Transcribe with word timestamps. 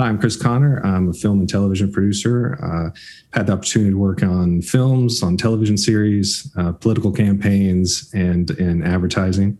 Hi, 0.00 0.08
I'm 0.08 0.18
Chris 0.18 0.34
Connor. 0.34 0.80
I'm 0.82 1.10
a 1.10 1.12
film 1.12 1.40
and 1.40 1.48
television 1.48 1.92
producer. 1.92 2.58
Uh, 2.64 2.98
had 3.34 3.48
the 3.48 3.52
opportunity 3.52 3.90
to 3.90 3.98
work 3.98 4.22
on 4.22 4.62
films, 4.62 5.22
on 5.22 5.36
television 5.36 5.76
series, 5.76 6.50
uh, 6.56 6.72
political 6.72 7.12
campaigns, 7.12 8.10
and 8.14 8.50
in 8.52 8.82
advertising. 8.82 9.58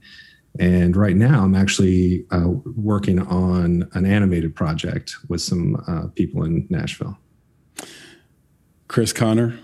And 0.59 0.97
right 0.97 1.15
now, 1.15 1.45
I'm 1.45 1.55
actually 1.55 2.25
uh, 2.31 2.53
working 2.75 3.19
on 3.19 3.91
an 3.93 4.07
animated 4.07 4.57
project 4.57 5.15
with 5.29 5.43
some 5.43 5.77
uh, 5.87 6.07
people 6.15 6.43
in 6.45 6.67
Nashville. 6.71 7.19
Chris 8.89 9.13
Connor, 9.13 9.59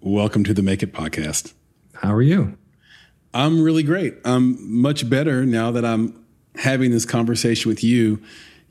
welcome 0.00 0.44
to 0.44 0.54
the 0.54 0.62
Make 0.62 0.84
It 0.84 0.92
podcast. 0.92 1.52
How 1.94 2.14
are 2.14 2.22
you? 2.22 2.56
I'm 3.34 3.60
really 3.60 3.82
great. 3.82 4.18
I'm 4.24 4.80
much 4.80 5.10
better 5.10 5.44
now 5.44 5.72
that 5.72 5.84
I'm 5.84 6.24
having 6.54 6.92
this 6.92 7.04
conversation 7.04 7.68
with 7.68 7.82
you 7.82 8.22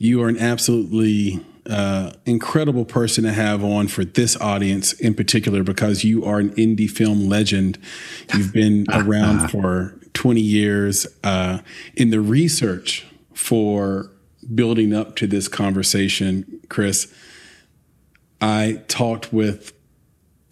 you 0.02 0.19
are 0.23 0.27
an 0.27 0.39
absolutely 0.39 1.39
uh, 1.69 2.11
incredible 2.25 2.85
person 2.85 3.23
to 3.23 3.31
have 3.31 3.63
on 3.63 3.88
for 3.88 4.03
this 4.03 4.35
audience 4.41 4.93
in 4.93 5.13
particular 5.13 5.61
because 5.61 6.03
you 6.03 6.25
are 6.25 6.39
an 6.39 6.49
indie 6.55 6.89
film 6.89 7.30
legend. 7.30 7.77
You've 8.33 8.52
been 8.61 8.88
around 8.91 9.52
for 9.52 9.95
20 10.16 10.41
years. 10.41 11.05
Uh, 11.23 11.59
in 11.95 12.09
the 12.09 12.19
research 12.19 13.05
for 13.35 14.09
building 14.55 14.91
up 14.91 15.16
to 15.17 15.27
this 15.27 15.47
conversation, 15.47 16.61
Chris, 16.67 17.13
I 18.41 18.81
talked 18.88 19.31
with 19.31 19.71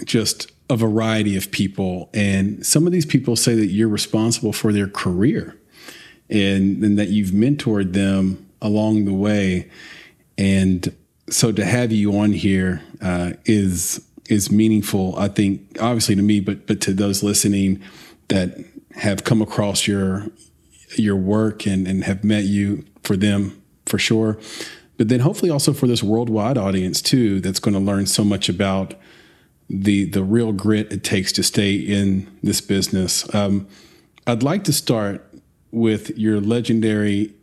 just 0.06 0.52
a 0.70 0.76
variety 0.76 1.36
of 1.36 1.50
people, 1.50 2.12
and 2.14 2.64
some 2.64 2.86
of 2.86 2.94
these 2.94 3.08
people 3.08 3.36
say 3.36 3.56
that 3.56 3.66
you're 3.66 3.90
responsible 3.90 4.54
for 4.54 4.72
their 4.72 4.88
career 4.88 5.58
and, 6.30 6.84
and 6.84 7.00
that 7.00 7.08
you've 7.08 7.32
mentored 7.32 7.94
them 7.94 8.46
along 8.62 9.06
the 9.06 9.14
way. 9.14 9.70
And 10.38 10.96
so 11.30 11.52
to 11.52 11.66
have 11.66 11.92
you 11.92 12.18
on 12.18 12.34
here 12.34 12.82
uh, 13.02 13.34
is 13.46 14.06
is 14.30 14.52
meaningful. 14.52 15.16
I 15.18 15.28
think 15.28 15.78
obviously 15.82 16.16
to 16.16 16.22
me, 16.22 16.40
but 16.40 16.68
but 16.68 16.82
to 16.82 16.94
those 16.94 17.24
listening 17.24 17.82
that 18.28 18.58
have 18.96 19.24
come 19.24 19.42
across 19.42 19.88
your 19.88 20.28
your 20.96 21.16
work 21.16 21.66
and 21.66 21.88
and 21.88 22.04
have 22.04 22.24
met 22.24 22.46
you 22.46 22.86
for 23.04 23.18
them 23.18 23.62
for 23.86 23.98
sure. 23.98 24.38
But 24.98 25.08
then 25.08 25.22
hopefully 25.22 25.50
also 25.50 25.74
for 25.74 25.88
this 25.88 26.04
worldwide 26.04 26.58
audience 26.58 27.02
too, 27.02 27.40
that's 27.40 27.60
going 27.60 27.74
to 27.74 27.80
learn 27.80 28.06
so 28.06 28.24
much 28.24 28.50
about 28.50 28.96
the 29.70 30.06
the 30.06 30.24
real 30.24 30.52
grit 30.52 30.92
it 30.92 31.04
takes 31.04 31.32
to 31.34 31.44
stay 31.44 31.76
in 31.76 32.28
this 32.44 32.62
business. 32.62 33.34
Um, 33.34 33.68
I'd 34.28 34.44
like 34.44 34.64
to 34.66 34.74
start 34.74 35.26
with 35.72 36.18
your 36.18 36.42
legendary 36.42 37.34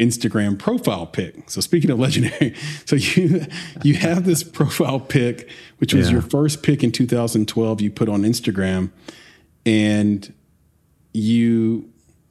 Instagram 0.00 0.58
profile 0.58 1.06
pic. 1.06 1.48
So 1.50 1.60
speaking 1.60 1.90
of 1.90 2.00
legendary, 2.00 2.54
so 2.86 2.96
you 2.96 3.46
you 3.82 3.94
have 3.94 4.24
this 4.24 4.42
profile 4.42 4.98
pic, 4.98 5.48
which 5.78 5.94
was 5.94 6.06
yeah. 6.06 6.14
your 6.14 6.22
first 6.22 6.62
pic 6.62 6.82
in 6.82 6.90
2012 6.90 7.80
you 7.80 7.90
put 7.90 8.08
on 8.08 8.22
Instagram, 8.22 8.90
and 9.64 10.32
you 11.12 11.90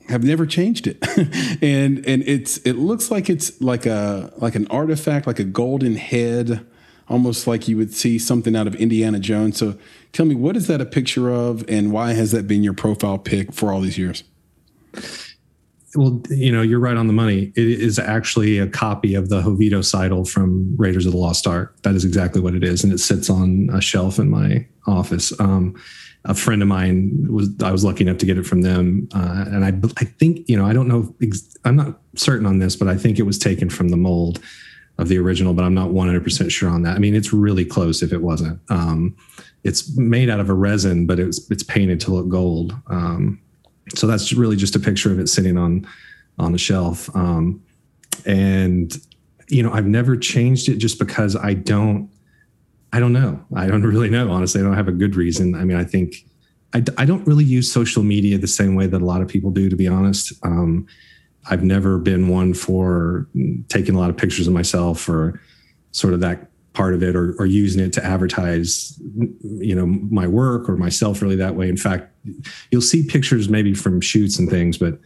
have 0.10 0.24
never 0.24 0.46
changed 0.46 0.88
it. 0.88 0.98
and 1.62 2.06
and 2.06 2.24
it's 2.26 2.58
it 2.58 2.74
looks 2.74 3.12
like 3.12 3.30
it's 3.30 3.62
like 3.62 3.86
a 3.86 4.34
like 4.38 4.56
an 4.56 4.68
artifact, 4.68 5.28
like 5.28 5.40
a 5.40 5.44
golden 5.44 5.96
head, 5.96 6.66
almost 7.08 7.46
like 7.46 7.68
you 7.68 7.78
would 7.78 7.94
see 7.94 8.18
something 8.18 8.56
out 8.56 8.66
of 8.66 8.76
Indiana 8.76 9.20
Jones. 9.20 9.58
So 9.58 9.78
tell 10.12 10.26
me, 10.26 10.36
what 10.36 10.58
is 10.58 10.68
that 10.68 10.82
a 10.82 10.86
picture 10.86 11.30
of, 11.30 11.64
and 11.70 11.92
why 11.92 12.14
has 12.14 12.32
that 12.32 12.48
been 12.48 12.64
your 12.64 12.74
profile 12.74 13.20
pic 13.20 13.54
for 13.54 13.72
all 13.72 13.82
these 13.82 13.98
years? 13.98 14.24
Well, 15.96 16.22
you 16.30 16.52
know, 16.52 16.62
you're 16.62 16.80
right 16.80 16.98
on 16.98 17.08
the 17.08 17.14
money. 17.14 17.52
It 17.56 17.68
is 17.68 17.98
actually 17.98 18.60
a 18.60 18.68
copy 18.68 19.16
of 19.16 19.30
the 19.30 19.42
Jovito 19.42 20.28
from 20.28 20.76
Raiders 20.78 21.06
of 21.06 21.14
the 21.14 21.18
Lost 21.18 21.48
Ark. 21.48 21.76
That 21.82 21.96
is 21.96 22.06
exactly 22.06 22.42
what 22.42 22.54
it 22.54 22.64
is, 22.64 22.84
and 22.84 22.94
it 22.94 23.00
sits 23.00 23.30
on 23.30 23.70
a 23.74 23.82
shelf 23.82 24.20
in 24.20 24.30
my 24.30 24.68
office. 24.88 25.38
Um, 25.40 25.76
a 26.26 26.36
friend 26.36 26.62
of 26.62 26.68
mine 26.68 27.28
was 27.30 27.50
I 27.64 27.72
was 27.72 27.84
lucky 27.84 28.04
enough 28.04 28.18
to 28.18 28.26
get 28.26 28.38
it 28.38 28.46
from 28.46 28.62
them, 28.62 29.08
uh, 29.16 29.46
and 29.48 29.66
I 29.66 29.74
I 29.98 30.06
think 30.06 30.48
you 30.48 30.58
know 30.58 30.66
I 30.66 30.74
don't 30.74 30.88
know 30.88 31.16
I'm 31.66 31.76
not 31.76 32.00
certain 32.16 32.46
on 32.46 32.60
this, 32.60 32.76
but 32.76 32.88
I 32.88 32.98
think 32.98 33.20
it 33.20 33.24
was 33.24 33.40
taken 33.40 33.70
from 33.70 33.90
the 33.90 33.98
mold 33.98 34.40
of 34.98 35.08
the 35.08 35.18
original, 35.18 35.54
but 35.54 35.64
I'm 35.64 35.74
not 35.74 35.92
100 35.92 36.24
percent 36.24 36.52
sure 36.52 36.70
on 36.70 36.84
that. 36.84 36.96
I 36.96 37.00
mean, 37.00 37.16
it's 37.16 37.34
really 37.34 37.66
close 37.66 38.04
if 38.04 38.12
it 38.12 38.22
wasn't. 38.22 38.60
Um, 38.70 39.16
it's 39.64 39.98
made 39.98 40.30
out 40.30 40.40
of 40.40 40.50
a 40.50 40.54
resin, 40.54 41.08
but 41.08 41.20
it's 41.20 41.50
it's 41.50 41.64
painted 41.64 42.00
to 42.02 42.12
look 42.12 42.30
gold. 42.30 42.76
Um, 42.88 43.42
so 43.96 44.08
that's 44.08 44.34
really 44.34 44.56
just 44.56 44.76
a 44.76 44.80
picture 44.80 45.12
of 45.12 45.20
it 45.20 45.28
sitting 45.28 45.58
on 45.58 45.88
on 46.38 46.52
the 46.52 46.58
shelf. 46.58 47.14
Um, 47.16 47.62
and 48.26 48.98
you 49.48 49.64
know 49.64 49.72
i've 49.72 49.86
never 49.86 50.16
changed 50.16 50.70
it 50.70 50.78
just 50.78 51.00
because 51.00 51.36
i 51.36 51.54
don't 51.54 52.10
i 52.92 53.00
don't 53.00 53.14
know. 53.14 53.44
I 53.56 53.68
don't 53.68 53.84
really 53.94 54.10
know 54.10 54.30
honestly. 54.32 54.62
I 54.62 54.64
don't 54.64 54.76
have 54.76 54.88
a 54.88 54.94
good 54.94 55.16
reason. 55.16 55.56
I 55.56 55.64
mean 55.64 55.78
i 55.78 55.84
think 55.84 56.16
i, 56.74 56.84
I 56.98 57.06
don't 57.06 57.26
really 57.26 57.46
use 57.46 57.72
social 57.72 58.04
media 58.04 58.38
the 58.38 58.48
same 58.48 58.76
way 58.76 58.88
that 58.88 59.02
a 59.02 59.06
lot 59.06 59.22
of 59.22 59.28
people 59.28 59.52
do 59.52 59.70
to 59.70 59.76
be 59.76 59.88
honest. 59.88 60.34
Um, 60.44 60.88
i've 61.50 61.64
never 61.64 61.98
been 61.98 62.28
one 62.28 62.54
for 62.54 63.28
taking 63.70 63.96
a 63.96 64.00
lot 64.00 64.10
of 64.10 64.18
pictures 64.18 64.48
of 64.48 64.54
myself 64.54 65.08
or 65.08 65.42
sort 65.92 66.14
of 66.14 66.20
that 66.20 66.49
part 66.74 66.94
of 66.94 67.02
it 67.02 67.16
or, 67.16 67.36
or 67.40 67.46
using 67.46 67.84
it 67.84 67.92
to 67.94 68.06
advertise 68.06 69.00
you 69.42 69.76
know 69.76 69.86
my 69.86 70.28
work 70.28 70.70
or 70.70 70.78
myself 70.78 71.22
really 71.22 71.36
that 71.36 71.56
way. 71.56 71.70
In 71.70 71.78
fact 71.78 72.14
you'll 72.72 72.82
see 72.82 73.06
pictures 73.06 73.50
maybe 73.50 73.74
from 73.74 74.02
shoots 74.02 74.38
and 74.40 74.50
things 74.50 74.78
but 74.78 75.00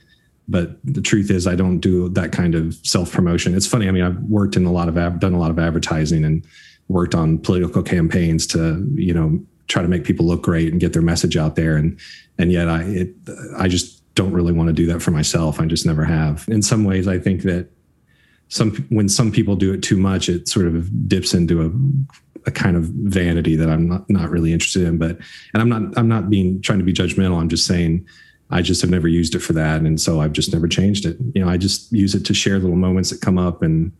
but 0.45 0.77
the 0.83 1.01
truth 1.01 1.31
is 1.31 1.47
i 1.47 1.55
don't 1.55 1.79
do 1.79 2.09
that 2.09 2.33
kind 2.33 2.53
of 2.53 2.73
self 2.83 3.13
promotion 3.13 3.55
it's 3.55 3.67
funny 3.67 3.87
i 3.87 3.91
mean 3.91 4.03
i've 4.03 4.19
worked 4.23 4.57
in 4.57 4.65
a 4.65 4.71
lot 4.73 4.89
of 4.89 4.95
done 5.19 5.33
a 5.33 5.39
lot 5.39 5.51
of 5.51 5.57
advertising 5.57 6.25
and 6.25 6.45
worked 6.89 7.15
on 7.15 7.37
political 7.37 7.81
campaigns 7.81 8.45
to 8.47 8.85
you 8.95 9.13
know 9.13 9.39
try 9.67 9.81
to 9.81 9.87
make 9.87 10.03
people 10.03 10.25
look 10.25 10.41
great 10.41 10.71
and 10.71 10.79
get 10.79 10.93
their 10.93 11.01
message 11.01 11.37
out 11.37 11.55
there. 11.55 11.75
And 11.75 11.99
and 12.37 12.51
yet 12.51 12.67
i 12.67 12.83
it, 12.83 13.15
i 13.57 13.67
just 13.67 14.01
don't 14.15 14.31
really 14.31 14.53
want 14.53 14.67
to 14.67 14.73
do 14.73 14.85
that 14.87 15.01
for 15.01 15.11
myself. 15.11 15.59
I 15.59 15.65
just 15.65 15.85
never 15.85 16.05
have. 16.05 16.45
In 16.47 16.61
some 16.61 16.83
ways 16.83 17.07
i 17.07 17.17
think 17.17 17.43
that 17.43 17.69
some 18.53 18.75
when 18.89 19.09
some 19.09 19.31
people 19.31 19.55
do 19.55 19.73
it 19.73 19.81
too 19.81 19.97
much, 19.97 20.29
it 20.29 20.47
sort 20.47 20.67
of 20.67 21.09
dips 21.09 21.33
into 21.33 21.65
a 21.65 21.71
a 22.45 22.51
kind 22.51 22.75
of 22.75 22.83
vanity 22.83 23.55
that 23.55 23.69
I'm 23.69 23.87
not, 23.87 24.09
not 24.09 24.29
really 24.29 24.51
interested 24.53 24.83
in. 24.83 24.97
But 24.97 25.17
and 25.53 25.61
I'm 25.61 25.69
not 25.69 25.97
I'm 25.97 26.07
not 26.07 26.29
being 26.29 26.61
trying 26.61 26.79
to 26.79 26.85
be 26.85 26.93
judgmental. 26.93 27.39
I'm 27.39 27.49
just 27.49 27.65
saying 27.65 28.05
I 28.51 28.61
just 28.61 28.81
have 28.81 28.91
never 28.91 29.07
used 29.07 29.33
it 29.33 29.39
for 29.39 29.53
that, 29.53 29.81
and 29.81 29.99
so 29.99 30.21
I've 30.21 30.33
just 30.33 30.53
never 30.53 30.67
changed 30.67 31.05
it. 31.05 31.17
You 31.33 31.43
know, 31.43 31.49
I 31.49 31.57
just 31.57 31.91
use 31.91 32.13
it 32.13 32.25
to 32.25 32.33
share 32.35 32.59
little 32.59 32.75
moments 32.75 33.09
that 33.09 33.21
come 33.21 33.39
up, 33.39 33.63
and 33.63 33.91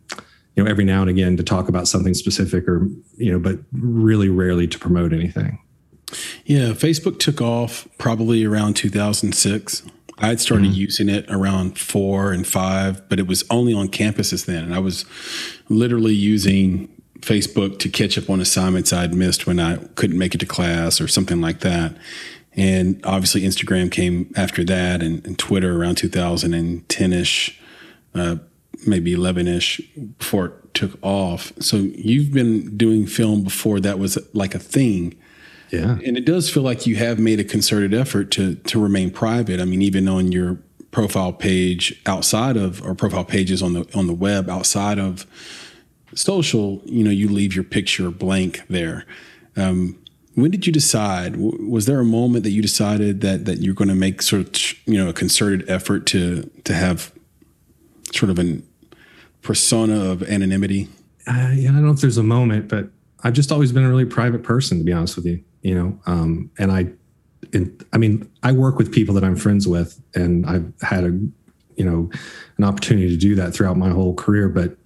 you 0.54 0.62
know, 0.62 0.70
every 0.70 0.84
now 0.84 1.00
and 1.00 1.10
again 1.10 1.36
to 1.36 1.42
talk 1.42 1.68
about 1.68 1.88
something 1.88 2.14
specific, 2.14 2.68
or 2.68 2.88
you 3.16 3.32
know, 3.32 3.40
but 3.40 3.58
really 3.72 4.28
rarely 4.28 4.68
to 4.68 4.78
promote 4.78 5.12
anything. 5.12 5.58
Yeah, 6.44 6.68
Facebook 6.68 7.18
took 7.18 7.40
off 7.40 7.88
probably 7.98 8.44
around 8.44 8.74
2006. 8.74 9.82
I 10.24 10.28
had 10.28 10.40
started 10.40 10.68
mm-hmm. 10.68 10.80
using 10.80 11.08
it 11.10 11.26
around 11.28 11.78
four 11.78 12.32
and 12.32 12.46
five, 12.46 13.06
but 13.10 13.18
it 13.18 13.26
was 13.26 13.44
only 13.50 13.74
on 13.74 13.88
campuses 13.88 14.46
then. 14.46 14.64
And 14.64 14.74
I 14.74 14.78
was 14.78 15.04
literally 15.68 16.14
using 16.14 16.88
Facebook 17.20 17.78
to 17.80 17.90
catch 17.90 18.16
up 18.16 18.30
on 18.30 18.40
assignments 18.40 18.90
I'd 18.90 19.12
missed 19.12 19.46
when 19.46 19.60
I 19.60 19.76
couldn't 19.96 20.16
make 20.16 20.34
it 20.34 20.38
to 20.38 20.46
class 20.46 20.98
or 20.98 21.08
something 21.08 21.42
like 21.42 21.60
that. 21.60 21.94
And 22.56 23.04
obviously, 23.04 23.42
Instagram 23.42 23.92
came 23.92 24.32
after 24.34 24.64
that, 24.64 25.02
and, 25.02 25.26
and 25.26 25.38
Twitter 25.38 25.78
around 25.78 25.96
2010 25.96 27.12
ish, 27.12 27.60
uh, 28.14 28.36
maybe 28.86 29.12
11 29.12 29.46
ish 29.46 29.82
before 30.18 30.46
it 30.46 30.74
took 30.74 30.98
off. 31.02 31.52
So 31.60 31.76
you've 31.76 32.32
been 32.32 32.78
doing 32.78 33.06
film 33.06 33.42
before 33.42 33.78
that 33.80 33.98
was 33.98 34.16
like 34.32 34.54
a 34.54 34.58
thing. 34.58 35.16
Yeah. 35.74 35.98
And 36.04 36.16
it 36.16 36.24
does 36.24 36.50
feel 36.50 36.62
like 36.62 36.86
you 36.86 36.96
have 36.96 37.18
made 37.18 37.40
a 37.40 37.44
concerted 37.44 37.94
effort 37.94 38.30
to 38.32 38.56
to 38.56 38.80
remain 38.80 39.10
private. 39.10 39.60
I 39.60 39.64
mean, 39.64 39.82
even 39.82 40.08
on 40.08 40.32
your 40.32 40.58
profile 40.90 41.32
page 41.32 42.00
outside 42.06 42.56
of 42.56 42.82
or 42.82 42.94
profile 42.94 43.24
pages 43.24 43.62
on 43.62 43.72
the 43.72 43.86
on 43.94 44.06
the 44.06 44.14
web 44.14 44.48
outside 44.48 44.98
of 44.98 45.26
social, 46.14 46.80
you 46.84 47.02
know, 47.02 47.10
you 47.10 47.28
leave 47.28 47.54
your 47.54 47.64
picture 47.64 48.10
blank 48.10 48.62
there. 48.68 49.04
Um, 49.56 49.98
when 50.34 50.50
did 50.50 50.66
you 50.66 50.72
decide? 50.72 51.36
Was 51.36 51.86
there 51.86 52.00
a 52.00 52.04
moment 52.04 52.44
that 52.44 52.50
you 52.50 52.62
decided 52.62 53.20
that 53.20 53.44
that 53.44 53.60
you're 53.60 53.74
going 53.74 53.88
to 53.88 53.94
make 53.94 54.22
sort 54.22 54.42
of 54.42 54.74
you 54.86 55.02
know 55.02 55.08
a 55.08 55.12
concerted 55.12 55.68
effort 55.68 56.06
to 56.06 56.50
to 56.64 56.74
have 56.74 57.12
sort 58.12 58.30
of 58.30 58.38
a 58.38 58.60
persona 59.42 60.10
of 60.10 60.22
anonymity? 60.22 60.88
Uh, 61.26 61.52
yeah, 61.54 61.70
I 61.70 61.72
don't 61.72 61.84
know 61.84 61.92
if 61.92 62.00
there's 62.00 62.18
a 62.18 62.22
moment, 62.22 62.68
but 62.68 62.88
I've 63.22 63.32
just 63.32 63.50
always 63.50 63.72
been 63.72 63.84
a 63.84 63.88
really 63.88 64.04
private 64.04 64.42
person, 64.42 64.78
to 64.78 64.84
be 64.84 64.92
honest 64.92 65.16
with 65.16 65.26
you. 65.26 65.42
You 65.64 65.74
know, 65.74 65.98
um, 66.06 66.50
and 66.58 66.70
I, 66.70 66.86
and, 67.52 67.84
I 67.92 67.98
mean, 67.98 68.30
I 68.42 68.52
work 68.52 68.76
with 68.76 68.92
people 68.92 69.14
that 69.14 69.24
I'm 69.24 69.34
friends 69.34 69.66
with, 69.66 70.00
and 70.14 70.46
I've 70.46 70.72
had 70.82 71.04
a, 71.04 71.18
you 71.76 71.84
know, 71.84 72.10
an 72.58 72.64
opportunity 72.64 73.08
to 73.08 73.16
do 73.16 73.34
that 73.36 73.54
throughout 73.54 73.76
my 73.76 73.88
whole 73.88 74.14
career. 74.14 74.48
But 74.48 74.76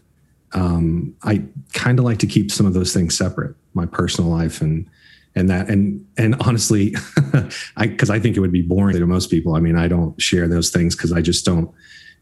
um, 0.53 1.15
I 1.25 1.43
kind 1.75 1.99
of 1.99 2.05
like 2.05 2.19
to 2.19 2.27
keep 2.27 2.51
some 2.51 2.65
of 2.65 2.75
those 2.75 2.95
things 2.95 3.19
separate, 3.19 3.57
my 3.75 3.87
personal 3.87 4.31
life 4.31 4.61
and 4.61 4.89
and 5.35 5.51
that 5.51 5.69
and 5.69 6.07
and 6.17 6.37
honestly, 6.41 6.95
I 7.77 7.89
because 7.89 8.09
I 8.09 8.21
think 8.21 8.37
it 8.37 8.41
would 8.41 8.53
be 8.53 8.63
boring 8.63 8.97
to 8.97 9.07
most 9.07 9.31
people. 9.31 9.57
I 9.57 9.61
mean, 9.61 9.77
I 9.77 9.89
don't 9.89 10.21
share 10.21 10.49
those 10.49 10.71
things 10.71 10.97
because 10.97 11.13
I 11.13 11.21
just 11.21 11.45
don't 11.45 11.71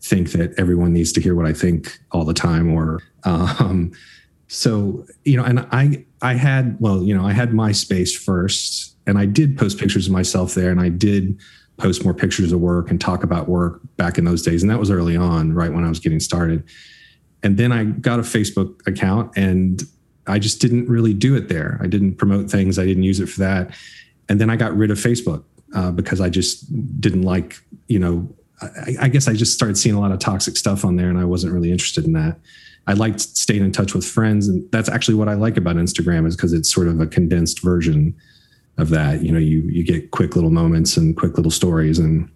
think 0.03 0.33
that 0.33 0.59
everyone 0.59 0.93
needs 0.93 1.13
to 1.13 1.21
hear 1.21 1.35
what 1.35 1.47
I 1.47 1.53
think 1.53 1.99
all 2.13 2.25
the 2.25 2.35
time 2.35 2.73
or 2.73 3.03
um, 3.25 3.93
so 4.49 5.05
you 5.25 5.37
know 5.37 5.43
and 5.43 5.67
i 5.73 6.05
i 6.27 6.35
had 6.35 6.77
well 6.81 7.03
you 7.03 7.17
know 7.17 7.25
i 7.25 7.33
had 7.33 7.51
myspace 7.51 8.15
first 8.15 8.97
and 9.07 9.19
i 9.19 9.25
did 9.25 9.57
post 9.57 9.79
pictures 9.79 10.07
of 10.07 10.13
myself 10.13 10.55
there 10.55 10.71
and 10.71 10.81
i 10.81 10.89
did 10.89 11.39
post 11.79 12.05
more 12.05 12.15
pictures 12.15 12.53
of 12.53 12.61
work 12.61 12.91
and 12.91 13.01
talk 13.01 13.23
about 13.23 13.49
work 13.49 13.81
back 13.97 14.19
in 14.19 14.25
those 14.25 14.43
days 14.43 14.63
and 14.63 14.71
that 14.71 14.79
was 14.79 14.91
early 14.91 15.17
on 15.17 15.53
right 15.53 15.73
when 15.73 15.85
i 15.85 15.89
was 15.89 15.99
getting 15.99 16.21
started. 16.21 16.65
And 17.43 17.57
then 17.57 17.71
i 17.71 17.85
got 17.85 18.19
a 18.19 18.23
facebook 18.23 18.87
account 18.87 19.37
and 19.37 19.83
i 20.27 20.39
just 20.39 20.61
didn't 20.61 20.89
really 20.89 21.15
do 21.15 21.37
it 21.37 21.49
there. 21.49 21.79
I 21.83 21.87
didn't 21.87 22.17
promote 22.17 22.51
things. 22.51 22.79
I 22.79 22.87
didn't 22.87 23.05
use 23.05 23.21
it 23.21 23.29
for 23.29 23.41
that. 23.41 23.75
And 24.29 24.41
then 24.41 24.51
i 24.51 24.57
got 24.57 24.77
rid 24.77 24.91
of 24.91 24.99
facebook 24.99 25.45
uh, 25.75 25.91
because 25.91 26.21
i 26.21 26.29
just 26.29 26.65
didn't 27.01 27.23
like 27.23 27.61
you 27.89 27.99
know 27.99 28.29
I, 28.63 28.97
I 29.03 29.09
guess 29.09 29.29
i 29.29 29.35
just 29.35 29.53
started 29.53 29.77
seeing 29.77 29.95
a 29.95 30.01
lot 30.01 30.13
of 30.13 30.19
toxic 30.19 30.57
stuff 30.57 30.85
on 30.85 30.97
there 30.97 31.11
and 31.11 31.19
i 31.19 31.25
wasn't 31.25 31.53
really 31.53 31.71
interested 31.71 32.05
in 32.05 32.13
that 32.13 32.39
I 32.87 32.93
liked 32.93 33.21
staying 33.21 33.65
in 33.65 33.73
touch 33.73 33.95
with 33.95 34.05
friends, 34.05 34.49
and 34.49 34.71
that's 34.71 34.89
actually 34.89 35.15
what 35.15 35.29
I 35.29 35.35
like 35.35 35.57
about 35.57 35.77
Instagram 35.77 36.27
is 36.27 36.37
because 36.37 36.53
it's 36.53 36.73
sort 36.73 36.87
of 36.87 37.01
a 37.01 37.07
condensed 37.07 37.61
version 37.61 38.15
of 38.79 38.91
that. 38.91 39.23
You 39.23 39.33
know, 39.33 39.39
you 39.39 39.63
you 39.63 39.83
get 39.83 40.13
quick 40.13 40.37
little 40.37 40.51
moments 40.51 40.97
and 40.97 41.17
quick 41.17 41.37
little 41.37 41.51
stories, 41.51 41.99
and 41.99 42.31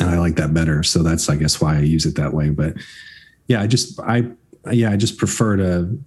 and 0.00 0.10
I 0.10 0.18
like 0.18 0.36
that 0.36 0.54
better. 0.54 0.82
So 0.82 1.02
that's 1.02 1.28
I 1.28 1.36
guess 1.36 1.60
why 1.60 1.76
I 1.76 1.80
use 1.80 2.06
it 2.06 2.16
that 2.16 2.32
way. 2.32 2.50
But 2.50 2.74
yeah, 3.48 3.60
I 3.60 3.66
just 3.66 3.98
I 4.00 4.30
yeah 4.70 4.90
I 4.90 4.96
just 4.96 5.18
prefer 5.18 5.56
to 5.56 5.98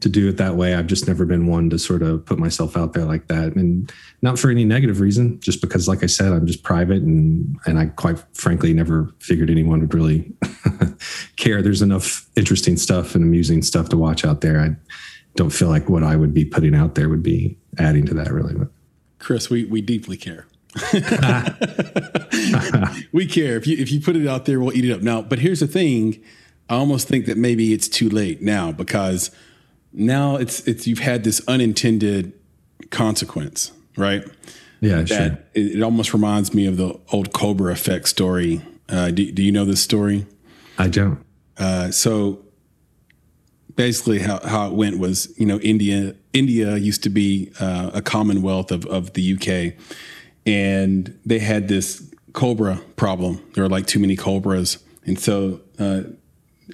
to 0.00 0.08
do 0.08 0.28
it 0.28 0.36
that 0.38 0.56
way. 0.56 0.74
I've 0.74 0.86
just 0.86 1.06
never 1.06 1.24
been 1.24 1.46
one 1.46 1.70
to 1.70 1.78
sort 1.78 2.02
of 2.02 2.24
put 2.24 2.38
myself 2.38 2.76
out 2.76 2.92
there 2.92 3.04
like 3.04 3.28
that, 3.28 3.54
and 3.54 3.92
not 4.22 4.38
for 4.38 4.50
any 4.50 4.64
negative 4.64 5.00
reason, 5.00 5.40
just 5.40 5.60
because, 5.60 5.88
like 5.88 6.02
I 6.02 6.06
said, 6.06 6.32
I'm 6.32 6.46
just 6.46 6.62
private, 6.62 7.02
and 7.02 7.56
and 7.66 7.78
I 7.78 7.86
quite 7.86 8.18
frankly 8.34 8.72
never 8.72 9.12
figured 9.20 9.50
anyone 9.50 9.80
would 9.80 9.94
really 9.94 10.32
care. 11.36 11.62
There's 11.62 11.82
enough 11.82 12.28
interesting 12.36 12.76
stuff 12.76 13.14
and 13.14 13.24
amusing 13.24 13.62
stuff 13.62 13.88
to 13.90 13.96
watch 13.96 14.24
out 14.24 14.40
there. 14.40 14.60
I 14.60 14.76
don't 15.36 15.50
feel 15.50 15.68
like 15.68 15.88
what 15.88 16.02
I 16.02 16.16
would 16.16 16.34
be 16.34 16.44
putting 16.44 16.74
out 16.74 16.94
there 16.94 17.08
would 17.08 17.22
be 17.22 17.56
adding 17.78 18.06
to 18.06 18.14
that 18.14 18.32
really. 18.32 18.54
But 18.54 18.68
Chris, 19.18 19.50
we 19.50 19.64
we 19.64 19.80
deeply 19.80 20.16
care. 20.16 20.46
we 23.12 23.26
care 23.26 23.56
if 23.56 23.66
you 23.66 23.76
if 23.76 23.90
you 23.90 24.00
put 24.00 24.16
it 24.16 24.26
out 24.26 24.44
there, 24.44 24.60
we'll 24.60 24.76
eat 24.76 24.84
it 24.84 24.92
up. 24.92 25.02
Now, 25.02 25.20
but 25.20 25.40
here's 25.40 25.60
the 25.60 25.66
thing: 25.66 26.22
I 26.68 26.76
almost 26.76 27.08
think 27.08 27.26
that 27.26 27.36
maybe 27.36 27.72
it's 27.72 27.88
too 27.88 28.08
late 28.08 28.40
now 28.40 28.70
because 28.70 29.32
now 29.92 30.36
it's 30.36 30.66
it's 30.66 30.86
you've 30.86 31.00
had 31.00 31.24
this 31.24 31.40
unintended 31.48 32.32
consequence, 32.90 33.72
right? 33.96 34.24
Yeah, 34.80 35.04
sure. 35.04 35.38
It, 35.54 35.76
it, 35.76 35.82
almost 35.82 36.14
reminds 36.14 36.54
me 36.54 36.66
of 36.66 36.76
the 36.78 36.98
old 37.12 37.32
Cobra 37.32 37.72
effect 37.72 38.08
story. 38.08 38.62
Uh, 38.88 39.10
do, 39.10 39.30
do 39.30 39.42
you 39.42 39.52
know 39.52 39.64
this 39.64 39.82
story? 39.82 40.26
I 40.78 40.88
don't. 40.88 41.22
Uh, 41.58 41.90
so 41.90 42.42
basically, 43.76 44.20
how, 44.20 44.40
how 44.40 44.68
it 44.68 44.72
went 44.72 44.98
was, 44.98 45.32
you 45.38 45.44
know, 45.44 45.58
India 45.60 46.14
India 46.32 46.76
used 46.76 47.02
to 47.02 47.10
be 47.10 47.52
uh, 47.60 47.90
a 47.92 48.02
commonwealth 48.02 48.72
of 48.72 48.86
of 48.86 49.12
the 49.12 49.34
UK, 49.34 49.74
and 50.46 51.18
they 51.26 51.40
had 51.40 51.68
this 51.68 52.12
cobra 52.32 52.80
problem. 52.96 53.42
There 53.54 53.64
were 53.64 53.70
like 53.70 53.86
too 53.86 53.98
many 53.98 54.16
cobras, 54.16 54.78
and 55.04 55.18
so 55.18 55.60
uh, 55.78 56.02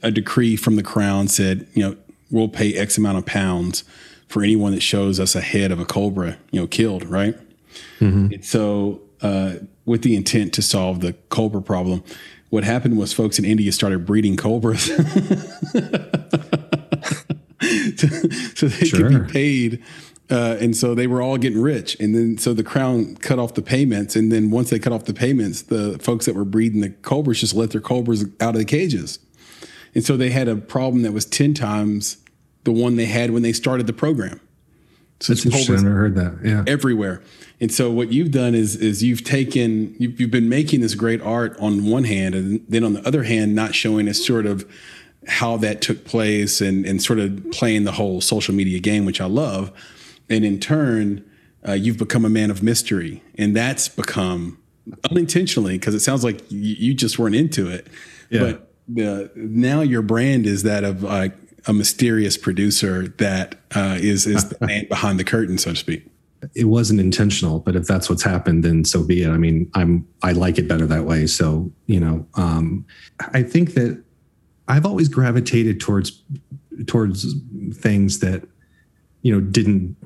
a 0.03 0.11
decree 0.11 0.57
from 0.57 0.77
the 0.77 0.83
crown 0.83 1.27
said, 1.29 1.69
you 1.75 1.83
know, 1.83 1.97
we'll 2.31 2.49
pay 2.49 2.75
X 2.75 2.99
amount 2.99 3.19
of 3.19 3.26
pounds 3.26 3.84
for 4.28 4.43
anyone 4.43 4.73
that 4.73 4.82
shows 4.82 5.20
us 5.20 5.34
a 5.34 5.40
head 5.40 5.70
of 5.70 5.78
a 5.78 5.84
cobra, 5.84 6.38
you 6.50 6.61
know, 6.61 6.67
killed, 6.67 7.05
right? 7.05 7.37
Mm-hmm. 8.00 8.43
So, 8.43 9.00
uh, 9.23 9.55
with 9.84 10.02
the 10.02 10.17
intent 10.17 10.52
to 10.55 10.62
solve 10.62 11.00
the 11.00 11.12
cobra 11.31 11.62
problem, 11.62 12.02
what 12.50 12.64
happened 12.64 12.99
was 12.99 13.12
folks 13.12 13.38
in 13.38 13.44
India 13.44 13.70
started 13.73 14.05
breeding 14.06 14.37
cobras. 14.37 14.84
so, 14.84 14.94
so 18.55 18.69
they 18.69 18.87
sure. 18.87 19.11
could 19.11 19.26
be 19.26 19.32
paid. 19.32 19.82
Uh, 20.28 20.56
and 20.61 20.76
so 20.76 20.94
they 20.94 21.06
were 21.06 21.23
all 21.23 21.38
getting 21.38 21.61
rich. 21.61 21.96
And 22.00 22.14
then 22.14 22.37
so 22.38 22.52
the 22.52 22.64
crown 22.64 23.17
cut 23.17 23.38
off 23.38 23.55
the 23.55 23.62
payments. 23.62 24.17
And 24.17 24.32
then 24.32 24.50
once 24.50 24.70
they 24.70 24.78
cut 24.78 24.93
off 24.93 25.05
the 25.05 25.14
payments, 25.14 25.62
the 25.62 25.99
folks 26.00 26.26
that 26.26 26.34
were 26.34 26.44
breeding 26.44 26.81
the 26.81 26.90
cobras 26.90 27.40
just 27.40 27.55
let 27.55 27.70
their 27.70 27.81
cobras 27.81 28.25
out 28.40 28.55
of 28.55 28.58
the 28.58 28.64
cages. 28.64 29.20
And 29.97 30.05
so 30.05 30.19
they 30.19 30.29
had 30.29 30.47
a 30.47 30.57
problem 30.57 31.05
that 31.05 31.13
was 31.13 31.25
10 31.25 31.55
times 31.55 32.19
the 32.65 32.71
one 32.71 32.97
they 32.97 33.07
had 33.07 33.31
when 33.31 33.43
they 33.43 33.55
started 33.55 33.87
the 33.87 33.95
program. 33.95 34.43
So 35.21 35.33
That's 35.33 35.47
interesting. 35.47 35.77
I 35.77 35.81
never 35.81 35.95
heard 35.95 36.15
that. 36.17 36.39
Yeah. 36.45 36.65
Everywhere. 36.67 37.23
And 37.63 37.73
so 37.73 37.91
what 37.91 38.13
you've 38.13 38.31
done 38.31 38.55
is 38.55 38.77
is 38.77 39.03
you've 39.03 39.25
taken 39.25 39.97
you've, 39.99 40.21
you've 40.21 40.31
been 40.31 40.51
making 40.51 40.83
this 40.83 40.95
great 40.95 41.23
art 41.23 41.57
on 41.59 41.87
one 41.87 42.05
hand 42.05 42.35
and 42.35 42.63
then 42.69 42.85
on 42.85 42.93
the 42.93 43.09
other 43.09 43.23
hand 43.23 43.55
not 43.55 43.75
showing 43.75 44.07
us 44.07 44.23
sort 44.23 44.45
of 44.45 44.71
how 45.29 45.57
that 45.57 45.81
took 45.81 46.05
place 46.05 46.61
and 46.61 46.85
and 46.85 47.03
sort 47.03 47.19
of 47.19 47.51
playing 47.51 47.85
the 47.85 47.93
whole 47.93 48.21
social 48.21 48.55
media 48.55 48.79
game 48.79 49.07
which 49.07 49.23
I 49.23 49.27
love. 49.27 49.73
And 50.29 50.45
in 50.45 50.61
turn, 50.61 51.25
uh, 51.67 51.73
you've 51.73 51.97
become 51.97 52.27
a 52.27 52.31
man 52.31 52.51
of 52.51 52.63
mystery 52.63 53.23
and 53.37 53.57
that's 53.57 53.89
become 53.89 54.59
unintentionally 55.11 55.79
because 55.79 55.95
it 55.95 56.01
sounds 56.01 56.23
like 56.23 56.53
you, 56.53 56.75
you 56.79 56.93
just 56.93 57.19
weren't 57.19 57.35
into 57.35 57.71
it. 57.71 57.87
Yeah. 58.29 58.41
But 58.41 58.67
the 58.88 59.31
now 59.35 59.81
your 59.81 60.03
brand 60.03 60.47
is 60.47 60.62
that 60.62 60.85
of 60.85 61.03
like 61.03 61.35
a 61.67 61.73
mysterious 61.73 62.37
producer 62.37 63.09
that 63.19 63.57
uh, 63.75 63.99
is 64.00 64.26
is 64.26 64.49
the 64.49 64.66
man 64.66 64.87
behind 64.88 65.19
the 65.19 65.25
curtain, 65.25 65.59
so 65.59 65.71
to 65.71 65.76
speak. 65.76 66.07
It 66.55 66.66
wasn't 66.66 67.00
intentional, 67.00 67.59
but 67.59 67.75
if 67.75 67.87
that's 67.87 68.09
what's 68.09 68.23
happened, 68.23 68.62
then 68.62 68.85
so 68.85 69.02
be 69.02 69.23
it. 69.23 69.31
I 69.31 69.37
mean, 69.37 69.71
I'm 69.75 70.07
I 70.23 70.33
like 70.33 70.59
it 70.59 70.69
better 70.69 70.87
that 70.87 71.05
way. 71.05 71.26
So 71.26 71.73
you 71.87 71.99
know, 71.99 72.26
um, 72.35 72.87
I 73.33 73.43
think 73.43 73.75
that 73.75 74.02
I've 74.69 74.87
always 74.87 75.09
gravitated 75.09 75.81
towards 75.81 76.23
towards 76.87 77.35
things 77.75 78.21
that 78.21 78.47
you 79.23 79.33
know 79.33 79.40
didn't 79.40 79.97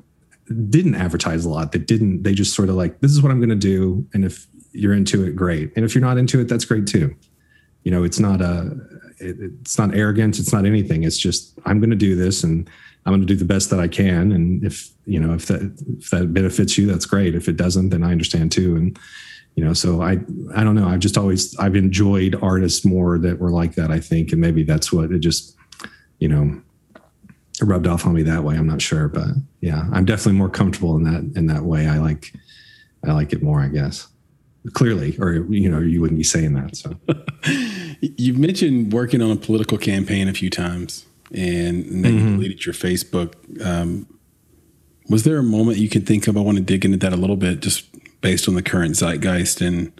didn't 0.68 0.94
advertise 0.94 1.44
a 1.44 1.48
lot 1.48 1.72
that 1.72 1.86
didn't 1.86 2.22
they 2.22 2.34
just 2.34 2.54
sort 2.54 2.68
of 2.68 2.74
like 2.74 3.00
this 3.00 3.10
is 3.10 3.22
what 3.22 3.30
i'm 3.30 3.38
going 3.38 3.50
to 3.50 3.54
do 3.54 4.06
and 4.14 4.24
if 4.24 4.46
you're 4.72 4.94
into 4.94 5.24
it 5.24 5.36
great 5.36 5.72
and 5.76 5.84
if 5.84 5.94
you're 5.94 6.02
not 6.02 6.16
into 6.16 6.40
it 6.40 6.48
that's 6.48 6.64
great 6.64 6.86
too 6.86 7.14
you 7.84 7.90
know, 7.90 8.04
it's 8.04 8.20
not 8.20 8.40
a, 8.40 8.76
it, 9.18 9.36
it's 9.40 9.78
not 9.78 9.94
arrogance. 9.94 10.38
It's 10.38 10.52
not 10.52 10.66
anything. 10.66 11.04
It's 11.04 11.18
just, 11.18 11.58
I'm 11.64 11.80
going 11.80 11.90
to 11.90 11.96
do 11.96 12.16
this 12.16 12.44
and 12.44 12.68
I'm 13.06 13.12
going 13.12 13.20
to 13.20 13.26
do 13.26 13.36
the 13.36 13.44
best 13.44 13.70
that 13.70 13.80
I 13.80 13.88
can. 13.88 14.32
And 14.32 14.64
if, 14.64 14.88
you 15.06 15.18
know, 15.18 15.34
if 15.34 15.46
that, 15.46 15.62
if 15.98 16.10
that 16.10 16.32
benefits 16.34 16.76
you, 16.76 16.86
that's 16.86 17.06
great. 17.06 17.34
If 17.34 17.48
it 17.48 17.56
doesn't, 17.56 17.90
then 17.90 18.02
I 18.02 18.12
understand 18.12 18.52
too. 18.52 18.76
And, 18.76 18.98
you 19.54 19.64
know, 19.64 19.72
so 19.72 20.02
I, 20.02 20.18
I 20.54 20.62
don't 20.62 20.74
know. 20.74 20.86
I've 20.86 21.00
just 21.00 21.16
always, 21.16 21.58
I've 21.58 21.76
enjoyed 21.76 22.38
artists 22.42 22.84
more 22.84 23.18
that 23.18 23.38
were 23.38 23.50
like 23.50 23.74
that, 23.74 23.90
I 23.90 24.00
think. 24.00 24.32
And 24.32 24.40
maybe 24.40 24.62
that's 24.62 24.92
what 24.92 25.10
it 25.10 25.20
just, 25.20 25.56
you 26.18 26.28
know, 26.28 26.60
rubbed 27.62 27.86
off 27.86 28.06
on 28.06 28.14
me 28.14 28.22
that 28.22 28.44
way. 28.44 28.56
I'm 28.56 28.66
not 28.66 28.82
sure, 28.82 29.08
but 29.08 29.28
yeah, 29.60 29.86
I'm 29.92 30.04
definitely 30.04 30.38
more 30.38 30.48
comfortable 30.50 30.96
in 30.96 31.04
that, 31.04 31.36
in 31.36 31.46
that 31.46 31.64
way. 31.64 31.88
I 31.88 31.98
like, 31.98 32.32
I 33.06 33.12
like 33.12 33.32
it 33.32 33.42
more, 33.42 33.60
I 33.60 33.68
guess 33.68 34.09
clearly, 34.72 35.16
or 35.18 35.32
you 35.48 35.70
know, 35.70 35.80
you 35.80 36.00
wouldn't 36.00 36.18
be 36.18 36.24
saying 36.24 36.54
that. 36.54 36.76
So, 36.76 36.94
you've 38.00 38.38
mentioned 38.38 38.92
working 38.92 39.22
on 39.22 39.30
a 39.30 39.36
political 39.36 39.78
campaign 39.78 40.28
a 40.28 40.34
few 40.34 40.50
times, 40.50 41.06
and, 41.32 41.84
and 41.86 42.04
then 42.04 42.12
mm-hmm. 42.12 42.28
you 42.28 42.36
deleted 42.36 42.66
your 42.66 42.74
Facebook. 42.74 43.34
Um, 43.64 44.06
was 45.08 45.24
there 45.24 45.38
a 45.38 45.42
moment 45.42 45.78
you 45.78 45.88
could 45.88 46.06
think 46.06 46.28
of? 46.28 46.36
I 46.36 46.40
want 46.40 46.58
to 46.58 46.62
dig 46.62 46.84
into 46.84 46.98
that 46.98 47.12
a 47.12 47.16
little 47.16 47.36
bit, 47.36 47.60
just 47.60 47.86
based 48.20 48.48
on 48.48 48.54
the 48.54 48.62
current 48.62 48.94
zeitgeist 48.96 49.60
and 49.60 49.92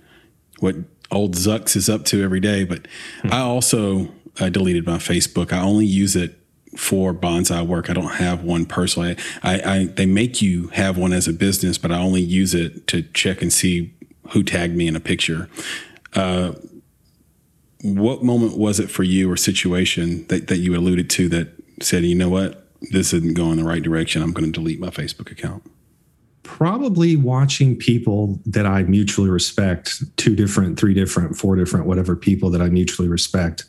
what 0.60 0.76
old 1.10 1.34
Zucks 1.34 1.74
is 1.74 1.88
up 1.88 2.04
to 2.06 2.22
every 2.22 2.40
day. 2.40 2.64
But 2.64 2.84
mm-hmm. 2.84 3.32
I 3.32 3.40
also 3.40 4.08
uh, 4.38 4.50
deleted 4.50 4.86
my 4.86 4.98
Facebook. 4.98 5.52
I 5.52 5.60
only 5.60 5.86
use 5.86 6.14
it 6.14 6.36
for 6.76 7.12
bonsai 7.12 7.66
work. 7.66 7.90
I 7.90 7.94
don't 7.94 8.14
have 8.14 8.44
one 8.44 8.64
personally. 8.64 9.16
I, 9.42 9.60
I, 9.60 9.84
they 9.86 10.06
make 10.06 10.40
you 10.40 10.68
have 10.68 10.96
one 10.96 11.12
as 11.12 11.26
a 11.26 11.32
business, 11.32 11.78
but 11.78 11.90
I 11.90 11.98
only 11.98 12.20
use 12.20 12.54
it 12.54 12.86
to 12.88 13.02
check 13.02 13.42
and 13.42 13.52
see 13.52 13.92
who 14.32 14.42
tagged 14.42 14.76
me 14.76 14.87
in 14.87 14.96
a 14.96 15.00
picture. 15.00 15.49
Uh, 16.14 16.52
what 17.82 18.22
moment 18.22 18.58
was 18.58 18.78
it 18.78 18.90
for 18.90 19.02
you 19.02 19.30
or 19.30 19.37
situation 19.37 20.26
that, 20.28 20.49
that 20.49 20.58
you 20.58 20.76
alluded 20.76 21.08
to 21.10 21.28
that 21.30 21.49
said, 21.80 22.04
you 22.04 22.14
know 22.14 22.28
what, 22.28 22.68
this 22.90 23.12
isn't 23.12 23.34
going 23.34 23.56
the 23.56 23.64
right 23.64 23.82
direction. 23.82 24.22
I'm 24.22 24.32
going 24.32 24.50
to 24.50 24.52
delete 24.52 24.80
my 24.80 24.90
Facebook 24.90 25.30
account? 25.30 25.62
probably 26.50 27.14
watching 27.14 27.76
people 27.76 28.40
that 28.44 28.66
I 28.66 28.82
mutually 28.82 29.30
respect, 29.30 30.02
two 30.16 30.34
different, 30.34 30.78
three 30.78 30.94
different, 30.94 31.37
four 31.37 31.54
different, 31.54 31.87
whatever 31.87 32.16
people 32.16 32.50
that 32.50 32.60
I 32.60 32.68
mutually 32.68 33.08
respect, 33.08 33.64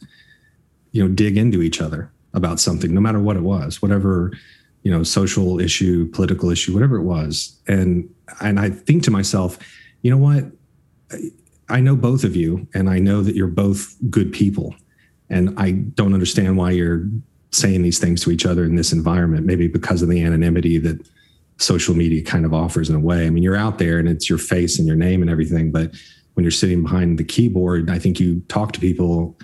you 0.91 1.03
know, 1.03 1.13
dig 1.13 1.37
into 1.37 1.61
each 1.61 1.79
other 1.79 2.11
about 2.33 2.59
something, 2.59 2.91
no 2.91 2.99
matter 2.99 3.19
what 3.19 3.35
it 3.35 3.43
was, 3.43 3.83
whatever, 3.83 4.31
you 4.81 4.91
know, 4.91 5.03
social 5.03 5.59
issue, 5.59 6.09
political 6.09 6.49
issue, 6.49 6.73
whatever 6.73 6.97
it 6.97 7.03
was. 7.03 7.55
And 7.67 8.09
and 8.41 8.59
I 8.59 8.71
think 8.71 9.03
to 9.03 9.11
myself, 9.11 9.59
you 10.01 10.11
know 10.11 10.17
what? 10.17 10.45
I 11.69 11.79
know 11.79 11.95
both 11.95 12.23
of 12.23 12.35
you, 12.35 12.67
and 12.73 12.89
I 12.89 12.99
know 12.99 13.21
that 13.21 13.35
you're 13.35 13.47
both 13.47 13.95
good 14.09 14.31
people. 14.31 14.75
And 15.29 15.57
I 15.57 15.71
don't 15.71 16.13
understand 16.13 16.57
why 16.57 16.71
you're 16.71 17.07
saying 17.51 17.81
these 17.81 17.99
things 17.99 18.21
to 18.23 18.31
each 18.31 18.45
other 18.45 18.65
in 18.65 18.75
this 18.75 18.91
environment, 18.91 19.45
maybe 19.45 19.67
because 19.67 20.01
of 20.01 20.09
the 20.09 20.21
anonymity 20.23 20.77
that 20.79 21.07
social 21.57 21.95
media 21.95 22.23
kind 22.23 22.45
of 22.45 22.53
offers 22.53 22.89
in 22.89 22.95
a 22.95 22.99
way. 22.99 23.25
I 23.25 23.29
mean, 23.29 23.43
you're 23.43 23.55
out 23.55 23.77
there 23.77 23.99
and 23.99 24.09
it's 24.09 24.29
your 24.29 24.39
face 24.39 24.79
and 24.79 24.87
your 24.87 24.95
name 24.95 25.21
and 25.21 25.29
everything, 25.29 25.71
but 25.71 25.91
when 26.33 26.43
you're 26.43 26.51
sitting 26.51 26.81
behind 26.81 27.17
the 27.17 27.23
keyboard, 27.23 27.89
I 27.89 27.99
think 27.99 28.19
you 28.19 28.41
talk 28.47 28.71
to 28.73 28.79
people, 28.79 29.37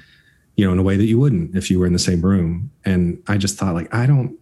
you 0.55 0.65
know, 0.65 0.73
in 0.73 0.79
a 0.79 0.83
way 0.83 0.97
that 0.97 1.05
you 1.05 1.19
wouldn't 1.19 1.55
if 1.55 1.69
you 1.69 1.79
were 1.79 1.85
in 1.85 1.93
the 1.93 1.99
same 1.99 2.21
room. 2.21 2.71
And 2.85 3.21
I 3.27 3.37
just 3.37 3.57
thought 3.57 3.75
like, 3.75 3.93
I 3.93 4.05
don't 4.05 4.37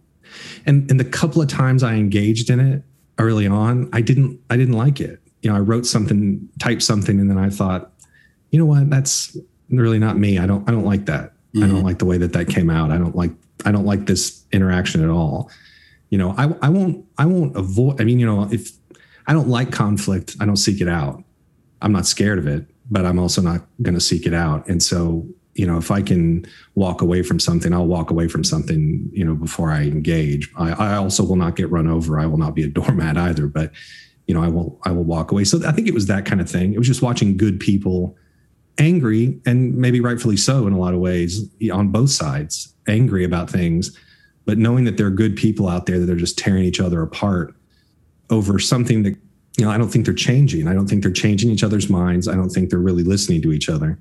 and 0.64 0.90
and 0.90 0.98
the 0.98 1.04
couple 1.04 1.42
of 1.42 1.48
times 1.48 1.82
I 1.82 1.94
engaged 1.94 2.50
in 2.50 2.60
it 2.60 2.82
early 3.18 3.46
on, 3.46 3.88
I 3.92 4.00
didn't 4.00 4.40
I 4.50 4.56
didn't 4.56 4.74
like 4.74 5.00
it. 5.00 5.20
You 5.46 5.52
know, 5.52 5.56
I 5.56 5.60
wrote 5.60 5.86
something, 5.86 6.48
typed 6.58 6.82
something, 6.82 7.20
and 7.20 7.30
then 7.30 7.38
I 7.38 7.50
thought, 7.50 7.92
you 8.50 8.58
know 8.58 8.66
what, 8.66 8.90
that's 8.90 9.36
really 9.70 9.98
not 9.98 10.16
me. 10.18 10.38
I 10.38 10.46
don't 10.46 10.68
I 10.68 10.72
don't 10.72 10.84
like 10.84 11.06
that. 11.06 11.30
Mm-hmm. 11.30 11.62
I 11.62 11.66
don't 11.66 11.76
mm-hmm. 11.76 11.86
like 11.86 11.98
the 11.98 12.04
way 12.04 12.18
that 12.18 12.32
that 12.32 12.48
came 12.48 12.70
out. 12.70 12.90
I 12.90 12.98
don't 12.98 13.14
like 13.14 13.30
I 13.64 13.70
don't 13.70 13.86
like 13.86 14.06
this 14.06 14.44
interaction 14.52 15.04
at 15.04 15.10
all 15.10 15.50
you 16.10 16.18
know, 16.18 16.34
I, 16.36 16.54
I 16.62 16.68
won't, 16.68 17.04
I 17.18 17.26
won't 17.26 17.56
avoid, 17.56 18.00
I 18.00 18.04
mean, 18.04 18.18
you 18.18 18.26
know, 18.26 18.48
if 18.50 18.70
I 19.26 19.32
don't 19.32 19.48
like 19.48 19.72
conflict, 19.72 20.36
I 20.40 20.46
don't 20.46 20.56
seek 20.56 20.80
it 20.80 20.88
out. 20.88 21.22
I'm 21.82 21.92
not 21.92 22.06
scared 22.06 22.38
of 22.38 22.46
it, 22.46 22.66
but 22.90 23.04
I'm 23.04 23.18
also 23.18 23.42
not 23.42 23.66
going 23.82 23.94
to 23.94 24.00
seek 24.00 24.26
it 24.26 24.34
out. 24.34 24.66
And 24.68 24.82
so, 24.82 25.26
you 25.54 25.66
know, 25.66 25.78
if 25.78 25.90
I 25.90 26.02
can 26.02 26.46
walk 26.74 27.02
away 27.02 27.22
from 27.22 27.40
something, 27.40 27.72
I'll 27.72 27.86
walk 27.86 28.10
away 28.10 28.28
from 28.28 28.44
something, 28.44 29.10
you 29.12 29.24
know, 29.24 29.34
before 29.34 29.70
I 29.70 29.82
engage. 29.82 30.50
I, 30.56 30.72
I 30.72 30.96
also 30.96 31.24
will 31.24 31.36
not 31.36 31.56
get 31.56 31.70
run 31.70 31.88
over. 31.88 32.20
I 32.20 32.26
will 32.26 32.38
not 32.38 32.54
be 32.54 32.62
a 32.62 32.68
doormat 32.78 33.16
either, 33.16 33.48
but 33.48 33.72
you 34.26 34.34
know, 34.34 34.42
I 34.42 34.48
will, 34.48 34.78
I 34.84 34.90
will 34.90 35.04
walk 35.04 35.30
away. 35.30 35.44
So 35.44 35.60
I 35.66 35.72
think 35.72 35.88
it 35.88 35.94
was 35.94 36.06
that 36.06 36.24
kind 36.26 36.40
of 36.40 36.50
thing. 36.50 36.72
It 36.72 36.78
was 36.78 36.86
just 36.86 37.02
watching 37.02 37.36
good 37.36 37.60
people 37.60 38.16
angry 38.78 39.40
and 39.46 39.76
maybe 39.76 40.00
rightfully 40.00 40.36
so 40.36 40.66
in 40.66 40.72
a 40.72 40.78
lot 40.78 40.94
of 40.94 41.00
ways 41.00 41.48
on 41.72 41.88
both 41.88 42.10
sides, 42.10 42.74
angry 42.86 43.24
about 43.24 43.48
things 43.48 43.96
but 44.46 44.58
knowing 44.58 44.84
that 44.84 44.96
there 44.96 45.06
are 45.06 45.10
good 45.10 45.36
people 45.36 45.68
out 45.68 45.84
there 45.86 45.98
that 45.98 46.08
are 46.08 46.16
just 46.16 46.38
tearing 46.38 46.64
each 46.64 46.80
other 46.80 47.02
apart 47.02 47.54
over 48.30 48.58
something 48.58 49.02
that 49.02 49.16
you 49.58 49.64
know 49.64 49.70
i 49.70 49.76
don't 49.76 49.88
think 49.88 50.04
they're 50.04 50.14
changing. 50.14 50.66
I 50.68 50.72
don't 50.72 50.86
think 50.86 51.02
they're 51.02 51.12
changing 51.12 51.50
each 51.50 51.64
other's 51.64 51.90
minds. 51.90 52.28
I 52.28 52.34
don't 52.34 52.48
think 52.48 52.70
they're 52.70 52.78
really 52.78 53.02
listening 53.02 53.42
to 53.42 53.52
each 53.52 53.68
other. 53.68 53.98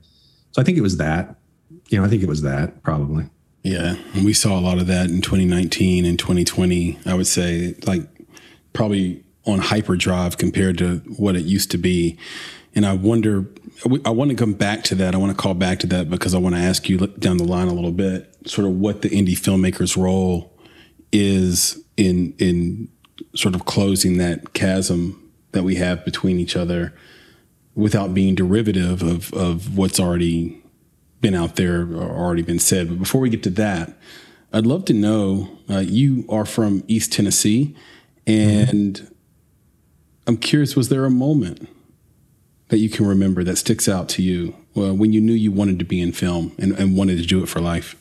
So 0.52 0.62
i 0.62 0.66
think 0.66 0.78
it 0.78 0.82
was 0.82 0.98
that. 0.98 1.36
You 1.90 2.00
know 2.00 2.06
i 2.06 2.08
think 2.08 2.24
it 2.24 2.30
was 2.30 2.44
that 2.44 2.82
probably. 2.84 3.26
Yeah 3.64 3.96
and 4.14 4.24
we 4.24 4.34
saw 4.34 4.58
a 4.58 4.62
lot 4.62 4.78
of 4.78 4.88
that 4.88 5.10
in 5.10 5.22
2019 5.22 6.06
and 6.06 6.20
2020 6.20 7.00
i 7.06 7.14
would 7.14 7.28
say 7.28 7.76
like 7.88 8.08
probably 8.74 9.24
on 9.46 9.60
hyperdrive 9.60 10.38
compared 10.38 10.78
to 10.78 10.98
what 11.18 11.36
it 11.36 11.44
used 11.44 11.72
to 11.72 11.78
be 11.78 12.18
and 12.74 12.86
i 12.86 12.94
wonder 12.94 13.46
I 14.06 14.10
want 14.10 14.32
to 14.32 14.38
come 14.38 14.54
back 14.54 14.84
to 14.86 14.96
that. 14.96 15.14
I 15.14 15.18
want 15.18 15.36
to 15.36 15.38
call 15.38 15.54
back 15.54 15.80
to 15.80 15.88
that 15.88 16.10
because 16.10 16.34
I 16.34 16.38
want 16.38 16.56
to 16.56 16.62
ask 16.62 16.88
you 16.88 16.98
down 16.98 17.38
the 17.38 17.44
line 17.44 17.68
a 17.68 17.74
little 17.74 17.92
bit, 17.92 18.34
sort 18.48 18.68
of 18.68 18.74
what 18.76 19.02
the 19.02 19.10
indie 19.10 19.38
filmmaker's 19.38 19.98
role 19.98 20.54
is 21.12 21.82
in 21.98 22.34
in 22.40 22.90
sort 23.36 23.56
of 23.56 23.66
closing 23.66 24.18
that 24.18 24.54
chasm 24.54 25.32
that 25.52 25.64
we 25.64 25.76
have 25.76 26.04
between 26.06 26.40
each 26.40 26.56
other 26.56 26.94
without 27.76 28.14
being 28.14 28.34
derivative 28.34 29.02
of 29.02 29.34
of 29.34 29.78
what's 29.78 30.00
already 30.00 30.62
been 31.20 31.36
out 31.36 31.58
there 31.58 31.82
or 31.82 32.18
already 32.18 32.44
been 32.44 32.60
said. 32.60 32.88
But 32.88 33.00
before 33.00 33.22
we 33.22 33.30
get 33.30 33.44
to 33.44 33.50
that, 33.52 33.98
I'd 34.54 34.66
love 34.66 34.86
to 34.86 34.94
know 34.94 35.50
uh, 35.70 35.80
you 35.80 36.26
are 36.30 36.46
from 36.46 36.84
East 36.88 37.12
Tennessee, 37.12 37.76
and 38.26 38.96
mm-hmm. 38.96 39.14
I'm 40.28 40.38
curious, 40.38 40.76
was 40.76 40.90
there 40.90 41.06
a 41.06 41.10
moment 41.10 41.68
that 42.70 42.78
you 42.78 42.90
can 42.90 43.06
remember 43.06 43.44
that 43.44 43.58
sticks 43.58 43.88
out 43.88 44.10
to 44.10 44.24
you 44.24 44.56
uh, 44.76 44.94
when 44.94 45.14
you 45.14 45.22
knew 45.22 45.34
you 45.34 45.52
wanted 45.52 45.80
to 45.80 45.86
be 45.86 46.02
in 46.02 46.12
film 46.12 46.52
and, 46.58 46.72
and 46.74 46.98
wanted 46.98 47.18
to 47.18 47.26
do 47.26 47.44
it 47.44 47.48
for 47.48 47.60
life? 47.60 47.96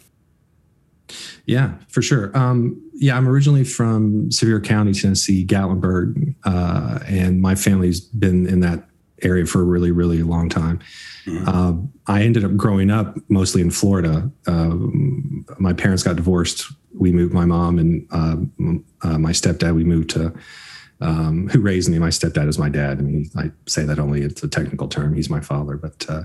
Yeah, 1.46 1.74
for 1.88 2.00
sure. 2.00 2.36
Um, 2.36 2.80
yeah, 2.94 3.16
I'm 3.16 3.28
originally 3.28 3.64
from 3.64 4.30
Sevier 4.32 4.60
County, 4.60 4.94
Tennessee, 4.94 5.44
Gatlinburg, 5.44 6.34
uh, 6.44 7.00
and 7.06 7.42
my 7.42 7.54
family's 7.54 8.00
been 8.00 8.46
in 8.46 8.60
that 8.60 8.88
area 9.22 9.44
for 9.44 9.60
a 9.60 9.64
really, 9.64 9.90
really 9.90 10.22
long 10.22 10.48
time. 10.48 10.80
Mm-hmm. 11.26 11.48
Uh, 11.48 11.74
I 12.12 12.22
ended 12.22 12.44
up 12.44 12.56
growing 12.56 12.90
up 12.90 13.16
mostly 13.28 13.60
in 13.60 13.70
Florida. 13.70 14.30
Uh, 14.46 14.76
my 15.58 15.72
parents 15.72 16.02
got 16.02 16.16
divorced. 16.16 16.64
We 16.98 17.12
moved. 17.12 17.34
My 17.34 17.44
mom 17.44 17.78
and 17.78 18.06
uh, 18.10 18.36
uh, 19.02 19.18
my 19.18 19.32
stepdad. 19.32 19.74
We 19.74 19.84
moved 19.84 20.10
to 20.10 20.32
um, 21.00 21.48
who 21.48 21.60
raised 21.60 21.90
me. 21.90 21.98
My 21.98 22.08
stepdad 22.08 22.48
is 22.48 22.58
my 22.58 22.68
dad. 22.68 22.98
I 22.98 23.02
mean, 23.02 23.30
I 23.36 23.50
say 23.66 23.84
that 23.84 23.98
only 23.98 24.22
it's 24.22 24.42
a 24.42 24.48
technical 24.48 24.88
term. 24.88 25.14
He's 25.14 25.30
my 25.30 25.40
father. 25.40 25.76
But 25.76 26.06
uh, 26.08 26.22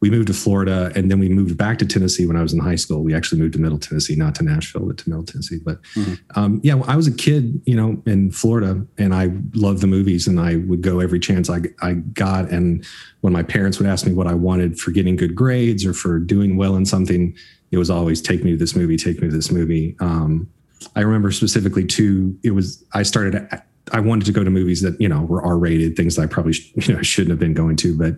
we 0.00 0.10
moved 0.10 0.28
to 0.28 0.34
Florida, 0.34 0.90
and 0.94 1.10
then 1.10 1.18
we 1.18 1.28
moved 1.28 1.58
back 1.58 1.78
to 1.78 1.86
Tennessee 1.86 2.26
when 2.26 2.36
I 2.36 2.42
was 2.42 2.54
in 2.54 2.58
high 2.58 2.76
school. 2.76 3.02
We 3.02 3.14
actually 3.14 3.40
moved 3.40 3.52
to 3.54 3.60
Middle 3.60 3.78
Tennessee, 3.78 4.16
not 4.16 4.34
to 4.36 4.44
Nashville, 4.44 4.86
but 4.86 4.96
to 4.98 5.08
Middle 5.10 5.24
Tennessee. 5.24 5.58
But 5.62 5.82
mm-hmm. 5.94 6.14
um, 6.40 6.60
yeah, 6.62 6.80
I 6.86 6.96
was 6.96 7.06
a 7.06 7.12
kid, 7.12 7.60
you 7.66 7.76
know, 7.76 8.02
in 8.06 8.30
Florida, 8.30 8.84
and 8.96 9.14
I 9.14 9.30
loved 9.54 9.82
the 9.82 9.86
movies, 9.86 10.26
and 10.26 10.40
I 10.40 10.56
would 10.56 10.80
go 10.80 11.00
every 11.00 11.20
chance 11.20 11.50
I, 11.50 11.60
I 11.82 11.94
got. 11.94 12.50
And 12.50 12.84
when 13.20 13.34
my 13.34 13.42
parents 13.42 13.78
would 13.78 13.88
ask 13.88 14.06
me 14.06 14.14
what 14.14 14.26
I 14.26 14.34
wanted 14.34 14.78
for 14.78 14.90
getting 14.90 15.16
good 15.16 15.34
grades 15.34 15.84
or 15.84 15.92
for 15.92 16.18
doing 16.18 16.56
well 16.56 16.76
in 16.76 16.86
something, 16.86 17.36
it 17.70 17.76
was 17.76 17.90
always 17.90 18.22
take 18.22 18.42
me 18.42 18.52
to 18.52 18.56
this 18.56 18.74
movie, 18.74 18.96
take 18.96 19.20
me 19.20 19.28
to 19.28 19.34
this 19.34 19.50
movie. 19.50 19.96
Um, 20.00 20.48
I 20.96 21.00
remember 21.00 21.30
specifically 21.30 21.84
too. 21.84 22.38
It 22.42 22.52
was 22.52 22.82
I 22.94 23.02
started 23.02 23.46
I 23.92 24.00
wanted 24.00 24.26
to 24.26 24.32
go 24.32 24.44
to 24.44 24.50
movies 24.50 24.82
that 24.82 25.00
you 25.00 25.08
know 25.08 25.22
were 25.22 25.44
R 25.44 25.58
rated, 25.58 25.96
things 25.96 26.16
that 26.16 26.22
I 26.22 26.26
probably 26.26 26.54
you 26.74 26.94
know 26.94 27.02
shouldn't 27.02 27.30
have 27.30 27.38
been 27.38 27.54
going 27.54 27.76
to. 27.76 27.96
But 27.96 28.16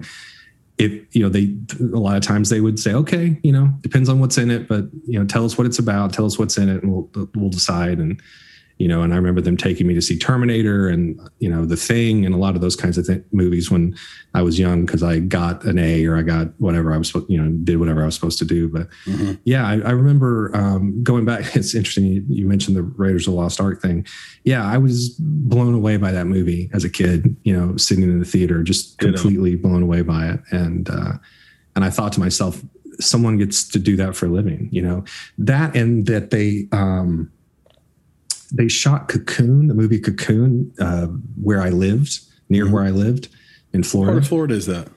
if 0.79 0.93
you 1.15 1.23
know, 1.23 1.29
they 1.29 1.55
a 1.81 1.99
lot 1.99 2.17
of 2.17 2.23
times 2.23 2.49
they 2.49 2.61
would 2.61 2.79
say, 2.79 2.93
okay, 2.93 3.39
you 3.43 3.53
know, 3.53 3.73
depends 3.81 4.09
on 4.09 4.21
what's 4.21 4.39
in 4.39 4.51
it, 4.51 4.69
but 4.69 4.87
you 5.07 5.19
know, 5.19 5.25
tell 5.25 5.45
us 5.45 5.57
what 5.57 5.67
it's 5.67 5.79
about, 5.79 6.13
tell 6.13 6.25
us 6.25 6.39
what's 6.39 6.57
in 6.57 6.69
it, 6.69 6.83
and 6.83 6.93
we'll 6.93 7.29
we'll 7.35 7.51
decide. 7.51 7.99
And 7.99 8.21
you 8.83 8.89
know, 8.89 9.03
and 9.03 9.13
I 9.13 9.17
remember 9.17 9.41
them 9.41 9.57
taking 9.57 9.87
me 9.87 9.95
to 9.95 10.03
see 10.03 10.19
Terminator 10.19 10.89
and 10.89 11.21
you 11.39 11.49
know 11.49 11.65
The 11.65 11.77
Thing 11.77 12.27
and 12.27 12.35
a 12.35 12.37
lot 12.37 12.57
of 12.57 12.63
those 12.63 12.75
kinds 12.75 12.99
of 12.99 13.07
th- 13.07 13.23
movies 13.31 13.71
when 13.71 13.97
I 14.35 14.43
was 14.43 14.59
young 14.59 14.85
because 14.85 15.05
I 15.05 15.21
got 15.21 15.63
an 15.65 15.79
A 15.79 16.05
or 16.05 16.17
I 16.17 16.23
got 16.23 16.49
whatever 16.59 16.93
I 16.93 16.97
was 16.97 17.15
you 17.29 17.41
know 17.41 17.49
did 17.63 17.77
whatever 17.77 18.03
I 18.03 18.07
was 18.07 18.17
supposed 18.17 18.41
to 18.41 18.45
do. 18.45 18.69
But 18.69 18.89
mm-hmm. 19.05 19.35
yeah, 19.45 19.65
I, 19.65 19.75
I 19.75 19.91
remember 19.93 20.51
um, 20.57 21.01
going 21.05 21.25
back. 21.25 21.55
It's 21.63 21.77
interesting 21.77 22.07
you, 22.07 22.25
you, 22.29 22.49
mentioned 22.49 22.77
the 22.77 22.83
Raiders 22.83 23.29
of 23.29 23.35
the 23.35 23.39
Lost 23.39 23.61
Ark 23.61 23.81
thing. 23.81 24.05
Yeah, 24.43 24.67
I 24.67 24.79
was 24.79 25.11
blown 25.21 25.75
away 25.75 25.97
by 25.97 26.11
that 26.11 26.27
movie 26.27 26.69
as 26.73 26.83
a 26.83 26.91
kid. 26.91 27.37
You 27.45 27.57
know, 27.57 27.77
sitting 27.77 28.03
in 28.03 28.19
the 28.19 28.25
theater, 28.25 28.65
just 28.65 28.99
completely 28.99 29.55
blown 29.55 29.85
away 29.85 30.03
by 30.03 30.27
it, 30.27 30.41
and 30.51 30.91
uh, 30.91 31.13
and 31.77 31.85
I 31.85 31.91
thought 31.91 32.13
to 32.15 32.21
myself, 32.21 32.61
someone 32.99 33.39
gets 33.39 33.69
to 33.69 33.79
do 33.79 33.95
that 33.97 34.17
for 34.17 34.27
a 34.27 34.29
living. 34.29 34.71
You 34.73 34.83
know, 34.83 35.05
that 35.39 35.77
and 35.77 36.05
that 36.07 36.31
they. 36.31 36.67
Um, 36.73 37.31
they 38.53 38.69
shot 38.69 39.09
Cocoon, 39.09 39.69
the 39.69 39.75
movie 39.75 40.01
Cocoon, 40.01 40.73
uh, 40.79 41.07
where 41.41 41.63
I 41.63 41.71
lived, 41.71 42.21
near 42.49 42.65
mm-hmm. 42.65 42.75
where 42.75 42.85
I 42.85 42.91
lived 42.91 43.29
in 43.73 43.83
Florida. 43.83 44.15
Where 44.15 44.23
Florida 44.23 44.55
is 44.55 44.67
that? 44.67 44.89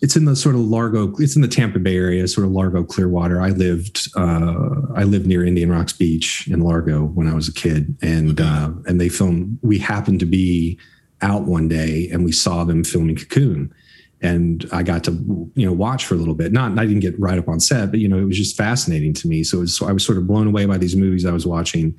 It's 0.00 0.16
in 0.16 0.24
the 0.24 0.34
sort 0.34 0.54
of 0.54 0.62
Largo. 0.62 1.14
It's 1.18 1.36
in 1.36 1.42
the 1.42 1.48
Tampa 1.48 1.78
Bay 1.78 1.96
area, 1.96 2.26
sort 2.26 2.46
of 2.46 2.52
Largo, 2.52 2.84
Clearwater. 2.84 3.40
I 3.40 3.50
lived. 3.50 4.08
Uh, 4.16 4.70
I 4.94 5.04
lived 5.04 5.26
near 5.26 5.44
Indian 5.44 5.70
Rocks 5.70 5.92
Beach 5.92 6.48
in 6.48 6.60
Largo 6.60 7.04
when 7.04 7.26
I 7.26 7.34
was 7.34 7.48
a 7.48 7.52
kid, 7.52 7.96
and 8.00 8.40
uh, 8.40 8.70
and 8.86 9.00
they 9.00 9.10
filmed. 9.10 9.58
We 9.62 9.78
happened 9.78 10.20
to 10.20 10.26
be 10.26 10.78
out 11.20 11.42
one 11.42 11.68
day, 11.68 12.08
and 12.10 12.24
we 12.24 12.32
saw 12.32 12.64
them 12.64 12.82
filming 12.82 13.16
Cocoon 13.16 13.74
and 14.22 14.68
I 14.72 14.82
got 14.82 15.04
to 15.04 15.12
you 15.54 15.66
know 15.66 15.72
watch 15.72 16.04
for 16.06 16.14
a 16.14 16.18
little 16.18 16.34
bit. 16.34 16.52
Not 16.52 16.78
I 16.78 16.86
didn't 16.86 17.00
get 17.00 17.18
right 17.18 17.38
up 17.38 17.48
on 17.48 17.60
set, 17.60 17.90
but 17.90 18.00
you 18.00 18.08
know 18.08 18.18
it 18.18 18.24
was 18.24 18.36
just 18.36 18.56
fascinating 18.56 19.14
to 19.14 19.28
me. 19.28 19.42
So, 19.42 19.60
was, 19.60 19.76
so 19.76 19.88
I 19.88 19.92
was 19.92 20.04
sort 20.04 20.18
of 20.18 20.26
blown 20.26 20.46
away 20.46 20.66
by 20.66 20.78
these 20.78 20.96
movies 20.96 21.24
I 21.24 21.32
was 21.32 21.46
watching, 21.46 21.98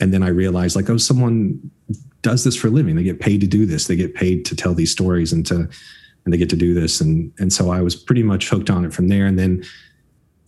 and 0.00 0.12
then 0.12 0.22
I 0.22 0.28
realized 0.28 0.76
like, 0.76 0.88
oh, 0.90 0.96
someone 0.96 1.70
does 2.22 2.44
this 2.44 2.56
for 2.56 2.68
a 2.68 2.70
living. 2.70 2.96
They 2.96 3.02
get 3.02 3.20
paid 3.20 3.40
to 3.40 3.46
do 3.46 3.66
this. 3.66 3.86
They 3.86 3.96
get 3.96 4.14
paid 4.14 4.44
to 4.46 4.56
tell 4.56 4.74
these 4.74 4.92
stories 4.92 5.32
and 5.32 5.46
to 5.46 5.68
and 6.24 6.34
they 6.34 6.38
get 6.38 6.50
to 6.50 6.56
do 6.56 6.74
this. 6.74 7.00
And 7.00 7.32
and 7.38 7.52
so 7.52 7.70
I 7.70 7.80
was 7.80 7.96
pretty 7.96 8.22
much 8.22 8.48
hooked 8.48 8.70
on 8.70 8.84
it 8.84 8.92
from 8.92 9.08
there. 9.08 9.26
And 9.26 9.38
then 9.38 9.64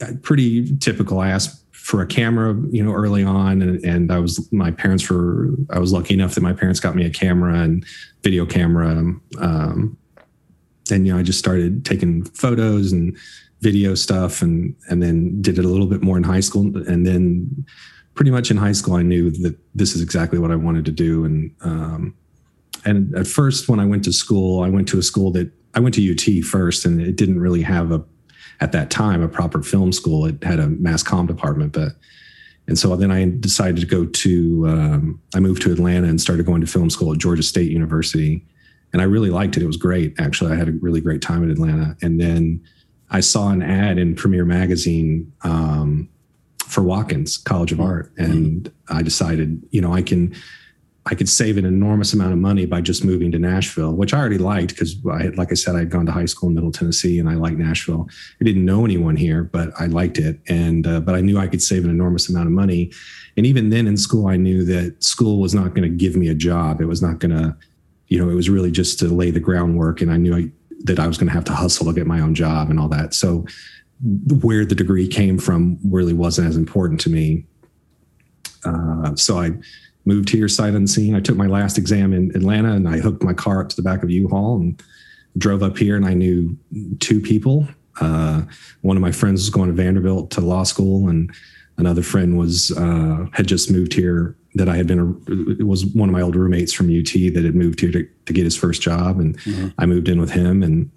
uh, 0.01 0.13
pretty 0.23 0.77
typical. 0.79 1.21
I 1.21 1.31
asked 1.31 1.65
for 1.73 2.03
a 2.03 2.07
camera, 2.07 2.55
you 2.71 2.85
know, 2.85 2.93
early 2.93 3.25
on, 3.25 3.63
and, 3.63 3.85
and 3.85 4.13
I 4.13 4.19
was 4.19 4.51
my 4.53 4.71
parents 4.71 5.09
were. 5.09 5.51
I 5.71 5.79
was 5.79 5.93
lucky 5.93 6.15
enough 6.15 6.35
that 6.35 6.43
my 6.43 6.53
parents 6.53 6.81
got 6.81 6.95
me 6.95 7.07
a 7.07 7.11
camera 7.11 7.61
and 7.61 7.85
video 8.23 8.47
camera. 8.47 8.91
Um, 9.41 9.97
and 10.91 11.07
you 11.07 11.13
know, 11.13 11.19
I 11.19 11.23
just 11.23 11.39
started 11.39 11.85
taking 11.85 12.25
photos 12.25 12.93
and 12.93 13.17
video 13.61 13.95
stuff, 13.95 14.43
and 14.43 14.75
and 14.89 15.03
then 15.03 15.41
did 15.41 15.59
it 15.59 15.65
a 15.65 15.69
little 15.69 15.87
bit 15.87 16.03
more 16.03 16.17
in 16.17 16.25
high 16.25 16.41
school, 16.41 16.77
and 16.77 17.07
then 17.07 17.67
pretty 18.21 18.31
much 18.31 18.51
in 18.51 18.59
high 18.59 18.73
school, 18.73 18.97
I 18.97 19.03
knew 19.03 19.31
that 19.31 19.57
this 19.75 19.97
is 19.97 20.03
exactly 20.03 20.39
what 20.39 20.51
I 20.51 20.55
wanted 20.55 20.85
to 20.85 20.91
do. 20.91 21.25
And, 21.25 21.51
um, 21.63 22.15
and 22.85 23.15
at 23.15 23.27
first, 23.27 23.67
when 23.67 23.81
I 23.81 23.87
went 23.87 24.05
to 24.05 24.13
school, 24.13 24.63
I 24.63 24.69
went 24.69 24.89
to 24.89 24.99
a 24.99 25.03
school 25.03 25.33
that 25.33 25.51
I 25.73 25.81
went 25.81 25.95
to 25.95 26.13
UT 26.13 26.45
first, 26.45 26.85
and 26.85 27.01
it 27.01 27.17
didn't 27.17 27.41
really 27.41 27.63
have 27.63 27.93
a 27.93 28.05
at 28.61 28.73
that 28.73 28.91
time 28.91 29.23
a 29.23 29.29
proper 29.29 29.63
film 29.63 29.91
school. 29.91 30.27
It 30.27 30.45
had 30.45 30.59
a 30.59 30.67
mass 30.67 31.03
comm 31.03 31.27
department, 31.27 31.73
but 31.73 31.93
and 32.69 32.79
so 32.79 32.95
then 32.95 33.11
I 33.11 33.25
decided 33.41 33.81
to 33.81 33.87
go 33.87 34.05
to 34.05 34.69
um, 34.69 35.23
I 35.35 35.41
moved 35.41 35.63
to 35.63 35.73
Atlanta 35.73 36.07
and 36.07 36.21
started 36.21 36.45
going 36.45 36.61
to 36.61 36.67
film 36.67 36.91
school 36.91 37.13
at 37.13 37.19
Georgia 37.19 37.43
State 37.43 37.73
University, 37.73 38.47
and 38.93 39.01
I 39.01 39.07
really 39.07 39.31
liked 39.31 39.57
it. 39.57 39.63
It 39.63 39.67
was 39.67 39.79
great, 39.79 40.21
actually. 40.21 40.53
I 40.53 40.57
had 40.57 40.69
a 40.69 40.73
really 40.73 41.01
great 41.01 41.23
time 41.23 41.43
in 41.43 41.51
Atlanta, 41.51 41.97
and 42.03 42.21
then 42.21 42.63
I 43.09 43.21
saw 43.21 43.49
an 43.49 43.63
ad 43.63 43.97
in 43.97 44.15
Premiere 44.15 44.45
Magazine 44.45 45.33
um, 45.41 46.11
for 46.71 46.83
Watkins 46.83 47.37
College 47.37 47.73
of 47.73 47.81
Art, 47.81 48.13
and 48.17 48.65
mm-hmm. 48.65 48.97
I 48.97 49.03
decided, 49.03 49.63
you 49.71 49.81
know, 49.81 49.93
I 49.93 50.03
can 50.03 50.35
I 51.07 51.15
could 51.15 51.29
save 51.29 51.57
an 51.57 51.65
enormous 51.65 52.13
amount 52.13 52.33
of 52.33 52.39
money 52.39 52.67
by 52.67 52.83
just 52.83 53.05
moving 53.05 53.33
to 53.33 53.39
Nashville, 53.39 53.93
which 53.93 54.13
I 54.13 54.19
already 54.19 54.39
liked 54.39 54.69
because, 54.69 54.95
I, 55.11 55.23
had, 55.25 55.39
like 55.39 55.51
I 55.51 55.55
said, 55.55 55.75
I'd 55.75 55.91
gone 55.91 56.05
to 56.07 56.13
high 56.13 56.27
school 56.27 56.51
in 56.51 56.55
Middle 56.55 56.71
Tennessee 56.71 57.19
and 57.19 57.29
I 57.29 57.35
liked 57.35 57.57
Nashville. 57.57 58.07
I 58.41 58.45
didn't 58.45 58.67
know 58.67 58.85
anyone 58.85 59.17
here, 59.17 59.43
but 59.43 59.71
I 59.81 59.87
liked 59.87 60.19
it, 60.19 60.41
and 60.49 60.87
uh, 60.87 61.01
but 61.01 61.15
I 61.15 61.21
knew 61.21 61.39
I 61.39 61.49
could 61.49 61.63
save 61.63 61.85
an 61.85 61.91
enormous 61.91 62.29
amount 62.29 62.47
of 62.47 62.53
money. 62.53 62.93
And 63.37 63.47
even 63.47 63.71
then, 63.71 63.87
in 63.87 63.97
school, 63.97 64.29
I 64.29 64.37
knew 64.37 64.65
that 64.67 65.03
school 65.03 65.41
was 65.41 65.55
not 65.55 65.75
going 65.75 65.83
to 65.83 65.89
give 65.89 66.17
me 66.17 66.29
a 66.29 66.35
job. 66.35 66.81
It 66.81 66.87
was 66.87 67.01
not 67.01 67.19
going 67.19 67.37
to, 67.37 67.57
you 68.09 68.19
know, 68.19 68.31
it 68.31 68.35
was 68.35 68.51
really 68.51 68.71
just 68.71 68.99
to 69.01 69.07
lay 69.09 69.31
the 69.31 69.41
groundwork, 69.41 70.03
and 70.03 70.13
I 70.13 70.19
knew 70.19 70.37
I, 70.37 70.51
that 70.85 70.99
I 70.99 71.07
was 71.07 71.17
going 71.17 71.29
to 71.29 71.35
have 71.35 71.45
to 71.45 71.55
hustle 71.55 71.87
to 71.87 71.93
get 71.93 72.07
my 72.07 72.21
own 72.21 72.35
job 72.35 72.71
and 72.71 72.79
all 72.79 72.89
that. 72.89 73.15
So, 73.15 73.47
where 74.03 74.65
the 74.65 74.75
degree 74.75 75.07
came 75.07 75.39
from 75.39 75.79
really 75.85 76.13
wasn't 76.13 76.49
as 76.49 76.57
important 76.57 77.01
to 77.01 77.11
me. 77.11 77.45
Uh, 78.65 79.15
so 79.15 79.39
I 79.39 79.53
moved 80.05 80.31
here 80.31 80.49
sight 80.49 80.75
unseen. 80.75 81.15
I 81.15 81.21
took 81.21 81.37
my 81.37 81.47
last 81.47 81.79
exam 81.79 82.13
in 82.13 82.35
Atlanta 82.35 82.73
and 82.73 82.89
I 82.89 82.99
hooked 82.99 83.23
my 83.23 83.35
car 83.35 83.61
up 83.61 83.69
to 83.71 83.77
the 83.77 83.83
back 83.83 84.03
of 84.03 84.11
U-Haul 84.11 84.57
and 84.57 84.83
drove 85.39 85.63
up 85.63 85.77
here 85.77 85.97
and 85.97 86.07
I 86.07 86.15
knew 86.15 86.57
two 87.01 87.21
people. 87.21 87.69
Uh, 88.01 88.43
one 88.81 88.97
of 88.97 89.03
my 89.03 89.13
friends 89.13 89.43
was 89.43 89.51
going 89.51 89.69
to 89.69 89.75
Vanderbilt 89.75 90.31
to 90.33 90.41
law 90.41 90.63
school 90.63 91.09
and 91.09 91.31
another 91.77 92.03
friend 92.03 92.39
was 92.39 92.71
uh, 92.73 93.27
had 93.33 93.47
just 93.47 93.71
moved 93.71 93.93
here 93.93 94.37
that 94.55 94.69
I 94.69 94.77
had 94.77 94.87
been 94.87 94.99
a, 94.99 95.33
it 95.53 95.67
was 95.67 95.87
one 95.87 96.09
of 96.09 96.13
my 96.13 96.23
old 96.23 96.35
roommates 96.35 96.73
from 96.73 96.87
UT 96.87 97.13
that 97.35 97.43
had 97.45 97.55
moved 97.55 97.81
here 97.81 97.93
to, 97.93 98.09
to 98.27 98.33
get 98.33 98.45
his 98.45 98.57
first 98.57 98.83
job 98.83 99.21
and 99.21 99.39
mm-hmm. 99.41 99.69
I 99.79 99.87
moved 99.87 100.09
in 100.09 100.21
with 100.21 100.31
him 100.31 100.63
and 100.63 100.91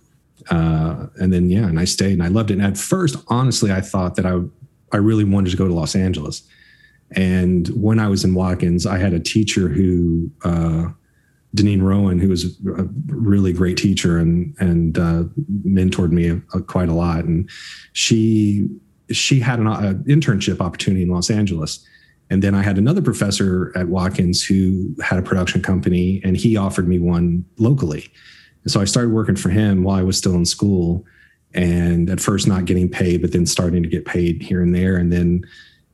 uh, 0.50 1.08
and 1.18 1.32
then 1.32 1.50
yeah 1.50 1.68
and 1.68 1.80
I 1.80 1.86
stayed 1.86 2.14
and 2.14 2.24
I 2.24 2.28
loved 2.28 2.52
it 2.52 2.56
and 2.56 2.64
at 2.64 2.78
first 2.78 3.16
honestly 3.28 3.72
I 3.72 3.82
thought 3.82 4.16
that 4.16 4.26
I 4.26 4.40
I 4.92 4.98
really 4.98 5.24
wanted 5.24 5.52
to 5.52 5.58
go 5.58 5.68
to 5.68 5.74
Los 5.74 5.96
Angeles 5.96 6.44
and 7.16 7.68
when 7.70 8.00
I 8.00 8.08
was 8.08 8.24
in 8.24 8.34
Watkins, 8.34 8.86
I 8.86 8.98
had 8.98 9.14
a 9.14 9.20
teacher 9.20 9.70
who, 9.70 10.30
uh, 10.44 10.90
Deneen 11.56 11.84
Rowan, 11.84 12.20
who 12.20 12.30
was 12.30 12.58
a 12.66 12.84
really 13.08 13.54
great 13.54 13.78
teacher 13.78 14.18
and 14.18 14.56
and 14.60 14.98
uh, 14.98 15.24
mentored 15.64 16.12
me 16.12 16.30
a, 16.30 16.42
a, 16.56 16.62
quite 16.62 16.90
a 16.90 16.94
lot. 16.94 17.26
And 17.26 17.48
she 17.92 18.68
she 19.12 19.40
had 19.40 19.60
an, 19.60 19.68
an 19.68 20.04
internship 20.06 20.60
opportunity 20.60 21.04
in 21.04 21.10
Los 21.10 21.30
Angeles. 21.30 21.86
And 22.32 22.42
then 22.42 22.56
I 22.56 22.64
had 22.64 22.80
another 22.80 23.04
professor 23.04 23.72
at 23.76 23.90
Watkins 23.90 24.44
who 24.44 24.96
had 25.04 25.20
a 25.20 25.22
production 25.22 25.62
company, 25.62 26.22
and 26.24 26.36
he 26.36 26.58
offered 26.58 26.88
me 26.88 26.98
one 26.98 27.46
locally. 27.60 28.12
And 28.64 28.72
so 28.72 28.82
I 28.82 28.86
started 28.86 29.12
working 29.12 29.36
for 29.36 29.50
him 29.50 29.84
while 29.84 30.00
I 30.00 30.04
was 30.04 30.18
still 30.18 30.36
in 30.36 30.46
school, 30.46 31.06
and 31.54 32.10
at 32.10 32.20
first 32.20 32.48
not 32.48 32.66
getting 32.66 32.90
paid, 32.90 33.22
but 33.22 33.32
then 33.32 33.46
starting 33.46 33.84
to 33.84 33.90
get 33.90 34.06
paid 34.06 34.42
here 34.42 34.62
and 34.62 34.74
there. 34.74 34.98
And 34.98 35.12
then 35.12 35.46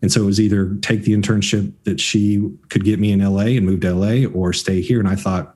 and 0.01 0.11
so 0.11 0.21
it 0.21 0.25
was 0.25 0.39
either 0.39 0.75
take 0.81 1.03
the 1.03 1.13
internship 1.13 1.73
that 1.83 1.99
she 1.99 2.49
could 2.69 2.85
get 2.85 2.99
me 2.99 3.11
in 3.11 3.19
LA 3.19 3.57
and 3.57 3.65
move 3.65 3.81
to 3.81 3.93
LA 3.93 4.29
or 4.29 4.53
stay 4.53 4.81
here. 4.81 4.99
And 4.99 5.09
I 5.09 5.15
thought, 5.15 5.55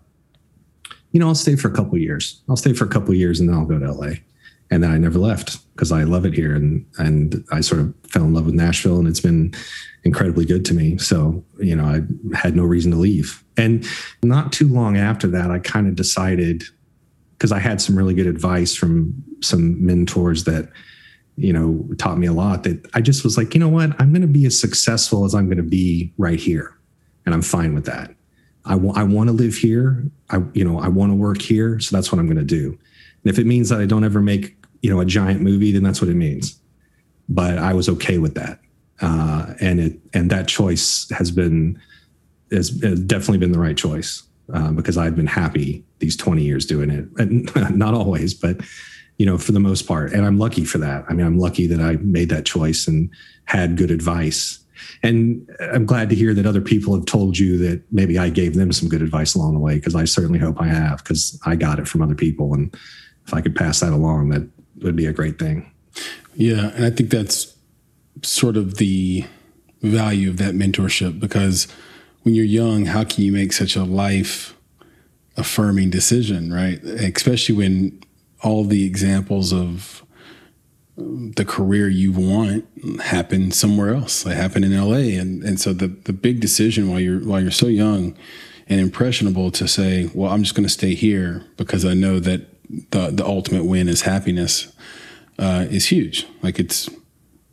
you 1.11 1.19
know, 1.19 1.27
I'll 1.27 1.35
stay 1.35 1.55
for 1.55 1.69
a 1.69 1.73
couple 1.73 1.97
years. 1.97 2.41
I'll 2.49 2.57
stay 2.57 2.73
for 2.73 2.85
a 2.85 2.89
couple 2.89 3.13
years 3.13 3.39
and 3.39 3.47
then 3.47 3.55
I'll 3.55 3.65
go 3.65 3.79
to 3.79 3.91
LA. 3.91 4.15
And 4.69 4.83
then 4.83 4.91
I 4.91 4.97
never 4.97 5.19
left 5.19 5.59
because 5.73 5.91
I 5.91 6.03
love 6.03 6.25
it 6.25 6.33
here. 6.33 6.55
And 6.55 6.85
and 6.97 7.43
I 7.51 7.61
sort 7.61 7.81
of 7.81 7.93
fell 8.09 8.23
in 8.23 8.33
love 8.33 8.45
with 8.45 8.55
Nashville 8.55 8.99
and 8.99 9.07
it's 9.07 9.19
been 9.19 9.53
incredibly 10.03 10.45
good 10.45 10.65
to 10.65 10.73
me. 10.73 10.97
So, 10.97 11.43
you 11.59 11.75
know, 11.75 11.85
I 11.85 12.01
had 12.35 12.55
no 12.55 12.63
reason 12.63 12.91
to 12.91 12.97
leave. 12.97 13.43
And 13.55 13.87
not 14.23 14.51
too 14.51 14.67
long 14.67 14.97
after 14.97 15.27
that, 15.27 15.51
I 15.51 15.59
kind 15.59 15.87
of 15.87 15.95
decided 15.95 16.63
because 17.43 17.51
I 17.51 17.59
had 17.59 17.81
some 17.81 17.97
really 17.97 18.13
good 18.13 18.25
advice 18.25 18.73
from 18.73 19.21
some 19.41 19.85
mentors 19.85 20.45
that 20.45 20.71
you 21.35 21.51
know, 21.51 21.85
taught 21.97 22.17
me 22.17 22.25
a 22.25 22.31
lot 22.31 22.63
that 22.63 22.87
I 22.93 23.01
just 23.01 23.25
was 23.25 23.37
like, 23.37 23.53
you 23.53 23.59
know 23.59 23.67
what? 23.67 23.99
I'm 23.99 24.13
going 24.13 24.21
to 24.21 24.29
be 24.29 24.45
as 24.45 24.57
successful 24.57 25.25
as 25.25 25.35
I'm 25.35 25.47
going 25.47 25.57
to 25.57 25.63
be 25.63 26.13
right 26.17 26.39
here. 26.39 26.77
And 27.25 27.35
I'm 27.35 27.41
fine 27.41 27.73
with 27.73 27.83
that. 27.87 28.15
I, 28.63 28.75
w- 28.75 28.93
I 28.95 29.03
want 29.03 29.27
to 29.27 29.33
live 29.33 29.55
here. 29.55 30.09
I, 30.29 30.37
you 30.53 30.63
know, 30.63 30.79
I 30.79 30.87
want 30.87 31.11
to 31.11 31.17
work 31.17 31.41
here. 31.41 31.81
So 31.81 31.93
that's 31.93 32.13
what 32.13 32.19
I'm 32.19 32.27
going 32.27 32.37
to 32.37 32.45
do. 32.45 32.67
And 32.67 33.33
if 33.33 33.37
it 33.37 33.45
means 33.45 33.67
that 33.67 33.81
I 33.81 33.87
don't 33.87 34.05
ever 34.05 34.21
make, 34.21 34.55
you 34.81 34.89
know, 34.89 35.01
a 35.01 35.05
giant 35.05 35.41
movie, 35.41 35.73
then 35.73 35.83
that's 35.83 35.99
what 35.99 36.09
it 36.09 36.15
means. 36.15 36.57
But 37.27 37.57
I 37.57 37.73
was 37.73 37.89
okay 37.89 38.19
with 38.19 38.35
that. 38.35 38.61
Uh, 39.01 39.53
and 39.59 39.81
it, 39.81 39.99
and 40.13 40.29
that 40.29 40.47
choice 40.47 41.09
has 41.09 41.29
been, 41.29 41.77
has, 42.53 42.69
has 42.81 43.01
definitely 43.01 43.39
been 43.39 43.51
the 43.51 43.59
right 43.59 43.75
choice 43.75 44.23
uh, 44.53 44.71
because 44.71 44.97
I've 44.97 45.15
been 45.15 45.27
happy 45.27 45.83
these 45.99 46.17
20 46.17 46.43
years 46.43 46.65
doing 46.65 46.89
it. 46.89 47.05
And 47.17 47.49
not 47.77 47.93
always, 47.93 48.33
but 48.33 48.57
you 49.17 49.25
know, 49.25 49.37
for 49.37 49.51
the 49.51 49.59
most 49.59 49.87
part. 49.87 50.11
And 50.11 50.25
I'm 50.25 50.37
lucky 50.37 50.65
for 50.65 50.79
that. 50.79 51.05
I 51.07 51.13
mean, 51.13 51.25
I'm 51.25 51.37
lucky 51.37 51.67
that 51.67 51.79
I 51.79 51.97
made 51.97 52.29
that 52.29 52.45
choice 52.45 52.87
and 52.87 53.09
had 53.45 53.77
good 53.77 53.91
advice. 53.91 54.59
And 55.01 55.49
I'm 55.59 55.85
glad 55.85 56.09
to 56.09 56.15
hear 56.15 56.33
that 56.33 56.45
other 56.45 56.61
people 56.61 56.95
have 56.95 57.05
told 57.05 57.37
you 57.37 57.57
that 57.59 57.83
maybe 57.91 58.17
I 58.17 58.29
gave 58.29 58.55
them 58.55 58.71
some 58.71 58.89
good 58.89 59.01
advice 59.01 59.35
along 59.35 59.53
the 59.53 59.59
way, 59.59 59.75
because 59.75 59.95
I 59.95 60.05
certainly 60.05 60.39
hope 60.39 60.59
I 60.59 60.67
have, 60.67 60.97
because 60.97 61.39
I 61.45 61.55
got 61.55 61.79
it 61.79 61.87
from 61.87 62.01
other 62.01 62.15
people. 62.15 62.53
And 62.53 62.73
if 63.25 63.33
I 63.33 63.41
could 63.41 63.55
pass 63.55 63.79
that 63.81 63.93
along, 63.93 64.29
that 64.29 64.47
would 64.81 64.95
be 64.95 65.05
a 65.05 65.13
great 65.13 65.37
thing. 65.39 65.71
Yeah. 66.33 66.71
And 66.71 66.83
I 66.83 66.89
think 66.89 67.09
that's 67.09 67.55
sort 68.23 68.57
of 68.57 68.77
the 68.77 69.25
value 69.81 70.29
of 70.29 70.37
that 70.37 70.55
mentorship, 70.55 71.19
because 71.19 71.67
when 72.23 72.35
you're 72.35 72.45
young, 72.45 72.85
how 72.85 73.03
can 73.03 73.23
you 73.23 73.31
make 73.31 73.53
such 73.53 73.75
a 73.75 73.83
life 73.83 74.55
affirming 75.37 75.89
decision, 75.89 76.51
right? 76.51 76.81
Especially 76.83 77.55
when 77.55 78.01
all 78.41 78.63
the 78.63 78.85
examples 78.85 79.53
of 79.53 80.03
the 80.95 81.45
career 81.45 81.87
you 81.87 82.11
want 82.11 82.65
happen 83.01 83.51
somewhere 83.51 83.93
else. 83.93 84.23
They 84.23 84.35
happen 84.35 84.63
in 84.63 84.77
LA. 84.77 85.19
And 85.19 85.43
and 85.43 85.59
so 85.59 85.73
the 85.73 85.87
the 85.87 86.13
big 86.13 86.39
decision 86.39 86.89
while 86.89 86.99
you're 86.99 87.19
while 87.19 87.41
you're 87.41 87.51
so 87.51 87.67
young 87.67 88.15
and 88.67 88.79
impressionable 88.79 89.51
to 89.51 89.67
say, 89.67 90.09
well, 90.13 90.31
I'm 90.31 90.43
just 90.43 90.55
going 90.55 90.65
to 90.65 90.73
stay 90.73 90.93
here 90.93 91.45
because 91.57 91.83
I 91.83 91.93
know 91.93 92.19
that 92.19 92.47
the 92.91 93.09
the 93.09 93.25
ultimate 93.25 93.65
win 93.65 93.87
is 93.87 94.01
happiness 94.01 94.71
uh, 95.39 95.65
is 95.69 95.87
huge. 95.87 96.27
Like 96.41 96.59
it's 96.59 96.89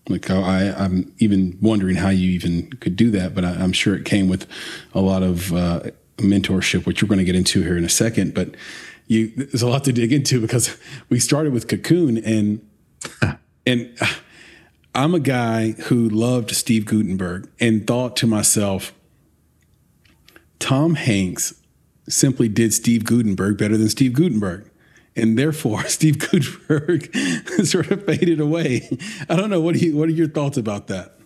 like 0.09 0.31
I, 0.31 0.73
I'm 0.73 1.13
even 1.19 1.59
wondering 1.61 1.97
how 1.97 2.09
you 2.09 2.31
even 2.31 2.71
could 2.81 2.97
do 2.97 3.11
that, 3.13 3.35
but 3.35 3.45
I, 3.45 3.53
am 3.53 3.73
sure 3.73 3.95
it 3.95 4.05
came 4.05 4.29
with 4.29 4.47
a 4.95 5.01
lot 5.01 5.23
of 5.23 5.53
uh, 5.53 5.83
mentorship, 6.17 6.87
which 6.87 7.03
we're 7.03 7.09
going 7.09 7.19
to 7.19 7.25
get 7.25 7.37
into 7.37 7.63
here 7.63 7.77
in 7.77 7.85
a 7.85 7.91
second. 7.91 8.35
But 8.35 8.55
you 9.07 9.33
there's 9.37 9.63
a 9.63 9.69
lot 9.69 9.85
to 9.85 9.93
dig 9.93 10.13
into 10.13 10.41
because 10.41 10.77
we 11.09 11.19
started 11.19 11.53
with 11.53 11.69
Cocoon 11.69 12.19
and 12.19 12.67
and 13.67 13.97
I'm 14.95 15.15
a 15.15 15.21
guy 15.21 15.73
who 15.73 16.09
loved 16.09 16.51
Steve 16.51 16.87
Guttenberg 16.87 17.49
and 17.61 17.87
thought 17.87 18.17
to 18.17 18.27
myself, 18.27 18.93
Tom 20.59 20.95
Hanks 20.95 21.55
simply 22.09 22.49
did 22.49 22.73
Steve 22.75 23.05
Guttenberg 23.05 23.57
better 23.57 23.77
than 23.77 23.89
Steve 23.89 24.13
Guttenberg. 24.13 24.69
And 25.16 25.38
therefore, 25.38 25.85
Steve 25.88 26.18
Guttenberg 26.18 27.14
sort 27.64 27.90
of 27.90 28.05
faded 28.05 28.40
away. 28.40 28.88
I 29.29 29.37
don't 29.37 29.51
know. 29.51 29.61
What, 29.61 29.75
do 29.75 29.87
you, 29.87 29.96
what 29.96 30.09
are 30.09 30.12
your 30.12 30.29
thoughts 30.29 30.57
about 30.57 30.87
that? 30.88 31.16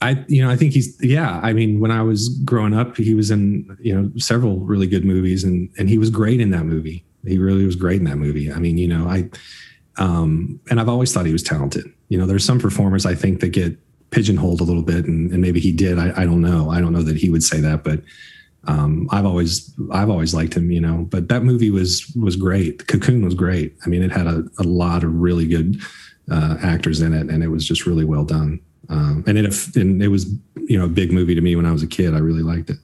I, 0.00 0.24
you 0.26 0.42
know, 0.42 0.50
I 0.50 0.56
think 0.56 0.72
he's, 0.72 0.96
yeah. 1.00 1.40
I 1.44 1.52
mean, 1.52 1.78
when 1.78 1.92
I 1.92 2.02
was 2.02 2.28
growing 2.40 2.74
up, 2.74 2.96
he 2.96 3.14
was 3.14 3.30
in, 3.30 3.76
you 3.80 3.94
know, 3.94 4.10
several 4.16 4.58
really 4.58 4.88
good 4.88 5.04
movies, 5.04 5.44
and 5.44 5.70
and 5.78 5.88
he 5.88 5.96
was 5.96 6.10
great 6.10 6.40
in 6.40 6.50
that 6.50 6.64
movie. 6.64 7.04
He 7.24 7.38
really 7.38 7.64
was 7.64 7.76
great 7.76 8.00
in 8.00 8.04
that 8.04 8.16
movie. 8.16 8.52
I 8.52 8.58
mean, 8.58 8.78
you 8.78 8.88
know, 8.88 9.06
I, 9.08 9.30
um, 9.98 10.58
and 10.68 10.80
I've 10.80 10.88
always 10.88 11.12
thought 11.12 11.24
he 11.24 11.32
was 11.32 11.44
talented. 11.44 11.86
You 12.08 12.18
know, 12.18 12.26
there's 12.26 12.44
some 12.44 12.58
performers 12.58 13.06
I 13.06 13.14
think 13.14 13.38
that 13.40 13.50
get 13.50 13.78
pigeonholed 14.10 14.60
a 14.60 14.64
little 14.64 14.82
bit, 14.82 15.04
and, 15.04 15.30
and 15.30 15.40
maybe 15.40 15.60
he 15.60 15.70
did. 15.70 16.00
I, 16.00 16.22
I 16.22 16.24
don't 16.24 16.40
know. 16.40 16.70
I 16.70 16.80
don't 16.80 16.92
know 16.92 17.02
that 17.02 17.16
he 17.16 17.30
would 17.30 17.44
say 17.44 17.60
that, 17.60 17.84
but 17.84 18.02
um, 18.64 19.08
I've 19.10 19.26
always 19.26 19.74
I've 19.90 20.10
always 20.10 20.34
liked 20.34 20.54
him. 20.54 20.70
You 20.70 20.80
know, 20.80 21.06
but 21.10 21.28
that 21.28 21.42
movie 21.42 21.70
was 21.70 22.10
was 22.14 22.36
great. 22.36 22.86
Cocoon 22.86 23.24
was 23.24 23.34
great. 23.34 23.76
I 23.84 23.88
mean, 23.88 24.02
it 24.02 24.12
had 24.12 24.26
a, 24.26 24.44
a 24.58 24.62
lot 24.62 25.04
of 25.04 25.14
really 25.14 25.46
good 25.46 25.80
uh, 26.30 26.56
actors 26.62 27.00
in 27.00 27.12
it, 27.12 27.28
and 27.28 27.42
it 27.42 27.48
was 27.48 27.66
just 27.66 27.86
really 27.86 28.04
well 28.04 28.24
done. 28.24 28.60
Um, 28.88 29.24
and 29.26 29.38
it 29.38 29.76
and 29.76 30.02
it 30.02 30.08
was 30.08 30.26
you 30.56 30.78
know 30.78 30.84
a 30.84 30.88
big 30.88 31.12
movie 31.12 31.34
to 31.34 31.40
me 31.40 31.56
when 31.56 31.66
I 31.66 31.72
was 31.72 31.82
a 31.82 31.86
kid. 31.86 32.14
I 32.14 32.18
really 32.18 32.42
liked 32.42 32.70
it. 32.70 32.78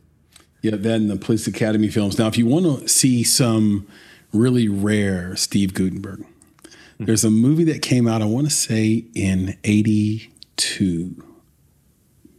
Yeah, 0.62 0.74
and 0.74 1.10
the 1.10 1.16
Police 1.16 1.46
Academy 1.46 1.88
films. 1.88 2.18
Now, 2.18 2.26
if 2.26 2.36
you 2.36 2.46
want 2.46 2.64
to 2.64 2.88
see 2.88 3.22
some 3.22 3.86
really 4.32 4.68
rare 4.68 5.36
Steve 5.36 5.72
Guttenberg, 5.72 6.20
mm-hmm. 6.20 7.04
there's 7.04 7.24
a 7.24 7.30
movie 7.30 7.64
that 7.64 7.82
came 7.82 8.08
out. 8.08 8.22
I 8.22 8.24
want 8.24 8.48
to 8.48 8.52
say 8.52 9.04
in 9.14 9.56
'82. 9.62 11.27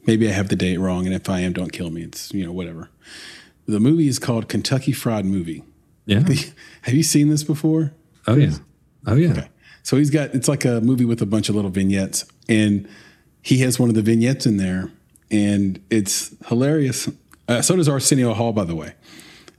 Maybe 0.10 0.28
I 0.28 0.32
have 0.32 0.50
the 0.50 0.56
date 0.56 0.78
wrong, 0.78 1.06
and 1.06 1.14
if 1.14 1.30
I 1.30 1.42
am, 1.42 1.54
don't 1.54 1.72
kill 1.72 1.92
me. 1.92 2.02
It's 2.02 2.34
you 2.34 2.44
know 2.44 2.52
whatever. 2.52 2.90
The 3.68 3.80
movie 3.80 4.08
is 4.08 4.18
called 4.18 4.50
Kentucky 4.50 4.92
Fried 4.92 5.24
Movie. 5.24 5.64
Yeah. 6.08 6.24
Have 6.82 6.96
you 6.96 7.04
seen 7.04 7.30
this 7.30 7.44
before? 7.44 7.94
Oh 8.26 8.36
yeah. 8.36 8.54
Oh 9.06 9.14
yeah. 9.14 9.34
Okay. 9.34 9.50
So 9.84 9.98
he's 9.98 10.10
got 10.10 10.34
it's 10.34 10.48
like 10.48 10.66
a 10.66 10.82
movie 10.82 11.06
with 11.06 11.22
a 11.22 11.28
bunch 11.28 11.48
of 11.48 11.54
little 11.54 11.70
vignettes, 11.70 12.26
and 12.48 12.90
he 13.44 13.60
has 13.60 13.80
one 13.80 13.88
of 13.88 13.94
the 13.94 14.02
vignettes 14.02 14.48
in 14.48 14.58
there, 14.58 14.90
and 15.30 15.80
it's 15.92 16.36
hilarious. 16.48 17.08
Uh, 17.48 17.62
so 17.62 17.76
does 17.76 17.88
Arsenio 17.88 18.34
Hall, 18.34 18.52
by 18.52 18.64
the 18.64 18.76
way. 18.76 18.96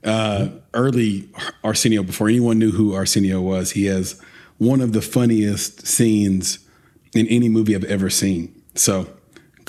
Uh, 0.03 0.49
early 0.73 1.29
Arsenio, 1.63 2.03
before 2.03 2.27
anyone 2.27 2.59
knew 2.59 2.71
who 2.71 2.93
Arsenio 2.93 3.39
was, 3.39 3.71
he 3.71 3.85
has 3.85 4.21
one 4.57 4.81
of 4.81 4.91
the 4.91 5.01
funniest 5.01 5.87
scenes 5.87 6.59
in 7.15 7.25
any 7.27 7.47
movie 7.47 7.73
I've 7.73 7.85
ever 7.85 8.09
seen. 8.09 8.53
So 8.75 9.07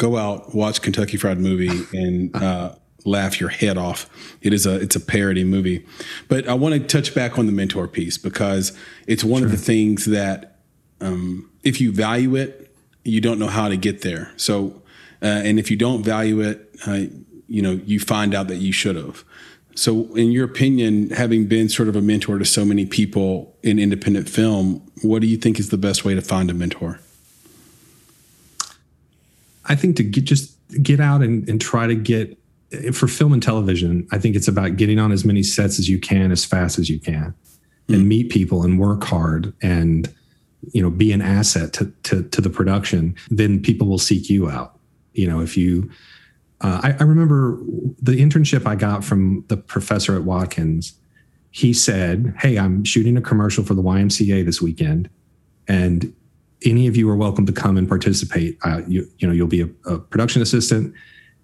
go 0.03 0.17
out, 0.17 0.53
watch 0.53 0.83
Kentucky 0.83 1.17
Fried 1.17 1.39
Movie, 1.39 1.87
and 1.97 2.35
uh, 2.35 2.75
laugh 3.05 3.41
your 3.41 3.51
head 3.51 3.79
off. 3.79 4.11
It 4.43 4.53
is 4.53 4.67
a 4.67 4.81
it's 4.81 4.97
a 4.97 5.01
parody 5.01 5.45
movie, 5.45 5.87
but 6.29 6.49
I 6.49 6.55
want 6.55 6.75
to 6.75 6.81
touch 6.81 7.15
back 7.15 7.39
on 7.39 7.47
the 7.47 7.53
mentor 7.53 7.87
piece 7.87 8.19
because 8.19 8.77
it's 9.07 9.23
one 9.23 9.41
sure. 9.41 9.47
of 9.47 9.53
the 9.53 9.59
things 9.59 10.07
that 10.07 10.59
um, 11.01 11.49
if 11.63 11.81
you 11.81 11.93
value 11.93 12.35
it, 12.35 12.75
you 13.05 13.21
don't 13.21 13.39
know 13.39 13.47
how 13.47 13.69
to 13.69 13.77
get 13.77 14.03
there. 14.03 14.33
So, 14.37 14.83
uh, 15.23 15.27
and 15.27 15.59
if 15.59 15.71
you 15.71 15.77
don't 15.77 16.03
value 16.03 16.41
it, 16.41 16.69
uh, 16.87 17.07
you 17.47 17.63
know 17.63 17.81
you 17.85 18.01
find 18.01 18.35
out 18.35 18.49
that 18.49 18.57
you 18.57 18.73
should 18.73 18.97
have. 18.97 19.25
So, 19.75 20.15
in 20.17 20.33
your 20.33 20.45
opinion, 20.45 21.11
having 21.11 21.47
been 21.47 21.69
sort 21.69 21.89
of 21.89 21.97
a 21.97 22.03
mentor 22.03 22.39
to 22.39 22.45
so 22.45 22.65
many 22.65 22.85
people 22.85 23.57
in 23.63 23.79
independent 23.79 24.29
film, 24.29 24.83
what 25.03 25.23
do 25.23 25.29
you 25.29 25.39
think 25.39 25.59
is 25.59 25.71
the 25.71 25.79
best 25.79 26.05
way 26.05 26.15
to 26.15 26.21
find 26.21 26.51
a 26.51 26.55
mentor? 26.55 27.01
I 29.67 29.75
think 29.75 29.97
to 29.97 30.03
get 30.03 30.25
just 30.25 30.57
get 30.83 31.01
out 31.01 31.23
and, 31.23 31.49
and 31.49 31.61
try 31.61 31.87
to 31.87 31.95
get 31.95 32.39
for 32.93 33.07
film 33.07 33.33
and 33.33 33.43
television, 33.43 34.09
I 34.13 34.19
think 34.19 34.35
it's 34.35 34.49
about 34.49 34.77
getting 34.77 34.99
on 34.99 35.13
as 35.13 35.25
many 35.25 35.43
sets 35.43 35.79
as 35.79 35.89
you 35.89 35.99
can 35.99 36.33
as 36.33 36.45
fast 36.45 36.79
as 36.79 36.89
you 36.89 36.99
can 36.99 37.35
mm. 37.89 37.95
and 37.95 38.09
meet 38.09 38.31
people 38.31 38.63
and 38.65 38.79
work 38.79 39.05
hard 39.05 39.53
and 39.63 40.13
you 40.73 40.83
know 40.83 40.91
be 40.91 41.13
an 41.13 41.21
asset 41.21 41.73
to, 41.73 41.93
to, 42.05 42.23
to 42.23 42.41
the 42.41 42.51
production 42.51 43.17
then 43.31 43.61
people 43.61 43.87
will 43.87 43.99
seek 43.99 44.31
you 44.31 44.49
out 44.49 44.79
you 45.13 45.29
know 45.29 45.41
if 45.41 45.57
you 45.57 45.91
uh, 46.61 46.81
I, 46.85 46.93
I 47.01 47.03
remember 47.03 47.59
the 48.01 48.13
internship 48.13 48.67
i 48.67 48.77
got 48.77 49.05
from 49.05 49.45
the 49.49 49.57
professor 49.57 50.15
at 50.15 50.23
watkins 50.23 50.95
he 51.51 51.73
said 51.73 52.35
hey 52.39 52.59
i'm 52.59 52.85
shooting 52.85 53.17
a 53.17 53.21
commercial 53.21 53.65
for 53.65 53.75
the 53.75 53.83
ymca 53.83 54.45
this 54.45 54.63
weekend 54.63 55.11
and 55.67 56.15
any 56.65 56.87
of 56.87 56.97
you 56.97 57.09
are 57.09 57.17
welcome 57.17 57.47
to 57.47 57.53
come 57.53 57.77
and 57.77 57.89
participate 57.89 58.59
uh, 58.65 58.81
you, 58.87 59.09
you 59.19 59.27
know 59.27 59.35
you'll 59.35 59.47
be 59.47 59.63
a, 59.63 59.69
a 59.87 59.99
production 59.99 60.43
assistant 60.43 60.95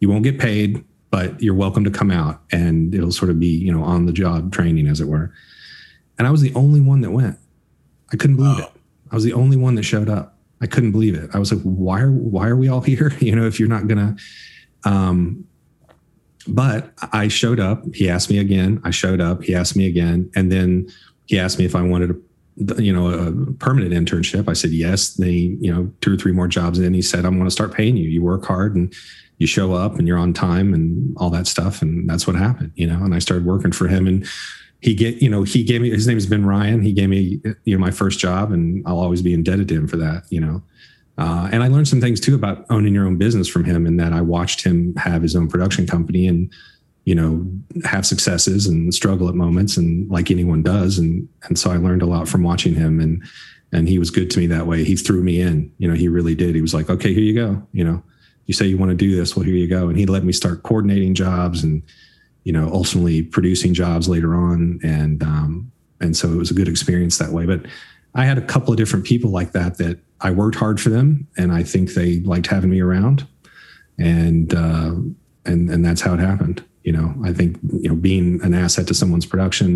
you 0.00 0.09
won't 0.09 0.24
get 0.24 0.38
paid 0.38 0.85
but 1.11 1.40
you're 1.42 1.54
welcome 1.54 1.85
to 1.85 1.90
come 1.90 2.11
out 2.11 2.42
and 2.52 2.94
it'll 2.94 3.12
sort 3.12 3.31
of 3.31 3.40
be, 3.40 3.46
you 3.46 3.72
know, 3.72 3.83
on 3.83 4.07
the 4.07 4.12
job 4.12 4.52
training, 4.52 4.87
as 4.87 5.00
it 5.00 5.07
were. 5.07 5.33
And 6.18 6.26
I 6.26 6.31
was 6.31 6.40
the 6.40 6.54
only 6.54 6.81
one 6.81 7.00
that 7.00 7.11
went. 7.11 7.38
I 8.12 8.16
couldn't 8.16 8.37
believe 8.37 8.59
wow. 8.59 8.64
it. 8.66 8.72
I 9.11 9.14
was 9.14 9.24
the 9.24 9.33
only 9.33 9.57
one 9.57 9.74
that 9.76 9.85
showed 9.85 10.09
up. 10.09 10.37
I 10.61 10.66
couldn't 10.66 10.92
believe 10.92 11.14
it. 11.14 11.31
I 11.33 11.38
was 11.38 11.52
like, 11.52 11.62
why 11.62 12.00
are 12.00 12.11
why 12.11 12.48
are 12.48 12.57
we 12.57 12.68
all 12.68 12.81
here? 12.92 13.12
You 13.20 13.37
know, 13.37 13.46
if 13.46 13.59
you're 13.59 13.68
not 13.68 13.87
gonna 13.87 14.16
um 14.85 15.44
but 16.46 16.92
I 17.12 17.28
showed 17.28 17.61
up. 17.61 17.85
He 17.94 18.09
asked 18.09 18.31
me 18.31 18.38
again. 18.38 18.81
I 18.83 18.90
showed 18.90 19.20
up. 19.20 19.42
He 19.42 19.54
asked 19.54 19.76
me 19.76 19.87
again. 19.87 20.31
And 20.35 20.50
then 20.50 20.88
he 21.26 21.38
asked 21.38 21.59
me 21.59 21.66
if 21.66 21.74
I 21.74 21.83
wanted 21.83 22.11
a 22.11 22.14
you 22.79 22.92
know 22.92 23.09
a 23.09 23.53
permanent 23.55 23.92
internship. 23.92 24.49
I 24.49 24.53
said 24.53 24.71
yes. 24.71 25.14
they 25.14 25.31
you 25.31 25.73
know, 25.73 25.90
two 26.01 26.14
or 26.14 26.16
three 26.16 26.33
more 26.33 26.49
jobs 26.49 26.79
in, 26.79 26.94
he 26.94 27.03
said, 27.03 27.25
I'm 27.25 27.38
gonna 27.38 27.51
start 27.51 27.73
paying 27.73 27.97
you. 27.97 28.09
You 28.09 28.23
work 28.23 28.44
hard 28.44 28.75
and 28.75 28.92
you 29.38 29.47
show 29.47 29.73
up 29.73 29.99
and 29.99 30.09
you're 30.09 30.18
on 30.18 30.33
time 30.33 30.75
and 30.75 31.16
all 31.18 31.31
that 31.31 31.47
stuff. 31.47 31.81
And 31.83 32.09
that's 32.09 32.27
what 32.27 32.37
happened, 32.37 32.73
you 32.75 32.87
know. 32.87 33.03
And 33.05 33.14
I 33.14 33.21
started 33.21 33.47
working 33.47 33.73
for 33.73 33.87
him 33.87 34.07
and 34.07 34.27
he 34.81 34.94
get 34.94 35.16
you 35.16 35.29
know 35.29 35.42
he 35.42 35.64
gave 35.64 35.81
me 35.81 35.90
his 35.90 36.07
name 36.07 36.18
is 36.18 36.27
Ben 36.27 36.47
Ryan. 36.47 36.83
He 36.83 36.92
gave 36.92 37.09
me 37.09 37.40
you 37.64 37.77
know 37.77 37.81
my 37.81 37.90
first 37.90 38.18
job, 38.18 38.53
and 38.53 38.83
I'll 38.87 38.99
always 38.99 39.23
be 39.23 39.35
indebted 39.35 39.68
to 39.68 39.75
him 39.75 39.88
for 39.88 39.97
that. 39.97 40.25
You 40.31 40.40
know, 40.40 40.62
uh, 41.16 41.49
and 41.51 41.62
I 41.62 41.68
learned 41.68 41.88
some 41.88 42.01
things 42.01 42.21
too 42.21 42.35
about 42.35 42.64
owning 42.71 42.94
your 42.94 43.07
own 43.07 43.16
business 43.18 43.49
from 43.49 43.64
him, 43.64 43.87
and 43.87 43.99
that 43.99 44.12
I 44.12 44.21
watched 44.21 44.62
him 44.62 44.94
have 44.97 45.23
his 45.23 45.35
own 45.35 45.49
production 45.49 45.87
company 45.87 46.27
and 46.29 46.53
you 47.09 47.14
know 47.14 47.47
have 47.85 48.05
successes 48.05 48.66
and 48.66 48.92
struggle 48.92 49.29
at 49.29 49.35
moments, 49.35 49.77
and 49.77 50.11
like 50.11 50.31
anyone 50.31 50.62
does, 50.62 50.99
and 50.99 51.29
and 51.44 51.59
so 51.59 51.71
I 51.71 51.77
learned 51.77 52.03
a 52.03 52.07
lot 52.07 52.29
from 52.29 52.42
watching 52.42 52.75
him, 52.75 53.01
and 53.01 53.23
and 53.73 53.88
he 53.88 53.99
was 53.99 54.11
good 54.11 54.31
to 54.33 54.38
me 54.38 54.47
that 54.49 54.66
way. 54.66 54.85
He 54.85 54.97
threw 54.97 55.23
me 55.23 55.40
in, 55.40 55.71
you 55.77 55.87
know, 55.87 55.94
he 55.94 56.09
really 56.09 56.35
did. 56.35 56.55
He 56.55 56.62
was 56.62 56.73
like, 56.73 56.88
okay, 56.88 57.12
here 57.12 57.23
you 57.23 57.35
go, 57.35 57.62
you 57.73 57.85
know 57.85 58.03
you 58.49 58.55
say 58.55 58.66
you 58.66 58.79
want 58.79 58.90
to 58.90 58.97
do 58.97 59.14
this. 59.14 59.37
Well 59.37 59.44
here 59.44 59.55
you 59.55 59.68
go. 59.68 59.88
And 59.88 59.97
he 59.97 60.07
let 60.07 60.25
me 60.25 60.33
start 60.33 60.64
coordinating 60.64 61.14
jobs 61.14 61.62
and 61.62 61.83
you 62.44 62.53
know 62.53 62.68
ultimately 62.73 63.23
producing 63.23 63.75
jobs 63.75 64.09
later 64.09 64.35
on. 64.35 64.81
And 64.83 65.23
um, 65.23 65.71
and 66.01 66.16
so 66.16 66.33
it 66.33 66.37
was 66.37 66.51
a 66.51 66.55
good 66.55 66.68
experience 66.68 67.18
that 67.18 67.31
way. 67.31 67.47
But 67.47 67.66
i 68.14 68.25
had 68.25 68.38
a 68.38 68.47
couple 68.47 68.73
of 68.73 68.79
different 68.79 69.05
people 69.05 69.31
like 69.31 69.53
that 69.53 69.77
that 69.77 70.01
i 70.23 70.31
worked 70.31 70.57
hard 70.57 70.81
for 70.81 70.88
them 70.88 71.29
and 71.37 71.53
i 71.53 71.62
think 71.62 71.92
they 71.92 72.21
liked 72.21 72.47
having 72.47 72.71
me 72.71 72.81
around. 72.81 73.29
And 73.99 74.55
uh, 74.55 74.94
and 75.44 75.68
and 75.71 75.85
that's 75.85 76.01
how 76.01 76.14
it 76.14 76.21
happened 76.21 76.64
you 76.88 76.92
know 76.96 77.09
i 77.24 77.33
think 77.33 77.59
you 77.83 77.88
know 77.88 77.94
being 77.94 78.40
an 78.42 78.55
asset 78.55 78.87
to 78.87 78.94
someone's 78.94 79.27
production 79.27 79.70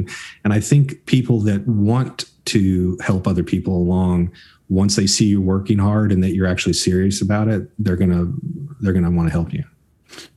and 0.44 0.52
i 0.52 0.60
think 0.60 1.04
people 1.06 1.38
that 1.40 1.66
want 1.66 2.24
to 2.44 2.98
help 3.00 3.26
other 3.26 3.44
people 3.44 3.76
along 3.76 4.30
once 4.72 4.96
they 4.96 5.06
see 5.06 5.26
you 5.26 5.40
working 5.40 5.78
hard 5.78 6.10
and 6.10 6.24
that 6.24 6.34
you're 6.34 6.46
actually 6.46 6.72
serious 6.72 7.20
about 7.20 7.46
it, 7.46 7.68
they're 7.78 7.96
gonna 7.96 8.32
they're 8.80 8.94
gonna 8.94 9.10
want 9.10 9.28
to 9.28 9.32
help 9.32 9.52
you. 9.52 9.64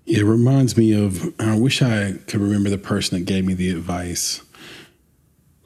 It 0.05 0.23
reminds 0.23 0.75
me 0.75 0.91
of 0.93 1.33
I 1.39 1.57
wish 1.57 1.81
I 1.81 2.15
could 2.27 2.41
remember 2.41 2.69
the 2.69 2.77
person 2.77 3.17
that 3.17 3.25
gave 3.25 3.45
me 3.45 3.53
the 3.53 3.71
advice, 3.71 4.41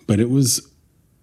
but 0.05 0.19
it 0.19 0.29
was 0.29 0.69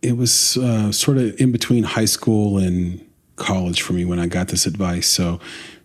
it 0.02 0.16
was 0.16 0.56
uh, 0.56 0.90
sort 0.90 1.18
of 1.18 1.40
in 1.40 1.52
between 1.52 1.84
high 1.84 2.04
school 2.04 2.58
and 2.58 3.00
college 3.36 3.80
for 3.80 3.92
me 3.92 4.04
when 4.04 4.18
I 4.18 4.26
got 4.26 4.48
this 4.48 4.66
advice. 4.66 5.08
So, 5.08 5.38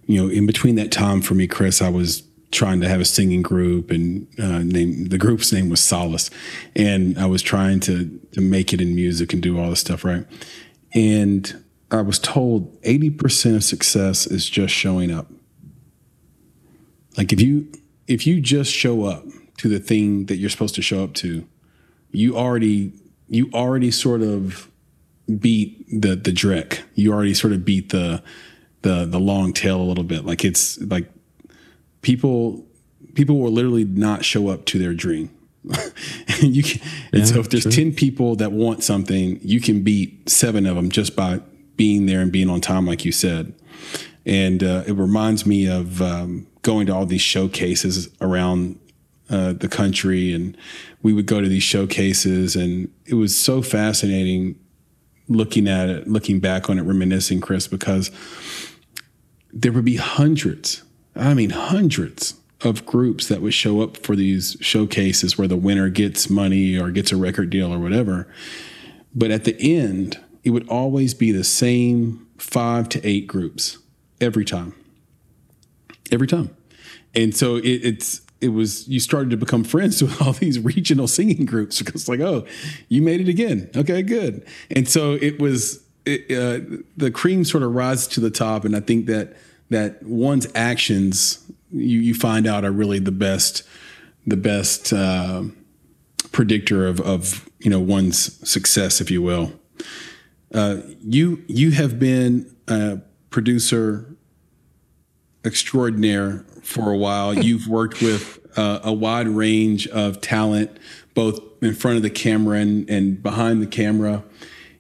you 0.08 0.22
know, 0.22 0.30
in 0.30 0.48
between 0.48 0.76
that 0.76 0.92
time 0.92 1.22
for 1.22 1.36
me, 1.36 1.48
Chris, 1.48 1.82
I 1.82 1.90
was 1.90 2.24
trying 2.52 2.82
to 2.82 2.90
have 2.90 3.00
a 3.00 3.06
singing 3.06 3.42
group 3.42 3.92
and 3.92 4.28
uh, 4.40 4.60
name 4.60 5.06
the 5.06 5.18
group's 5.18 5.52
name 5.52 5.70
was 5.70 5.80
Solace, 5.80 6.30
and 6.76 7.18
I 7.18 7.26
was 7.26 7.42
trying 7.42 7.80
to 7.82 8.20
to 8.34 8.42
make 8.42 8.74
it 8.74 8.82
in 8.82 8.96
music 8.96 9.34
and 9.34 9.42
do 9.42 9.60
all 9.60 9.70
this 9.70 9.80
stuff 9.80 10.04
right. 10.04 10.26
And 10.94 11.64
I 11.90 12.02
was 12.02 12.20
told 12.20 12.82
80% 12.84 13.56
of 13.56 13.64
success 13.64 14.26
is 14.26 14.50
just 14.50 14.74
showing 14.74 15.12
up. 15.12 15.28
Like 17.18 17.34
if 17.34 17.42
you 17.42 17.72
if 18.08 18.26
you 18.26 18.42
just 18.42 18.74
show 18.74 19.06
up 19.06 19.26
to 19.58 19.68
the 19.68 19.80
thing 19.80 20.26
that 20.26 20.38
you're 20.38 20.50
supposed 20.50 20.76
to 20.76 20.82
show 20.82 21.04
up 21.04 21.14
to, 21.16 21.48
you 22.12 22.38
already 22.38 22.94
you 23.28 23.50
already 23.54 23.92
sort 23.92 24.22
of 24.22 24.70
beat 25.40 25.86
the 25.90 26.16
the 26.16 26.32
dreck. 26.32 26.80
You 26.96 27.14
already 27.14 27.34
sort 27.34 27.54
of 27.54 27.66
beat 27.66 27.90
the 27.90 28.24
the 28.82 29.06
the 29.06 29.20
long 29.20 29.54
tail 29.54 29.82
a 29.82 29.84
little 29.84 30.04
bit. 30.04 30.26
Like 30.26 30.46
it's 30.46 30.80
like 30.82 31.12
people 32.02 32.66
people 33.14 33.40
will 33.40 33.52
literally 33.52 33.84
not 33.84 34.24
show 34.24 34.48
up 34.48 34.66
to 34.66 34.80
their 34.80 34.94
dream. 34.94 35.30
and 35.64 35.94
you 36.56 36.64
can, 36.64 36.82
yeah, 36.82 37.20
and 37.20 37.28
so 37.28 37.40
if 37.40 37.50
there's 37.50 37.64
true. 37.64 37.72
10 37.72 37.94
people 37.94 38.36
that 38.38 38.52
want 38.52 38.84
something, 38.84 39.40
you 39.42 39.60
can 39.62 39.84
beat 39.84 40.30
seven 40.30 40.66
of 40.66 40.76
them 40.76 40.90
just 40.90 41.16
by 41.16 41.40
being 41.76 42.06
there 42.06 42.22
and 42.22 42.32
being 42.32 42.50
on 42.50 42.62
time, 42.62 42.86
like 42.86 43.06
you 43.06 43.12
said. 43.12 43.54
And 44.26 44.64
uh, 44.64 44.84
it 44.88 44.94
reminds 44.94 45.46
me 45.46 45.68
of 45.68 46.02
um, 46.02 46.48
going 46.62 46.88
to 46.88 46.94
all 46.94 47.06
these 47.06 47.22
showcases 47.22 48.10
around 48.22 48.80
uh, 49.30 49.54
the 49.54 49.68
country. 49.68 50.34
And 50.34 50.56
we 51.02 51.14
would 51.14 51.26
go 51.26 51.42
to 51.42 51.48
these 51.48 51.64
showcases, 51.64 52.56
and 52.56 52.92
it 53.06 53.16
was 53.16 53.38
so 53.38 53.62
fascinating 53.62 54.60
looking 55.28 55.68
at 55.68 55.90
it, 55.90 56.08
looking 56.08 56.40
back 56.40 56.70
on 56.70 56.78
it, 56.78 56.84
reminiscing, 56.84 57.42
Chris, 57.42 57.68
because 57.68 58.12
there 59.54 59.72
would 59.72 59.86
be 59.86 59.96
hundreds, 59.96 60.84
I 61.16 61.34
mean, 61.34 61.52
hundreds 61.52 62.36
of 62.64 62.86
groups 62.86 63.28
that 63.28 63.42
would 63.42 63.54
show 63.54 63.82
up 63.82 63.98
for 63.98 64.16
these 64.16 64.56
showcases 64.62 65.38
where 65.38 65.48
the 65.48 65.58
winner 65.58 65.90
gets 65.90 66.30
money 66.30 66.78
or 66.78 66.92
gets 66.92 67.12
a 67.12 67.16
record 67.16 67.50
deal 67.50 67.74
or 67.74 67.80
whatever. 67.80 68.28
But 69.14 69.32
at 69.32 69.46
the 69.46 69.78
end, 69.78 70.20
it 70.44 70.52
would 70.52 70.68
always 70.70 71.14
be 71.14 71.32
the 71.32 71.44
same 71.44 72.28
five 72.38 72.90
to 72.90 73.08
eight 73.08 73.28
groups 73.28 73.78
every 74.20 74.46
time. 74.46 74.74
Every 76.12 76.28
time. 76.28 76.56
And 77.16 77.36
so 77.36 77.56
it, 77.56 77.64
it's 77.64 78.22
it 78.42 78.50
was 78.50 78.88
you 78.88 79.00
started 79.00 79.30
to 79.30 79.38
become 79.38 79.64
friends 79.64 80.02
with 80.04 80.22
all 80.22 80.34
these 80.34 80.60
regional 80.60 81.08
singing 81.08 81.46
groups 81.46 81.82
because 81.82 82.10
like 82.10 82.20
oh 82.20 82.46
you 82.90 83.02
made 83.02 83.22
it 83.22 83.30
again 83.30 83.70
okay 83.76 84.02
good 84.02 84.46
and 84.72 84.90
so 84.90 85.14
it 85.14 85.40
was 85.40 85.84
it, 86.04 86.32
uh, 86.32 86.80
the 86.98 87.12
cream 87.12 87.46
sort 87.46 87.62
of 87.62 87.76
rises 87.76 88.08
to 88.08 88.20
the 88.20 88.32
top 88.32 88.66
and 88.66 88.76
I 88.76 88.80
think 88.80 89.06
that 89.06 89.36
that 89.72 90.04
one's 90.04 90.48
actions 90.54 91.40
you, 91.72 92.00
you 92.00 92.14
find 92.14 92.46
out 92.46 92.64
are 92.64 92.72
really 92.72 93.00
the 93.00 93.12
best 93.12 93.64
the 94.28 94.38
best 94.38 94.94
uh, 94.94 95.44
predictor 96.32 96.86
of, 96.86 97.02
of 97.02 97.50
you 97.60 97.70
know 97.70 97.80
one's 97.80 98.48
success, 98.48 99.02
if 99.02 99.10
you 99.10 99.22
will. 99.22 99.54
Uh, 100.54 100.78
you 101.02 101.44
you 101.48 101.72
have 101.72 102.00
been 102.00 102.56
a 102.68 103.00
producer 103.30 104.16
extraordinaire 105.44 106.46
for 106.62 106.92
a 106.92 106.98
while. 106.98 107.34
You've 107.44 107.68
worked 107.68 108.02
with 108.02 108.40
uh, 108.58 108.82
a 108.84 108.94
wide 108.94 109.28
range 109.28 109.88
of 109.88 110.22
talent, 110.22 110.78
both 111.14 111.40
in 111.62 111.74
front 111.74 111.98
of 111.98 112.04
the 112.04 112.10
camera 112.10 112.60
and, 112.60 112.88
and 112.90 113.24
behind 113.24 113.62
the 113.62 113.68
camera. 113.68 114.24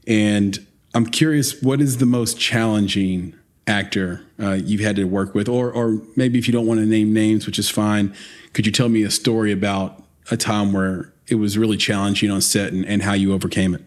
And 0.06 0.65
I'm 0.93 1.06
curious, 1.06 1.62
what 1.62 1.80
is 1.80 1.97
the 1.97 2.06
most 2.06 2.39
challenging 2.39 3.34
actor 3.67 4.26
uh, 4.41 4.54
you've 4.54 4.82
had 4.82 4.95
to 4.95 5.04
work 5.06 5.36
with, 5.36 5.47
or 5.47 5.71
or 5.71 6.02
maybe 6.15 6.39
if 6.39 6.47
you 6.47 6.54
don't 6.54 6.65
want 6.65 6.80
to 6.80 6.86
name 6.86 7.13
names, 7.13 7.45
which 7.45 7.60
is 7.60 7.69
fine, 7.69 8.13
could 8.54 8.65
you 8.65 8.71
tell 8.71 8.89
me 8.89 9.04
a 9.04 9.12
story 9.12 9.52
about 9.52 10.04
a 10.30 10.38
time 10.38 10.74
where 10.74 11.13
it 11.28 11.36
was 11.36 11.58
really 11.58 11.78
challenging 11.78 12.30
on 12.30 12.41
set 12.41 12.74
and, 12.74 12.86
and 12.86 13.02
how 13.02 13.13
you 13.13 13.34
overcame 13.34 13.74
it? 13.76 13.84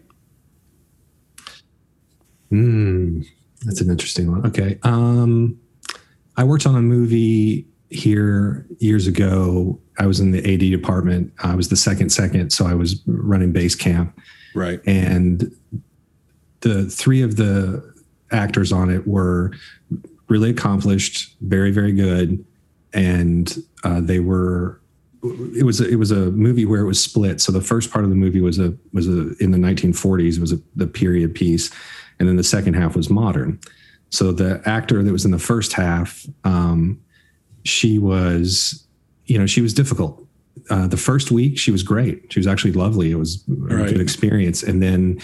Mm, 2.51 3.25
that's 3.63 3.81
an 3.81 3.89
interesting 3.89 4.31
one. 4.31 4.45
Okay. 4.45 4.79
Um, 4.83 5.59
I 6.37 6.43
worked 6.43 6.65
on 6.65 6.75
a 6.75 6.81
movie 6.81 7.67
here 7.89 8.65
years 8.79 9.07
ago. 9.07 9.79
I 9.97 10.05
was 10.05 10.19
in 10.19 10.31
the 10.31 10.39
AD 10.39 10.59
department. 10.59 11.33
I 11.43 11.55
was 11.55 11.69
the 11.69 11.75
second 11.75 12.09
second, 12.09 12.51
so 12.51 12.65
I 12.65 12.73
was 12.73 13.01
running 13.05 13.51
base 13.51 13.75
camp. 13.75 14.17
Right. 14.53 14.81
And 14.85 15.51
the 16.61 16.85
three 16.85 17.21
of 17.21 17.35
the 17.35 17.94
actors 18.31 18.71
on 18.71 18.89
it 18.89 19.07
were 19.07 19.51
really 20.27 20.49
accomplished, 20.49 21.35
very, 21.41 21.71
very 21.71 21.91
good, 21.91 22.43
and 22.93 23.57
uh, 23.83 24.01
they 24.01 24.19
were. 24.19 24.81
It 25.57 25.65
was 25.65 25.81
a, 25.81 25.89
it 25.89 25.95
was 25.95 26.11
a 26.11 26.29
movie 26.31 26.65
where 26.65 26.81
it 26.81 26.85
was 26.85 27.01
split. 27.01 27.41
So 27.41 27.51
the 27.51 27.61
first 27.61 27.91
part 27.91 28.03
of 28.03 28.11
the 28.11 28.15
movie 28.15 28.41
was 28.41 28.59
a 28.59 28.75
was 28.93 29.07
a 29.07 29.33
in 29.39 29.51
the 29.51 29.57
1940s 29.57 30.39
was 30.39 30.51
a, 30.51 30.59
the 30.75 30.87
period 30.87 31.33
piece, 31.33 31.71
and 32.19 32.29
then 32.29 32.35
the 32.35 32.43
second 32.43 32.75
half 32.75 32.95
was 32.95 33.09
modern. 33.09 33.59
So 34.11 34.31
the 34.31 34.61
actor 34.65 35.01
that 35.01 35.11
was 35.11 35.25
in 35.25 35.31
the 35.31 35.39
first 35.39 35.73
half, 35.73 36.25
um, 36.43 37.01
she 37.63 37.97
was, 37.97 38.85
you 39.25 39.37
know, 39.37 39.47
she 39.47 39.61
was 39.61 39.73
difficult. 39.73 40.23
Uh, 40.69 40.87
the 40.87 40.97
first 40.97 41.31
week 41.31 41.57
she 41.57 41.71
was 41.71 41.83
great. 41.83 42.31
She 42.31 42.39
was 42.39 42.47
actually 42.47 42.73
lovely. 42.73 43.11
It 43.11 43.15
was 43.15 43.43
a 43.49 43.75
right. 43.75 43.89
good 43.89 44.01
experience, 44.01 44.61
and 44.61 44.81
then 44.81 45.19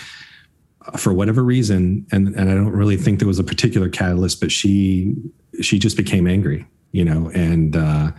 for 0.98 1.14
whatever 1.14 1.44
reason, 1.44 2.06
and 2.12 2.30
and 2.36 2.50
I 2.50 2.54
don't 2.54 2.72
really 2.72 2.98
think 2.98 3.20
there 3.20 3.28
was 3.28 3.40
a 3.40 3.44
particular 3.44 3.90
catalyst, 3.90 4.40
but 4.40 4.52
she 4.52 5.16
she 5.62 5.80
just 5.80 5.98
became 5.98 6.28
angry, 6.28 6.66
you 6.92 7.06
know, 7.06 7.30
and 7.34 7.76
uh, 7.76 8.12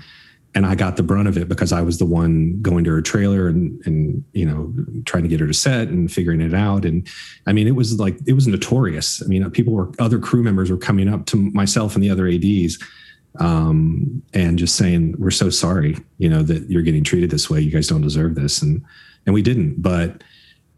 and 0.55 0.67
I 0.67 0.75
got 0.75 0.97
the 0.97 1.03
brunt 1.03 1.29
of 1.29 1.37
it 1.37 1.49
because 1.49 1.73
I 1.73 1.83
was 1.83 1.99
the 1.99 2.05
one 2.05 2.61
going 2.61 2.85
to 2.85 2.91
her 2.91 3.03
trailer 3.03 3.49
and 3.49 3.85
and 3.87 4.25
you 4.33 4.45
know 4.45 4.73
trying 5.05 5.23
to 5.23 5.29
get 5.29 5.41
her 5.41 5.47
to 5.47 5.55
set 5.55 5.89
and 5.89 6.11
figuring 6.13 6.41
it 6.41 6.55
out. 6.55 6.85
And 6.85 7.07
I 7.47 7.53
mean, 7.53 7.67
it 7.67 7.75
was 7.75 7.99
like 7.99 8.17
it 8.27 8.35
was 8.35 8.47
notorious. 8.47 9.23
I 9.23 9.27
mean, 9.27 9.49
people 9.51 9.73
were 9.73 9.91
other 9.99 10.19
crew 10.19 10.43
members 10.43 10.71
were 10.71 10.77
coming 10.77 11.09
up 11.09 11.27
to 11.27 11.37
myself 11.37 11.95
and 11.95 12.05
the 12.05 12.11
other 12.11 12.29
ads 12.29 12.79
um, 13.39 14.23
and 14.35 14.59
just 14.59 14.77
saying, 14.77 15.15
"We're 15.19 15.31
so 15.31 15.51
sorry, 15.51 15.97
you 16.19 16.29
know, 16.29 16.43
that 16.43 16.69
you're 16.71 16.83
getting 16.83 17.05
treated 17.05 17.31
this 17.31 17.49
way. 17.49 17.61
You 17.61 17.71
guys 17.71 17.89
don't 17.89 18.03
deserve 18.03 18.35
this." 18.35 18.63
And 18.63 18.85
and 19.27 19.35
we 19.35 19.43
didn't, 19.43 19.81
but 19.81 20.23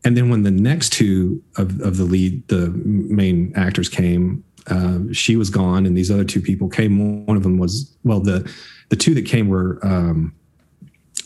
and 0.04 0.16
then 0.16 0.28
when 0.28 0.42
the 0.42 0.50
next 0.50 0.92
two 0.92 1.42
of, 1.56 1.80
of 1.80 1.96
the 1.96 2.04
lead, 2.04 2.46
the 2.48 2.68
main 2.70 3.52
actors 3.56 3.88
came, 3.88 4.44
uh, 4.66 4.98
she 5.12 5.36
was 5.36 5.50
gone, 5.50 5.86
and 5.86 5.96
these 5.96 6.10
other 6.10 6.24
two 6.24 6.40
people 6.40 6.68
came. 6.68 7.26
One 7.26 7.36
of 7.36 7.42
them 7.42 7.58
was 7.58 7.94
well, 8.04 8.20
the 8.20 8.50
the 8.90 8.96
two 8.96 9.14
that 9.14 9.26
came 9.26 9.48
were 9.48 9.78
um, 9.82 10.34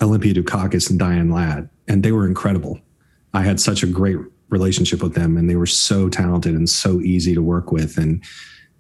Olympia 0.01 0.35
Dukakis 0.35 0.91
and 0.91 0.99
Diane 0.99 1.31
Ladd, 1.31 1.69
and 1.89 2.03
they 2.03 2.13
were 2.13 2.27
incredible. 2.27 2.81
I 3.35 3.43
had 3.43 3.61
such 3.61 3.83
a 3.83 3.87
great 3.87 4.19
relationship 4.49 5.03
with 5.03 5.15
them, 5.15 5.37
and 5.37 5.51
they 5.51 5.57
were 5.57 5.67
so 5.67 6.09
talented 6.09 6.55
and 6.55 6.69
so 6.69 7.01
easy 7.01 7.35
to 7.35 7.43
work 7.43 7.73
with, 7.73 7.99
and 7.99 8.23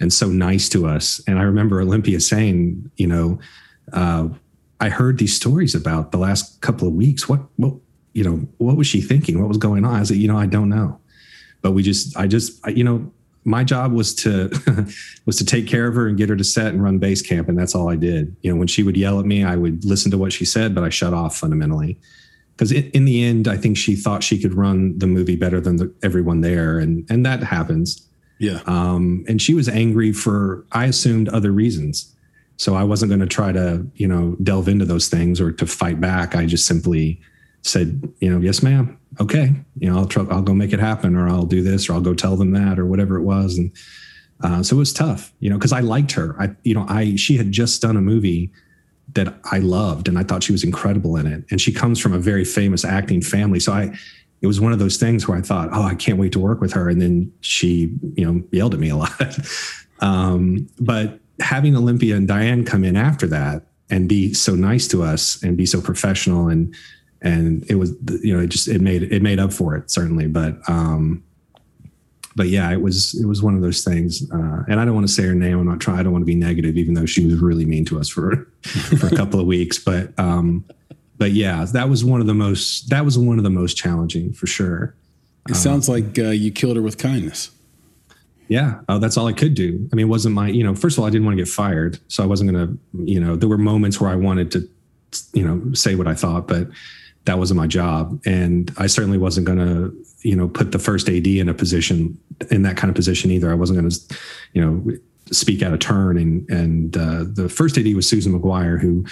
and 0.00 0.12
so 0.12 0.28
nice 0.28 0.68
to 0.70 0.86
us. 0.86 1.20
And 1.26 1.38
I 1.38 1.42
remember 1.42 1.80
Olympia 1.80 2.20
saying, 2.20 2.90
you 2.96 3.06
know, 3.06 3.38
uh, 3.92 4.28
I 4.80 4.88
heard 4.90 5.18
these 5.18 5.34
stories 5.34 5.74
about 5.74 6.12
the 6.12 6.18
last 6.18 6.60
couple 6.60 6.86
of 6.86 6.94
weeks. 6.94 7.28
What 7.28 7.40
what 7.56 7.74
you 8.12 8.24
know, 8.24 8.46
what 8.58 8.76
was 8.76 8.86
she 8.86 9.00
thinking? 9.00 9.40
What 9.40 9.48
was 9.48 9.58
going 9.58 9.84
on? 9.84 9.94
I 9.94 10.02
said, 10.02 10.16
you 10.16 10.28
know, 10.28 10.38
I 10.38 10.46
don't 10.46 10.68
know. 10.68 11.00
But 11.60 11.72
we 11.72 11.82
just, 11.82 12.16
I 12.16 12.26
just, 12.26 12.64
I, 12.66 12.70
you 12.70 12.84
know, 12.84 13.10
my 13.44 13.64
job 13.64 13.92
was 13.92 14.14
to 14.16 14.50
was 15.26 15.36
to 15.36 15.44
take 15.44 15.66
care 15.66 15.86
of 15.86 15.94
her 15.94 16.06
and 16.06 16.16
get 16.16 16.28
her 16.28 16.36
to 16.36 16.44
set 16.44 16.68
and 16.68 16.82
run 16.82 16.98
base 16.98 17.22
camp, 17.22 17.48
and 17.48 17.58
that's 17.58 17.74
all 17.74 17.88
I 17.88 17.96
did. 17.96 18.36
You 18.42 18.52
know, 18.52 18.58
when 18.58 18.68
she 18.68 18.82
would 18.82 18.96
yell 18.96 19.18
at 19.18 19.26
me, 19.26 19.44
I 19.44 19.56
would 19.56 19.84
listen 19.84 20.10
to 20.10 20.18
what 20.18 20.32
she 20.32 20.44
said, 20.44 20.74
but 20.74 20.84
I 20.84 20.90
shut 20.90 21.14
off 21.14 21.36
fundamentally 21.36 21.98
because 22.54 22.72
in, 22.72 22.90
in, 22.90 23.04
the 23.04 23.24
end, 23.24 23.46
I 23.48 23.56
think 23.56 23.76
she 23.76 23.94
thought 23.94 24.22
she 24.22 24.40
could 24.40 24.52
run 24.52 24.98
the 24.98 25.06
movie 25.06 25.36
better 25.36 25.60
than 25.60 25.76
the, 25.76 25.94
everyone 26.02 26.42
there, 26.42 26.78
and 26.78 27.06
and 27.10 27.24
that 27.24 27.42
happens. 27.42 28.06
Yeah. 28.38 28.60
Um, 28.66 29.24
and 29.26 29.42
she 29.42 29.54
was 29.54 29.68
angry 29.68 30.12
for 30.12 30.64
I 30.72 30.84
assumed 30.86 31.28
other 31.28 31.50
reasons, 31.50 32.14
so 32.56 32.74
I 32.74 32.84
wasn't 32.84 33.10
going 33.10 33.20
to 33.20 33.26
try 33.26 33.52
to 33.52 33.86
you 33.94 34.06
know 34.06 34.36
delve 34.42 34.68
into 34.68 34.84
those 34.84 35.08
things 35.08 35.40
or 35.40 35.52
to 35.52 35.66
fight 35.66 36.00
back. 36.00 36.36
I 36.36 36.46
just 36.46 36.66
simply 36.66 37.20
said, 37.62 38.12
you 38.20 38.30
know, 38.30 38.40
yes, 38.40 38.62
ma'am. 38.62 38.98
Okay. 39.20 39.52
You 39.78 39.90
know, 39.90 39.98
I'll 39.98 40.32
I'll 40.32 40.42
go 40.42 40.54
make 40.54 40.72
it 40.72 40.80
happen 40.80 41.16
or 41.16 41.28
I'll 41.28 41.46
do 41.46 41.62
this 41.62 41.88
or 41.88 41.94
I'll 41.94 42.00
go 42.00 42.14
tell 42.14 42.36
them 42.36 42.52
that 42.52 42.78
or 42.78 42.86
whatever 42.86 43.16
it 43.16 43.22
was. 43.22 43.58
And 43.58 43.72
uh, 44.42 44.62
so 44.62 44.76
it 44.76 44.78
was 44.78 44.92
tough, 44.92 45.32
you 45.40 45.50
know, 45.50 45.58
cause 45.58 45.72
I 45.72 45.80
liked 45.80 46.12
her. 46.12 46.36
I, 46.40 46.50
you 46.62 46.74
know, 46.74 46.86
I, 46.88 47.16
she 47.16 47.36
had 47.36 47.50
just 47.50 47.82
done 47.82 47.96
a 47.96 48.00
movie 48.00 48.52
that 49.14 49.34
I 49.44 49.58
loved 49.58 50.06
and 50.06 50.18
I 50.18 50.22
thought 50.22 50.42
she 50.42 50.52
was 50.52 50.62
incredible 50.62 51.16
in 51.16 51.26
it. 51.26 51.44
And 51.50 51.60
she 51.60 51.72
comes 51.72 51.98
from 51.98 52.12
a 52.12 52.18
very 52.18 52.44
famous 52.44 52.84
acting 52.84 53.22
family. 53.22 53.58
So 53.58 53.72
I, 53.72 53.96
it 54.40 54.46
was 54.46 54.60
one 54.60 54.72
of 54.72 54.78
those 54.78 54.96
things 54.96 55.26
where 55.26 55.36
I 55.36 55.40
thought, 55.40 55.70
oh, 55.72 55.82
I 55.82 55.94
can't 55.94 56.18
wait 56.18 56.32
to 56.32 56.38
work 56.38 56.60
with 56.60 56.72
her. 56.74 56.88
And 56.88 57.00
then 57.00 57.32
she, 57.40 57.92
you 58.14 58.24
know, 58.24 58.42
yelled 58.52 58.74
at 58.74 58.80
me 58.80 58.90
a 58.90 58.96
lot. 58.98 59.38
um, 60.00 60.68
but 60.78 61.18
having 61.40 61.76
Olympia 61.76 62.16
and 62.16 62.28
Diane 62.28 62.64
come 62.64 62.84
in 62.84 62.96
after 62.96 63.26
that 63.28 63.64
and 63.90 64.08
be 64.08 64.34
so 64.34 64.54
nice 64.54 64.86
to 64.88 65.02
us 65.02 65.42
and 65.42 65.56
be 65.56 65.66
so 65.66 65.80
professional 65.80 66.48
and 66.48 66.74
and 67.22 67.64
it 67.68 67.74
was 67.74 67.92
you 68.22 68.36
know 68.36 68.42
it 68.42 68.48
just 68.48 68.68
it 68.68 68.80
made 68.80 69.02
it 69.02 69.22
made 69.22 69.38
up 69.38 69.52
for 69.52 69.74
it 69.76 69.90
certainly 69.90 70.26
but 70.26 70.56
um 70.68 71.22
but 72.36 72.48
yeah 72.48 72.70
it 72.70 72.80
was 72.80 73.20
it 73.20 73.26
was 73.26 73.42
one 73.42 73.54
of 73.54 73.60
those 73.60 73.82
things 73.82 74.22
uh, 74.32 74.62
and 74.68 74.78
i 74.80 74.84
don't 74.84 74.94
want 74.94 75.06
to 75.06 75.12
say 75.12 75.24
her 75.24 75.34
name 75.34 75.58
i'm 75.58 75.66
not 75.66 75.80
trying 75.80 75.98
i 75.98 76.02
don't 76.02 76.12
want 76.12 76.22
to 76.22 76.26
be 76.26 76.36
negative 76.36 76.76
even 76.76 76.94
though 76.94 77.06
she 77.06 77.26
was 77.26 77.34
really 77.40 77.64
mean 77.64 77.84
to 77.84 77.98
us 77.98 78.08
for 78.08 78.48
for 78.62 79.08
a 79.08 79.16
couple 79.16 79.40
of 79.40 79.46
weeks 79.54 79.78
but 79.78 80.16
um 80.18 80.64
but 81.18 81.32
yeah 81.32 81.64
that 81.64 81.88
was 81.88 82.04
one 82.04 82.20
of 82.20 82.26
the 82.26 82.34
most 82.34 82.88
that 82.88 83.04
was 83.04 83.18
one 83.18 83.38
of 83.38 83.44
the 83.44 83.50
most 83.50 83.76
challenging 83.76 84.32
for 84.32 84.46
sure. 84.46 84.94
It 85.48 85.56
sounds 85.56 85.88
um, 85.88 85.94
like 85.94 86.18
uh, 86.18 86.24
you 86.24 86.50
killed 86.50 86.76
her 86.76 86.82
with 86.82 86.98
kindness. 86.98 87.50
Yeah 88.48 88.80
oh, 88.88 88.98
that's 88.98 89.16
all 89.16 89.26
i 89.26 89.32
could 89.32 89.54
do. 89.54 89.88
I 89.92 89.96
mean 89.96 90.06
it 90.06 90.10
wasn't 90.10 90.34
my 90.34 90.48
you 90.48 90.62
know 90.62 90.74
first 90.74 90.96
of 90.96 91.02
all 91.02 91.06
i 91.06 91.10
didn't 91.10 91.26
want 91.26 91.36
to 91.36 91.42
get 91.42 91.50
fired 91.50 91.98
so 92.08 92.22
i 92.22 92.26
wasn't 92.26 92.52
going 92.52 92.66
to 92.66 93.02
you 93.04 93.18
know 93.18 93.34
there 93.34 93.48
were 93.48 93.58
moments 93.58 94.00
where 94.00 94.10
i 94.10 94.14
wanted 94.14 94.50
to 94.52 94.68
you 95.32 95.44
know 95.44 95.72
say 95.74 95.94
what 95.94 96.06
i 96.06 96.14
thought 96.14 96.46
but 96.46 96.68
that 97.28 97.38
wasn't 97.38 97.58
my 97.58 97.66
job. 97.66 98.18
And 98.24 98.72
I 98.78 98.86
certainly 98.86 99.18
wasn't 99.18 99.46
going 99.46 99.58
to, 99.58 99.94
you 100.22 100.34
know, 100.34 100.48
put 100.48 100.72
the 100.72 100.78
first 100.78 101.10
AD 101.10 101.26
in 101.26 101.46
a 101.46 101.52
position 101.52 102.18
in 102.50 102.62
that 102.62 102.78
kind 102.78 102.88
of 102.88 102.94
position 102.94 103.30
either. 103.30 103.50
I 103.50 103.54
wasn't 103.54 103.78
going 103.78 103.90
to, 103.90 104.18
you 104.54 104.64
know, 104.64 104.96
speak 105.30 105.62
out 105.62 105.74
of 105.74 105.78
turn. 105.78 106.16
And 106.16 106.48
and 106.48 106.96
uh, 106.96 107.24
the 107.28 107.50
first 107.50 107.76
AD 107.76 107.94
was 107.94 108.08
Susan 108.08 108.32
McGuire, 108.32 108.80
who 108.80 109.04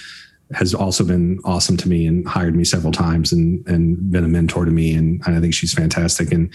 has 0.55 0.73
also 0.73 1.05
been 1.05 1.41
awesome 1.45 1.77
to 1.77 1.89
me 1.91 2.07
and 2.07 2.27
hired 2.27 2.57
me 2.57 2.65
several 2.65 2.91
times 2.91 3.33
and 3.33 3.67
and 3.69 4.11
been 4.11 4.25
a 4.25 4.29
mentor 4.29 4.65
to 4.65 4.71
me. 4.71 4.95
And 4.95 5.23
I 5.27 5.39
think 5.39 5.53
she's 5.53 5.75
fantastic. 5.75 6.33
And 6.33 6.51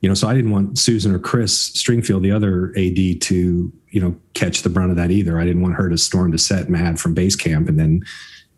you 0.00 0.08
know, 0.08 0.14
so 0.14 0.26
I 0.26 0.32
didn't 0.32 0.52
want 0.52 0.78
Susan 0.78 1.14
or 1.14 1.18
Chris 1.18 1.70
Stringfield, 1.70 2.22
the 2.22 2.32
other 2.32 2.72
AD, 2.78 3.20
to 3.28 3.70
you 3.90 4.00
know 4.00 4.16
catch 4.32 4.62
the 4.62 4.70
brunt 4.70 4.90
of 4.90 4.96
that 4.96 5.10
either. 5.10 5.38
I 5.38 5.44
didn't 5.44 5.60
want 5.60 5.74
her 5.74 5.90
to 5.90 5.98
storm 5.98 6.32
to 6.32 6.38
set 6.38 6.70
mad 6.70 6.98
from 6.98 7.12
base 7.12 7.36
camp 7.36 7.68
and 7.68 7.78
then 7.78 8.02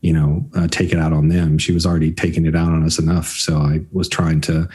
you 0.01 0.13
know, 0.13 0.49
uh, 0.55 0.69
take 0.69 0.93
it 0.93 0.99
out 0.99 1.13
on 1.13 1.29
them. 1.29 1.59
She 1.59 1.73
was 1.73 1.87
already 1.87 2.13
taking 2.13 2.47
it 2.47 2.55
out 2.55 2.73
on 2.73 2.85
us 2.85 2.99
enough. 2.99 3.29
So 3.29 3.59
I 3.59 3.81
was 3.93 4.09
trying 4.09 4.41
to, 4.43 4.69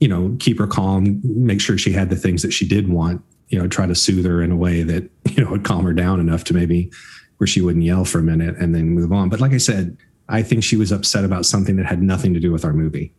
you 0.00 0.08
know, 0.08 0.36
keep 0.38 0.58
her 0.58 0.66
calm, 0.66 1.20
make 1.24 1.60
sure 1.60 1.78
she 1.78 1.92
had 1.92 2.10
the 2.10 2.16
things 2.16 2.42
that 2.42 2.52
she 2.52 2.66
did 2.66 2.88
want, 2.88 3.22
you 3.48 3.58
know, 3.58 3.68
try 3.68 3.86
to 3.86 3.94
soothe 3.94 4.26
her 4.26 4.42
in 4.42 4.50
a 4.50 4.56
way 4.56 4.82
that, 4.82 5.08
you 5.30 5.44
know, 5.44 5.50
would 5.50 5.64
calm 5.64 5.84
her 5.84 5.92
down 5.92 6.20
enough 6.20 6.44
to 6.44 6.54
maybe 6.54 6.90
where 7.38 7.46
she 7.46 7.60
wouldn't 7.60 7.84
yell 7.84 8.04
for 8.04 8.18
a 8.18 8.22
minute 8.22 8.56
and 8.56 8.74
then 8.74 8.90
move 8.90 9.12
on. 9.12 9.28
But 9.28 9.40
like 9.40 9.52
I 9.52 9.58
said, 9.58 9.96
I 10.28 10.42
think 10.42 10.64
she 10.64 10.76
was 10.76 10.90
upset 10.90 11.24
about 11.24 11.46
something 11.46 11.76
that 11.76 11.86
had 11.86 12.02
nothing 12.02 12.34
to 12.34 12.40
do 12.40 12.50
with 12.50 12.64
our 12.64 12.72
movie. 12.72 13.12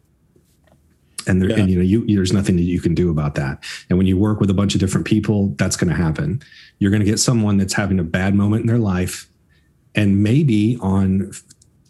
And, 1.27 1.41
there, 1.41 1.49
yeah. 1.49 1.57
and 1.57 1.69
you 1.69 1.75
know, 1.77 1.83
you, 1.83 2.15
there's 2.15 2.31
nothing 2.31 2.55
that 2.55 2.63
you 2.63 2.79
can 2.79 2.93
do 2.93 3.11
about 3.11 3.35
that. 3.35 3.63
And 3.89 3.97
when 3.97 4.07
you 4.07 4.17
work 4.17 4.39
with 4.39 4.49
a 4.49 4.53
bunch 4.53 4.73
of 4.75 4.79
different 4.79 5.05
people, 5.05 5.49
that's 5.57 5.75
going 5.75 5.89
to 5.89 5.95
happen. 5.95 6.41
You're 6.79 6.91
going 6.91 7.03
to 7.03 7.09
get 7.09 7.19
someone 7.19 7.57
that's 7.57 7.73
having 7.73 7.99
a 7.99 8.03
bad 8.03 8.33
moment 8.33 8.61
in 8.61 8.67
their 8.67 8.77
life 8.77 9.29
and 9.97 10.23
maybe 10.23 10.77
on 10.79 11.31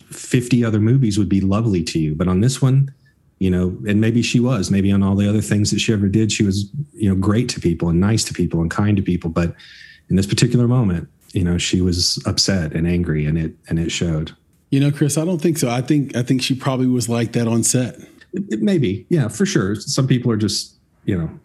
50 0.10 0.63
other 0.63 0.80
movies 0.80 1.20
would 1.20 1.30
be 1.30 1.41
lovely 1.41 1.84
to 1.84 2.00
you. 2.00 2.15
But 2.15 2.28
on 2.28 2.41
this 2.41 2.62
one 2.62 2.91
you 3.39 3.52
know 3.52 3.78
and 3.88 4.02
maybe 4.02 4.24
she 4.24 4.39
was 4.39 4.72
maybe 4.72 4.91
on 4.91 5.04
all 5.04 5.15
the 5.15 5.30
other 5.30 5.41
things 5.41 5.70
that 5.70 5.80
she 5.80 5.93
ever 5.93 6.08
did 6.08 6.32
she 6.32 6.43
was 6.43 6.72
you 6.93 7.08
know 7.08 7.13
great 7.13 7.48
to 7.50 7.60
people 7.60 7.88
and 7.88 8.00
nice 8.00 8.24
to 8.24 8.34
people 8.34 8.62
and 8.62 8.72
kind 8.72 8.98
to 8.98 9.04
people. 9.04 9.30
But 9.30 9.54
in 10.10 10.15
this 10.15 10.26
particular 10.26 10.67
moment 10.67 11.08
you 11.34 11.43
know 11.43 11.58
she 11.58 11.82
was 11.82 12.24
upset 12.26 12.74
and 12.74 12.88
angry 12.88 13.26
and 13.26 13.38
it 13.38 13.54
and 13.70 13.78
it 13.78 13.91
showed. 13.91 14.36
You 14.72 14.80
know 14.80 14.91
chris 14.91 15.17
i 15.17 15.26
don't 15.26 15.41
think 15.41 15.58
so. 15.58 15.70
I 15.70 15.82
think 15.82 16.15
i 16.15 16.24
think 16.24 16.41
she 16.41 16.56
probably 16.56 16.88
was 16.88 17.08
like 17.10 17.34
that 17.34 17.48
on 17.48 17.63
set. 17.63 18.00
Maybe. 18.34 19.06
Yeah 19.10 19.28
for 19.28 19.46
sure. 19.46 19.76
Some 19.76 20.08
people 20.08 20.32
are 20.32 20.38
just 20.38 20.74
you 21.06 21.17
know. 21.17 21.39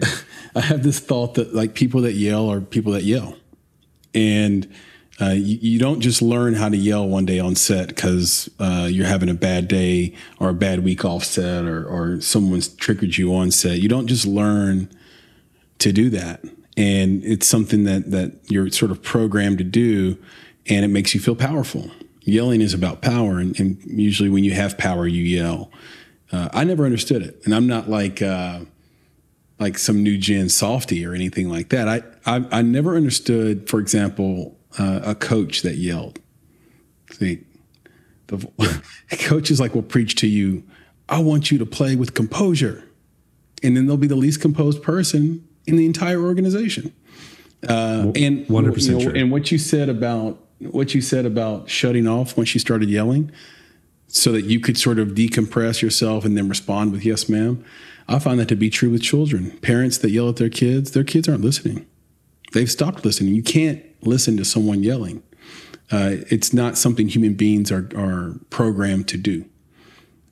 I 0.56 0.60
have 0.60 0.82
this 0.82 1.00
thought 1.00 1.34
that 1.34 1.54
like 1.54 1.74
people 1.74 2.02
that 2.02 2.14
yell 2.14 2.50
are 2.50 2.60
people 2.60 2.92
that 2.92 3.04
yell. 3.04 3.36
And 4.14 4.72
Uh, 5.20 5.30
you, 5.30 5.58
you, 5.60 5.78
don't 5.78 6.00
just 6.00 6.20
learn 6.20 6.54
how 6.54 6.68
to 6.68 6.76
yell 6.76 7.06
one 7.06 7.24
day 7.24 7.38
on 7.38 7.54
set 7.54 7.86
because 7.86 8.50
uh, 8.58 8.88
you're 8.90 9.06
having 9.06 9.28
a 9.28 9.34
bad 9.34 9.68
day 9.68 10.12
or 10.40 10.48
a 10.48 10.54
bad 10.54 10.82
week 10.82 11.04
off 11.04 11.22
set 11.22 11.64
or, 11.66 11.86
or 11.86 12.20
someone's 12.20 12.66
triggered 12.66 13.16
you 13.16 13.32
on 13.32 13.52
set. 13.52 13.78
You 13.78 13.88
don't 13.88 14.08
just 14.08 14.26
learn 14.26 14.88
to 15.78 15.92
do 15.92 16.10
that. 16.10 16.42
And 16.76 17.22
it's 17.22 17.46
something 17.46 17.84
that, 17.84 18.10
that 18.10 18.32
you're 18.50 18.68
sort 18.70 18.90
of 18.90 19.02
programmed 19.02 19.58
to 19.58 19.64
do, 19.64 20.18
and 20.66 20.84
it 20.84 20.88
makes 20.88 21.14
you 21.14 21.20
feel 21.20 21.36
powerful. 21.36 21.90
Yelling 22.22 22.60
is 22.60 22.74
about 22.74 23.00
power, 23.00 23.38
and, 23.38 23.58
and 23.60 23.78
usually 23.86 24.28
when 24.28 24.42
you 24.42 24.52
have 24.54 24.76
power, 24.76 25.06
you 25.06 25.22
yell. 25.22 25.70
Uh, 26.32 26.48
I 26.52 26.64
never 26.64 26.84
understood 26.84 27.22
it, 27.22 27.40
and 27.44 27.54
I'm 27.54 27.68
not 27.68 27.88
like 27.88 28.20
uh, 28.20 28.60
like 29.60 29.78
some 29.78 30.02
new 30.02 30.18
gen 30.18 30.48
softy 30.48 31.06
or 31.06 31.14
anything 31.14 31.48
like 31.48 31.68
that. 31.68 31.86
I 31.86 32.02
I, 32.26 32.44
I 32.50 32.62
never 32.62 32.96
understood, 32.96 33.68
for 33.68 33.78
example, 33.78 34.56
uh, 34.78 35.00
a 35.04 35.14
coach 35.14 35.62
that 35.62 35.76
yelled. 35.76 36.18
See, 37.12 37.44
the 38.26 38.82
coaches 39.10 39.60
like 39.60 39.74
will 39.74 39.82
preach 39.82 40.14
to 40.16 40.26
you, 40.26 40.62
"I 41.08 41.20
want 41.20 41.50
you 41.50 41.58
to 41.58 41.66
play 41.66 41.96
with 41.96 42.14
composure," 42.14 42.84
and 43.62 43.76
then 43.76 43.86
they'll 43.86 43.96
be 43.96 44.06
the 44.06 44.16
least 44.16 44.40
composed 44.40 44.82
person 44.82 45.46
in 45.66 45.76
the 45.76 45.86
entire 45.86 46.20
organization. 46.20 46.92
Uh, 47.66 48.12
and 48.14 48.46
100% 48.46 49.00
you 49.00 49.08
know, 49.08 49.14
And 49.14 49.30
what 49.30 49.50
you 49.50 49.58
said 49.58 49.88
about 49.88 50.38
what 50.58 50.94
you 50.94 51.00
said 51.00 51.24
about 51.24 51.68
shutting 51.68 52.06
off 52.06 52.36
when 52.36 52.46
she 52.46 52.58
started 52.58 52.90
yelling, 52.90 53.30
so 54.08 54.32
that 54.32 54.44
you 54.44 54.60
could 54.60 54.76
sort 54.76 54.98
of 54.98 55.08
decompress 55.08 55.82
yourself 55.82 56.24
and 56.24 56.36
then 56.36 56.48
respond 56.48 56.92
with 56.92 57.04
"Yes, 57.04 57.28
ma'am." 57.28 57.64
I 58.06 58.18
find 58.18 58.38
that 58.38 58.48
to 58.48 58.56
be 58.56 58.68
true 58.68 58.90
with 58.90 59.02
children. 59.02 59.52
Parents 59.62 59.96
that 59.98 60.10
yell 60.10 60.28
at 60.28 60.36
their 60.36 60.50
kids, 60.50 60.90
their 60.90 61.04
kids 61.04 61.28
aren't 61.28 61.40
listening. 61.40 61.86
They've 62.52 62.70
stopped 62.70 63.04
listening. 63.04 63.34
You 63.34 63.42
can't 63.42 63.82
listen 64.06 64.36
to 64.36 64.44
someone 64.44 64.82
yelling. 64.82 65.22
Uh, 65.90 66.16
it's 66.30 66.52
not 66.52 66.78
something 66.78 67.08
human 67.08 67.34
beings 67.34 67.70
are, 67.70 67.88
are 67.96 68.34
programmed 68.50 69.08
to 69.08 69.18
do. 69.18 69.44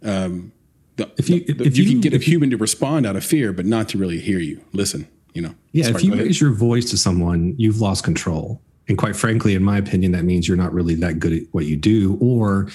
Um, 0.02 0.52
the, 0.96 1.10
if 1.16 1.28
you, 1.28 1.44
the, 1.44 1.64
if 1.64 1.76
you, 1.76 1.88
can 1.88 2.00
get 2.00 2.14
a 2.14 2.18
human 2.18 2.50
to 2.50 2.56
respond 2.56 3.06
out 3.06 3.16
of 3.16 3.24
fear, 3.24 3.52
but 3.52 3.66
not 3.66 3.88
to 3.90 3.98
really 3.98 4.18
hear 4.18 4.38
you, 4.38 4.62
listen. 4.72 5.08
You 5.34 5.42
know. 5.42 5.54
Yeah, 5.72 5.88
if 5.88 6.04
you 6.04 6.14
raise 6.14 6.40
your 6.40 6.52
voice 6.52 6.90
to 6.90 6.98
someone, 6.98 7.54
you've 7.56 7.80
lost 7.80 8.04
control. 8.04 8.60
And 8.88 8.98
quite 8.98 9.16
frankly, 9.16 9.54
in 9.54 9.62
my 9.62 9.78
opinion, 9.78 10.12
that 10.12 10.24
means 10.24 10.46
you're 10.46 10.56
not 10.56 10.74
really 10.74 10.94
that 10.96 11.18
good 11.18 11.32
at 11.32 11.42
what 11.52 11.64
you 11.64 11.76
do, 11.76 12.18
or 12.20 12.68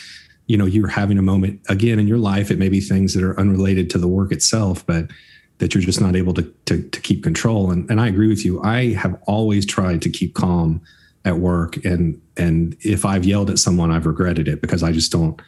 you 0.47 0.57
know 0.57 0.65
you're 0.65 0.87
having 0.87 1.17
a 1.17 1.21
moment 1.21 1.61
again 1.69 1.99
in 1.99 2.07
your 2.07 2.17
life 2.17 2.49
it 2.49 2.57
may 2.57 2.69
be 2.69 2.79
things 2.79 3.13
that 3.13 3.23
are 3.23 3.37
unrelated 3.39 3.89
to 3.89 3.97
the 3.97 4.07
work 4.07 4.31
itself 4.31 4.85
but 4.85 5.11
that 5.59 5.73
you're 5.73 5.83
just 5.83 6.01
not 6.01 6.15
able 6.15 6.33
to 6.33 6.43
to, 6.65 6.81
to 6.89 7.01
keep 7.01 7.23
control. 7.23 7.71
And, 7.71 7.89
and 7.89 7.99
i 7.99 8.07
agree 8.07 8.27
with 8.27 8.45
you. 8.45 8.61
I 8.61 8.93
have 8.93 9.19
always 9.27 9.65
tried 9.65 10.01
to 10.03 10.09
keep 10.09 10.33
calm 10.33 10.81
at 11.25 11.37
work. 11.37 11.83
And 11.85 12.21
and 12.35 12.77
if 12.81 13.05
i've 13.05 13.25
yelled 13.25 13.49
at 13.49 13.59
someone 13.59 13.91
i've 13.91 14.05
regretted 14.05 14.47
it 14.47 14.61
because 14.61 14.83
i 14.83 14.91
just 14.91 15.11
don't 15.11 15.41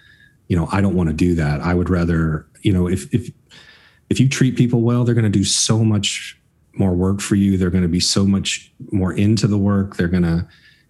you 0.48 0.58
know 0.58 0.68
i 0.72 0.82
don't 0.82 0.96
want 0.96 1.10
to 1.10 1.16
do 1.16 1.36
that. 1.36 1.62
I 1.62 1.74
would 1.74 1.90
rather 1.90 2.46
you 2.62 2.74
know 2.74 2.88
if 2.88 3.14
if 3.14 3.32
if 4.10 4.20
you 4.20 4.28
treat 4.28 4.58
people 4.58 4.82
well 4.82 5.04
they're 5.04 5.16
going 5.16 5.32
to 5.32 5.40
do 5.40 5.44
so 5.44 5.84
much 5.84 6.36
more 6.74 6.94
work 6.94 7.20
for 7.20 7.36
you. 7.36 7.58
They're 7.58 7.70
going 7.70 7.84
to 7.84 7.90
be 7.90 8.00
so 8.00 8.26
much 8.26 8.72
more 8.92 9.12
into 9.12 9.48
the 9.48 9.58
work. 9.58 9.98
They're 9.98 10.08
going 10.08 10.24
to 10.24 10.48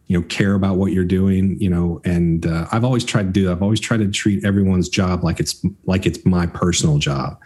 you 0.08 0.20
know 0.20 0.26
care 0.28 0.54
about 0.54 0.78
what 0.78 0.92
you're 0.92 1.06
doing 1.06 1.56
you 1.62 1.70
know 1.70 2.02
and 2.04 2.48
uh, 2.48 2.66
i've 2.72 2.84
always 2.84 3.04
tried 3.04 3.24
to 3.24 3.30
do 3.32 3.46
that. 3.46 3.52
I've 3.52 3.62
always 3.62 3.80
tried 3.80 4.00
to 4.00 4.10
treat 4.10 4.44
everyone's 4.44 4.90
job 4.90 5.24
like 5.24 5.40
it's 5.40 5.64
like 5.86 6.06
it's 6.06 6.26
my 6.26 6.48
personal 6.48 6.98
job. 6.98 7.40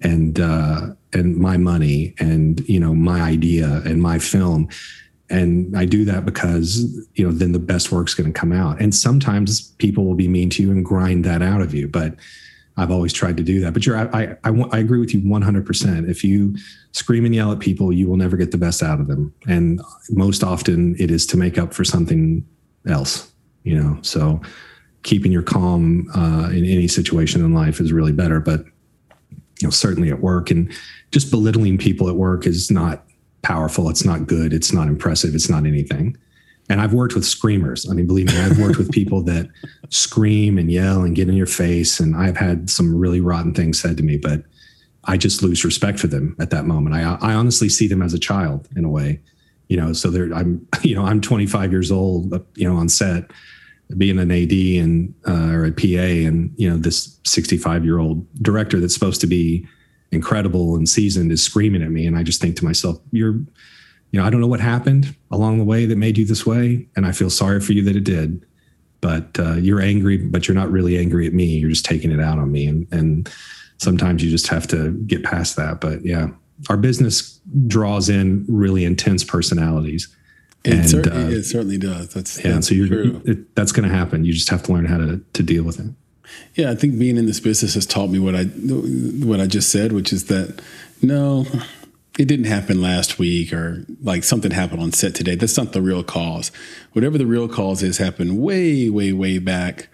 And 0.00 0.38
uh, 0.38 0.88
and 1.16 1.36
my 1.36 1.56
money 1.56 2.14
and 2.18 2.60
you 2.68 2.78
know 2.78 2.94
my 2.94 3.20
idea 3.20 3.82
and 3.84 4.00
my 4.00 4.18
film 4.18 4.68
and 5.28 5.76
i 5.76 5.84
do 5.84 6.04
that 6.04 6.24
because 6.24 6.84
you 7.14 7.24
know 7.26 7.32
then 7.32 7.52
the 7.52 7.58
best 7.58 7.90
work's 7.90 8.14
going 8.14 8.32
to 8.32 8.38
come 8.38 8.52
out 8.52 8.80
and 8.80 8.94
sometimes 8.94 9.72
people 9.78 10.04
will 10.04 10.14
be 10.14 10.28
mean 10.28 10.50
to 10.50 10.62
you 10.62 10.70
and 10.70 10.84
grind 10.84 11.24
that 11.24 11.42
out 11.42 11.60
of 11.60 11.74
you 11.74 11.88
but 11.88 12.14
I've 12.76 12.90
always 12.90 13.12
tried 13.12 13.36
to 13.38 13.42
do 13.42 13.60
that. 13.60 13.72
But 13.72 13.86
you're, 13.86 13.96
I, 13.96 14.36
I, 14.44 14.50
I 14.72 14.78
agree 14.78 15.00
with 15.00 15.14
you 15.14 15.20
100%. 15.22 16.10
If 16.10 16.22
you 16.22 16.56
scream 16.92 17.24
and 17.24 17.34
yell 17.34 17.52
at 17.52 17.58
people, 17.58 17.92
you 17.92 18.06
will 18.06 18.18
never 18.18 18.36
get 18.36 18.50
the 18.50 18.58
best 18.58 18.82
out 18.82 19.00
of 19.00 19.06
them. 19.06 19.32
And 19.48 19.80
most 20.10 20.44
often 20.44 20.94
it 20.98 21.10
is 21.10 21.26
to 21.28 21.38
make 21.38 21.58
up 21.58 21.72
for 21.72 21.84
something 21.84 22.46
else, 22.86 23.32
you 23.62 23.80
know? 23.80 23.98
So 24.02 24.42
keeping 25.04 25.32
your 25.32 25.42
calm 25.42 26.08
uh, 26.14 26.50
in 26.50 26.66
any 26.66 26.86
situation 26.86 27.42
in 27.42 27.54
life 27.54 27.80
is 27.80 27.92
really 27.92 28.12
better. 28.12 28.40
But, 28.40 28.64
you 29.60 29.66
know, 29.66 29.70
certainly 29.70 30.10
at 30.10 30.20
work 30.20 30.50
and 30.50 30.72
just 31.12 31.30
belittling 31.30 31.78
people 31.78 32.08
at 32.08 32.16
work 32.16 32.46
is 32.46 32.70
not 32.70 33.04
powerful. 33.42 33.88
It's 33.88 34.04
not 34.04 34.26
good. 34.26 34.52
It's 34.52 34.72
not 34.72 34.88
impressive. 34.88 35.34
It's 35.34 35.48
not 35.48 35.66
anything 35.66 36.16
and 36.68 36.80
I've 36.80 36.92
worked 36.92 37.14
with 37.14 37.24
screamers. 37.24 37.88
I 37.88 37.94
mean, 37.94 38.06
believe 38.06 38.26
me, 38.26 38.38
I've 38.38 38.58
worked 38.58 38.78
with 38.78 38.90
people 38.90 39.22
that 39.22 39.48
scream 39.90 40.58
and 40.58 40.70
yell 40.70 41.02
and 41.02 41.14
get 41.14 41.28
in 41.28 41.36
your 41.36 41.46
face. 41.46 42.00
And 42.00 42.16
I've 42.16 42.36
had 42.36 42.68
some 42.68 42.94
really 42.94 43.20
rotten 43.20 43.54
things 43.54 43.80
said 43.80 43.96
to 43.98 44.02
me, 44.02 44.16
but 44.16 44.42
I 45.04 45.16
just 45.16 45.42
lose 45.42 45.64
respect 45.64 46.00
for 46.00 46.08
them 46.08 46.34
at 46.40 46.50
that 46.50 46.64
moment. 46.64 46.96
I, 46.96 47.16
I 47.20 47.34
honestly 47.34 47.68
see 47.68 47.86
them 47.86 48.02
as 48.02 48.14
a 48.14 48.18
child 48.18 48.68
in 48.74 48.84
a 48.84 48.88
way, 48.88 49.20
you 49.68 49.76
know, 49.76 49.92
so 49.92 50.10
they're, 50.10 50.32
I'm, 50.34 50.66
you 50.82 50.96
know, 50.96 51.04
I'm 51.04 51.20
25 51.20 51.70
years 51.70 51.92
old, 51.92 52.32
you 52.56 52.68
know, 52.68 52.76
on 52.76 52.88
set 52.88 53.30
being 53.96 54.18
an 54.18 54.30
AD 54.30 54.52
and, 54.52 55.14
uh, 55.26 55.52
or 55.52 55.64
a 55.64 55.72
PA 55.72 56.26
and, 56.26 56.52
you 56.56 56.68
know, 56.68 56.76
this 56.76 57.20
65 57.24 57.84
year 57.84 57.98
old 57.98 58.26
director 58.42 58.80
that's 58.80 58.94
supposed 58.94 59.20
to 59.20 59.26
be 59.26 59.66
incredible 60.12 60.74
and 60.76 60.88
seasoned 60.88 61.30
is 61.30 61.42
screaming 61.42 61.82
at 61.82 61.90
me. 61.90 62.06
And 62.06 62.16
I 62.16 62.22
just 62.22 62.40
think 62.40 62.56
to 62.56 62.64
myself, 62.64 62.98
you're, 63.12 63.38
you 64.10 64.20
know, 64.20 64.26
I 64.26 64.30
don't 64.30 64.40
know 64.40 64.46
what 64.46 64.60
happened 64.60 65.14
along 65.30 65.58
the 65.58 65.64
way 65.64 65.84
that 65.86 65.96
made 65.96 66.16
you 66.18 66.24
this 66.24 66.46
way, 66.46 66.86
and 66.96 67.06
I 67.06 67.12
feel 67.12 67.30
sorry 67.30 67.60
for 67.60 67.72
you 67.72 67.82
that 67.84 67.96
it 67.96 68.04
did. 68.04 68.44
But 69.00 69.38
uh, 69.38 69.54
you're 69.54 69.80
angry, 69.80 70.16
but 70.16 70.48
you're 70.48 70.54
not 70.54 70.70
really 70.70 70.96
angry 70.96 71.26
at 71.26 71.34
me. 71.34 71.44
You're 71.44 71.70
just 71.70 71.84
taking 71.84 72.10
it 72.10 72.20
out 72.20 72.38
on 72.38 72.50
me, 72.50 72.66
and 72.66 72.86
and 72.92 73.30
sometimes 73.78 74.24
you 74.24 74.30
just 74.30 74.48
have 74.48 74.66
to 74.68 74.92
get 75.06 75.22
past 75.22 75.56
that. 75.56 75.80
But 75.80 76.04
yeah, 76.04 76.28
our 76.70 76.76
business 76.76 77.40
draws 77.66 78.08
in 78.08 78.44
really 78.48 78.84
intense 78.84 79.22
personalities. 79.22 80.08
It, 80.66 80.72
and, 80.72 80.90
certainly, 80.90 81.34
uh, 81.34 81.38
it 81.38 81.44
certainly 81.44 81.78
does. 81.78 82.12
That's 82.12 82.44
yeah. 82.44 82.52
That's 82.52 82.68
so 82.68 82.74
you're 82.74 83.20
it, 83.24 83.54
that's 83.54 83.72
going 83.72 83.88
to 83.88 83.94
happen. 83.94 84.24
You 84.24 84.32
just 84.32 84.50
have 84.50 84.62
to 84.64 84.72
learn 84.72 84.86
how 84.86 84.98
to 84.98 85.20
to 85.32 85.42
deal 85.42 85.64
with 85.64 85.78
it. 85.78 85.90
Yeah, 86.54 86.70
I 86.70 86.74
think 86.74 86.98
being 86.98 87.16
in 87.16 87.26
this 87.26 87.40
business 87.40 87.74
has 87.74 87.86
taught 87.86 88.10
me 88.10 88.18
what 88.18 88.34
I 88.34 88.44
what 88.44 89.40
I 89.40 89.46
just 89.46 89.70
said, 89.70 89.92
which 89.92 90.12
is 90.12 90.24
that 90.24 90.60
no, 91.02 91.46
it 92.18 92.26
didn't 92.26 92.46
happen 92.46 92.80
last 92.80 93.18
week 93.18 93.52
or 93.52 93.84
like 94.02 94.24
something 94.24 94.50
happened 94.50 94.82
on 94.82 94.92
set 94.92 95.14
today. 95.14 95.34
That's 95.34 95.56
not 95.56 95.72
the 95.72 95.82
real 95.82 96.02
cause. 96.02 96.50
Whatever 96.92 97.18
the 97.18 97.26
real 97.26 97.48
cause 97.48 97.82
is 97.82 97.98
happened 97.98 98.38
way, 98.38 98.88
way, 98.88 99.12
way 99.12 99.38
back 99.38 99.88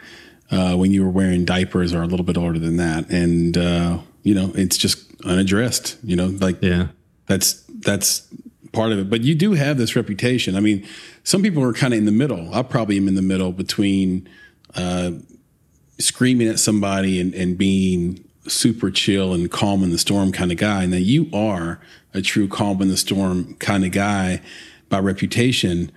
uh, 0.50 0.76
when 0.76 0.92
you 0.92 1.02
were 1.02 1.10
wearing 1.10 1.44
diapers 1.44 1.92
or 1.92 2.02
a 2.02 2.06
little 2.06 2.24
bit 2.24 2.36
older 2.36 2.58
than 2.58 2.76
that. 2.76 3.10
And, 3.10 3.58
uh, 3.58 3.98
you 4.22 4.34
know, 4.34 4.52
it's 4.54 4.78
just 4.78 5.04
unaddressed, 5.24 5.98
you 6.04 6.14
know, 6.14 6.26
like 6.26 6.62
yeah, 6.62 6.88
that's, 7.26 7.64
that's 7.80 8.28
part 8.72 8.92
of 8.92 8.98
it. 8.98 9.10
But 9.10 9.22
you 9.22 9.34
do 9.34 9.52
have 9.52 9.78
this 9.78 9.94
reputation. 9.96 10.56
I 10.56 10.60
mean, 10.60 10.86
some 11.24 11.42
people 11.42 11.62
are 11.62 11.72
kind 11.72 11.92
of 11.92 11.98
in 11.98 12.06
the 12.06 12.12
middle. 12.12 12.52
I 12.54 12.62
probably 12.62 12.96
am 12.96 13.08
in 13.08 13.14
the 13.14 13.22
middle 13.22 13.52
between 13.52 14.28
uh, 14.74 15.12
screaming 15.98 16.48
at 16.48 16.58
somebody 16.58 17.20
and, 17.20 17.34
and 17.34 17.56
being 17.56 18.24
super 18.48 18.90
chill 18.90 19.32
and 19.34 19.50
calm 19.50 19.82
in 19.82 19.90
the 19.90 19.98
storm 19.98 20.32
kind 20.32 20.50
of 20.50 20.58
guy. 20.58 20.84
Now 20.86 20.96
you 20.96 21.28
are 21.32 21.80
a 22.14 22.22
true 22.22 22.48
calm 22.48 22.82
in 22.82 22.88
the 22.88 22.96
storm 22.96 23.54
kind 23.54 23.84
of 23.84 23.92
guy 23.92 24.40
by 24.88 24.98
reputation. 24.98 25.92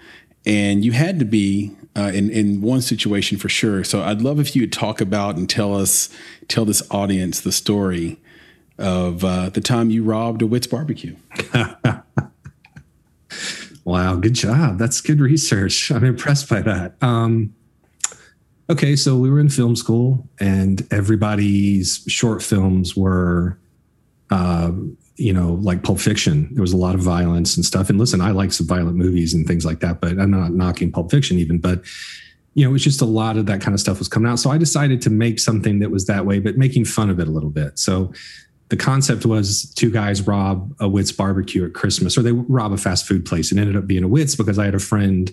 And 0.45 0.85
you 0.85 0.91
had 0.91 1.17
to 1.19 1.25
be 1.25 1.75
uh, 1.95 2.11
in 2.13 2.29
in 2.29 2.61
one 2.61 2.81
situation 2.81 3.37
for 3.37 3.49
sure. 3.49 3.83
So 3.83 4.03
I'd 4.03 4.21
love 4.21 4.39
if 4.39 4.55
you 4.55 4.61
would 4.61 4.73
talk 4.73 5.01
about 5.01 5.37
and 5.37 5.49
tell 5.49 5.75
us, 5.75 6.09
tell 6.47 6.65
this 6.65 6.83
audience 6.91 7.41
the 7.41 7.51
story 7.51 8.19
of 8.77 9.23
uh, 9.23 9.49
the 9.49 9.61
time 9.61 9.89
you 9.89 10.03
robbed 10.03 10.41
a 10.41 10.47
Whitt's 10.47 10.67
barbecue. 10.67 11.15
wow, 13.83 14.15
good 14.15 14.33
job. 14.33 14.77
That's 14.77 15.01
good 15.01 15.19
research. 15.19 15.91
I'm 15.91 16.03
impressed 16.03 16.49
by 16.49 16.61
that. 16.61 16.95
Um, 17.01 17.53
okay, 18.69 18.95
so 18.95 19.17
we 19.17 19.29
were 19.29 19.39
in 19.39 19.49
film 19.49 19.75
school, 19.75 20.27
and 20.39 20.87
everybody's 20.91 22.03
short 22.07 22.41
films 22.41 22.95
were 22.95 23.59
uh, 24.31 24.71
you 25.17 25.31
know, 25.31 25.53
like 25.61 25.83
Pulp 25.83 25.99
Fiction. 25.99 26.49
There 26.53 26.61
was 26.61 26.73
a 26.73 26.77
lot 26.77 26.95
of 26.95 27.01
violence 27.01 27.55
and 27.55 27.65
stuff. 27.65 27.89
And 27.89 27.97
listen, 27.97 28.21
I 28.21 28.31
like 28.31 28.51
some 28.51 28.67
violent 28.67 28.97
movies 28.97 29.33
and 29.33 29.47
things 29.47 29.65
like 29.65 29.79
that, 29.79 30.01
but 30.01 30.19
I'm 30.19 30.31
not 30.31 30.53
knocking 30.53 30.91
Pulp 30.91 31.09
Fiction 31.11 31.37
even. 31.37 31.59
But 31.59 31.83
you 32.53 32.63
know, 32.63 32.69
it 32.69 32.73
was 32.73 32.83
just 32.83 33.01
a 33.01 33.05
lot 33.05 33.37
of 33.37 33.45
that 33.47 33.61
kind 33.61 33.73
of 33.73 33.79
stuff 33.79 33.99
was 33.99 34.07
coming 34.07 34.31
out. 34.31 34.39
So 34.39 34.49
I 34.49 34.57
decided 34.57 35.01
to 35.03 35.09
make 35.09 35.39
something 35.39 35.79
that 35.79 35.91
was 35.91 36.05
that 36.05 36.25
way, 36.25 36.39
but 36.39 36.57
making 36.57 36.85
fun 36.85 37.09
of 37.09 37.19
it 37.19 37.27
a 37.27 37.31
little 37.31 37.49
bit. 37.49 37.77
So 37.77 38.13
the 38.69 38.77
concept 38.77 39.25
was 39.25 39.71
two 39.73 39.91
guys 39.91 40.25
rob 40.25 40.73
a 40.79 40.87
Whitt's 40.87 41.11
barbecue 41.11 41.65
at 41.65 41.73
Christmas, 41.73 42.17
or 42.17 42.23
they 42.23 42.31
rob 42.31 42.71
a 42.71 42.77
fast 42.77 43.07
food 43.07 43.25
place. 43.25 43.51
and 43.51 43.59
ended 43.59 43.75
up 43.75 43.87
being 43.87 44.03
a 44.03 44.07
Whitt's 44.07 44.35
because 44.35 44.57
I 44.57 44.65
had 44.65 44.75
a 44.75 44.79
friend 44.79 45.31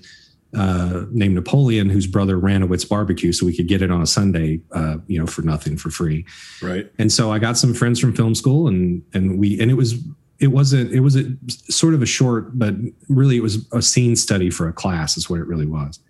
uh, 0.54 1.04
named 1.10 1.34
Napoleon, 1.34 1.88
whose 1.88 2.06
brother 2.06 2.38
ran 2.38 2.62
a 2.62 2.66
Witt's 2.66 2.84
barbecue, 2.84 3.32
so 3.32 3.46
we 3.46 3.56
could 3.56 3.68
get 3.68 3.80
it 3.80 3.90
on 3.90 4.02
a 4.02 4.06
Sunday, 4.06 4.60
uh, 4.72 4.98
you 5.06 5.18
know, 5.18 5.26
for 5.26 5.42
nothing 5.42 5.78
for 5.78 5.90
free. 5.90 6.26
Right. 6.60 6.90
And 6.98 7.10
so 7.10 7.32
I 7.32 7.38
got 7.38 7.56
some 7.56 7.72
friends 7.72 7.98
from 7.98 8.14
film 8.14 8.34
school, 8.34 8.68
and 8.68 9.02
and 9.14 9.38
we 9.38 9.58
and 9.60 9.70
it 9.70 9.74
was 9.74 9.94
it 10.40 10.48
wasn't 10.48 10.92
it 10.92 11.00
was 11.00 11.16
a 11.16 11.24
sort 11.48 11.94
of 11.94 12.02
a 12.02 12.06
short, 12.06 12.58
but 12.58 12.74
really 13.08 13.36
it 13.36 13.42
was 13.42 13.66
a 13.72 13.80
scene 13.80 14.14
study 14.14 14.50
for 14.50 14.68
a 14.68 14.72
class, 14.74 15.16
is 15.16 15.30
what 15.30 15.40
it 15.40 15.46
really 15.46 15.66
was. 15.66 16.00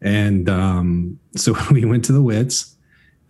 And 0.00 0.48
um, 0.48 1.18
so 1.36 1.54
we 1.70 1.84
went 1.84 2.06
to 2.06 2.12
the 2.12 2.22
Whitt's 2.22 2.74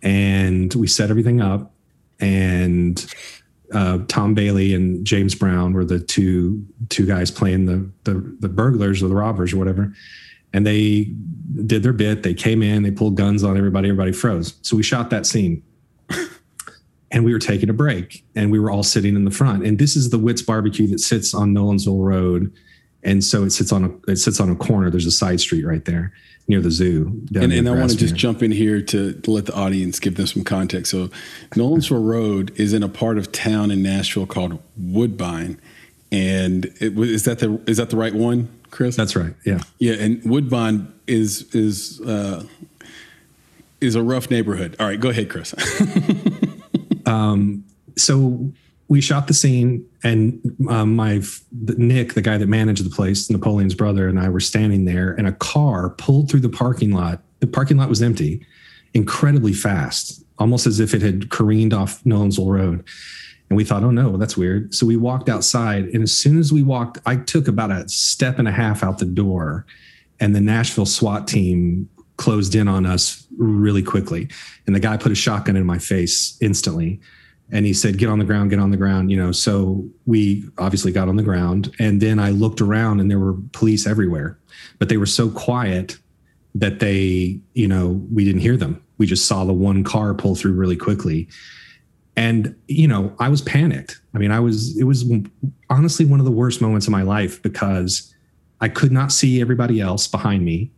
and 0.01 0.73
we 0.75 0.87
set 0.87 1.09
everything 1.09 1.41
up. 1.41 1.73
And 2.19 3.05
uh, 3.73 3.99
Tom 4.07 4.33
Bailey 4.33 4.73
and 4.73 5.05
James 5.05 5.35
Brown 5.35 5.73
were 5.73 5.85
the 5.85 5.99
two 5.99 6.65
two 6.89 7.05
guys 7.05 7.31
playing 7.31 7.65
the, 7.65 7.89
the 8.03 8.37
the 8.39 8.49
burglars 8.49 9.01
or 9.01 9.07
the 9.07 9.15
robbers 9.15 9.53
or 9.53 9.57
whatever. 9.57 9.93
And 10.53 10.65
they 10.65 11.13
did 11.65 11.83
their 11.83 11.93
bit. 11.93 12.23
They 12.23 12.33
came 12.33 12.61
in, 12.61 12.83
they 12.83 12.91
pulled 12.91 13.17
guns 13.17 13.43
on 13.43 13.57
everybody, 13.57 13.89
everybody 13.89 14.13
froze. 14.13 14.53
So 14.61 14.77
we 14.77 14.83
shot 14.83 15.09
that 15.09 15.25
scene. 15.25 15.61
and 17.11 17.25
we 17.25 17.33
were 17.33 17.39
taking 17.39 17.69
a 17.69 17.73
break 17.73 18.25
and 18.35 18.51
we 18.51 18.59
were 18.59 18.71
all 18.71 18.83
sitting 18.83 19.15
in 19.15 19.25
the 19.25 19.31
front. 19.31 19.65
And 19.65 19.79
this 19.79 19.95
is 19.95 20.09
the 20.09 20.19
Whitt's 20.19 20.41
barbecue 20.41 20.87
that 20.87 20.99
sits 20.99 21.33
on 21.33 21.53
Nolensville 21.53 22.03
Road. 22.03 22.53
And 23.05 23.23
so 23.23 23.43
it 23.43 23.51
sits 23.51 23.71
on 23.71 23.85
a 23.85 24.11
it 24.11 24.17
sits 24.17 24.41
on 24.41 24.49
a 24.49 24.55
corner. 24.55 24.89
There's 24.89 25.05
a 25.05 25.11
side 25.11 25.39
street 25.39 25.65
right 25.65 25.85
there 25.85 26.11
near 26.47 26.61
the 26.61 26.71
zoo. 26.71 27.23
And, 27.35 27.51
and 27.51 27.67
I 27.67 27.71
want 27.71 27.91
to 27.91 27.97
just 27.97 28.15
jump 28.15 28.43
in 28.43 28.51
here 28.51 28.81
to, 28.81 29.19
let 29.25 29.45
the 29.47 29.55
audience 29.55 29.99
give 29.99 30.15
them 30.15 30.27
some 30.27 30.43
context. 30.43 30.91
So 30.91 31.09
Nolensville 31.51 32.07
Road 32.07 32.51
is 32.55 32.71
in 32.71 32.83
a 32.83 32.89
part 32.89 33.17
of 33.17 33.31
town 33.31 33.71
in 33.71 33.81
Nashville 33.81 34.27
called 34.27 34.61
Woodbine. 34.77 35.59
And 36.11 36.65
it, 36.79 36.97
is 36.97 37.25
that 37.25 37.39
the 37.39 37.59
is 37.65 37.77
that 37.77 37.89
the 37.89 37.97
right 37.97 38.13
one, 38.13 38.49
Chris? 38.69 38.95
That's 38.95 39.15
right. 39.15 39.33
Yeah. 39.43 39.59
Yeah, 39.79 39.95
and 39.95 40.23
Woodbine 40.23 40.93
is 41.07 41.53
is 41.53 41.99
uh, 42.01 42.43
is 43.81 43.95
a 43.95 44.03
rough 44.03 44.29
neighborhood. 44.29 44.75
All 44.79 44.87
right, 44.87 44.99
go 44.99 45.09
ahead, 45.09 45.29
Chris. 45.29 45.53
um, 47.05 47.65
so 47.97 48.51
we 48.87 49.01
shot 49.01 49.27
the 49.27 49.33
scene, 49.33 49.85
and 50.03 50.39
um, 50.69 50.95
my 50.95 51.21
Nick, 51.51 52.13
the 52.13 52.21
guy 52.21 52.37
that 52.37 52.47
managed 52.47 52.85
the 52.85 52.89
place, 52.89 53.29
Napoleon's 53.29 53.73
brother, 53.73 54.07
and 54.07 54.19
I 54.19 54.29
were 54.29 54.39
standing 54.39 54.85
there, 54.85 55.13
and 55.13 55.27
a 55.27 55.31
car 55.31 55.89
pulled 55.91 56.29
through 56.29 56.41
the 56.41 56.49
parking 56.49 56.91
lot. 56.91 57.21
The 57.39 57.47
parking 57.47 57.77
lot 57.77 57.89
was 57.89 58.01
empty, 58.01 58.45
incredibly 58.93 59.53
fast, 59.53 60.23
almost 60.37 60.67
as 60.67 60.79
if 60.79 60.93
it 60.93 61.01
had 61.01 61.31
careened 61.31 61.73
off 61.73 62.03
Nolensville 62.03 62.51
Road. 62.51 62.83
And 63.49 63.57
we 63.57 63.63
thought, 63.63 63.83
oh 63.83 63.91
no, 63.91 64.17
that's 64.17 64.37
weird. 64.37 64.73
So 64.73 64.85
we 64.85 64.97
walked 64.97 65.29
outside, 65.29 65.85
and 65.85 66.03
as 66.03 66.13
soon 66.13 66.37
as 66.37 66.53
we 66.53 66.61
walked, 66.61 66.99
I 67.05 67.15
took 67.15 67.47
about 67.47 67.71
a 67.71 67.89
step 67.89 68.37
and 68.37 68.47
a 68.47 68.51
half 68.51 68.83
out 68.83 68.99
the 68.99 69.05
door, 69.05 69.65
and 70.19 70.35
the 70.35 70.41
Nashville 70.41 70.85
SWAT 70.85 71.27
team 71.27 71.89
closed 72.17 72.55
in 72.55 72.67
on 72.67 72.85
us 72.85 73.25
really 73.37 73.83
quickly. 73.83 74.29
And 74.67 74.75
the 74.75 74.79
guy 74.79 74.95
put 74.97 75.11
a 75.11 75.15
shotgun 75.15 75.55
in 75.55 75.65
my 75.65 75.79
face 75.79 76.37
instantly 76.39 77.01
and 77.51 77.65
he 77.65 77.73
said 77.73 77.97
get 77.97 78.09
on 78.09 78.19
the 78.19 78.25
ground 78.25 78.49
get 78.49 78.59
on 78.59 78.71
the 78.71 78.77
ground 78.77 79.11
you 79.11 79.17
know. 79.17 79.31
So 79.31 79.87
we 80.05 80.43
obviously 80.57 80.91
got 80.91 81.07
on 81.07 81.15
the 81.15 81.23
ground. 81.23 81.73
And 81.79 82.01
then 82.01 82.19
i 82.19 82.29
looked 82.31 82.61
around 82.61 82.99
and 82.99 83.09
there 83.09 83.19
were 83.19 83.35
police 83.51 83.87
everywhere 83.87 84.37
but 84.79 84.89
they 84.89 84.97
were 84.97 85.05
so 85.05 85.29
quiet 85.29 85.97
that 86.53 86.79
they 86.79 87.39
you 87.53 87.67
know 87.67 88.05
we 88.11 88.25
didn't 88.25 88.41
hear 88.41 88.57
them. 88.57 88.81
We 88.97 89.05
just 89.05 89.27
saw 89.27 89.43
the 89.43 89.53
one 89.53 89.83
car 89.83 90.13
pull 90.13 90.35
through 90.35 90.53
really 90.53 90.77
quickly. 90.77 91.27
And 92.17 92.55
you 92.67 92.87
know 92.87 93.13
i 93.19 93.29
was 93.29 93.41
panicked. 93.41 93.99
I 94.13 94.17
mean 94.17 94.31
i 94.31 94.39
was 94.39 94.77
it 94.79 94.85
was 94.85 95.05
honestly 95.69 96.05
one 96.05 96.19
of 96.19 96.25
the 96.25 96.31
worst 96.31 96.61
moments 96.61 96.87
of 96.87 96.91
my 96.91 97.01
life 97.01 97.41
because 97.41 98.13
i 98.61 98.69
could 98.69 98.91
not 98.91 99.11
see 99.11 99.41
everybody 99.41 99.81
else 99.81 100.07
behind 100.07 100.45
me. 100.45 100.71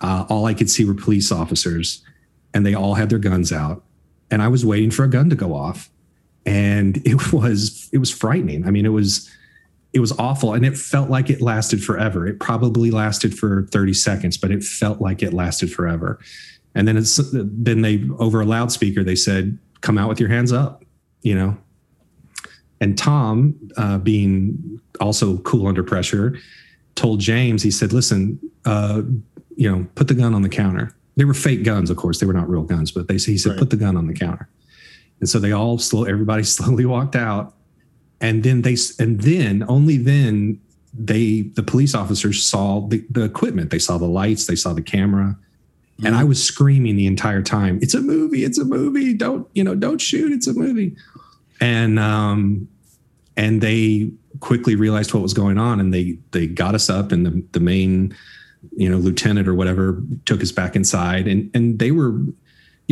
Uh, 0.00 0.26
all 0.28 0.46
i 0.46 0.54
could 0.54 0.68
see 0.68 0.84
were 0.84 0.94
police 0.94 1.30
officers 1.30 2.04
and 2.52 2.66
they 2.66 2.74
all 2.74 2.94
had 2.94 3.08
their 3.08 3.20
guns 3.20 3.52
out. 3.52 3.84
And 4.30 4.42
i 4.42 4.48
was 4.48 4.66
waiting 4.66 4.90
for 4.90 5.04
a 5.04 5.08
gun 5.08 5.30
to 5.30 5.36
go 5.36 5.54
off 5.54 5.91
and 6.46 6.98
it 7.06 7.32
was 7.32 7.88
it 7.92 7.98
was 7.98 8.10
frightening. 8.10 8.66
I 8.66 8.70
mean, 8.70 8.86
it 8.86 8.90
was 8.90 9.30
it 9.92 10.00
was 10.00 10.12
awful, 10.12 10.54
and 10.54 10.64
it 10.64 10.76
felt 10.76 11.10
like 11.10 11.28
it 11.28 11.40
lasted 11.40 11.84
forever. 11.84 12.26
It 12.26 12.40
probably 12.40 12.90
lasted 12.90 13.36
for 13.36 13.66
thirty 13.70 13.94
seconds, 13.94 14.36
but 14.36 14.50
it 14.50 14.62
felt 14.62 15.00
like 15.00 15.22
it 15.22 15.32
lasted 15.32 15.72
forever. 15.72 16.18
And 16.74 16.88
then 16.88 16.96
it's 16.96 17.20
then 17.32 17.82
they 17.82 18.08
over 18.18 18.40
a 18.40 18.46
loudspeaker 18.46 19.04
they 19.04 19.16
said, 19.16 19.58
"Come 19.82 19.98
out 19.98 20.08
with 20.08 20.20
your 20.20 20.30
hands 20.30 20.52
up," 20.52 20.84
you 21.22 21.34
know. 21.34 21.58
And 22.80 22.98
Tom, 22.98 23.54
uh, 23.76 23.98
being 23.98 24.80
also 25.00 25.36
cool 25.38 25.68
under 25.68 25.84
pressure, 25.84 26.36
told 26.94 27.20
James, 27.20 27.62
he 27.62 27.70
said, 27.70 27.92
"Listen, 27.92 28.40
uh, 28.64 29.02
you 29.54 29.70
know, 29.70 29.86
put 29.94 30.08
the 30.08 30.14
gun 30.14 30.34
on 30.34 30.42
the 30.42 30.48
counter." 30.48 30.94
They 31.14 31.26
were 31.26 31.34
fake 31.34 31.62
guns, 31.62 31.90
of 31.90 31.98
course. 31.98 32.18
They 32.20 32.26
were 32.26 32.32
not 32.32 32.48
real 32.48 32.62
guns, 32.62 32.90
but 32.90 33.06
they 33.06 33.18
he 33.18 33.36
said, 33.36 33.50
right. 33.50 33.58
"Put 33.58 33.68
the 33.70 33.76
gun 33.76 33.98
on 33.98 34.06
the 34.06 34.14
counter." 34.14 34.48
And 35.22 35.28
so 35.28 35.38
they 35.38 35.52
all 35.52 35.78
slow, 35.78 36.02
everybody 36.02 36.42
slowly 36.58 36.84
walked 36.84 37.16
out. 37.16 37.54
And 38.20 38.42
then 38.42 38.62
they, 38.62 38.76
and 38.98 39.20
then 39.20 39.64
only 39.68 39.96
then 39.96 40.60
they, 40.92 41.42
the 41.42 41.62
police 41.62 41.94
officers 41.94 42.44
saw 42.44 42.80
the, 42.80 43.04
the 43.08 43.22
equipment. 43.22 43.70
They 43.70 43.78
saw 43.78 43.98
the 43.98 44.06
lights, 44.06 44.46
they 44.46 44.56
saw 44.56 44.72
the 44.72 44.82
camera. 44.82 45.36
Mm-hmm. 45.36 46.06
And 46.06 46.16
I 46.16 46.24
was 46.24 46.42
screaming 46.42 46.96
the 46.96 47.06
entire 47.06 47.40
time, 47.40 47.78
it's 47.80 47.94
a 47.94 48.00
movie, 48.00 48.44
it's 48.44 48.58
a 48.58 48.64
movie. 48.64 49.14
Don't, 49.14 49.48
you 49.54 49.62
know, 49.62 49.76
don't 49.76 50.00
shoot, 50.00 50.32
it's 50.32 50.48
a 50.48 50.54
movie. 50.54 50.96
And, 51.60 52.00
um, 52.00 52.68
and 53.36 53.60
they 53.60 54.10
quickly 54.40 54.74
realized 54.74 55.14
what 55.14 55.22
was 55.22 55.34
going 55.34 55.56
on 55.56 55.78
and 55.78 55.94
they, 55.94 56.18
they 56.32 56.48
got 56.48 56.74
us 56.74 56.90
up 56.90 57.12
and 57.12 57.24
the, 57.24 57.44
the 57.52 57.60
main, 57.60 58.14
you 58.76 58.88
know, 58.88 58.96
lieutenant 58.96 59.46
or 59.46 59.54
whatever 59.54 60.02
took 60.24 60.42
us 60.42 60.50
back 60.50 60.74
inside 60.74 61.28
and, 61.28 61.48
and 61.54 61.78
they 61.78 61.92
were, 61.92 62.20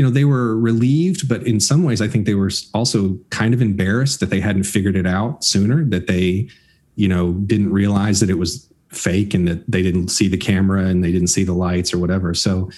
you 0.01 0.07
know, 0.07 0.11
they 0.11 0.24
were 0.24 0.57
relieved, 0.57 1.28
but 1.28 1.46
in 1.46 1.61
some 1.61 1.82
ways, 1.82 2.01
I 2.01 2.09
think 2.09 2.24
they 2.24 2.32
were 2.32 2.51
also 2.72 3.18
kind 3.28 3.53
of 3.53 3.61
embarrassed 3.61 4.20
that 4.20 4.30
they 4.30 4.40
hadn't 4.40 4.62
figured 4.62 4.96
it 4.96 5.07
out 5.07 5.44
sooner, 5.44 5.84
that 5.90 6.07
they, 6.07 6.48
you 6.94 7.07
know, 7.07 7.34
didn't 7.34 7.70
realize 7.70 8.18
that 8.20 8.30
it 8.30 8.38
was 8.38 8.66
fake 8.88 9.34
and 9.34 9.46
that 9.46 9.70
they 9.70 9.82
didn't 9.82 10.09
see 10.09 10.26
the 10.26 10.38
camera 10.38 10.86
and 10.86 11.05
they 11.05 11.12
didn't 11.12 11.28
see 11.28 11.44
the 11.44 11.53
lights 11.53 11.92
or 11.92 11.98
whatever. 11.98 12.32
So 12.32 12.70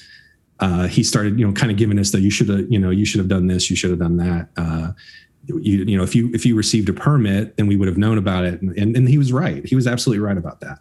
uh, 0.58 0.88
he 0.88 1.04
started, 1.04 1.38
you 1.38 1.46
know, 1.46 1.52
kind 1.52 1.70
of 1.70 1.78
giving 1.78 1.96
us 1.96 2.10
that 2.10 2.22
you 2.22 2.30
should 2.30 2.48
have, 2.48 2.66
you 2.68 2.78
know, 2.80 2.90
you 2.90 3.04
should 3.04 3.20
have 3.20 3.28
done 3.28 3.46
this, 3.46 3.70
you 3.70 3.76
should 3.76 3.90
have 3.90 4.00
done 4.00 4.16
that. 4.16 4.48
Uh, 4.56 4.90
you, 5.46 5.84
you 5.84 5.96
know, 5.96 6.02
if 6.02 6.16
you 6.16 6.28
if 6.34 6.44
you 6.44 6.56
received 6.56 6.88
a 6.88 6.92
permit, 6.92 7.56
then 7.56 7.68
we 7.68 7.76
would 7.76 7.86
have 7.86 7.98
known 7.98 8.18
about 8.18 8.46
it. 8.46 8.60
And, 8.60 8.76
and, 8.76 8.96
and 8.96 9.08
he 9.08 9.16
was 9.16 9.32
right. 9.32 9.64
He 9.64 9.76
was 9.76 9.86
absolutely 9.86 10.24
right 10.24 10.36
about 10.36 10.58
that. 10.58 10.80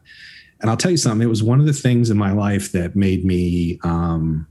And 0.60 0.72
I'll 0.72 0.78
tell 0.78 0.90
you 0.90 0.98
something. 0.98 1.24
It 1.24 1.30
was 1.30 1.44
one 1.44 1.60
of 1.60 1.68
the 1.68 1.74
things 1.74 2.10
in 2.10 2.18
my 2.18 2.32
life 2.32 2.72
that 2.72 2.96
made 2.96 3.26
me 3.26 3.80
um, 3.84 4.48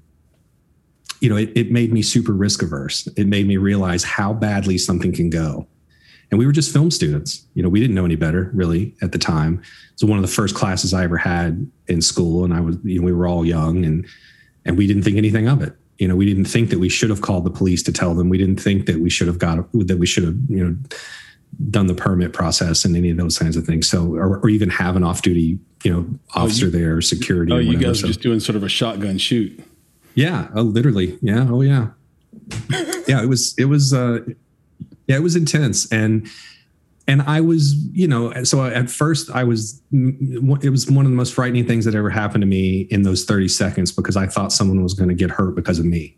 you 1.21 1.29
know, 1.29 1.37
it, 1.37 1.53
it 1.55 1.71
made 1.71 1.93
me 1.93 2.03
super 2.03 2.33
risk 2.33 2.63
averse. 2.63 3.07
It 3.17 3.27
made 3.27 3.47
me 3.47 3.57
realize 3.57 4.05
how 4.05 4.33
badly 4.33 4.79
something 4.79 5.13
can 5.13 5.31
go. 5.31 5.67
And 6.31 6.39
we 6.39 6.47
were 6.47 6.53
just 6.53 6.73
film 6.73 6.91
students. 6.91 7.45
You 7.55 7.63
know, 7.63 7.69
we 7.69 7.81
didn't 7.81 7.95
know 7.95 8.05
any 8.05 8.17
better 8.17 8.51
really 8.55 8.95
at 9.03 9.13
the 9.13 9.19
time. 9.19 9.63
So 9.97 10.07
one 10.07 10.19
of 10.19 10.23
the 10.23 10.31
first 10.31 10.55
classes 10.55 10.95
I 10.95 11.05
ever 11.05 11.17
had 11.17 11.71
in 11.89 12.01
school, 12.01 12.45
and 12.45 12.55
I 12.55 12.61
was, 12.61 12.77
you 12.85 13.01
know, 13.01 13.05
we 13.05 13.13
were 13.13 13.27
all 13.27 13.45
young 13.45 13.85
and 13.85 14.07
and 14.65 14.77
we 14.77 14.87
didn't 14.87 15.03
think 15.03 15.17
anything 15.17 15.49
of 15.49 15.63
it. 15.63 15.75
You 15.99 16.09
know, 16.09 16.17
we 16.17 16.27
didn't 16.27 16.45
think 16.45 16.71
that 16.71 16.79
we 16.79 16.89
should 16.89 17.11
have 17.11 17.21
called 17.21 17.45
the 17.45 17.51
police 17.51 17.83
to 17.83 17.93
tell 17.93 18.15
them. 18.15 18.29
We 18.29 18.39
didn't 18.39 18.61
think 18.61 18.87
that 18.87 19.01
we 19.01 19.11
should 19.11 19.27
have 19.27 19.39
got 19.39 19.71
that 19.73 19.99
we 19.99 20.07
should 20.07 20.25
have, 20.25 20.37
you 20.49 20.65
know, 20.65 20.77
done 21.71 21.87
the 21.87 21.95
permit 21.95 22.33
process 22.33 22.85
and 22.85 22.97
any 22.97 23.11
of 23.11 23.17
those 23.17 23.39
kinds 23.39 23.57
of 23.57 23.67
things. 23.67 23.89
So, 23.89 24.15
or, 24.15 24.39
or 24.39 24.49
even 24.49 24.71
have 24.71 24.97
an 24.97 25.03
off-duty, 25.03 25.59
you 25.83 25.93
know, 25.93 26.07
officer 26.35 26.67
oh, 26.67 26.69
you, 26.69 26.73
there, 26.73 27.01
security. 27.01 27.53
Oh, 27.53 27.59
you 27.59 27.77
guys 27.77 28.01
so, 28.01 28.07
just 28.07 28.23
doing 28.23 28.41
sort 28.41 28.57
of 28.57 28.63
a 28.63 28.69
shotgun 28.69 29.19
shoot. 29.19 29.63
Yeah. 30.15 30.49
Oh, 30.55 30.63
literally. 30.63 31.19
Yeah. 31.23 31.47
Oh, 31.49 31.63
yeah. 31.63 31.89
yeah. 33.07 33.23
It 33.23 33.29
was. 33.29 33.55
It 33.59 33.67
was. 33.67 33.93
uh 33.93 34.21
Yeah. 35.07 35.17
It 35.17 35.23
was 35.23 35.37
intense, 35.37 35.91
and 35.93 36.29
and 37.09 37.23
I 37.23 37.41
was, 37.41 37.75
you 37.93 38.07
know, 38.07 38.45
so 38.45 38.65
at 38.65 38.89
first 38.89 39.31
I 39.31 39.43
was. 39.43 39.83
It 39.93 40.71
was 40.71 40.89
one 40.89 41.05
of 41.05 41.11
the 41.11 41.17
most 41.17 41.35
frightening 41.35 41.67
things 41.67 41.85
that 41.85 41.95
ever 41.95 42.11
happened 42.11 42.43
to 42.43 42.47
me 42.47 42.83
in 42.91 43.03
those 43.03 43.25
thirty 43.25 43.49
seconds 43.49 43.91
because 43.91 44.17
I 44.17 44.27
thought 44.27 44.53
someone 44.53 44.83
was 44.83 44.95
going 44.95 45.09
to 45.09 45.15
get 45.15 45.31
hurt 45.31 45.57
because 45.57 45.81
of 45.81 45.85
me, 45.85 46.17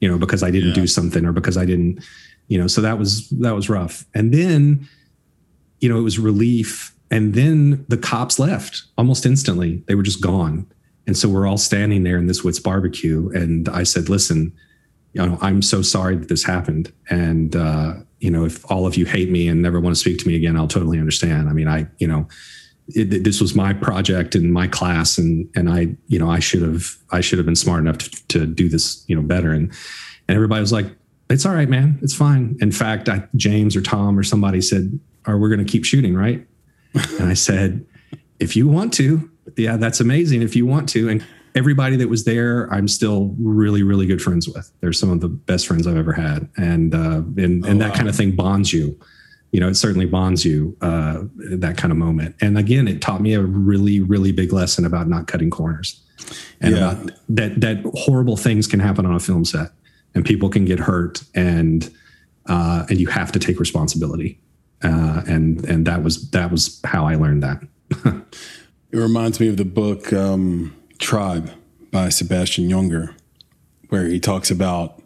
you 0.00 0.08
know, 0.08 0.18
because 0.18 0.42
I 0.42 0.50
didn't 0.50 0.70
yeah. 0.70 0.74
do 0.74 0.86
something 0.86 1.24
or 1.24 1.32
because 1.32 1.56
I 1.56 1.64
didn't, 1.64 2.04
you 2.48 2.58
know. 2.58 2.66
So 2.66 2.82
that 2.82 2.98
was 2.98 3.28
that 3.30 3.54
was 3.54 3.70
rough, 3.70 4.04
and 4.14 4.34
then, 4.34 4.86
you 5.80 5.88
know, 5.88 5.98
it 5.98 6.02
was 6.02 6.18
relief. 6.18 6.90
And 7.10 7.34
then 7.34 7.84
the 7.88 7.96
cops 7.96 8.38
left 8.38 8.82
almost 8.98 9.24
instantly. 9.24 9.84
They 9.86 9.94
were 9.94 10.02
just 10.02 10.20
gone 10.20 10.66
and 11.06 11.16
so 11.16 11.28
we're 11.28 11.46
all 11.46 11.58
standing 11.58 12.02
there 12.02 12.16
in 12.16 12.26
this 12.26 12.42
Whitt's 12.42 12.58
barbecue. 12.58 13.30
And 13.30 13.68
I 13.68 13.82
said, 13.82 14.08
listen, 14.08 14.52
you 15.12 15.24
know, 15.24 15.38
I'm 15.40 15.62
so 15.62 15.82
sorry 15.82 16.16
that 16.16 16.28
this 16.28 16.44
happened. 16.44 16.92
And, 17.10 17.54
uh, 17.54 17.94
you 18.20 18.30
know, 18.30 18.44
if 18.44 18.68
all 18.70 18.86
of 18.86 18.96
you 18.96 19.04
hate 19.04 19.30
me 19.30 19.48
and 19.48 19.60
never 19.60 19.80
want 19.80 19.94
to 19.94 20.00
speak 20.00 20.18
to 20.20 20.28
me 20.28 20.34
again, 20.34 20.56
I'll 20.56 20.68
totally 20.68 20.98
understand. 20.98 21.48
I 21.48 21.52
mean, 21.52 21.68
I, 21.68 21.86
you 21.98 22.08
know, 22.08 22.26
it, 22.88 23.22
this 23.22 23.40
was 23.40 23.54
my 23.54 23.72
project 23.72 24.34
and 24.34 24.52
my 24.52 24.66
class 24.66 25.18
and, 25.18 25.48
and 25.54 25.70
I, 25.70 25.94
you 26.08 26.18
know, 26.18 26.30
I 26.30 26.38
should 26.38 26.62
have, 26.62 26.96
I 27.12 27.20
should 27.20 27.38
have 27.38 27.46
been 27.46 27.56
smart 27.56 27.80
enough 27.80 27.98
to, 27.98 28.26
to 28.28 28.46
do 28.46 28.68
this, 28.68 29.04
you 29.06 29.14
know, 29.14 29.22
better. 29.22 29.52
And, 29.52 29.70
and 30.28 30.34
everybody 30.34 30.60
was 30.60 30.72
like, 30.72 30.86
it's 31.30 31.46
all 31.46 31.54
right, 31.54 31.68
man. 31.68 31.98
It's 32.02 32.14
fine. 32.14 32.56
In 32.60 32.72
fact, 32.72 33.08
I, 33.08 33.26
James 33.36 33.76
or 33.76 33.82
Tom 33.82 34.18
or 34.18 34.22
somebody 34.22 34.60
said, 34.60 34.98
are 35.26 35.38
we 35.38 35.48
going 35.48 35.64
to 35.64 35.70
keep 35.70 35.84
shooting? 35.84 36.14
Right. 36.14 36.46
and 36.94 37.28
I 37.28 37.34
said, 37.34 37.86
if 38.38 38.56
you 38.56 38.68
want 38.68 38.92
to, 38.94 39.30
yeah, 39.56 39.76
that's 39.76 40.00
amazing 40.00 40.42
if 40.42 40.56
you 40.56 40.66
want 40.66 40.88
to. 40.90 41.08
And 41.08 41.24
everybody 41.54 41.96
that 41.96 42.08
was 42.08 42.24
there, 42.24 42.72
I'm 42.72 42.88
still 42.88 43.34
really, 43.38 43.82
really 43.82 44.06
good 44.06 44.22
friends 44.22 44.48
with. 44.48 44.70
They're 44.80 44.92
some 44.92 45.10
of 45.10 45.20
the 45.20 45.28
best 45.28 45.66
friends 45.66 45.86
I've 45.86 45.96
ever 45.96 46.12
had, 46.12 46.48
and 46.56 46.94
uh, 46.94 47.22
and 47.36 47.64
oh, 47.64 47.68
and 47.68 47.80
that 47.80 47.90
wow. 47.90 47.96
kind 47.96 48.08
of 48.08 48.16
thing 48.16 48.32
bonds 48.32 48.72
you. 48.72 48.98
You 49.52 49.60
know, 49.60 49.68
it 49.68 49.76
certainly 49.76 50.06
bonds 50.06 50.44
you 50.44 50.76
uh, 50.80 51.22
that 51.36 51.76
kind 51.76 51.92
of 51.92 51.98
moment. 51.98 52.34
And 52.40 52.58
again, 52.58 52.88
it 52.88 53.00
taught 53.00 53.20
me 53.20 53.34
a 53.34 53.40
really, 53.40 54.00
really 54.00 54.32
big 54.32 54.52
lesson 54.52 54.84
about 54.84 55.08
not 55.08 55.28
cutting 55.28 55.50
corners. 55.50 56.00
and 56.60 56.74
yeah. 56.74 56.92
about 56.92 57.12
that 57.28 57.60
that 57.60 57.84
horrible 57.94 58.36
things 58.36 58.66
can 58.66 58.80
happen 58.80 59.06
on 59.06 59.14
a 59.14 59.20
film 59.20 59.44
set 59.44 59.70
and 60.14 60.24
people 60.24 60.48
can 60.48 60.64
get 60.64 60.78
hurt 60.78 61.22
and 61.34 61.90
uh, 62.46 62.84
and 62.88 63.00
you 63.00 63.06
have 63.06 63.30
to 63.32 63.38
take 63.38 63.60
responsibility 63.60 64.40
uh, 64.84 65.22
and 65.26 65.64
and 65.64 65.86
that 65.86 66.02
was 66.02 66.30
that 66.30 66.50
was 66.50 66.80
how 66.84 67.06
I 67.06 67.14
learned 67.14 67.42
that. 67.42 67.62
it 68.94 68.98
reminds 68.98 69.40
me 69.40 69.48
of 69.48 69.56
the 69.56 69.64
book 69.64 70.12
um, 70.12 70.72
Tribe 71.00 71.50
by 71.90 72.10
Sebastian 72.10 72.68
Junger, 72.68 73.12
where 73.88 74.06
he 74.06 74.20
talks 74.20 74.52
about 74.52 75.02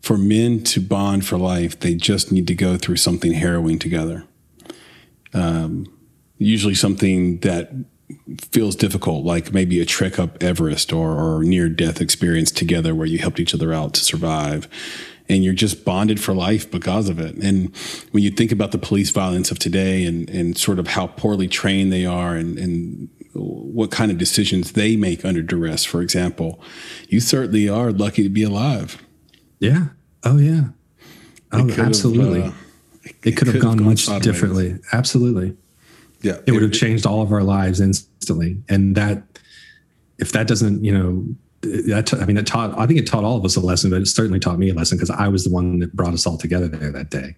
for 0.00 0.16
men 0.16 0.62
to 0.62 0.80
bond 0.80 1.26
for 1.26 1.36
life, 1.36 1.80
they 1.80 1.94
just 1.94 2.30
need 2.30 2.46
to 2.46 2.54
go 2.54 2.76
through 2.76 2.94
something 2.94 3.32
harrowing 3.32 3.80
together. 3.80 4.22
Um, 5.34 5.86
usually 6.38 6.76
something 6.76 7.38
that 7.38 7.72
feels 8.52 8.76
difficult, 8.76 9.24
like 9.24 9.52
maybe 9.52 9.80
a 9.80 9.84
trek 9.84 10.20
up 10.20 10.40
Everest 10.40 10.92
or, 10.92 11.18
or 11.18 11.42
near 11.42 11.68
death 11.68 12.00
experience 12.00 12.52
together 12.52 12.94
where 12.94 13.06
you 13.08 13.18
helped 13.18 13.40
each 13.40 13.52
other 13.52 13.74
out 13.74 13.94
to 13.94 14.04
survive. 14.04 14.68
And 15.28 15.44
you're 15.44 15.54
just 15.54 15.84
bonded 15.84 16.18
for 16.20 16.34
life 16.34 16.70
because 16.70 17.08
of 17.10 17.20
it. 17.20 17.36
And 17.36 17.76
when 18.12 18.22
you 18.22 18.30
think 18.30 18.50
about 18.50 18.72
the 18.72 18.78
police 18.78 19.10
violence 19.10 19.50
of 19.50 19.58
today 19.58 20.04
and, 20.06 20.28
and 20.30 20.56
sort 20.56 20.78
of 20.78 20.88
how 20.88 21.08
poorly 21.08 21.48
trained 21.48 21.92
they 21.92 22.06
are 22.06 22.34
and, 22.34 22.58
and 22.58 23.08
what 23.34 23.90
kind 23.90 24.10
of 24.10 24.16
decisions 24.16 24.72
they 24.72 24.96
make 24.96 25.24
under 25.24 25.42
duress, 25.42 25.84
for 25.84 26.00
example, 26.00 26.60
you 27.08 27.20
certainly 27.20 27.68
are 27.68 27.92
lucky 27.92 28.22
to 28.22 28.30
be 28.30 28.42
alive. 28.42 29.02
Yeah. 29.58 29.88
Oh, 30.24 30.38
yeah. 30.38 30.68
Oh, 31.52 31.70
absolutely. 31.78 32.42
Have, 32.42 32.52
uh, 32.52 32.56
it, 33.04 33.16
it, 33.24 33.36
could 33.36 33.48
have 33.48 33.60
gone, 33.60 33.76
gone 33.78 33.86
much 33.86 34.00
sideways. 34.00 34.24
differently. 34.24 34.78
Absolutely. 34.92 35.56
Yeah. 36.22 36.34
It, 36.34 36.44
it 36.48 36.52
would 36.52 36.62
have 36.62 36.72
changed 36.72 37.06
all 37.06 37.22
of 37.22 37.32
our 37.32 37.42
lives 37.42 37.80
instantly. 37.80 38.62
And 38.68 38.94
that, 38.96 39.22
if 40.18 40.32
that 40.32 40.46
doesn't, 40.46 40.84
you 40.84 40.96
know, 40.96 41.26
that, 41.88 42.14
I 42.14 42.24
mean, 42.24 42.36
it 42.36 42.46
taught, 42.46 42.78
I 42.78 42.86
think 42.86 42.98
it 42.98 43.06
taught 43.06 43.24
all 43.24 43.36
of 43.36 43.44
us 43.44 43.56
a 43.56 43.60
lesson, 43.60 43.90
but 43.90 44.00
it 44.00 44.06
certainly 44.06 44.40
taught 44.40 44.58
me 44.58 44.70
a 44.70 44.74
lesson 44.74 44.98
because 44.98 45.10
I 45.10 45.28
was 45.28 45.44
the 45.44 45.50
one 45.50 45.78
that 45.80 45.94
brought 45.94 46.14
us 46.14 46.26
all 46.26 46.38
together 46.38 46.68
there 46.68 46.90
that 46.92 47.10
day. 47.10 47.36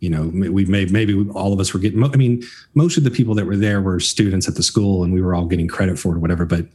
You 0.00 0.10
know, 0.10 0.30
we 0.32 0.64
may, 0.64 0.86
maybe 0.86 1.28
all 1.30 1.52
of 1.52 1.60
us 1.60 1.72
were 1.72 1.78
getting, 1.78 2.02
I 2.02 2.16
mean, 2.16 2.42
most 2.74 2.96
of 2.98 3.04
the 3.04 3.10
people 3.10 3.34
that 3.36 3.44
were 3.44 3.56
there 3.56 3.80
were 3.80 4.00
students 4.00 4.48
at 4.48 4.56
the 4.56 4.62
school 4.62 5.04
and 5.04 5.12
we 5.12 5.22
were 5.22 5.34
all 5.34 5.46
getting 5.46 5.68
credit 5.68 5.98
for 5.98 6.12
it 6.12 6.16
or 6.16 6.18
whatever, 6.18 6.44
but 6.44 6.66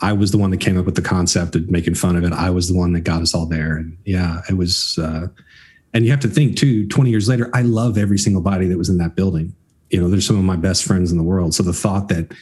I 0.00 0.12
was 0.12 0.30
the 0.30 0.38
one 0.38 0.50
that 0.50 0.60
came 0.60 0.78
up 0.78 0.86
with 0.86 0.94
the 0.94 1.02
concept 1.02 1.56
of 1.56 1.70
making 1.70 1.96
fun 1.96 2.14
of 2.14 2.22
it. 2.22 2.32
I 2.32 2.50
was 2.50 2.68
the 2.68 2.76
one 2.76 2.92
that 2.92 3.00
got 3.00 3.20
us 3.20 3.34
all 3.34 3.46
there. 3.46 3.76
And 3.76 3.96
yeah, 4.04 4.42
it 4.48 4.54
was, 4.54 4.96
uh, 4.98 5.26
and 5.92 6.04
you 6.04 6.10
have 6.12 6.20
to 6.20 6.28
think 6.28 6.56
too, 6.56 6.86
20 6.86 7.10
years 7.10 7.28
later, 7.28 7.50
I 7.52 7.62
love 7.62 7.98
every 7.98 8.18
single 8.18 8.42
body 8.42 8.68
that 8.68 8.78
was 8.78 8.88
in 8.88 8.98
that 8.98 9.16
building. 9.16 9.54
You 9.90 10.00
know, 10.00 10.08
they're 10.08 10.20
some 10.20 10.38
of 10.38 10.44
my 10.44 10.56
best 10.56 10.84
friends 10.84 11.10
in 11.10 11.18
the 11.18 11.24
world. 11.24 11.54
So 11.54 11.62
the 11.62 11.72
thought 11.72 12.08
that 12.08 12.32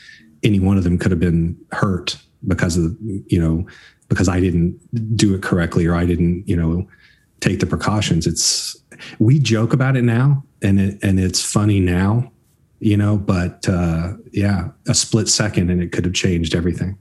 any 0.43 0.61
one 0.61 0.77
of 0.77 0.85
them 0.85 0.99
could 0.99 1.13
have 1.13 1.21
been 1.21 1.57
hurt 1.73 2.19
because 2.47 2.77
of, 2.77 2.95
you 3.01 3.41
know, 3.41 3.67
because 4.09 4.29
I 4.29 4.41
didn't 4.41 4.79
do 5.17 5.35
it 5.35 5.43
correctly 5.43 5.87
or 5.87 5.95
I 5.95 6.07
didn't, 6.07 6.49
you 6.49 6.57
know, 6.57 6.87
take 7.41 7.61
the 7.61 7.67
precautions. 7.67 8.27
It's, 8.27 8.77
we 9.19 9.39
joke 9.39 9.73
about 9.73 9.97
it 9.97 10.03
now 10.03 10.45
and 10.63 10.81
it, 10.81 10.99
and 11.03 11.19
it's 11.19 11.43
funny 11.43 11.81
now, 11.81 12.31
you 12.79 12.97
know, 12.97 13.17
but, 13.17 13.69
uh, 13.69 14.15
yeah, 14.33 14.69
a 14.87 14.95
split 14.95 15.29
second 15.29 15.71
and 15.71 15.83
it 15.83 15.93
could 15.93 16.05
have 16.05 16.15
changed 16.15 16.55
everything. 16.55 16.99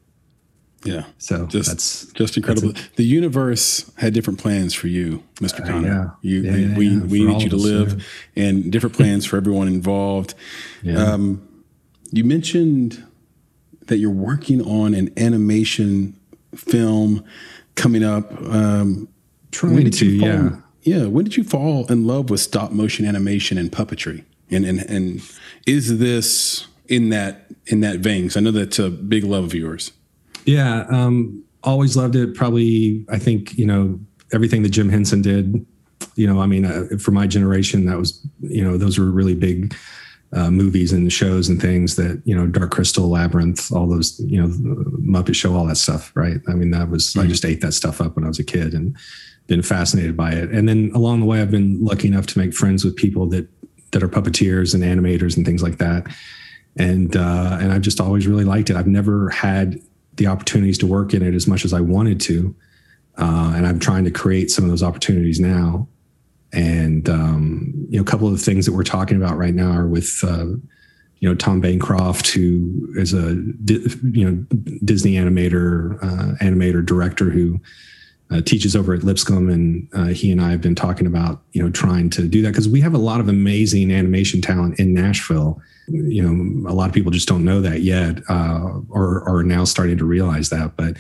Yeah. 0.84 1.06
So 1.18 1.48
just 1.48 1.68
that's 1.68 2.06
just 2.14 2.38
incredible. 2.38 2.72
That's 2.74 2.90
the 2.90 3.06
universe 3.06 3.92
had 3.98 4.14
different 4.14 4.40
plans 4.40 4.74
for 4.76 4.88
you, 4.88 5.24
Mr. 5.36 5.62
Uh, 5.62 5.68
Connor. 5.68 5.88
yeah. 5.88 6.10
You, 6.22 6.42
yeah, 6.42 6.56
yeah, 6.56 6.78
we, 6.78 6.98
we 7.00 7.26
need 7.26 7.42
you 7.42 7.50
to 7.50 7.56
live 7.56 8.06
and 8.36 8.72
different 8.72 8.96
plans 8.96 9.26
for 9.26 9.38
everyone 9.38 9.68
involved. 9.68 10.36
Um, 10.96 11.48
you 12.12 12.24
mentioned 12.24 13.04
that 13.88 13.98
you're 13.98 14.12
working 14.12 14.62
on 14.62 14.94
an 14.94 15.12
animation 15.18 16.20
film 16.56 17.24
coming 17.76 18.04
up. 18.04 18.32
Um, 18.44 19.08
Trying 19.52 19.90
to, 19.90 20.20
fall, 20.20 20.28
yeah. 20.28 20.50
Yeah. 20.82 21.06
When 21.06 21.24
did 21.24 21.38
you 21.38 21.44
fall 21.44 21.86
in 21.92 22.06
love 22.06 22.30
with 22.30 22.42
stop 22.42 22.72
motion 22.72 23.06
animation 23.06 23.58
and 23.58 23.72
puppetry? 23.72 24.24
And, 24.52 24.66
and, 24.66 24.80
and 24.90 25.22
is 25.66 25.98
this 25.98 26.68
in 26.88 27.10
that, 27.10 27.48
in 27.68 27.80
that 27.82 28.00
vein? 28.00 28.24
Because 28.24 28.38
I 28.38 28.42
know 28.42 28.52
that's 28.52 28.80
a 28.80 28.90
big 28.90 29.24
love 29.24 29.46
of 29.46 29.54
yours. 29.54 29.92
Yeah, 30.46 30.86
um, 30.90 31.44
always 31.64 31.98
loved 31.98 32.16
it. 32.16 32.36
Probably, 32.36 33.06
I 33.10 33.18
think 33.18 33.58
you 33.58 33.66
know 33.66 34.00
everything 34.32 34.64
that 34.64 34.70
Jim 34.70 34.90
Henson 34.90 35.22
did. 35.22 35.66
You 36.16 36.28
know, 36.28 36.40
I 36.40 36.46
mean, 36.46 36.66
uh, 36.66 36.98
for 37.00 37.12
my 37.12 37.28
generation, 37.28 37.86
that 37.88 37.98
was 37.98 38.26
you 38.42 38.64
know 38.64 38.78
those 38.78 38.98
were 38.98 39.10
really 39.10 39.36
big 39.36 39.76
uh, 40.34 40.50
movies 40.52 40.92
and 40.92 41.12
shows 41.12 41.48
and 41.48 41.62
things 41.62 41.96
that 41.96 42.22
you 42.26 42.36
know 42.36 42.48
Dark 42.48 42.72
Crystal, 42.72 43.10
Labyrinth, 43.10 43.72
all 43.72 43.88
those 43.88 44.20
you 44.20 44.42
know 44.42 44.48
Muppet 45.00 45.36
Show, 45.36 45.56
all 45.56 45.66
that 45.68 45.78
stuff. 45.78 46.12
Right? 46.16 46.42
I 46.48 46.54
mean, 46.54 46.72
that 46.72 46.90
was 46.90 47.14
mm-hmm. 47.14 47.22
I 47.22 47.28
just 47.28 47.46
ate 47.46 47.62
that 47.62 47.74
stuff 47.74 48.02
up 48.02 48.16
when 48.16 48.26
I 48.26 48.28
was 48.28 48.40
a 48.40 48.44
kid 48.44 48.74
and 48.74 48.96
been 49.48 49.62
fascinated 49.62 50.18
by 50.18 50.32
it. 50.32 50.50
And 50.50 50.68
then 50.68 50.92
along 50.96 51.20
the 51.20 51.26
way, 51.26 51.42
I've 51.42 51.52
been 51.52 51.84
lucky 51.84 52.08
enough 52.08 52.26
to 52.28 52.40
make 52.40 52.54
friends 52.54 52.84
with 52.84 52.96
people 52.96 53.28
that 53.30 53.48
that 53.92 54.04
are 54.04 54.10
puppeteers 54.10 54.74
and 54.74 54.84
animators 54.84 55.38
and 55.38 55.46
things 55.46 55.64
like 55.64 55.78
that. 55.78 56.08
And 56.78 57.16
uh, 57.16 57.58
and 57.62 57.72
I've 57.72 57.82
just 57.82 58.02
always 58.02 58.28
really 58.28 58.44
liked 58.44 58.70
it. 58.70 58.76
I've 58.76 58.88
never 58.88 59.30
had 59.30 59.80
the 60.16 60.28
opportunities 60.28 60.78
to 60.80 60.88
work 60.88 61.14
in 61.14 61.22
it 61.22 61.34
as 61.34 61.48
much 61.48 61.66
as 61.66 61.74
I 61.74 61.82
wanted 61.82 62.20
to. 62.22 62.56
Uh, 63.18 63.54
and 63.56 63.66
I'm 63.66 63.80
trying 63.80 64.04
to 64.06 64.12
create 64.12 64.52
some 64.52 64.66
of 64.66 64.70
those 64.70 64.84
opportunities 64.84 65.40
now. 65.40 65.88
And 66.56 67.10
um, 67.10 67.74
you 67.90 67.98
know, 67.98 68.02
a 68.02 68.06
couple 68.06 68.28
of 68.28 68.34
the 68.34 68.40
things 68.40 68.66
that 68.66 68.72
we're 68.72 68.84
talking 68.84 69.18
about 69.18 69.38
right 69.38 69.54
now 69.54 69.72
are 69.72 69.88
with 69.88 70.24
uh, 70.24 70.46
you 71.20 71.30
know 71.30 71.36
Tom 71.36 71.60
Bancroft, 71.60 72.28
who 72.30 72.88
is 72.96 73.14
a 73.14 73.36
you 74.12 74.24
know 74.24 74.32
Disney 74.84 75.14
animator, 75.14 76.02
uh, 76.04 76.36
animator 76.44 76.86
director 76.86 77.30
who 77.30 77.60
uh, 78.32 78.42
teaches 78.42 78.76
over 78.76 78.94
at 78.94 79.04
Lipscomb, 79.04 79.50
and 79.50 79.88
uh, 79.94 80.08
he 80.08 80.32
and 80.32 80.42
I 80.42 80.52
have 80.52 80.62
been 80.62 80.76
talking 80.76 81.08
about 81.08 81.42
you 81.52 81.62
know 81.62 81.70
trying 81.70 82.10
to 82.12 82.28
do 82.28 82.42
that 82.42 82.50
because 82.50 82.68
we 82.68 82.82
have 82.82 82.94
a 82.94 83.00
lot 83.00 83.20
of 83.20 83.30
amazing 83.30 83.92
animation 83.92 84.42
talent 84.42 84.80
in 84.80 84.94
Nashville. 84.94 85.62
You 85.88 86.24
know 86.24 86.70
a 86.70 86.74
lot 86.74 86.90
of 86.90 86.96
people 86.96 87.12
just 87.12 87.28
don't 87.28 87.46
know 87.46 87.62
that 87.62 87.82
yet 87.82 88.20
uh, 88.30 88.80
or 88.90 89.28
are 89.30 89.44
now 89.44 89.66
starting 89.66 89.98
to 89.98 90.06
realize 90.06 90.50
that 90.50 90.76
but 90.76 90.98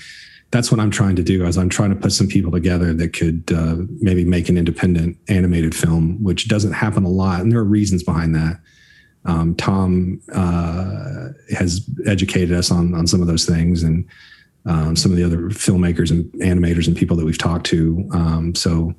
that's 0.51 0.71
what 0.71 0.79
i'm 0.79 0.91
trying 0.91 1.15
to 1.15 1.23
do 1.23 1.43
is 1.43 1.57
i'm 1.57 1.69
trying 1.69 1.89
to 1.89 1.95
put 1.95 2.11
some 2.11 2.27
people 2.27 2.51
together 2.51 2.93
that 2.93 3.11
could 3.11 3.51
uh, 3.51 3.77
maybe 3.99 4.23
make 4.23 4.47
an 4.47 4.59
independent 4.59 5.17
animated 5.27 5.73
film 5.73 6.23
which 6.23 6.47
doesn't 6.47 6.73
happen 6.73 7.03
a 7.03 7.09
lot 7.09 7.41
and 7.41 7.51
there 7.51 7.59
are 7.59 7.63
reasons 7.63 8.03
behind 8.03 8.35
that. 8.35 8.59
Um, 9.25 9.55
tom 9.55 10.21
uh, 10.33 11.29
has 11.57 11.89
educated 12.05 12.53
us 12.53 12.69
on, 12.69 12.93
on 12.93 13.07
some 13.07 13.21
of 13.21 13.27
those 13.27 13.45
things 13.45 13.81
and 13.81 14.07
um, 14.65 14.95
some 14.95 15.11
of 15.11 15.17
the 15.17 15.23
other 15.23 15.49
filmmakers 15.49 16.11
and 16.11 16.25
animators 16.33 16.87
and 16.87 16.97
people 16.97 17.15
that 17.17 17.25
we've 17.25 17.37
talked 17.37 17.65
to. 17.67 18.09
Um, 18.13 18.55
so 18.55 18.93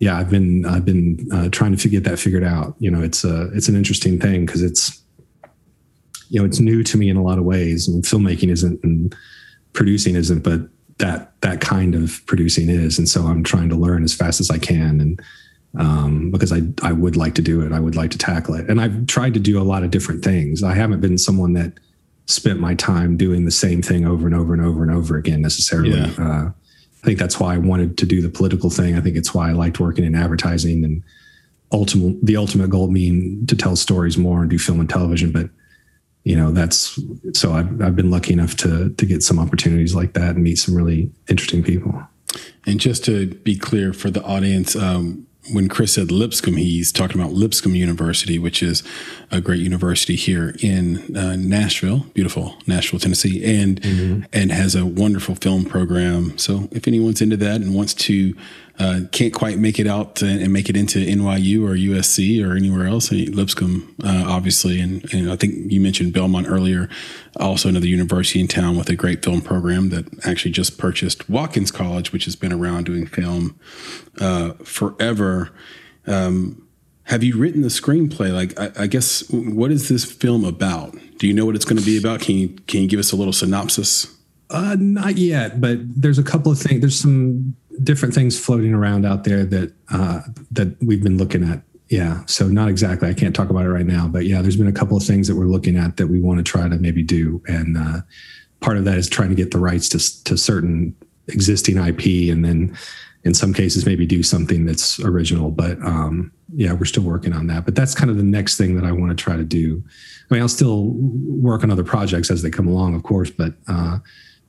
yeah, 0.00 0.16
I've 0.16 0.30
been 0.30 0.64
I've 0.64 0.84
been 0.84 1.28
uh, 1.32 1.48
trying 1.50 1.76
to 1.76 1.88
get 1.88 2.04
that 2.04 2.18
figured 2.18 2.44
out. 2.44 2.74
You 2.78 2.90
know, 2.90 3.02
it's 3.02 3.24
a 3.24 3.50
it's 3.54 3.68
an 3.68 3.76
interesting 3.76 4.20
thing 4.20 4.46
because 4.46 4.62
it's 4.62 5.02
you 6.30 6.38
know 6.40 6.46
it's 6.46 6.60
new 6.60 6.82
to 6.82 6.96
me 6.96 7.08
in 7.08 7.16
a 7.16 7.22
lot 7.22 7.38
of 7.38 7.44
ways 7.44 7.88
and 7.88 8.04
filmmaking 8.04 8.50
isn't 8.50 8.82
and 8.84 9.14
producing 9.72 10.16
isn't 10.16 10.40
but 10.40 10.60
that 10.98 11.40
that 11.40 11.60
kind 11.60 11.94
of 11.94 12.24
producing 12.26 12.68
is. 12.68 12.98
And 12.98 13.08
so 13.08 13.24
i'm 13.24 13.42
trying 13.42 13.68
to 13.68 13.76
learn 13.76 14.04
as 14.04 14.14
fast 14.14 14.40
as 14.40 14.50
i 14.50 14.58
can 14.58 15.00
and 15.00 15.22
um, 15.78 16.30
because 16.30 16.50
I, 16.50 16.62
I 16.82 16.92
would 16.92 17.14
like 17.14 17.34
to 17.34 17.42
do 17.42 17.60
it. 17.60 17.72
I 17.72 17.78
would 17.78 17.94
like 17.94 18.10
to 18.12 18.18
tackle 18.18 18.54
it. 18.54 18.68
And 18.70 18.80
i've 18.80 19.06
tried 19.06 19.34
to 19.34 19.40
do 19.40 19.60
a 19.60 19.64
lot 19.64 19.84
of 19.84 19.90
different 19.90 20.24
things. 20.24 20.62
I 20.62 20.74
haven't 20.74 21.00
been 21.00 21.18
someone 21.18 21.52
that 21.54 21.72
spent 22.28 22.60
my 22.60 22.74
time 22.74 23.16
doing 23.16 23.44
the 23.44 23.50
same 23.50 23.82
thing 23.82 24.06
over 24.06 24.26
and 24.26 24.36
over 24.36 24.52
and 24.54 24.64
over 24.64 24.82
and 24.82 24.92
over 24.92 25.16
again 25.16 25.40
necessarily. 25.40 25.98
Yeah. 25.98 26.12
uh, 26.18 26.50
i 26.50 27.06
think 27.06 27.18
that's 27.18 27.38
why 27.40 27.54
i 27.54 27.58
wanted 27.58 27.96
to 27.96 28.06
do 28.06 28.20
the 28.20 28.28
political 28.28 28.70
thing. 28.70 28.96
I 28.96 29.00
think 29.00 29.16
it's 29.16 29.32
why 29.34 29.48
i 29.48 29.52
liked 29.52 29.80
working 29.80 30.04
in 30.04 30.14
advertising 30.14 30.84
and 30.84 31.02
ultimate 31.72 32.18
the 32.24 32.36
ultimate 32.36 32.70
goal 32.70 32.88
being 32.88 33.46
to 33.46 33.56
tell 33.56 33.76
stories 33.76 34.16
more 34.16 34.42
and 34.42 34.50
do 34.50 34.58
film 34.58 34.80
and 34.80 34.88
television. 34.88 35.32
But 35.32 35.50
you 36.24 36.36
know 36.36 36.50
that's 36.50 36.98
so 37.34 37.52
I've, 37.52 37.80
I've 37.80 37.96
been 37.96 38.10
lucky 38.10 38.32
enough 38.32 38.56
to 38.58 38.90
to 38.90 39.06
get 39.06 39.22
some 39.22 39.38
opportunities 39.38 39.94
like 39.94 40.14
that 40.14 40.34
and 40.34 40.42
meet 40.42 40.56
some 40.56 40.74
really 40.74 41.10
interesting 41.28 41.62
people. 41.62 42.02
And 42.66 42.78
just 42.78 43.04
to 43.06 43.28
be 43.28 43.56
clear 43.56 43.92
for 43.92 44.10
the 44.10 44.22
audience 44.22 44.76
um, 44.76 45.26
when 45.52 45.68
Chris 45.68 45.94
said 45.94 46.10
Lipscomb, 46.10 46.56
he's 46.56 46.92
talking 46.92 47.20
about 47.20 47.32
Lipscomb 47.32 47.74
University, 47.74 48.38
which 48.38 48.62
is 48.62 48.82
a 49.30 49.40
great 49.40 49.60
university 49.60 50.16
here 50.16 50.54
in 50.60 51.16
uh, 51.16 51.36
Nashville, 51.36 52.06
beautiful 52.14 52.56
Nashville, 52.66 53.00
Tennessee, 53.00 53.44
and 53.44 53.80
mm-hmm. 53.80 54.22
and 54.32 54.52
has 54.52 54.74
a 54.74 54.84
wonderful 54.86 55.34
film 55.34 55.64
program. 55.64 56.36
So 56.38 56.68
if 56.72 56.86
anyone's 56.88 57.20
into 57.20 57.36
that 57.38 57.60
and 57.60 57.74
wants 57.74 57.94
to 57.94 58.34
uh, 58.78 59.00
can't 59.10 59.34
quite 59.34 59.58
make 59.58 59.80
it 59.80 59.86
out 59.86 60.22
and 60.22 60.52
make 60.52 60.68
it 60.68 60.76
into 60.76 60.98
NYU 60.98 61.64
or 61.68 61.74
USC 61.74 62.44
or 62.46 62.56
anywhere 62.56 62.86
else. 62.86 63.10
Lipscomb, 63.10 63.94
uh, 64.04 64.24
obviously, 64.26 64.80
and, 64.80 65.12
and, 65.12 65.30
I 65.30 65.36
think 65.36 65.72
you 65.72 65.80
mentioned 65.80 66.12
Belmont 66.12 66.46
earlier. 66.48 66.88
Also, 67.40 67.68
another 67.68 67.88
university 67.88 68.40
in 68.40 68.46
town 68.46 68.76
with 68.76 68.88
a 68.88 68.94
great 68.94 69.24
film 69.24 69.40
program 69.40 69.88
that 69.88 70.06
actually 70.24 70.52
just 70.52 70.78
purchased 70.78 71.28
Watkins 71.28 71.72
College, 71.72 72.12
which 72.12 72.24
has 72.24 72.36
been 72.36 72.52
around 72.52 72.84
doing 72.84 73.06
film 73.06 73.58
uh, 74.20 74.52
forever. 74.64 75.50
Um, 76.06 76.68
have 77.04 77.24
you 77.24 77.36
written 77.36 77.62
the 77.62 77.68
screenplay? 77.68 78.32
Like, 78.32 78.58
I, 78.60 78.84
I, 78.84 78.86
guess, 78.86 79.28
what 79.30 79.72
is 79.72 79.88
this 79.88 80.04
film 80.04 80.44
about? 80.44 80.96
Do 81.16 81.26
you 81.26 81.32
know 81.32 81.46
what 81.46 81.56
it's 81.56 81.64
going 81.64 81.78
to 81.78 81.84
be 81.84 81.98
about? 81.98 82.20
Can 82.20 82.36
you 82.36 82.48
can 82.68 82.82
you 82.82 82.88
give 82.88 83.00
us 83.00 83.10
a 83.10 83.16
little 83.16 83.32
synopsis? 83.32 84.14
Uh, 84.50 84.76
not 84.78 85.16
yet, 85.16 85.60
but 85.60 85.78
there's 85.82 86.18
a 86.18 86.22
couple 86.22 86.52
of 86.52 86.58
things. 86.58 86.80
There's 86.80 86.98
some 86.98 87.56
different 87.82 88.14
things 88.14 88.38
floating 88.38 88.74
around 88.74 89.04
out 89.04 89.24
there 89.24 89.44
that 89.44 89.72
uh, 89.90 90.22
that 90.50 90.76
we've 90.82 91.02
been 91.02 91.18
looking 91.18 91.44
at. 91.44 91.62
Yeah, 91.88 92.22
so 92.26 92.48
not 92.48 92.68
exactly. 92.68 93.08
I 93.08 93.14
can't 93.14 93.34
talk 93.34 93.48
about 93.48 93.64
it 93.64 93.70
right 93.70 93.86
now, 93.86 94.08
but 94.08 94.26
yeah, 94.26 94.42
there's 94.42 94.56
been 94.56 94.66
a 94.66 94.72
couple 94.72 94.96
of 94.96 95.02
things 95.02 95.26
that 95.26 95.36
we're 95.36 95.46
looking 95.46 95.76
at 95.76 95.96
that 95.96 96.08
we 96.08 96.20
want 96.20 96.38
to 96.38 96.44
try 96.44 96.68
to 96.68 96.76
maybe 96.76 97.02
do, 97.02 97.42
and 97.48 97.78
uh, 97.78 98.00
part 98.60 98.76
of 98.76 98.84
that 98.84 98.98
is 98.98 99.08
trying 99.08 99.30
to 99.30 99.34
get 99.34 99.52
the 99.52 99.58
rights 99.58 99.88
to 99.90 100.24
to 100.24 100.36
certain 100.36 100.94
existing 101.28 101.78
IP, 101.78 102.30
and 102.30 102.44
then 102.44 102.76
in 103.24 103.34
some 103.34 103.52
cases 103.52 103.84
maybe 103.84 104.06
do 104.06 104.22
something 104.22 104.64
that's 104.64 105.00
original. 105.00 105.50
But 105.50 105.78
um, 105.82 106.32
yeah, 106.54 106.72
we're 106.72 106.84
still 106.84 107.02
working 107.02 107.32
on 107.32 107.46
that. 107.48 107.64
But 107.64 107.74
that's 107.74 107.94
kind 107.94 108.10
of 108.10 108.16
the 108.16 108.22
next 108.22 108.56
thing 108.56 108.76
that 108.76 108.84
I 108.84 108.92
want 108.92 109.16
to 109.16 109.22
try 109.22 109.36
to 109.36 109.44
do. 109.44 109.82
I 110.30 110.34
mean, 110.34 110.42
I'll 110.42 110.48
still 110.48 110.90
work 110.94 111.64
on 111.64 111.70
other 111.70 111.84
projects 111.84 112.30
as 112.30 112.42
they 112.42 112.50
come 112.50 112.66
along, 112.68 112.94
of 112.94 113.02
course, 113.02 113.30
but 113.30 113.54
uh, 113.66 113.98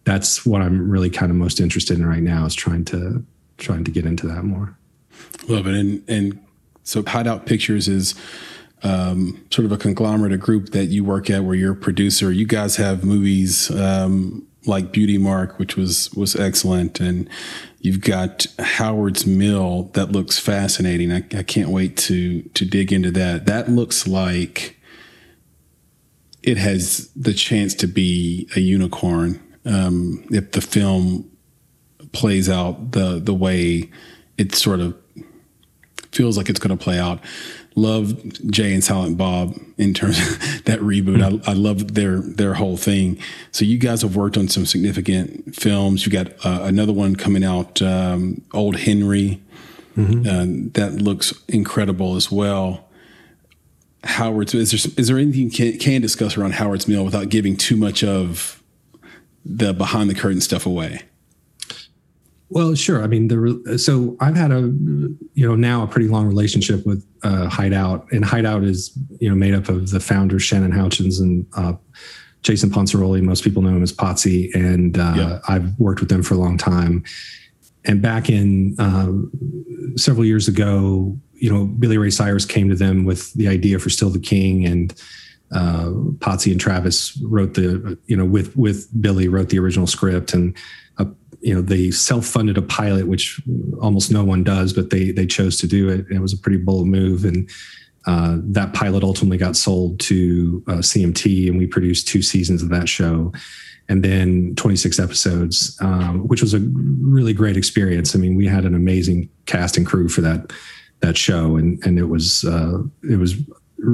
that's 0.04 0.46
what 0.46 0.62
I'm 0.62 0.90
really 0.90 1.10
kind 1.10 1.30
of 1.30 1.36
most 1.36 1.60
interested 1.60 1.98
in 1.98 2.06
right 2.06 2.24
now 2.24 2.46
is 2.46 2.56
trying 2.56 2.86
to 2.86 3.24
trying 3.58 3.84
to 3.84 3.92
get 3.92 4.06
into 4.06 4.28
that 4.28 4.44
more. 4.44 4.78
Love 5.48 5.68
it. 5.68 5.76
And 5.76 6.04
and 6.08 6.46
so 6.84 7.04
Hideout 7.04 7.46
Pictures 7.46 7.88
is 7.88 8.16
um, 8.84 9.46
sort 9.52 9.66
of 9.66 9.72
a 9.72 9.78
conglomerate, 9.78 10.32
a 10.32 10.38
group 10.38 10.70
that 10.70 10.86
you 10.86 11.04
work 11.04 11.30
at 11.30 11.44
where 11.44 11.56
you're 11.56 11.74
a 11.74 11.76
producer. 11.76 12.32
You 12.32 12.46
guys 12.46 12.78
have 12.78 13.04
movies 13.04 13.70
um, 13.72 14.48
like 14.66 14.92
Beauty 14.92 15.18
Mark, 15.18 15.60
which 15.60 15.76
was 15.76 16.12
was 16.14 16.36
excellent, 16.36 17.00
and 17.00 17.30
you've 17.80 18.02
got 18.02 18.48
Howard's 18.58 19.26
Mill 19.26 19.84
that 19.94 20.12
looks 20.12 20.40
fascinating. 20.40 21.12
I, 21.12 21.24
I 21.38 21.44
can't 21.44 21.70
wait 21.70 21.98
to 21.98 22.42
to 22.42 22.66
dig 22.66 22.94
into 22.94 23.12
that. 23.12 23.46
That 23.46 23.70
looks 23.70 24.08
like 24.08 24.78
it 26.42 26.58
has 26.58 27.10
the 27.16 27.34
chance 27.34 27.74
to 27.76 27.88
be 27.88 28.48
a 28.56 28.60
unicorn 28.60 29.42
um, 29.66 30.26
if 30.32 30.52
the 30.52 30.62
film 30.62 31.30
plays 32.12 32.50
out 32.50 32.92
the 32.92 33.20
the 33.20 33.34
way 33.34 33.90
it 34.38 34.56
sort 34.56 34.80
of 34.80 34.98
feels 36.12 36.38
like 36.38 36.50
it's 36.50 36.60
going 36.60 36.76
to 36.76 36.84
play 36.84 37.00
out. 37.00 37.20
Love 37.76 38.22
Jay 38.50 38.74
and 38.74 38.84
Silent 38.84 39.18
Bob 39.18 39.56
in 39.78 39.94
terms 39.94 40.20
of 40.20 40.26
that 40.66 40.80
reboot. 40.80 41.22
I, 41.22 41.52
I 41.52 41.54
love 41.54 41.94
their 41.94 42.20
their 42.20 42.56
whole 42.56 42.78
thing. 42.78 43.20
So 43.52 43.64
you 43.64 43.78
guys 43.78 44.02
have 44.02 44.16
worked 44.16 44.38
on 44.38 44.48
some 44.48 44.66
significant 44.66 45.56
films. 45.56 46.06
You 46.06 46.12
got 46.12 46.28
uh, 46.46 46.64
another 46.64 46.94
one 46.94 47.16
coming 47.16 47.44
out, 47.44 47.82
um, 47.82 48.42
Old 48.54 48.78
Henry. 48.78 49.42
Mm-hmm. 49.98 50.28
Uh, 50.28 50.70
that 50.74 51.02
looks 51.02 51.34
incredible 51.48 52.16
as 52.16 52.32
well. 52.32 52.86
Howard's 54.04 54.54
is 54.54 54.72
there 54.72 54.94
is 54.98 55.08
there 55.08 55.18
anything 55.18 55.44
you 55.44 55.52
can, 55.52 55.78
can 55.78 56.02
discuss 56.02 56.38
around 56.38 56.54
Howard's 56.54 56.88
Mill 56.88 57.04
without 57.04 57.30
giving 57.30 57.58
too 57.58 57.76
much 57.76 58.04
of 58.04 58.59
the 59.46 59.74
behind 59.74 60.10
the 60.10 60.16
curtain 60.16 60.42
stuff 60.42 60.66
away? 60.66 61.02
Well, 62.52 62.74
sure. 62.74 63.04
I 63.04 63.08
mean, 63.08 63.28
the 63.28 63.78
so 63.78 64.18
I've 64.20 64.36
had 64.36 64.52
a 64.52 64.62
you 64.62 65.48
know 65.48 65.56
now 65.56 65.84
a 65.84 65.88
pretty 65.88 66.08
long 66.08 66.26
relationship 66.26 66.86
with 66.86 67.06
uh, 67.24 67.48
Hideout, 67.48 68.12
and 68.12 68.26
Hideout 68.26 68.64
is 68.64 68.98
you 69.20 69.30
know 69.30 69.36
made 69.36 69.54
up 69.54 69.70
of 69.70 69.92
the 69.92 70.00
founders 70.00 70.42
Shannon 70.42 70.72
Houchins 70.72 71.20
and 71.20 71.46
uh, 71.56 71.74
Jason 72.42 72.72
Ponciroli. 72.72 73.22
Most 73.22 73.44
people 73.44 73.62
know 73.62 73.70
him 73.70 73.84
as 73.84 73.94
Potsy, 73.94 74.54
and 74.56 74.98
uh, 74.98 75.14
yeah. 75.16 75.40
I've 75.48 75.78
worked 75.80 76.00
with 76.00 76.10
them 76.10 76.24
for 76.24 76.34
a 76.34 76.38
long 76.38 76.58
time. 76.58 77.04
And 77.86 78.02
back 78.02 78.30
in 78.30 78.76
um, 78.80 79.32
several 79.96 80.26
years 80.26 80.48
ago, 80.48 81.18
you 81.34 81.54
know, 81.54 81.66
Billy 81.66 81.98
Ray 81.98 82.10
Cyrus 82.10 82.46
came 82.46 82.68
to 82.70 82.76
them 82.76 83.06
with 83.06 83.32
the 83.34 83.48
idea 83.48 83.80
for 83.80 83.90
Still 83.90 84.10
the 84.10 84.20
King, 84.20 84.66
and 84.66 84.94
uh, 85.52 85.90
Potsy 86.20 86.52
and 86.52 86.62
Travis 86.62 87.20
wrote 87.24 87.56
the 87.56 87.98
you 88.06 88.16
know 88.16 88.26
with 88.26 88.56
with 88.56 88.90
Billy 89.02 89.28
wrote 89.28 89.50
the 89.50 89.60
original 89.60 89.88
script 89.88 90.34
and 90.34 90.56
you 91.42 91.54
know 91.54 91.62
they 91.62 91.92
self-funded 91.92 92.58
a 92.58 92.62
pilot 92.62 93.08
which 93.08 93.42
almost 93.82 94.12
no 94.12 94.24
one 94.24 94.44
does 94.44 94.74
but 94.74 94.90
they 94.90 95.12
they 95.12 95.26
chose 95.26 95.58
to 95.58 95.68
do 95.68 95.90
it. 95.90 96.06
And 96.08 96.18
it 96.18 96.22
was 96.22 96.34
a 96.34 96.38
pretty 96.38 96.58
bold 96.58 96.88
move. 96.88 97.26
And 97.26 97.50
uh, 98.06 98.38
that 98.44 98.74
pilot 98.74 99.04
ultimately 99.04 99.38
got 99.38 99.56
sold 99.56 100.00
to 100.00 100.64
uh, 100.68 100.76
cmt 100.76 101.48
and 101.48 101.58
we 101.58 101.68
produced 101.68 102.08
two 102.08 102.22
seasons 102.22 102.64
of 102.64 102.70
that 102.70 102.88
show 102.88 103.32
and 103.90 104.04
then 104.04 104.54
26 104.56 105.00
episodes 105.00 105.78
um, 105.82 106.28
which 106.28 106.42
was 106.42 106.54
a 106.54 106.60
really 106.60 107.34
great 107.34 107.58
experience. 107.58 108.16
I 108.16 108.20
mean 108.20 108.36
we 108.36 108.48
had 108.48 108.66
an 108.66 108.76
amazing 108.76 109.30
cast 109.46 109.78
and 109.78 109.86
crew 109.86 110.10
for 110.10 110.22
that 110.22 110.52
that 111.02 111.18
show 111.18 111.56
and 111.56 111.82
and 111.86 111.98
it 111.98 112.06
was 112.06 112.44
uh, 112.44 112.80
it 113.10 113.18
was 113.18 113.36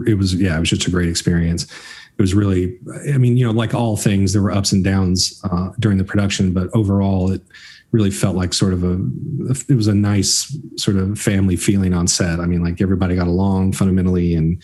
it 0.08 0.18
was 0.18 0.36
yeah 0.36 0.56
it 0.56 0.60
was 0.60 0.70
just 0.70 0.88
a 0.88 0.92
great 0.92 1.10
experience 1.10 1.68
it 2.18 2.22
was 2.22 2.34
really, 2.34 2.78
I 3.14 3.18
mean, 3.18 3.36
you 3.36 3.46
know, 3.46 3.52
like 3.52 3.74
all 3.74 3.98
things, 3.98 4.32
there 4.32 4.42
were 4.42 4.52
ups 4.52 4.72
and 4.72 4.84
downs 4.84 5.42
uh, 5.44 5.72
during 5.80 5.98
the 5.98 6.06
production, 6.06 6.54
but 6.54 6.70
overall, 6.74 7.30
it 7.30 7.42
really 7.92 8.12
felt 8.12 8.38
like 8.38 8.54
sort 8.54 8.72
of 8.72 8.84
a, 8.86 8.94
it 9.68 9.76
was 9.76 9.88
a 9.88 9.94
nice 9.94 10.58
sort 10.78 10.96
of 10.96 11.20
family 11.20 11.58
feeling 11.58 11.94
on 11.94 12.08
set. 12.08 12.40
I 12.40 12.46
mean, 12.46 12.64
like 12.64 12.80
everybody 12.80 13.16
got 13.16 13.28
along 13.28 13.74
fundamentally, 13.74 14.34
and 14.34 14.64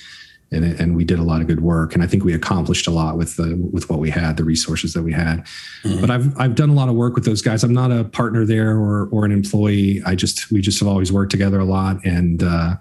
and 0.53 0.63
and 0.63 0.95
we 0.95 1.03
did 1.03 1.19
a 1.19 1.23
lot 1.23 1.41
of 1.41 1.47
good 1.47 1.61
work, 1.61 1.93
and 1.93 2.01
I 2.01 2.07
think 2.07 2.23
we 2.23 2.33
accomplished 2.33 2.87
a 2.87 2.91
lot 2.91 3.17
with 3.17 3.35
the 3.35 3.57
with 3.71 3.89
what 3.89 3.99
we 3.99 4.09
had, 4.09 4.37
the 4.37 4.45
resources 4.45 4.93
that 4.93 5.03
we 5.03 5.11
had. 5.11 5.45
Mm-hmm. 5.83 5.99
But 5.99 6.09
I've 6.09 6.39
I've 6.39 6.55
done 6.55 6.69
a 6.69 6.73
lot 6.73 6.87
of 6.87 6.95
work 6.95 7.15
with 7.15 7.25
those 7.25 7.41
guys. 7.41 7.65
I'm 7.65 7.73
not 7.73 7.91
a 7.91 8.05
partner 8.05 8.45
there 8.45 8.77
or 8.77 9.07
or 9.11 9.25
an 9.25 9.31
employee. 9.33 10.01
I 10.05 10.15
just 10.15 10.51
we 10.51 10.61
just 10.61 10.79
have 10.79 10.87
always 10.87 11.11
worked 11.11 11.31
together 11.31 11.59
a 11.59 11.65
lot, 11.65 11.97
and. 12.05 12.41
uh 12.41 12.75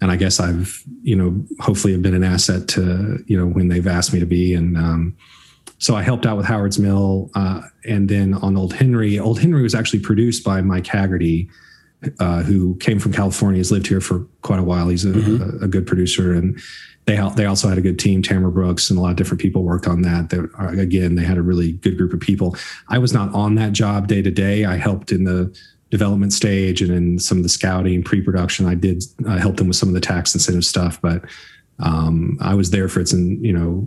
and 0.00 0.10
I 0.10 0.16
guess 0.16 0.40
I've 0.40 0.82
you 1.02 1.16
know 1.16 1.44
hopefully 1.60 1.92
have 1.92 2.02
been 2.02 2.14
an 2.14 2.24
asset 2.24 2.68
to 2.68 3.22
you 3.26 3.38
know 3.38 3.46
when 3.46 3.68
they've 3.68 3.86
asked 3.86 4.12
me 4.12 4.20
to 4.20 4.26
be 4.26 4.54
and 4.54 4.76
um, 4.76 5.16
so 5.78 5.94
I 5.94 6.02
helped 6.02 6.26
out 6.26 6.36
with 6.36 6.46
Howard's 6.46 6.78
Mill 6.78 7.30
uh, 7.34 7.62
and 7.86 8.08
then 8.08 8.34
on 8.34 8.56
Old 8.56 8.72
Henry. 8.72 9.18
Old 9.18 9.38
Henry 9.38 9.62
was 9.62 9.76
actually 9.76 10.00
produced 10.00 10.42
by 10.42 10.60
Mike 10.60 10.86
Haggerty, 10.86 11.48
uh, 12.18 12.42
who 12.42 12.74
came 12.76 12.98
from 12.98 13.12
California. 13.12 13.58
He's 13.58 13.70
lived 13.70 13.86
here 13.86 14.00
for 14.00 14.26
quite 14.42 14.58
a 14.58 14.64
while. 14.64 14.88
He's 14.88 15.04
a, 15.04 15.12
mm-hmm. 15.12 15.62
a, 15.62 15.66
a 15.66 15.68
good 15.68 15.86
producer 15.86 16.32
and. 16.32 16.60
They, 17.04 17.16
they 17.36 17.46
also 17.46 17.70
had 17.70 17.78
a 17.78 17.80
good 17.80 17.98
team. 17.98 18.20
Tamara 18.20 18.52
Brooks 18.52 18.90
and 18.90 18.98
a 18.98 19.02
lot 19.02 19.12
of 19.12 19.16
different 19.16 19.40
people 19.40 19.62
worked 19.62 19.86
on 19.86 20.02
that. 20.02 20.28
They, 20.28 20.40
again, 20.78 21.14
they 21.14 21.24
had 21.24 21.38
a 21.38 21.42
really 21.42 21.72
good 21.72 21.96
group 21.96 22.12
of 22.12 22.20
people. 22.20 22.54
I 22.88 22.98
was 22.98 23.14
not 23.14 23.34
on 23.34 23.54
that 23.54 23.72
job 23.72 24.08
day 24.08 24.20
to 24.20 24.30
day. 24.30 24.66
I 24.66 24.76
helped 24.76 25.10
in 25.10 25.24
the 25.24 25.58
development 25.90 26.32
stage 26.32 26.82
and 26.82 26.90
in 26.90 27.18
some 27.18 27.38
of 27.38 27.42
the 27.42 27.48
scouting 27.48 28.02
pre-production. 28.02 28.66
I 28.66 28.74
did 28.74 29.02
uh, 29.26 29.38
help 29.38 29.56
them 29.56 29.68
with 29.68 29.76
some 29.76 29.88
of 29.88 29.94
the 29.94 30.00
tax 30.00 30.34
incentive 30.34 30.64
stuff 30.64 31.00
but 31.00 31.24
um, 31.80 32.36
i 32.40 32.54
was 32.54 32.70
there 32.70 32.88
for 32.88 33.00
it 33.00 33.12
and 33.12 33.44
you 33.44 33.52
know 33.52 33.86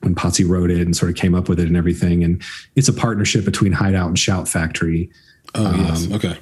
when 0.00 0.14
potsy 0.14 0.48
wrote 0.48 0.70
it 0.70 0.80
and 0.80 0.96
sort 0.96 1.10
of 1.10 1.16
came 1.16 1.34
up 1.34 1.48
with 1.48 1.60
it 1.60 1.66
and 1.66 1.76
everything. 1.76 2.24
And 2.24 2.42
it's 2.76 2.88
a 2.88 2.92
partnership 2.92 3.44
between 3.44 3.72
hideout 3.72 4.08
and 4.08 4.18
shout 4.18 4.48
factory. 4.48 5.10
Oh 5.54 5.66
um, 5.66 5.80
yes 5.80 6.12
okay. 6.12 6.38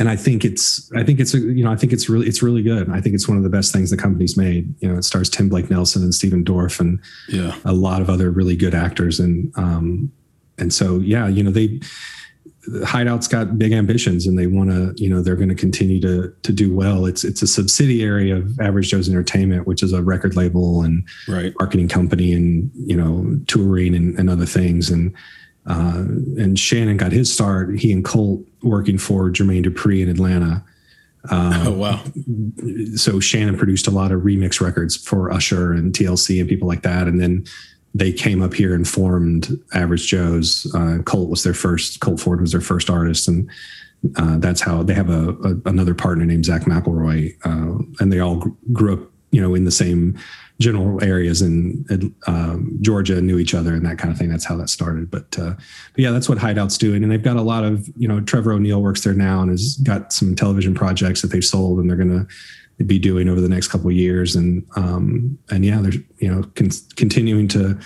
and 0.00 0.08
i 0.08 0.16
think 0.16 0.44
it's 0.44 0.90
i 0.96 1.04
think 1.04 1.20
it's 1.20 1.32
a, 1.32 1.38
you 1.38 1.62
know 1.62 1.70
i 1.70 1.76
think 1.76 1.92
it's 1.92 2.08
really 2.08 2.26
it's 2.26 2.42
really 2.42 2.62
good. 2.62 2.90
I 2.90 3.00
think 3.00 3.14
it's 3.14 3.28
one 3.28 3.36
of 3.36 3.44
the 3.44 3.50
best 3.50 3.72
things 3.72 3.90
the 3.90 3.96
company's 3.96 4.36
made. 4.36 4.74
You 4.80 4.88
know 4.88 4.98
it 4.98 5.04
stars 5.04 5.30
tim 5.30 5.48
blake 5.48 5.70
nelson 5.70 6.02
and 6.02 6.14
stephen 6.14 6.44
dorff 6.44 6.80
and 6.80 7.00
yeah. 7.28 7.56
a 7.64 7.72
lot 7.72 8.02
of 8.02 8.10
other 8.10 8.30
really 8.30 8.56
good 8.56 8.74
actors. 8.74 9.20
And 9.20 9.52
um 9.56 10.12
and 10.58 10.72
so 10.72 10.98
yeah 10.98 11.28
you 11.28 11.42
know 11.42 11.50
they 11.50 11.80
Hideout's 12.84 13.28
got 13.28 13.58
big 13.58 13.72
ambitions 13.72 14.26
and 14.26 14.38
they 14.38 14.46
want 14.46 14.70
to, 14.70 14.92
you 14.96 15.08
know, 15.08 15.22
they're 15.22 15.36
going 15.36 15.48
to 15.48 15.54
continue 15.54 16.00
to 16.00 16.34
to 16.42 16.52
do 16.52 16.74
well. 16.74 17.06
It's 17.06 17.24
it's 17.24 17.42
a 17.42 17.46
subsidiary 17.46 18.30
of 18.30 18.58
Average 18.60 18.90
Joe's 18.90 19.08
Entertainment, 19.08 19.66
which 19.66 19.82
is 19.82 19.92
a 19.92 20.02
record 20.02 20.36
label 20.36 20.82
and 20.82 21.06
right. 21.28 21.54
marketing 21.58 21.88
company 21.88 22.32
and 22.32 22.70
you 22.74 22.96
know 22.96 23.38
touring 23.46 23.94
and, 23.94 24.18
and 24.18 24.28
other 24.28 24.46
things. 24.46 24.90
And 24.90 25.14
uh, 25.66 26.04
and 26.38 26.58
Shannon 26.58 26.96
got 26.96 27.12
his 27.12 27.32
start. 27.32 27.78
He 27.78 27.92
and 27.92 28.04
Colt 28.04 28.40
working 28.62 28.98
for 28.98 29.30
Jermaine 29.30 29.64
Dupri 29.64 30.02
in 30.02 30.08
Atlanta. 30.08 30.64
Um, 31.30 31.66
oh 31.66 31.72
wow! 31.72 32.04
So 32.96 33.18
Shannon 33.20 33.56
produced 33.56 33.86
a 33.86 33.90
lot 33.90 34.12
of 34.12 34.22
remix 34.22 34.60
records 34.60 34.96
for 34.96 35.30
Usher 35.30 35.72
and 35.72 35.92
TLC 35.92 36.40
and 36.40 36.48
people 36.48 36.68
like 36.68 36.82
that, 36.82 37.08
and 37.08 37.20
then 37.20 37.46
they 37.96 38.12
came 38.12 38.42
up 38.42 38.52
here 38.52 38.74
and 38.74 38.86
formed 38.86 39.58
Average 39.72 40.06
Joe's. 40.08 40.72
Uh, 40.74 40.98
Colt 41.04 41.30
was 41.30 41.42
their 41.44 41.54
first. 41.54 42.00
Colt 42.00 42.20
Ford 42.20 42.42
was 42.42 42.52
their 42.52 42.60
first 42.60 42.90
artist, 42.90 43.26
and 43.26 43.50
uh, 44.16 44.36
that's 44.36 44.60
how 44.60 44.82
they 44.82 44.92
have 44.92 45.08
a, 45.08 45.30
a, 45.30 45.54
another 45.64 45.94
partner 45.94 46.26
named 46.26 46.44
Zach 46.44 46.62
McElroy, 46.62 47.34
uh, 47.44 47.82
and 47.98 48.12
they 48.12 48.20
all 48.20 48.44
grew 48.72 48.92
up, 48.92 49.10
you 49.30 49.40
know, 49.40 49.54
in 49.54 49.64
the 49.64 49.70
same 49.70 50.18
general 50.58 51.02
areas 51.02 51.42
in 51.42 52.14
um, 52.26 52.78
Georgia, 52.82 53.20
knew 53.20 53.38
each 53.38 53.54
other, 53.54 53.74
and 53.74 53.84
that 53.86 53.98
kind 53.98 54.12
of 54.12 54.18
thing. 54.18 54.28
That's 54.28 54.44
how 54.44 54.56
that 54.56 54.68
started. 54.68 55.10
But, 55.10 55.38
uh, 55.38 55.54
but 55.54 55.98
yeah, 55.98 56.10
that's 56.10 56.28
what 56.28 56.38
Hideout's 56.38 56.78
doing, 56.78 57.02
and 57.02 57.10
they've 57.10 57.22
got 57.22 57.36
a 57.36 57.42
lot 57.42 57.64
of, 57.64 57.88
you 57.96 58.08
know, 58.08 58.20
Trevor 58.20 58.52
O'Neill 58.52 58.82
works 58.82 59.02
there 59.02 59.14
now 59.14 59.40
and 59.40 59.50
has 59.50 59.76
got 59.82 60.12
some 60.12 60.34
television 60.34 60.74
projects 60.74 61.22
that 61.22 61.28
they've 61.28 61.44
sold, 61.44 61.78
and 61.78 61.88
they're 61.88 61.96
to 62.26 62.34
be 62.84 62.98
doing 62.98 63.28
over 63.28 63.40
the 63.40 63.48
next 63.48 63.68
couple 63.68 63.88
of 63.88 63.96
years. 63.96 64.36
And 64.36 64.66
um, 64.76 65.38
and 65.50 65.64
yeah, 65.64 65.80
there's 65.80 65.96
you 66.18 66.32
know 66.32 66.42
con- 66.54 66.70
continuing 66.96 67.48
to 67.48 67.78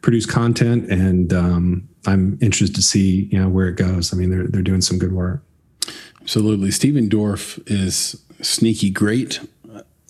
produce 0.00 0.26
content, 0.26 0.90
and 0.90 1.32
um, 1.32 1.88
I'm 2.06 2.38
interested 2.40 2.76
to 2.76 2.82
see 2.82 3.28
you 3.30 3.38
know 3.38 3.48
where 3.48 3.68
it 3.68 3.76
goes. 3.76 4.12
I 4.12 4.16
mean, 4.16 4.30
they're 4.30 4.46
they're 4.46 4.62
doing 4.62 4.80
some 4.80 4.98
good 4.98 5.12
work. 5.12 5.42
Absolutely, 6.20 6.70
Stephen 6.70 7.08
Dorff 7.08 7.60
is 7.70 8.22
sneaky 8.40 8.90
great. 8.90 9.40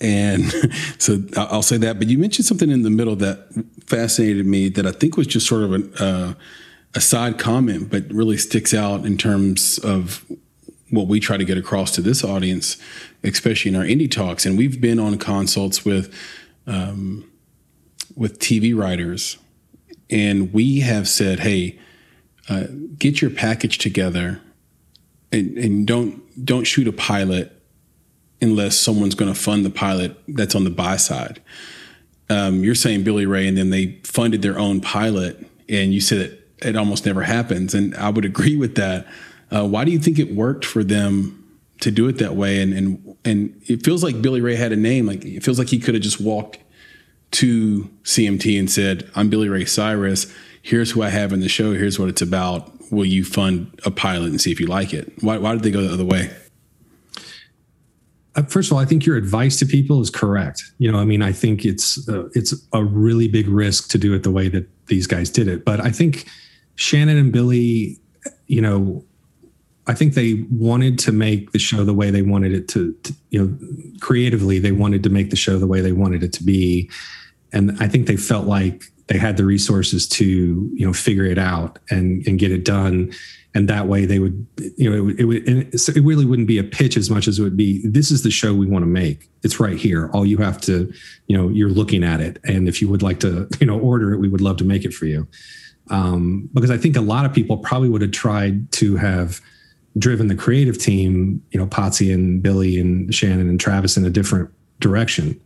And 0.01 0.45
so 0.97 1.21
I'll 1.35 1.61
say 1.61 1.77
that. 1.77 1.99
But 1.99 2.07
you 2.07 2.17
mentioned 2.17 2.45
something 2.45 2.69
in 2.69 2.83
the 2.83 2.89
middle 2.89 3.15
that 3.17 3.47
fascinated 3.85 4.45
me 4.45 4.69
that 4.69 4.85
I 4.85 4.91
think 4.91 5.17
was 5.17 5.27
just 5.27 5.47
sort 5.47 5.63
of 5.63 5.73
an, 5.73 5.93
uh, 5.95 6.33
a 6.95 7.01
side 7.01 7.37
comment, 7.37 7.89
but 7.89 8.05
really 8.11 8.37
sticks 8.37 8.73
out 8.73 9.05
in 9.05 9.17
terms 9.17 9.77
of 9.79 10.25
what 10.91 11.07
we 11.07 11.19
try 11.19 11.37
to 11.37 11.45
get 11.45 11.57
across 11.57 11.91
to 11.95 12.01
this 12.01 12.23
audience, 12.23 12.77
especially 13.23 13.69
in 13.69 13.75
our 13.75 13.83
indie 13.83 14.09
talks. 14.09 14.45
And 14.45 14.57
we've 14.57 14.79
been 14.81 14.99
on 14.99 15.17
consults 15.17 15.85
with 15.85 16.13
um, 16.67 17.29
with 18.15 18.39
TV 18.39 18.75
writers, 18.75 19.37
and 20.09 20.53
we 20.53 20.79
have 20.79 21.07
said, 21.07 21.39
"Hey, 21.39 21.79
uh, 22.49 22.65
get 22.97 23.21
your 23.21 23.31
package 23.31 23.77
together, 23.77 24.41
and, 25.31 25.57
and 25.57 25.87
don't 25.87 26.45
don't 26.45 26.65
shoot 26.65 26.87
a 26.87 26.93
pilot 26.93 27.55
unless 28.41 28.77
someone's 28.77 29.15
going 29.15 29.33
to 29.33 29.39
fund 29.39 29.65
the 29.65 29.69
pilot 29.69 30.17
that's 30.27 30.55
on 30.55 30.63
the 30.63 30.69
buy 30.69 30.97
side." 30.97 31.41
Um, 32.29 32.63
you're 32.63 32.75
saying 32.75 33.03
Billy 33.03 33.25
Ray, 33.25 33.47
and 33.47 33.57
then 33.57 33.71
they 33.71 33.99
funded 34.03 34.41
their 34.41 34.59
own 34.59 34.81
pilot, 34.81 35.47
and 35.67 35.93
you 35.93 36.01
said 36.01 36.19
it, 36.19 36.47
it 36.61 36.75
almost 36.75 37.05
never 37.05 37.23
happens, 37.23 37.73
and 37.73 37.95
I 37.95 38.09
would 38.09 38.25
agree 38.25 38.55
with 38.55 38.75
that. 38.75 39.07
Uh, 39.51 39.67
why 39.67 39.85
do 39.85 39.91
you 39.91 39.99
think 39.99 40.19
it 40.19 40.33
worked 40.35 40.65
for 40.65 40.83
them 40.83 41.35
to 41.81 41.91
do 41.91 42.07
it 42.07 42.17
that 42.17 42.35
way? 42.35 42.61
And 42.61 42.73
and 42.73 43.17
and 43.25 43.61
it 43.67 43.83
feels 43.83 44.03
like 44.03 44.21
Billy 44.21 44.41
Ray 44.41 44.55
had 44.55 44.71
a 44.71 44.75
name. 44.75 45.05
Like 45.05 45.25
it 45.25 45.43
feels 45.43 45.59
like 45.59 45.69
he 45.69 45.79
could 45.79 45.93
have 45.93 46.03
just 46.03 46.21
walked 46.21 46.59
to 47.31 47.89
CMT 48.03 48.59
and 48.59 48.69
said, 48.69 49.09
"I'm 49.15 49.29
Billy 49.29 49.49
Ray 49.49 49.65
Cyrus. 49.65 50.31
Here's 50.61 50.91
who 50.91 51.01
I 51.01 51.09
have 51.09 51.33
in 51.33 51.39
the 51.39 51.49
show. 51.49 51.73
Here's 51.73 51.99
what 51.99 52.09
it's 52.09 52.21
about. 52.21 52.71
Will 52.91 53.05
you 53.05 53.23
fund 53.23 53.79
a 53.85 53.91
pilot 53.91 54.29
and 54.29 54.41
see 54.41 54.51
if 54.51 54.59
you 54.59 54.67
like 54.67 54.93
it?" 54.93 55.11
Why 55.21 55.37
why 55.37 55.53
did 55.53 55.63
they 55.63 55.71
go 55.71 55.81
the 55.81 55.93
other 55.93 56.05
way? 56.05 56.31
Uh, 58.35 58.43
first 58.43 58.69
of 58.69 58.73
all, 58.73 58.79
I 58.79 58.85
think 58.85 59.05
your 59.05 59.17
advice 59.17 59.57
to 59.59 59.65
people 59.65 60.01
is 60.01 60.09
correct. 60.09 60.63
You 60.77 60.91
know, 60.91 60.99
I 60.99 61.05
mean, 61.05 61.21
I 61.21 61.31
think 61.31 61.65
it's 61.65 62.07
uh, 62.07 62.29
it's 62.33 62.53
a 62.73 62.83
really 62.83 63.27
big 63.27 63.47
risk 63.47 63.89
to 63.91 63.97
do 63.97 64.13
it 64.13 64.23
the 64.23 64.31
way 64.31 64.47
that 64.49 64.67
these 64.87 65.07
guys 65.07 65.29
did 65.29 65.47
it. 65.47 65.65
But 65.65 65.81
I 65.81 65.91
think 65.91 66.25
Shannon 66.75 67.17
and 67.17 67.31
Billy, 67.31 67.99
you 68.47 68.61
know, 68.61 69.03
I 69.89 69.95
think 69.95 70.13
they 70.13 70.45
wanted 70.51 70.99
to 70.99 71.11
make 71.11 71.51
the 71.51 71.57
show 71.57 71.83
the 71.83 71.95
way 71.95 72.11
they 72.11 72.21
wanted 72.21 72.53
it 72.53 72.67
to, 72.69 72.93
to, 73.03 73.13
you 73.31 73.43
know, 73.43 73.97
creatively, 73.99 74.59
they 74.59 74.71
wanted 74.71 75.01
to 75.01 75.09
make 75.09 75.31
the 75.31 75.35
show 75.35 75.57
the 75.57 75.65
way 75.65 75.81
they 75.81 75.93
wanted 75.93 76.21
it 76.21 76.31
to 76.33 76.43
be. 76.43 76.91
And 77.51 77.75
I 77.79 77.87
think 77.87 78.05
they 78.05 78.15
felt 78.15 78.45
like 78.45 78.83
they 79.07 79.17
had 79.17 79.35
the 79.35 79.45
resources 79.45 80.07
to, 80.09 80.25
you 80.25 80.85
know, 80.85 80.93
figure 80.93 81.25
it 81.25 81.39
out 81.39 81.79
and, 81.89 82.25
and 82.27 82.37
get 82.37 82.51
it 82.51 82.63
done. 82.63 83.11
And 83.55 83.67
that 83.67 83.87
way 83.87 84.05
they 84.05 84.19
would, 84.19 84.45
you 84.77 84.91
know, 84.91 84.95
it, 84.95 85.01
would, 85.01 85.19
it, 85.19 85.25
would, 85.55 85.73
it 85.73 86.03
really 86.03 86.25
wouldn't 86.25 86.47
be 86.47 86.59
a 86.59 86.63
pitch 86.63 86.95
as 86.95 87.09
much 87.09 87.27
as 87.27 87.39
it 87.39 87.41
would 87.41 87.57
be, 87.57 87.81
this 87.83 88.11
is 88.11 88.21
the 88.21 88.29
show 88.29 88.53
we 88.53 88.67
want 88.67 88.83
to 88.83 88.87
make. 88.87 89.27
It's 89.41 89.59
right 89.59 89.75
here. 89.75 90.11
All 90.13 90.23
you 90.23 90.37
have 90.37 90.61
to, 90.61 90.93
you 91.25 91.35
know, 91.35 91.49
you're 91.49 91.71
looking 91.71 92.03
at 92.03 92.21
it. 92.21 92.37
And 92.43 92.69
if 92.69 92.79
you 92.79 92.89
would 92.89 93.01
like 93.01 93.19
to, 93.21 93.49
you 93.59 93.65
know, 93.65 93.79
order 93.79 94.13
it, 94.13 94.19
we 94.19 94.29
would 94.29 94.41
love 94.41 94.57
to 94.57 94.65
make 94.65 94.85
it 94.85 94.93
for 94.93 95.07
you. 95.07 95.27
Um, 95.89 96.47
because 96.53 96.69
I 96.69 96.77
think 96.77 96.95
a 96.95 97.01
lot 97.01 97.25
of 97.25 97.33
people 97.33 97.57
probably 97.57 97.89
would 97.89 98.03
have 98.03 98.11
tried 98.11 98.71
to 98.73 98.95
have, 98.97 99.41
driven 99.97 100.27
the 100.27 100.35
creative 100.35 100.77
team, 100.77 101.43
you 101.51 101.59
know, 101.59 101.65
Potsy 101.65 102.13
and 102.13 102.41
Billy 102.41 102.79
and 102.79 103.13
Shannon 103.13 103.49
and 103.49 103.59
Travis 103.59 103.97
in 103.97 104.05
a 104.05 104.09
different 104.09 104.49
direction. 104.79 105.39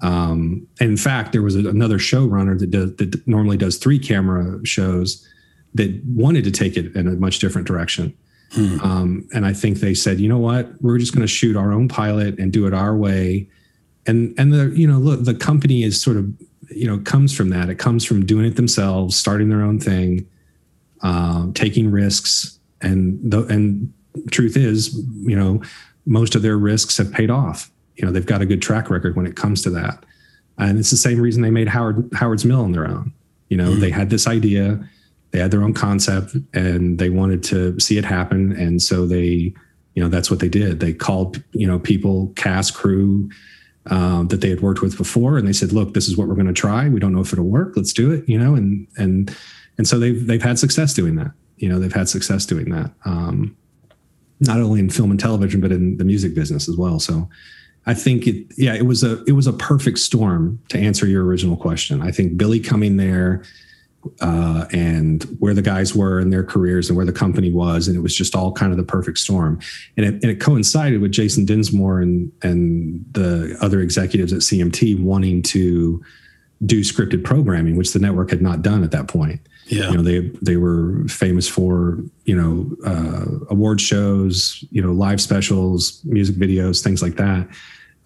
Um, 0.00 0.66
and 0.80 0.90
in 0.90 0.96
fact, 0.96 1.32
there 1.32 1.42
was 1.42 1.54
another 1.54 1.98
showrunner 1.98 2.58
that 2.58 2.70
does, 2.70 2.96
that 2.96 3.26
normally 3.26 3.56
does 3.56 3.78
three 3.78 3.98
camera 3.98 4.64
shows 4.66 5.26
that 5.74 6.02
wanted 6.06 6.44
to 6.44 6.50
take 6.50 6.76
it 6.76 6.94
in 6.94 7.06
a 7.06 7.12
much 7.12 7.38
different 7.38 7.66
direction. 7.66 8.16
Hmm. 8.52 8.80
Um, 8.80 9.28
and 9.34 9.44
I 9.46 9.52
think 9.52 9.78
they 9.78 9.94
said, 9.94 10.20
you 10.20 10.28
know 10.28 10.38
what, 10.38 10.70
we're 10.80 10.98
just 10.98 11.14
going 11.14 11.26
to 11.26 11.32
shoot 11.32 11.56
our 11.56 11.72
own 11.72 11.88
pilot 11.88 12.38
and 12.38 12.52
do 12.52 12.66
it 12.66 12.74
our 12.74 12.96
way. 12.96 13.48
And 14.06 14.34
and 14.38 14.52
the 14.52 14.66
you 14.66 14.86
know 14.86 14.98
look, 14.98 15.24
the 15.24 15.34
company 15.34 15.82
is 15.82 16.00
sort 16.00 16.16
of 16.16 16.32
you 16.70 16.86
know 16.86 16.98
comes 16.98 17.34
from 17.34 17.48
that. 17.50 17.68
It 17.68 17.74
comes 17.76 18.04
from 18.04 18.24
doing 18.24 18.46
it 18.46 18.54
themselves, 18.54 19.16
starting 19.16 19.48
their 19.48 19.62
own 19.62 19.80
thing, 19.80 20.28
uh, 21.02 21.48
taking 21.54 21.90
risks, 21.90 22.55
and 22.86 23.18
the 23.30 23.44
and 23.46 23.92
truth 24.30 24.56
is, 24.56 24.94
you 25.22 25.36
know, 25.36 25.62
most 26.06 26.34
of 26.34 26.42
their 26.42 26.56
risks 26.56 26.96
have 26.98 27.12
paid 27.12 27.30
off. 27.30 27.70
You 27.96 28.06
know, 28.06 28.12
they've 28.12 28.26
got 28.26 28.42
a 28.42 28.46
good 28.46 28.62
track 28.62 28.90
record 28.90 29.16
when 29.16 29.26
it 29.26 29.36
comes 29.36 29.62
to 29.62 29.70
that, 29.70 30.04
and 30.58 30.78
it's 30.78 30.90
the 30.90 30.96
same 30.96 31.20
reason 31.20 31.42
they 31.42 31.50
made 31.50 31.68
Howard 31.68 32.08
Howard's 32.14 32.44
Mill 32.44 32.62
on 32.62 32.72
their 32.72 32.88
own. 32.88 33.12
You 33.48 33.56
know, 33.56 33.70
mm-hmm. 33.70 33.80
they 33.80 33.90
had 33.90 34.10
this 34.10 34.26
idea, 34.26 34.88
they 35.30 35.38
had 35.38 35.50
their 35.50 35.62
own 35.62 35.74
concept, 35.74 36.36
and 36.52 36.98
they 36.98 37.10
wanted 37.10 37.42
to 37.44 37.78
see 37.80 37.98
it 37.98 38.04
happen, 38.04 38.52
and 38.52 38.80
so 38.80 39.06
they, 39.06 39.54
you 39.94 40.02
know, 40.02 40.08
that's 40.08 40.30
what 40.30 40.40
they 40.40 40.48
did. 40.48 40.80
They 40.80 40.92
called, 40.92 41.42
you 41.52 41.66
know, 41.66 41.78
people, 41.78 42.32
cast, 42.36 42.74
crew. 42.74 43.28
Um, 43.88 44.26
that 44.28 44.40
they 44.40 44.50
had 44.50 44.62
worked 44.62 44.82
with 44.82 44.98
before, 44.98 45.38
and 45.38 45.46
they 45.46 45.52
said, 45.52 45.70
"Look, 45.70 45.94
this 45.94 46.08
is 46.08 46.16
what 46.16 46.26
we're 46.26 46.34
going 46.34 46.48
to 46.48 46.52
try. 46.52 46.88
We 46.88 46.98
don't 46.98 47.12
know 47.12 47.20
if 47.20 47.32
it'll 47.32 47.44
work. 47.44 47.74
Let's 47.76 47.92
do 47.92 48.10
it." 48.10 48.28
You 48.28 48.36
know, 48.36 48.56
and 48.56 48.88
and 48.96 49.32
and 49.78 49.86
so 49.86 50.00
they've 50.00 50.26
they've 50.26 50.42
had 50.42 50.58
success 50.58 50.92
doing 50.92 51.14
that 51.14 51.30
you 51.58 51.68
know 51.68 51.78
they've 51.78 51.92
had 51.92 52.08
success 52.08 52.46
doing 52.46 52.70
that 52.70 52.90
um, 53.04 53.56
not 54.40 54.60
only 54.60 54.80
in 54.80 54.90
film 54.90 55.10
and 55.10 55.20
television 55.20 55.60
but 55.60 55.72
in 55.72 55.96
the 55.96 56.04
music 56.04 56.34
business 56.34 56.68
as 56.68 56.76
well. 56.76 56.98
So 56.98 57.28
i 57.88 57.94
think 57.94 58.26
it 58.26 58.46
yeah 58.56 58.74
it 58.74 58.84
was 58.84 59.04
a 59.04 59.22
it 59.24 59.32
was 59.32 59.46
a 59.46 59.52
perfect 59.52 59.98
storm 59.98 60.58
to 60.68 60.78
answer 60.78 61.06
your 61.06 61.24
original 61.24 61.56
question. 61.56 62.02
I 62.02 62.10
think 62.10 62.36
billy 62.36 62.60
coming 62.60 62.96
there 62.96 63.44
uh, 64.20 64.66
and 64.72 65.24
where 65.40 65.54
the 65.54 65.62
guys 65.62 65.94
were 65.94 66.20
in 66.20 66.30
their 66.30 66.44
careers 66.44 66.88
and 66.88 66.96
where 66.96 67.06
the 67.06 67.12
company 67.12 67.50
was 67.50 67.88
and 67.88 67.96
it 67.96 68.00
was 68.00 68.14
just 68.14 68.34
all 68.36 68.52
kind 68.52 68.70
of 68.72 68.78
the 68.78 68.84
perfect 68.84 69.18
storm. 69.18 69.58
And 69.96 70.06
it, 70.06 70.14
and 70.14 70.24
it 70.24 70.40
coincided 70.40 71.00
with 71.00 71.12
jason 71.12 71.44
dinsmore 71.44 72.00
and 72.00 72.32
and 72.42 73.04
the 73.12 73.56
other 73.60 73.80
executives 73.80 74.32
at 74.32 74.40
cmt 74.40 75.00
wanting 75.00 75.42
to 75.42 76.02
do 76.64 76.80
scripted 76.80 77.22
programming 77.22 77.76
which 77.76 77.92
the 77.92 77.98
network 77.98 78.30
had 78.30 78.40
not 78.40 78.62
done 78.62 78.82
at 78.82 78.90
that 78.90 79.08
point 79.08 79.40
yeah. 79.66 79.90
You 79.90 79.96
know, 79.96 80.02
they 80.02 80.20
they 80.42 80.56
were 80.56 81.02
famous 81.08 81.48
for, 81.48 81.98
you 82.24 82.36
know, 82.36 82.70
uh, 82.86 83.44
award 83.50 83.80
shows, 83.80 84.64
you 84.70 84.80
know, 84.80 84.92
live 84.92 85.20
specials, 85.20 86.00
music 86.04 86.36
videos, 86.36 86.82
things 86.82 87.02
like 87.02 87.16
that. 87.16 87.48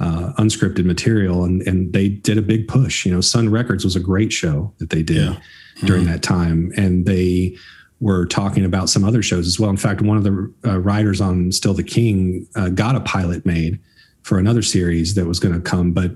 Uh, 0.00 0.32
unscripted 0.38 0.86
material 0.86 1.44
and 1.44 1.60
and 1.68 1.92
they 1.92 2.08
did 2.08 2.38
a 2.38 2.42
big 2.42 2.66
push. 2.66 3.04
You 3.04 3.12
know, 3.12 3.20
Sun 3.20 3.50
Records 3.50 3.84
was 3.84 3.94
a 3.94 4.00
great 4.00 4.32
show 4.32 4.72
that 4.78 4.88
they 4.88 5.02
did 5.02 5.16
yeah. 5.16 5.32
mm-hmm. 5.32 5.86
during 5.86 6.06
that 6.06 6.22
time, 6.22 6.72
and 6.78 7.04
they 7.04 7.58
were 8.00 8.24
talking 8.24 8.64
about 8.64 8.88
some 8.88 9.04
other 9.04 9.22
shows 9.22 9.46
as 9.46 9.60
well. 9.60 9.68
In 9.68 9.76
fact, 9.76 10.00
one 10.00 10.16
of 10.16 10.24
the 10.24 10.54
uh, 10.64 10.78
writers 10.78 11.20
on 11.20 11.52
Still 11.52 11.74
the 11.74 11.82
King 11.82 12.48
uh, 12.56 12.70
got 12.70 12.96
a 12.96 13.00
pilot 13.00 13.44
made 13.44 13.78
for 14.22 14.38
another 14.38 14.62
series 14.62 15.14
that 15.16 15.26
was 15.26 15.38
going 15.38 15.54
to 15.54 15.60
come, 15.60 15.92
but 15.92 16.12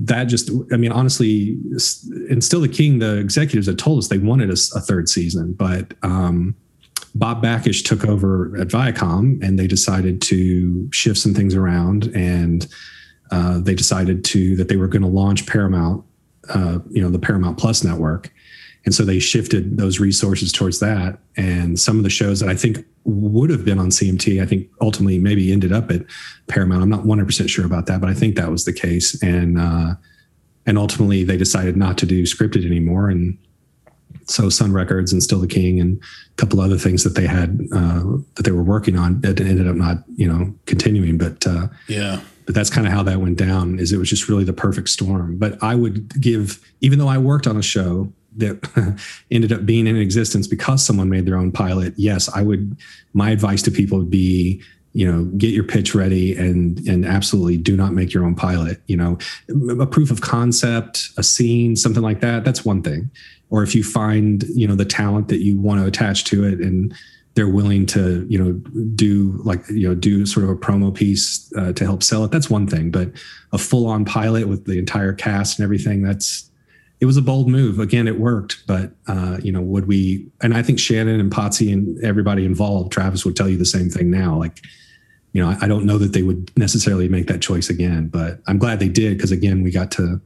that 0.00 0.24
just 0.24 0.50
i 0.72 0.76
mean 0.76 0.90
honestly 0.90 1.58
and 2.30 2.42
still 2.42 2.60
the 2.60 2.68
king 2.68 2.98
the 2.98 3.18
executives 3.18 3.66
had 3.66 3.78
told 3.78 3.98
us 3.98 4.08
they 4.08 4.18
wanted 4.18 4.48
a, 4.48 4.54
a 4.74 4.80
third 4.80 5.08
season 5.08 5.52
but 5.52 5.92
um, 6.02 6.54
bob 7.14 7.42
bakish 7.42 7.84
took 7.84 8.04
over 8.06 8.56
at 8.58 8.68
viacom 8.68 9.40
and 9.42 9.58
they 9.58 9.66
decided 9.66 10.22
to 10.22 10.88
shift 10.90 11.18
some 11.18 11.34
things 11.34 11.54
around 11.54 12.06
and 12.14 12.66
uh, 13.30 13.60
they 13.60 13.74
decided 13.74 14.24
to 14.24 14.56
that 14.56 14.68
they 14.68 14.76
were 14.76 14.88
going 14.88 15.02
to 15.02 15.08
launch 15.08 15.46
paramount 15.46 16.02
uh, 16.48 16.78
you 16.88 17.02
know 17.02 17.10
the 17.10 17.18
paramount 17.18 17.58
plus 17.58 17.84
network 17.84 18.32
and 18.84 18.94
so 18.94 19.04
they 19.04 19.18
shifted 19.18 19.76
those 19.76 20.00
resources 20.00 20.52
towards 20.52 20.80
that. 20.80 21.18
And 21.36 21.78
some 21.78 21.98
of 21.98 22.02
the 22.02 22.10
shows 22.10 22.40
that 22.40 22.48
i 22.48 22.54
think 22.54 22.84
would 23.04 23.50
have 23.50 23.64
been 23.64 23.78
on 23.78 23.88
cmt 23.88 24.42
i 24.42 24.46
think 24.46 24.68
ultimately 24.82 25.18
maybe 25.18 25.52
ended 25.52 25.72
up 25.72 25.90
at 25.90 26.02
paramount. 26.48 26.82
I'm 26.82 26.90
not 26.90 27.04
100% 27.04 27.48
sure 27.48 27.64
about 27.64 27.86
that 27.86 28.00
but 28.00 28.10
i 28.10 28.14
think 28.14 28.36
that 28.36 28.50
was 28.50 28.64
the 28.64 28.72
case. 28.72 29.20
And 29.22 29.58
uh, 29.58 29.94
and 30.66 30.78
ultimately 30.78 31.24
they 31.24 31.36
decided 31.36 31.76
not 31.76 31.98
to 31.98 32.06
do 32.06 32.22
scripted 32.24 32.66
anymore. 32.66 33.08
And 33.08 33.36
so 34.26 34.48
sun 34.48 34.72
records 34.72 35.12
and 35.12 35.22
still 35.22 35.40
the 35.40 35.48
king 35.48 35.80
and 35.80 36.00
a 36.00 36.36
couple 36.36 36.60
other 36.60 36.78
things 36.78 37.02
that 37.04 37.16
they 37.16 37.26
had 37.26 37.60
uh, 37.72 38.02
that 38.34 38.44
they 38.44 38.52
were 38.52 38.62
working 38.62 38.96
on 38.96 39.20
that 39.22 39.40
ended 39.40 39.66
up 39.66 39.76
not 39.76 40.04
you 40.14 40.28
know 40.28 40.54
continuing. 40.66 41.18
But 41.18 41.46
uh, 41.46 41.68
yeah. 41.88 42.20
but 42.46 42.54
that's 42.54 42.70
kind 42.70 42.86
of 42.86 42.92
how 42.92 43.02
that 43.04 43.20
went 43.20 43.36
down 43.36 43.78
is 43.78 43.92
it 43.92 43.98
was 43.98 44.08
just 44.08 44.28
really 44.28 44.44
the 44.44 44.52
perfect 44.52 44.88
storm. 44.88 45.38
But 45.38 45.60
i 45.62 45.74
would 45.74 46.20
give 46.20 46.60
even 46.80 46.98
though 46.98 47.08
i 47.08 47.18
worked 47.18 47.46
on 47.46 47.56
a 47.56 47.62
show 47.62 48.12
that 48.36 49.00
ended 49.30 49.52
up 49.52 49.66
being 49.66 49.86
in 49.86 49.96
existence 49.96 50.46
because 50.46 50.84
someone 50.84 51.08
made 51.08 51.26
their 51.26 51.36
own 51.36 51.50
pilot 51.50 51.94
yes 51.96 52.28
i 52.34 52.42
would 52.42 52.76
my 53.12 53.30
advice 53.30 53.62
to 53.62 53.70
people 53.70 53.98
would 53.98 54.10
be 54.10 54.62
you 54.92 55.10
know 55.10 55.24
get 55.36 55.52
your 55.52 55.64
pitch 55.64 55.94
ready 55.94 56.34
and 56.36 56.78
and 56.88 57.04
absolutely 57.06 57.56
do 57.56 57.76
not 57.76 57.92
make 57.92 58.12
your 58.12 58.24
own 58.24 58.34
pilot 58.34 58.80
you 58.86 58.96
know. 58.96 59.18
A 59.80 59.86
proof 59.86 60.10
of 60.10 60.20
concept 60.20 61.10
a 61.16 61.22
scene 61.22 61.76
something 61.76 62.02
like 62.02 62.20
that 62.20 62.44
that's 62.44 62.64
one 62.64 62.82
thing. 62.82 63.10
Or 63.50 63.62
if 63.62 63.74
you 63.74 63.84
find 63.84 64.42
you 64.48 64.66
know 64.66 64.74
the 64.74 64.84
talent 64.84 65.28
that 65.28 65.42
you 65.42 65.58
want 65.58 65.80
to 65.80 65.86
attach 65.86 66.24
to 66.24 66.44
it 66.44 66.60
and 66.60 66.94
they're 67.34 67.48
willing 67.48 67.86
to 67.86 68.26
you 68.28 68.42
know 68.42 68.52
do 68.94 69.40
like 69.44 69.62
you 69.68 69.88
know 69.88 69.94
do 69.94 70.26
sort 70.26 70.44
of 70.44 70.50
a 70.50 70.56
promo 70.56 70.92
piece 70.92 71.52
uh, 71.56 71.72
to 71.72 71.84
help 71.84 72.02
sell 72.02 72.24
it 72.24 72.32
that's 72.32 72.50
one 72.50 72.66
thing. 72.66 72.90
But 72.90 73.10
a 73.52 73.58
full 73.58 73.86
on 73.86 74.04
pilot 74.04 74.48
with 74.48 74.64
the 74.64 74.78
entire 74.78 75.12
cast 75.12 75.58
and 75.58 75.64
everything 75.64 76.02
that's 76.02 76.49
it 77.00 77.06
was 77.06 77.16
a 77.16 77.22
bold 77.22 77.48
move. 77.48 77.78
Again, 77.78 78.06
it 78.06 78.20
worked, 78.20 78.66
but 78.66 78.92
uh, 79.06 79.38
you 79.42 79.50
know, 79.50 79.62
would 79.62 79.88
we? 79.88 80.28
And 80.42 80.54
I 80.54 80.62
think 80.62 80.78
Shannon 80.78 81.18
and 81.18 81.32
Potsy 81.32 81.72
and 81.72 82.02
everybody 82.04 82.44
involved, 82.44 82.92
Travis 82.92 83.24
would 83.24 83.36
tell 83.36 83.48
you 83.48 83.56
the 83.56 83.64
same 83.64 83.88
thing 83.88 84.10
now. 84.10 84.36
Like, 84.36 84.60
you 85.32 85.42
know, 85.42 85.48
I, 85.48 85.58
I 85.62 85.68
don't 85.68 85.86
know 85.86 85.96
that 85.96 86.12
they 86.12 86.22
would 86.22 86.56
necessarily 86.58 87.08
make 87.08 87.26
that 87.28 87.40
choice 87.40 87.70
again, 87.70 88.08
but 88.08 88.40
I'm 88.46 88.58
glad 88.58 88.80
they 88.80 88.88
did 88.88 89.16
because 89.16 89.32
again, 89.32 89.62
we 89.62 89.70
got 89.70 89.90
to, 89.92 90.20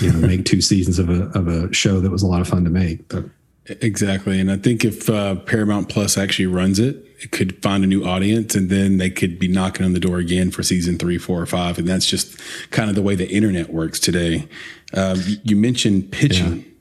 you 0.00 0.12
know, 0.12 0.26
make 0.26 0.44
two 0.44 0.60
seasons 0.60 1.00
of 1.00 1.10
a 1.10 1.24
of 1.36 1.48
a 1.48 1.72
show 1.74 2.00
that 2.00 2.10
was 2.10 2.22
a 2.22 2.28
lot 2.28 2.40
of 2.40 2.48
fun 2.48 2.62
to 2.64 2.70
make. 2.70 3.08
But 3.08 3.24
Exactly. 3.66 4.38
And 4.40 4.50
I 4.50 4.58
think 4.58 4.84
if 4.84 5.08
uh, 5.08 5.36
Paramount 5.36 5.88
Plus 5.88 6.18
actually 6.18 6.46
runs 6.46 6.78
it, 6.78 6.96
it 7.20 7.30
could 7.30 7.62
find 7.62 7.82
a 7.82 7.86
new 7.86 8.04
audience 8.04 8.54
and 8.54 8.68
then 8.68 8.98
they 8.98 9.08
could 9.08 9.38
be 9.38 9.48
knocking 9.48 9.86
on 9.86 9.94
the 9.94 10.00
door 10.00 10.18
again 10.18 10.50
for 10.50 10.62
season 10.62 10.98
three, 10.98 11.16
four, 11.16 11.40
or 11.40 11.46
five. 11.46 11.78
And 11.78 11.88
that's 11.88 12.04
just 12.04 12.38
kind 12.70 12.90
of 12.90 12.94
the 12.94 13.00
way 13.00 13.14
the 13.14 13.30
internet 13.30 13.72
works 13.72 13.98
today. 13.98 14.46
Um, 14.92 15.18
you 15.42 15.56
mentioned 15.56 16.12
pitching. 16.12 16.74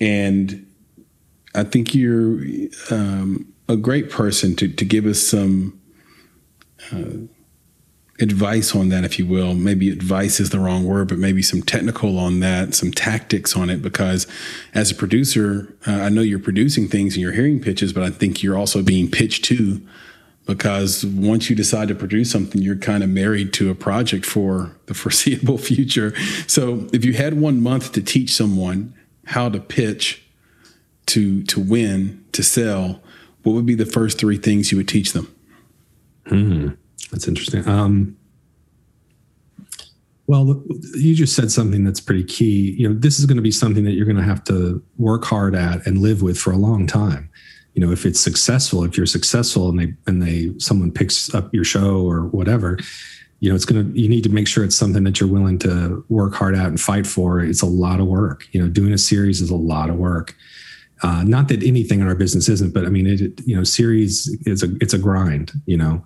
Yeah. 0.00 0.06
And 0.08 0.66
I 1.54 1.62
think 1.62 1.94
you're 1.94 2.40
um, 2.90 3.52
a 3.68 3.76
great 3.76 4.10
person 4.10 4.56
to, 4.56 4.68
to 4.68 4.84
give 4.84 5.06
us 5.06 5.20
some 5.20 5.80
uh, 6.90 7.28
advice 8.20 8.74
on 8.74 8.90
that, 8.90 9.04
if 9.04 9.18
you 9.18 9.26
will. 9.26 9.54
Maybe 9.54 9.90
advice 9.90 10.38
is 10.38 10.50
the 10.50 10.60
wrong 10.60 10.84
word, 10.84 11.08
but 11.08 11.18
maybe 11.18 11.42
some 11.42 11.62
technical 11.62 12.18
on 12.18 12.40
that, 12.40 12.74
some 12.74 12.92
tactics 12.92 13.56
on 13.56 13.70
it. 13.70 13.82
Because 13.82 14.26
as 14.72 14.90
a 14.90 14.94
producer, 14.94 15.74
uh, 15.86 15.92
I 15.92 16.08
know 16.10 16.20
you're 16.20 16.38
producing 16.38 16.88
things 16.88 17.14
and 17.14 17.22
you're 17.22 17.32
hearing 17.32 17.60
pitches, 17.60 17.92
but 17.92 18.02
I 18.02 18.10
think 18.10 18.42
you're 18.42 18.56
also 18.56 18.82
being 18.82 19.10
pitched 19.10 19.44
to. 19.46 19.80
Because 20.46 21.06
once 21.06 21.48
you 21.48 21.56
decide 21.56 21.88
to 21.88 21.94
produce 21.94 22.30
something, 22.30 22.60
you're 22.60 22.76
kind 22.76 23.02
of 23.02 23.08
married 23.08 23.54
to 23.54 23.70
a 23.70 23.74
project 23.74 24.26
for 24.26 24.76
the 24.86 24.94
foreseeable 24.94 25.58
future. 25.58 26.14
So, 26.46 26.86
if 26.92 27.04
you 27.04 27.14
had 27.14 27.40
one 27.40 27.62
month 27.62 27.92
to 27.92 28.02
teach 28.02 28.34
someone 28.34 28.94
how 29.26 29.48
to 29.48 29.58
pitch, 29.58 30.22
to 31.06 31.42
to 31.44 31.60
win, 31.60 32.22
to 32.32 32.42
sell, 32.42 33.00
what 33.42 33.52
would 33.52 33.64
be 33.64 33.74
the 33.74 33.86
first 33.86 34.18
three 34.18 34.36
things 34.36 34.70
you 34.70 34.76
would 34.76 34.88
teach 34.88 35.14
them? 35.14 35.34
Hmm. 36.26 36.68
That's 37.10 37.28
interesting. 37.28 37.66
Um, 37.68 38.16
well, 40.26 40.62
you 40.94 41.14
just 41.14 41.36
said 41.36 41.50
something 41.50 41.84
that's 41.84 42.00
pretty 42.00 42.24
key. 42.24 42.74
You 42.78 42.88
know, 42.88 42.94
this 42.98 43.18
is 43.18 43.26
going 43.26 43.36
to 43.36 43.42
be 43.42 43.50
something 43.50 43.84
that 43.84 43.92
you're 43.92 44.06
going 44.06 44.16
to 44.16 44.22
have 44.22 44.42
to 44.44 44.82
work 44.96 45.24
hard 45.24 45.54
at 45.54 45.86
and 45.86 45.98
live 45.98 46.22
with 46.22 46.38
for 46.38 46.50
a 46.50 46.56
long 46.56 46.86
time. 46.86 47.28
You 47.74 47.84
know, 47.84 47.92
if 47.92 48.06
it's 48.06 48.20
successful, 48.20 48.84
if 48.84 48.96
you're 48.96 49.06
successful 49.06 49.68
and 49.68 49.78
they 49.78 49.94
and 50.06 50.22
they 50.22 50.52
someone 50.58 50.92
picks 50.92 51.34
up 51.34 51.52
your 51.52 51.64
show 51.64 52.08
or 52.08 52.26
whatever, 52.28 52.78
you 53.40 53.50
know, 53.50 53.54
it's 53.54 53.66
going 53.66 53.92
to 53.92 54.00
you 54.00 54.08
need 54.08 54.24
to 54.24 54.30
make 54.30 54.48
sure 54.48 54.64
it's 54.64 54.76
something 54.76 55.04
that 55.04 55.20
you're 55.20 55.28
willing 55.28 55.58
to 55.58 56.04
work 56.08 56.34
hard 56.34 56.54
at 56.54 56.66
and 56.66 56.80
fight 56.80 57.06
for. 57.06 57.40
It's 57.40 57.62
a 57.62 57.66
lot 57.66 58.00
of 58.00 58.06
work. 58.06 58.46
You 58.52 58.62
know, 58.62 58.68
doing 58.68 58.92
a 58.92 58.98
series 58.98 59.42
is 59.42 59.50
a 59.50 59.56
lot 59.56 59.90
of 59.90 59.96
work. 59.96 60.34
Uh, 61.02 61.22
not 61.24 61.48
that 61.48 61.62
anything 61.62 62.00
in 62.00 62.06
our 62.06 62.14
business 62.14 62.48
isn't, 62.48 62.72
but 62.72 62.86
I 62.86 62.88
mean, 62.88 63.06
it, 63.06 63.40
you 63.44 63.54
know, 63.54 63.64
series 63.64 64.28
is 64.46 64.62
a 64.62 64.74
it's 64.80 64.94
a 64.94 64.98
grind. 64.98 65.52
You 65.66 65.76
know, 65.76 66.04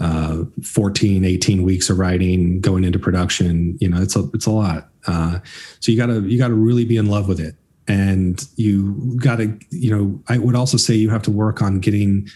uh, 0.00 0.44
14, 0.64 1.24
18 1.24 1.62
weeks 1.62 1.90
of 1.90 1.98
writing, 1.98 2.60
going 2.60 2.84
into 2.84 2.98
production. 2.98 3.76
You 3.80 3.90
know, 3.90 4.00
it's 4.00 4.16
a 4.16 4.28
it's 4.32 4.46
a 4.46 4.50
lot. 4.50 4.88
Uh, 5.06 5.38
so 5.78 5.92
you 5.92 5.98
gotta 5.98 6.20
you 6.20 6.38
gotta 6.38 6.54
really 6.54 6.84
be 6.84 6.96
in 6.96 7.06
love 7.06 7.28
with 7.28 7.38
it, 7.38 7.54
and 7.86 8.42
you 8.56 9.18
gotta 9.18 9.56
you 9.70 9.94
know 9.94 10.22
I 10.28 10.38
would 10.38 10.56
also 10.56 10.76
say 10.78 10.94
you 10.94 11.10
have 11.10 11.22
to 11.22 11.30
work 11.30 11.60
on 11.60 11.80
getting 11.80 12.28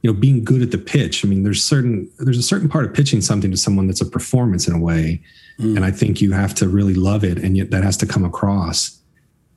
you 0.00 0.10
know 0.10 0.18
being 0.18 0.44
good 0.44 0.62
at 0.62 0.70
the 0.70 0.78
pitch. 0.78 1.24
I 1.24 1.28
mean, 1.28 1.42
there's 1.42 1.62
certain 1.62 2.10
there's 2.20 2.38
a 2.38 2.42
certain 2.42 2.70
part 2.70 2.86
of 2.86 2.94
pitching 2.94 3.20
something 3.20 3.50
to 3.50 3.56
someone 3.56 3.86
that's 3.86 4.00
a 4.00 4.06
performance 4.06 4.66
in 4.66 4.74
a 4.74 4.80
way, 4.80 5.22
mm. 5.58 5.76
and 5.76 5.84
I 5.84 5.90
think 5.90 6.22
you 6.22 6.32
have 6.32 6.54
to 6.56 6.68
really 6.68 6.94
love 6.94 7.22
it, 7.22 7.36
and 7.38 7.54
yet 7.54 7.70
that 7.70 7.84
has 7.84 7.98
to 7.98 8.06
come 8.06 8.24
across. 8.24 8.98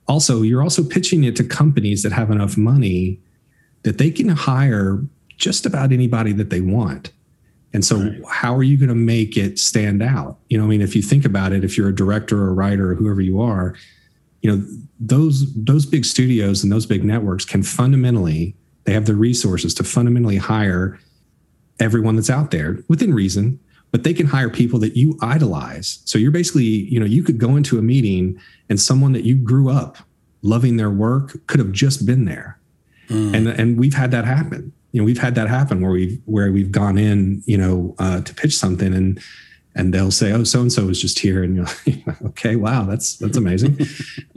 Also, 0.06 0.42
you're 0.42 0.62
also 0.62 0.84
pitching 0.84 1.24
it 1.24 1.34
to 1.36 1.44
companies 1.44 2.02
that 2.02 2.12
have 2.12 2.30
enough 2.30 2.58
money 2.58 3.22
that 3.84 3.96
they 3.96 4.10
can 4.10 4.28
hire 4.28 5.02
just 5.38 5.64
about 5.64 5.92
anybody 5.92 6.32
that 6.32 6.50
they 6.50 6.60
want 6.60 7.10
and 7.74 7.84
so, 7.84 7.98
right. 7.98 8.22
how 8.30 8.54
are 8.54 8.62
you 8.62 8.78
going 8.78 8.88
to 8.88 8.94
make 8.94 9.36
it 9.36 9.58
stand 9.58 10.00
out? 10.00 10.38
You 10.48 10.56
know, 10.56 10.64
I 10.64 10.68
mean, 10.68 10.80
if 10.80 10.94
you 10.94 11.02
think 11.02 11.24
about 11.24 11.52
it, 11.52 11.64
if 11.64 11.76
you're 11.76 11.88
a 11.88 11.94
director 11.94 12.40
or 12.40 12.50
a 12.50 12.52
writer 12.52 12.92
or 12.92 12.94
whoever 12.94 13.20
you 13.20 13.40
are, 13.40 13.74
you 14.42 14.50
know, 14.50 14.64
those 15.00 15.52
those 15.56 15.84
big 15.84 16.04
studios 16.04 16.62
and 16.62 16.72
those 16.72 16.86
big 16.86 17.04
networks 17.04 17.44
can 17.44 17.64
fundamentally 17.64 18.54
they 18.84 18.92
have 18.92 19.06
the 19.06 19.14
resources 19.14 19.74
to 19.74 19.82
fundamentally 19.84 20.36
hire 20.36 21.00
everyone 21.80 22.14
that's 22.14 22.30
out 22.30 22.52
there 22.52 22.78
within 22.86 23.12
reason, 23.12 23.58
but 23.90 24.04
they 24.04 24.14
can 24.14 24.26
hire 24.26 24.50
people 24.50 24.78
that 24.78 24.96
you 24.96 25.18
idolize. 25.20 25.98
So 26.04 26.18
you're 26.18 26.30
basically, 26.30 26.64
you 26.64 27.00
know, 27.00 27.06
you 27.06 27.24
could 27.24 27.38
go 27.38 27.56
into 27.56 27.78
a 27.78 27.82
meeting 27.82 28.38
and 28.68 28.80
someone 28.80 29.12
that 29.12 29.24
you 29.24 29.34
grew 29.34 29.68
up 29.68 29.96
loving 30.42 30.76
their 30.76 30.90
work 30.90 31.34
could 31.48 31.58
have 31.58 31.72
just 31.72 32.06
been 32.06 32.24
there. 32.24 32.60
Mm. 33.08 33.34
And 33.34 33.48
and 33.48 33.78
we've 33.80 33.94
had 33.94 34.12
that 34.12 34.26
happen 34.26 34.72
you 34.94 35.00
know 35.00 35.04
we've 35.04 35.18
had 35.18 35.34
that 35.34 35.48
happen 35.48 35.80
where 35.80 35.90
we've 35.90 36.20
where 36.24 36.52
we've 36.52 36.70
gone 36.70 36.96
in 36.96 37.42
you 37.46 37.58
know 37.58 37.96
uh, 37.98 38.20
to 38.20 38.32
pitch 38.32 38.56
something 38.56 38.94
and 38.94 39.20
and 39.74 39.92
they'll 39.92 40.12
say 40.12 40.30
oh 40.30 40.44
so 40.44 40.60
and 40.60 40.72
so 40.72 40.86
was 40.86 41.02
just 41.02 41.18
here. 41.18 41.42
And 41.42 41.56
you're 41.56 41.66
like 42.06 42.22
okay 42.26 42.54
wow 42.54 42.84
that's 42.84 43.16
that's 43.18 43.36
amazing. 43.36 43.78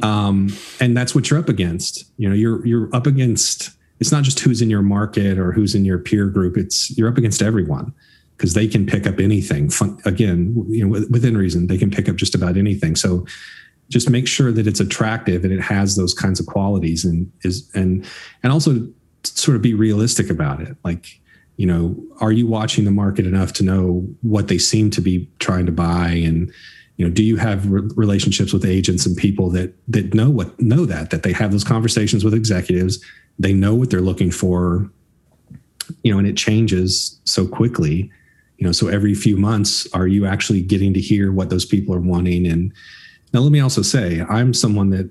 Um, 0.03 0.49
and 0.79 0.95
that's 0.95 1.15
what 1.15 1.29
you're 1.29 1.39
up 1.39 1.49
against. 1.49 2.05
You 2.17 2.29
know 2.29 2.35
you're 2.35 2.65
you're 2.65 2.95
up 2.95 3.07
against 3.07 3.71
it's 3.99 4.11
not 4.11 4.23
just 4.23 4.39
who's 4.39 4.61
in 4.61 4.69
your 4.69 4.83
market 4.83 5.39
or 5.39 5.51
who's 5.51 5.73
in 5.73 5.85
your 5.85 5.97
peer 5.97 6.27
group 6.27 6.55
it's 6.55 6.95
you're 6.95 7.09
up 7.09 7.17
against 7.17 7.41
everyone 7.41 7.93
because 8.35 8.53
they 8.53 8.67
can 8.67 8.85
pick 8.85 9.05
up 9.05 9.19
anything. 9.19 9.69
Fun, 9.69 9.99
again 10.05 10.65
you 10.69 10.87
know 10.87 11.05
within 11.11 11.37
reason 11.37 11.67
they 11.67 11.77
can 11.77 11.91
pick 11.91 12.09
up 12.09 12.15
just 12.15 12.33
about 12.33 12.57
anything. 12.57 12.95
So 12.95 13.25
just 13.89 14.09
make 14.09 14.27
sure 14.27 14.51
that 14.51 14.67
it's 14.67 14.79
attractive 14.79 15.43
and 15.43 15.53
it 15.53 15.61
has 15.61 15.95
those 15.95 16.13
kinds 16.13 16.39
of 16.39 16.45
qualities 16.45 17.05
and 17.05 17.31
is 17.43 17.69
and 17.75 18.05
and 18.43 18.51
also 18.51 18.87
sort 19.35 19.55
of 19.55 19.61
be 19.61 19.73
realistic 19.73 20.29
about 20.29 20.61
it. 20.61 20.75
Like, 20.83 21.19
you 21.57 21.65
know, 21.65 21.95
are 22.19 22.31
you 22.31 22.47
watching 22.47 22.85
the 22.85 22.91
market 22.91 23.25
enough 23.25 23.53
to 23.53 23.63
know 23.63 24.07
what 24.21 24.47
they 24.47 24.57
seem 24.57 24.89
to 24.91 25.01
be 25.01 25.29
trying 25.39 25.65
to 25.65 25.71
buy 25.71 26.09
and 26.09 26.51
you 26.97 27.07
know 27.07 27.13
do 27.13 27.23
you 27.23 27.37
have 27.37 27.69
re- 27.69 27.89
relationships 27.95 28.51
with 28.51 28.65
agents 28.65 29.05
and 29.05 29.15
people 29.15 29.49
that 29.51 29.73
that 29.87 30.13
know 30.13 30.29
what 30.29 30.59
know 30.59 30.85
that 30.85 31.11
that 31.11 31.23
they 31.23 31.31
have 31.31 31.51
those 31.51 31.63
conversations 31.63 32.23
with 32.23 32.33
executives 32.33 33.03
they 33.39 33.53
know 33.53 33.73
what 33.75 33.89
they're 33.89 34.01
looking 34.01 34.31
for 34.31 34.89
you 36.03 36.11
know 36.11 36.17
and 36.17 36.27
it 36.27 36.35
changes 36.35 37.19
so 37.23 37.47
quickly 37.47 38.11
you 38.57 38.65
know 38.65 38.71
so 38.71 38.87
every 38.87 39.13
few 39.13 39.37
months 39.37 39.87
are 39.93 40.07
you 40.07 40.25
actually 40.25 40.61
getting 40.61 40.93
to 40.93 40.99
hear 40.99 41.31
what 41.31 41.49
those 41.49 41.65
people 41.65 41.95
are 41.95 42.01
wanting 42.01 42.45
and 42.45 42.73
now 43.33 43.39
let 43.39 43.51
me 43.51 43.59
also 43.59 43.81
say 43.81 44.21
i'm 44.27 44.53
someone 44.53 44.89
that 44.89 45.09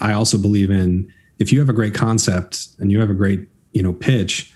i 0.00 0.12
also 0.12 0.36
believe 0.36 0.70
in 0.70 1.10
if 1.38 1.52
you 1.52 1.58
have 1.58 1.68
a 1.68 1.72
great 1.72 1.94
concept 1.94 2.68
and 2.78 2.90
you 2.90 3.00
have 3.00 3.10
a 3.10 3.14
great 3.14 3.48
you 3.72 3.82
know 3.82 3.92
pitch 3.92 4.52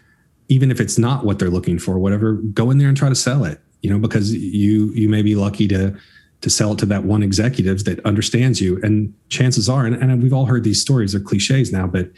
even 0.48 0.70
if 0.70 0.80
it's 0.80 0.98
not 0.98 1.24
what 1.24 1.38
they're 1.38 1.50
looking 1.50 1.78
for 1.78 1.98
whatever 1.98 2.34
go 2.34 2.70
in 2.70 2.78
there 2.78 2.88
and 2.88 2.96
try 2.96 3.08
to 3.08 3.14
sell 3.14 3.44
it 3.44 3.60
you 3.82 3.90
know 3.90 3.98
because 3.98 4.32
you 4.32 4.92
you 4.94 5.08
may 5.08 5.22
be 5.22 5.34
lucky 5.34 5.68
to 5.68 5.96
to 6.40 6.48
sell 6.48 6.72
it 6.72 6.78
to 6.78 6.86
that 6.86 7.04
one 7.04 7.22
executive 7.22 7.84
that 7.84 8.04
understands 8.06 8.60
you 8.60 8.80
and 8.82 9.12
chances 9.28 9.68
are 9.68 9.84
and, 9.84 9.94
and 9.96 10.22
we've 10.22 10.32
all 10.32 10.46
heard 10.46 10.64
these 10.64 10.80
stories 10.80 11.12
they're 11.12 11.20
cliches 11.20 11.72
now 11.72 11.86
but 11.86 12.10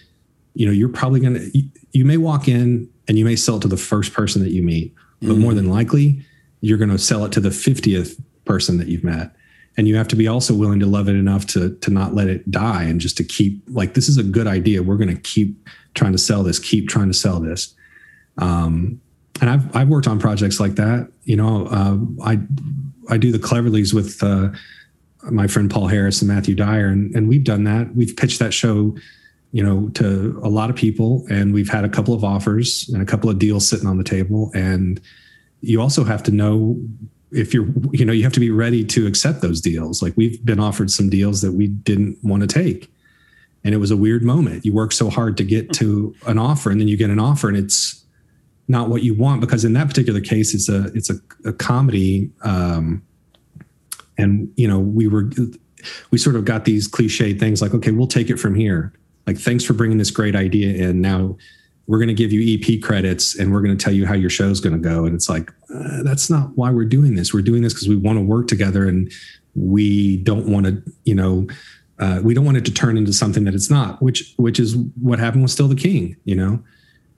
you 0.55 0.67
know 0.67 0.73
you're 0.73 0.89
probably 0.89 1.21
going 1.21 1.35
to 1.35 1.59
you, 1.59 1.69
you, 1.93 2.05
may 2.05 2.17
walk 2.17 2.47
in 2.47 2.89
and 3.09 3.19
you 3.19 3.25
may 3.25 3.37
sell 3.37 3.57
it 3.57 3.61
to 3.61 3.69
the 3.69 3.77
first 3.77 4.13
person 4.13 4.43
that 4.43 4.51
you 4.51 4.63
meet 4.63 4.95
but 5.21 5.29
mm-hmm. 5.29 5.41
more 5.41 5.55
than 5.55 5.69
likely 5.69 6.25
you're 6.61 6.79
going 6.79 6.91
to 6.91 6.99
sell 6.99 7.25
it 7.25 7.33
to 7.33 7.41
the 7.41 7.49
50th 7.49 8.21
person 8.45 8.79
that 8.79 8.89
you've 8.89 9.05
met 9.05 9.35
and 9.77 9.89
you 9.89 9.97
have 9.97 10.09
to 10.09 10.17
be 10.17 10.29
also 10.29 10.55
willing 10.55 10.81
to 10.81 10.87
love 10.87 11.09
it 11.09 11.15
enough 11.15 11.47
to 11.49 11.75
to 11.77 11.91
not 11.91 12.15
let 12.15 12.29
it 12.29 12.51
die 12.51 12.85
and 12.85 13.01
just 13.01 13.17
to 13.17 13.25
keep 13.25 13.63
like 13.69 13.95
this 13.95 14.09
is 14.09 14.19
a 14.19 14.23
good 14.23 14.47
idea. 14.47 14.83
We're 14.83 14.97
going 14.97 15.15
to 15.15 15.21
keep 15.21 15.69
trying 15.95 16.13
to 16.13 16.19
sell 16.19 16.43
this 16.43 16.59
keep 16.59 16.89
trying 16.89 17.09
to 17.09 17.15
sell 17.15 17.41
this. 17.41 17.75
Um, 18.39 19.01
and 19.41 19.51
I've 19.51 19.75
I've 19.75 19.89
worked 19.89 20.07
on 20.07 20.19
projects 20.19 20.61
like 20.61 20.75
that 20.77 21.11
you 21.25 21.37
know 21.37 21.67
uh, 21.67 21.97
I 22.25 22.41
I 23.09 23.19
do 23.19 23.33
the 23.33 23.39
Cleverlys 23.39 23.95
with 23.95 24.23
uh, 24.23 24.51
my 25.31 25.47
friend 25.47 25.71
Paul 25.71 25.89
Harris 25.89 26.21
and 26.21 26.29
Matthew 26.29 26.55
Dyer 26.55 26.89
and 26.89 27.15
and 27.15 27.29
we've 27.29 27.45
done 27.45 27.65
that. 27.65 27.95
We've 27.95 28.17
pitched 28.17 28.39
that 28.41 28.53
show 28.53 28.95
you 29.53 29.63
know 29.63 29.89
to 29.91 30.41
a 30.43 30.49
lot 30.49 30.71
of 30.71 30.77
people 30.77 31.27
and 31.31 31.55
we've 31.55 31.71
had 31.71 31.85
a 31.85 31.89
couple 31.89 32.15
of 32.15 32.25
offers 32.25 32.89
and 32.91 33.03
a 33.03 33.07
couple 33.07 33.31
of 33.31 33.39
deals 33.39 33.67
sitting 33.67 33.87
on 33.87 33.99
the 33.99 34.05
table. 34.05 34.51
And 34.55 35.01
you 35.61 35.81
also 35.81 36.05
have 36.05 36.23
to 36.25 36.31
know 36.31 36.77
if 37.33 37.55
you're 37.55 37.67
you 37.93 38.05
know 38.05 38.13
you 38.13 38.23
have 38.23 38.33
to 38.33 38.41
be 38.41 38.51
ready 38.51 38.85
to 38.85 39.07
accept 39.07 39.41
those 39.41 39.61
deals. 39.61 40.03
Like 40.03 40.15
we've 40.17 40.45
been 40.45 40.61
offered 40.61 40.91
some 40.91 41.09
deals 41.09 41.41
that 41.43 41.53
we 41.53 41.69
didn't 41.69 42.19
want 42.23 42.43
to 42.43 42.47
take. 42.47 42.91
And 43.65 43.75
it 43.75 43.79
was 43.79 43.93
a 43.93 43.97
weird 43.97 44.25
moment. 44.25 44.65
You 44.65 44.73
work 44.73 44.93
so 44.93 45.09
hard 45.09 45.37
to 45.37 45.45
get 45.45 45.73
to 45.75 46.15
an 46.27 46.37
offer 46.37 46.71
and 46.71 46.81
then 46.81 46.89
you 46.89 46.97
get 46.97 47.11
an 47.11 47.21
offer 47.21 47.49
and 47.49 47.57
it's 47.57 48.05
not 48.69 48.89
what 48.89 49.03
you 49.03 49.15
want 49.15 49.41
because 49.41 49.65
in 49.65 49.73
that 49.75 49.87
particular 49.89 50.21
case 50.21 50.55
it's 50.55 50.69
a 50.69 50.85
it's 50.95 51.11
a, 51.11 51.15
a 51.45 51.53
comedy 51.53 52.31
um, 52.43 53.03
and 54.19 54.53
you 54.57 54.67
know 54.67 54.81
we 54.81 55.07
were 55.07 55.31
we 56.11 56.19
sort 56.19 56.37
of 56.37 56.45
got 56.45 56.65
these 56.65 56.87
cliche 56.87 57.35
things 57.35 57.61
like 57.61 57.75
okay 57.75 57.91
we'll 57.91 58.07
take 58.07 58.31
it 58.31 58.39
from 58.39 58.55
here. 58.55 58.93
Like 59.27 59.39
thanks 59.39 59.65
for 59.65 59.73
bringing 59.75 59.99
this 59.99 60.11
great 60.11 60.35
idea 60.35 60.89
in. 60.89 61.01
Now 61.01 61.37
we're 61.93 61.99
going 61.99 62.09
to 62.09 62.15
give 62.15 62.33
you 62.33 62.59
EP 62.59 62.81
credits 62.81 63.39
and 63.39 63.53
we're 63.53 63.61
going 63.61 63.77
to 63.77 63.85
tell 63.85 63.93
you 63.93 64.07
how 64.07 64.15
your 64.15 64.31
show's 64.31 64.61
going 64.61 64.73
to 64.73 64.79
go. 64.79 65.05
And 65.05 65.15
it's 65.15 65.29
like, 65.29 65.53
uh, 65.75 66.03
that's 66.03 66.31
not 66.31 66.57
why 66.57 66.71
we're 66.71 66.87
doing 66.87 67.17
this. 67.17 67.35
We're 67.35 67.43
doing 67.43 67.61
this 67.61 67.75
because 67.75 67.87
we 67.87 67.97
want 67.97 68.17
to 68.17 68.25
work 68.25 68.49
together 68.49 68.89
and 68.89 69.13
we 69.55 70.17
don't 70.17 70.47
want 70.47 70.65
to, 70.65 70.83
you 71.05 71.15
know, 71.15 71.47
uh, 71.99 72.21
we 72.25 72.33
don't 72.33 72.47
want 72.47 72.57
it 72.57 72.65
to 72.65 72.73
turn 72.73 72.97
into 72.97 73.13
something 73.13 73.45
that 73.45 73.55
it's 73.55 73.69
not, 73.69 74.01
which 74.01 74.33
which 74.39 74.59
is 74.59 74.75
what 75.03 75.19
happened 75.19 75.43
with 75.43 75.51
Still 75.51 75.69
the 75.69 75.75
King, 75.75 76.17
you 76.25 76.35
know. 76.35 76.65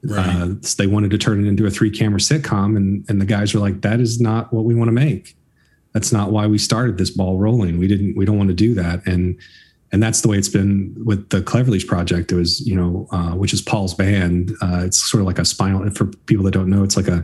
Right. 0.02 0.26
Uh, 0.26 0.54
they 0.76 0.88
wanted 0.88 1.12
to 1.12 1.18
turn 1.18 1.44
it 1.44 1.48
into 1.48 1.66
a 1.66 1.70
three 1.70 1.92
camera 1.92 2.18
sitcom, 2.18 2.76
and 2.76 3.08
and 3.08 3.20
the 3.20 3.26
guys 3.26 3.54
were 3.54 3.60
like, 3.60 3.82
"That 3.82 4.00
is 4.00 4.20
not 4.20 4.52
what 4.52 4.64
we 4.64 4.74
want 4.74 4.88
to 4.88 4.92
make. 4.92 5.36
That's 5.92 6.12
not 6.12 6.32
why 6.32 6.48
we 6.48 6.58
started 6.58 6.98
this 6.98 7.10
ball 7.10 7.38
rolling. 7.38 7.78
We 7.78 7.86
didn't. 7.86 8.16
We 8.16 8.24
don't 8.24 8.36
want 8.36 8.48
to 8.48 8.54
do 8.54 8.74
that." 8.74 9.06
And 9.06 9.38
and 9.94 10.02
that's 10.02 10.22
the 10.22 10.28
way 10.28 10.36
it's 10.36 10.48
been 10.48 10.92
with 11.04 11.30
the 11.30 11.40
Cleverleaf 11.40 11.86
project. 11.86 12.32
It 12.32 12.34
was, 12.34 12.66
you 12.66 12.74
know, 12.74 13.06
uh, 13.12 13.30
which 13.36 13.52
is 13.52 13.62
Paul's 13.62 13.94
band. 13.94 14.50
Uh, 14.60 14.82
it's 14.84 14.98
sort 15.08 15.20
of 15.20 15.26
like 15.28 15.38
a 15.38 15.44
spinal. 15.44 15.88
For 15.90 16.06
people 16.26 16.44
that 16.46 16.50
don't 16.50 16.68
know, 16.68 16.82
it's 16.82 16.96
like 16.96 17.06
a 17.06 17.22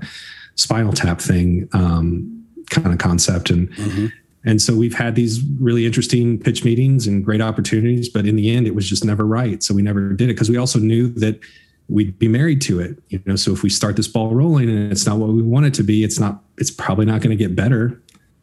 spinal 0.54 0.92
tap 0.92 1.20
thing 1.20 1.68
um, 1.72 2.46
kind 2.70 2.92
of 2.92 2.98
concept, 2.98 3.50
and 3.50 3.72
mm-hmm. 3.72 4.06
and 4.44 4.62
so 4.62 4.76
we've 4.76 4.94
had 4.94 5.16
these 5.16 5.42
really 5.58 5.84
interesting 5.84 6.38
pitch 6.38 6.64
meetings 6.64 7.08
and 7.08 7.24
great 7.24 7.40
opportunities, 7.40 8.08
but 8.08 8.24
in 8.24 8.36
the 8.36 8.54
end, 8.54 8.68
it 8.68 8.76
was 8.76 8.88
just 8.88 9.04
never 9.04 9.26
right. 9.26 9.64
So 9.64 9.74
we 9.74 9.82
never 9.82 10.12
did 10.12 10.30
it 10.30 10.34
because 10.34 10.48
we 10.48 10.56
also 10.56 10.78
knew 10.78 11.08
that 11.14 11.40
we'd 11.88 12.20
be 12.20 12.28
married 12.28 12.60
to 12.62 12.78
it. 12.78 13.02
You 13.08 13.20
know, 13.26 13.34
so 13.34 13.52
if 13.52 13.64
we 13.64 13.68
start 13.68 13.96
this 13.96 14.06
ball 14.06 14.32
rolling 14.32 14.70
and 14.70 14.92
it's 14.92 15.06
not 15.06 15.18
what 15.18 15.30
we 15.30 15.42
want 15.42 15.66
it 15.66 15.74
to 15.74 15.82
be, 15.82 16.04
it's 16.04 16.20
not. 16.20 16.44
It's 16.56 16.70
probably 16.70 17.06
not 17.06 17.20
going 17.20 17.36
to 17.36 17.44
get 17.44 17.56
better. 17.56 18.00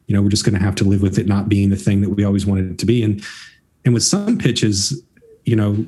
You 0.08 0.16
know, 0.16 0.22
we're 0.22 0.30
just 0.30 0.44
going 0.44 0.58
to 0.60 0.66
have 0.66 0.76
to 0.76 0.84
live 0.84 1.02
with 1.02 1.18
it 1.18 1.28
not 1.28 1.48
being 1.48 1.70
the 1.70 1.78
thing 1.78 2.02
that 2.02 2.10
we 2.10 2.26
always 2.26 2.46
wanted 2.46 2.72
it 2.72 2.78
to 2.80 2.86
be, 2.86 3.04
and 3.04 3.24
and 3.88 3.94
with 3.94 4.04
some 4.04 4.38
pitches, 4.38 5.02
you 5.46 5.56
know, 5.56 5.86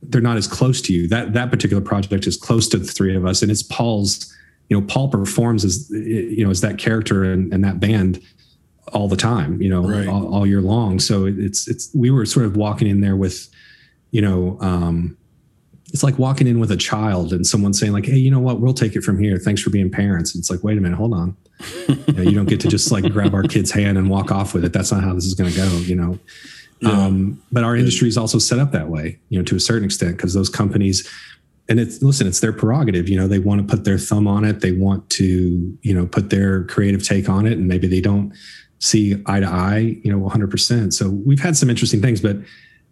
they're 0.00 0.20
not 0.20 0.36
as 0.36 0.46
close 0.46 0.80
to 0.82 0.92
you. 0.92 1.08
That 1.08 1.32
that 1.32 1.50
particular 1.50 1.82
project 1.82 2.24
is 2.24 2.36
close 2.36 2.68
to 2.68 2.76
the 2.76 2.84
three 2.84 3.16
of 3.16 3.26
us, 3.26 3.42
and 3.42 3.50
it's 3.50 3.64
Paul's. 3.64 4.32
You 4.68 4.80
know, 4.80 4.86
Paul 4.86 5.08
performs 5.08 5.64
as 5.64 5.90
you 5.90 6.44
know 6.44 6.50
as 6.50 6.60
that 6.60 6.78
character 6.78 7.24
and, 7.24 7.52
and 7.52 7.64
that 7.64 7.80
band 7.80 8.22
all 8.92 9.08
the 9.08 9.16
time. 9.16 9.60
You 9.60 9.70
know, 9.70 9.88
right. 9.88 10.06
all, 10.06 10.32
all, 10.32 10.46
year 10.46 10.60
long. 10.60 11.00
So 11.00 11.26
it's 11.26 11.66
it's 11.66 11.90
we 11.92 12.12
were 12.12 12.24
sort 12.24 12.46
of 12.46 12.56
walking 12.56 12.86
in 12.86 13.00
there 13.00 13.16
with, 13.16 13.48
you 14.12 14.22
know, 14.22 14.56
um, 14.60 15.16
it's 15.96 16.02
like 16.02 16.18
walking 16.18 16.46
in 16.46 16.60
with 16.60 16.70
a 16.70 16.76
child 16.76 17.32
and 17.32 17.46
someone 17.46 17.72
saying 17.72 17.94
like, 17.94 18.04
"Hey, 18.04 18.18
you 18.18 18.30
know 18.30 18.38
what? 18.38 18.60
We'll 18.60 18.74
take 18.74 18.96
it 18.96 19.02
from 19.02 19.18
here. 19.18 19.38
Thanks 19.38 19.62
for 19.62 19.70
being 19.70 19.90
parents." 19.90 20.36
it's 20.36 20.50
like, 20.50 20.62
wait 20.62 20.76
a 20.76 20.80
minute, 20.82 20.96
hold 20.96 21.14
on 21.14 21.34
you, 21.88 22.12
know, 22.12 22.22
you, 22.22 22.32
don't 22.32 22.48
get 22.48 22.60
to 22.60 22.68
just 22.68 22.92
like 22.92 23.10
grab 23.10 23.32
our 23.32 23.42
kid's 23.42 23.70
hand 23.70 23.96
and 23.96 24.10
walk 24.10 24.30
off 24.30 24.52
with 24.52 24.62
it. 24.64 24.74
That's 24.74 24.92
not 24.92 25.02
how 25.02 25.14
this 25.14 25.24
is 25.24 25.32
going 25.32 25.50
to 25.50 25.56
go, 25.56 25.66
you 25.78 25.94
know. 25.94 26.18
Yeah. 26.80 26.90
Um, 26.90 27.42
but 27.50 27.64
our 27.64 27.74
industry 27.74 28.08
is 28.08 28.18
also 28.18 28.38
set 28.38 28.58
up 28.58 28.72
that 28.72 28.88
way, 28.88 29.18
you 29.30 29.38
know, 29.38 29.44
to 29.44 29.56
a 29.56 29.60
certain 29.60 29.84
extent, 29.84 30.18
because 30.18 30.34
those 30.34 30.50
companies, 30.50 31.10
and 31.70 31.80
it's 31.80 32.02
listen, 32.02 32.26
it's 32.26 32.40
their 32.40 32.52
prerogative. 32.52 33.08
You 33.08 33.16
know, 33.16 33.26
they 33.26 33.38
want 33.38 33.66
to 33.66 33.66
put 33.66 33.84
their 33.84 33.96
thumb 33.96 34.28
on 34.28 34.44
it. 34.44 34.60
They 34.60 34.72
want 34.72 35.08
to, 35.10 35.78
you 35.80 35.94
know, 35.94 36.06
put 36.06 36.28
their 36.28 36.64
creative 36.64 37.02
take 37.02 37.30
on 37.30 37.46
it, 37.46 37.52
and 37.54 37.66
maybe 37.66 37.86
they 37.86 38.02
don't 38.02 38.34
see 38.78 39.22
eye 39.24 39.40
to 39.40 39.46
eye, 39.46 39.96
you 40.02 40.12
know, 40.12 40.18
100. 40.18 40.50
percent 40.50 40.92
So 40.92 41.08
we've 41.08 41.40
had 41.40 41.56
some 41.56 41.70
interesting 41.70 42.02
things, 42.02 42.20
but 42.20 42.36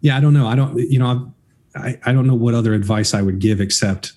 yeah, 0.01 0.17
I 0.17 0.19
don't 0.19 0.33
know. 0.33 0.47
I 0.47 0.55
don't, 0.55 0.77
you 0.77 0.99
know, 0.99 1.33
I, 1.75 1.99
I 2.05 2.13
don't 2.13 2.27
know 2.27 2.35
what 2.35 2.53
other 2.53 2.73
advice 2.73 3.13
I 3.13 3.21
would 3.21 3.39
give 3.39 3.59
except 3.59 4.13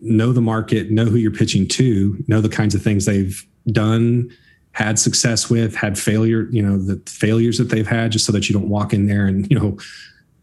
know 0.00 0.32
the 0.32 0.40
market, 0.40 0.90
know 0.90 1.06
who 1.06 1.16
you're 1.16 1.30
pitching 1.30 1.66
to, 1.68 2.22
know 2.28 2.40
the 2.40 2.48
kinds 2.48 2.74
of 2.74 2.82
things 2.82 3.04
they've 3.04 3.44
done, 3.68 4.30
had 4.72 4.98
success 4.98 5.50
with, 5.50 5.74
had 5.74 5.98
failure, 5.98 6.48
you 6.50 6.62
know, 6.62 6.78
the 6.78 7.00
failures 7.10 7.58
that 7.58 7.64
they've 7.64 7.86
had, 7.86 8.12
just 8.12 8.24
so 8.24 8.32
that 8.32 8.48
you 8.48 8.52
don't 8.52 8.68
walk 8.68 8.92
in 8.92 9.06
there 9.06 9.26
and, 9.26 9.50
you 9.50 9.58
know, 9.58 9.76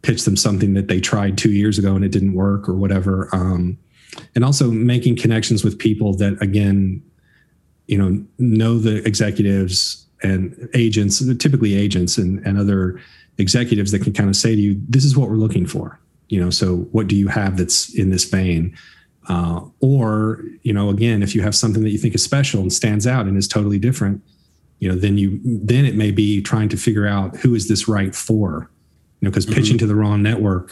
pitch 0.01 0.25
them 0.25 0.35
something 0.35 0.73
that 0.73 0.87
they 0.87 0.99
tried 0.99 1.37
two 1.37 1.51
years 1.51 1.77
ago 1.79 1.95
and 1.95 2.03
it 2.03 2.11
didn't 2.11 2.33
work 2.33 2.67
or 2.67 2.73
whatever. 2.73 3.29
Um, 3.33 3.77
and 4.35 4.43
also 4.43 4.69
making 4.69 5.17
connections 5.17 5.63
with 5.63 5.77
people 5.77 6.15
that, 6.17 6.41
again, 6.41 7.01
you 7.87 7.97
know, 7.97 8.23
know 8.37 8.77
the 8.77 9.05
executives 9.05 10.05
and 10.23 10.69
agents, 10.73 11.23
typically 11.37 11.75
agents 11.75 12.17
and, 12.17 12.45
and 12.45 12.57
other 12.57 12.99
executives 13.37 13.91
that 13.91 14.01
can 14.01 14.13
kind 14.13 14.29
of 14.29 14.35
say 14.35 14.55
to 14.55 14.61
you, 14.61 14.81
this 14.89 15.05
is 15.05 15.15
what 15.15 15.29
we're 15.29 15.35
looking 15.35 15.65
for. 15.65 15.99
You 16.30 16.43
know, 16.43 16.49
so 16.49 16.78
what 16.91 17.07
do 17.07 17.15
you 17.15 17.28
have 17.28 17.57
that's 17.57 17.93
in 17.93 18.09
this 18.09 18.25
vein? 18.25 18.78
Uh, 19.30 19.61
or, 19.82 20.43
you 20.63 20.73
know, 20.73 20.89
again, 20.89 21.21
if 21.21 21.36
you 21.36 21.41
have 21.41 21.55
something 21.55 21.84
that 21.84 21.89
you 21.89 21.97
think 21.97 22.15
is 22.15 22.23
special 22.23 22.61
and 22.61 22.71
stands 22.71 23.05
out 23.05 23.25
and 23.25 23.38
is 23.38 23.47
totally 23.47 23.80
different, 23.80 24.21
you 24.80 24.88
know, 24.88 24.95
then 24.95 25.17
you 25.17 25.39
then 25.43 25.86
it 25.86 25.95
may 25.95 26.11
be 26.11 26.41
trying 26.41 26.69
to 26.69 26.78
figure 26.78 27.07
out 27.07 27.36
who 27.38 27.55
is 27.55 27.67
this 27.67 27.88
right 27.88 28.13
for, 28.15 28.69
you 29.19 29.25
know, 29.25 29.32
because 29.32 29.45
mm-hmm. 29.45 29.55
pitching 29.55 29.78
to 29.80 29.88
the 29.88 29.95
wrong 29.95 30.21
network, 30.21 30.71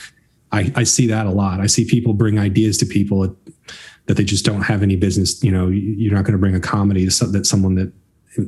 I, 0.51 0.71
I 0.75 0.83
see 0.83 1.07
that 1.07 1.25
a 1.25 1.31
lot. 1.31 1.59
I 1.59 1.65
see 1.65 1.85
people 1.85 2.13
bring 2.13 2.39
ideas 2.39 2.77
to 2.77 2.85
people 2.85 3.35
that 4.05 4.13
they 4.15 4.23
just 4.23 4.45
don't 4.45 4.61
have 4.61 4.83
any 4.83 4.95
business. 4.95 5.43
You 5.43 5.51
know, 5.51 5.67
you're 5.67 6.13
not 6.13 6.23
going 6.23 6.33
to 6.33 6.39
bring 6.39 6.55
a 6.55 6.59
comedy 6.59 7.07
to 7.09 7.25
that 7.27 7.45
someone 7.45 7.75
that 7.75 7.91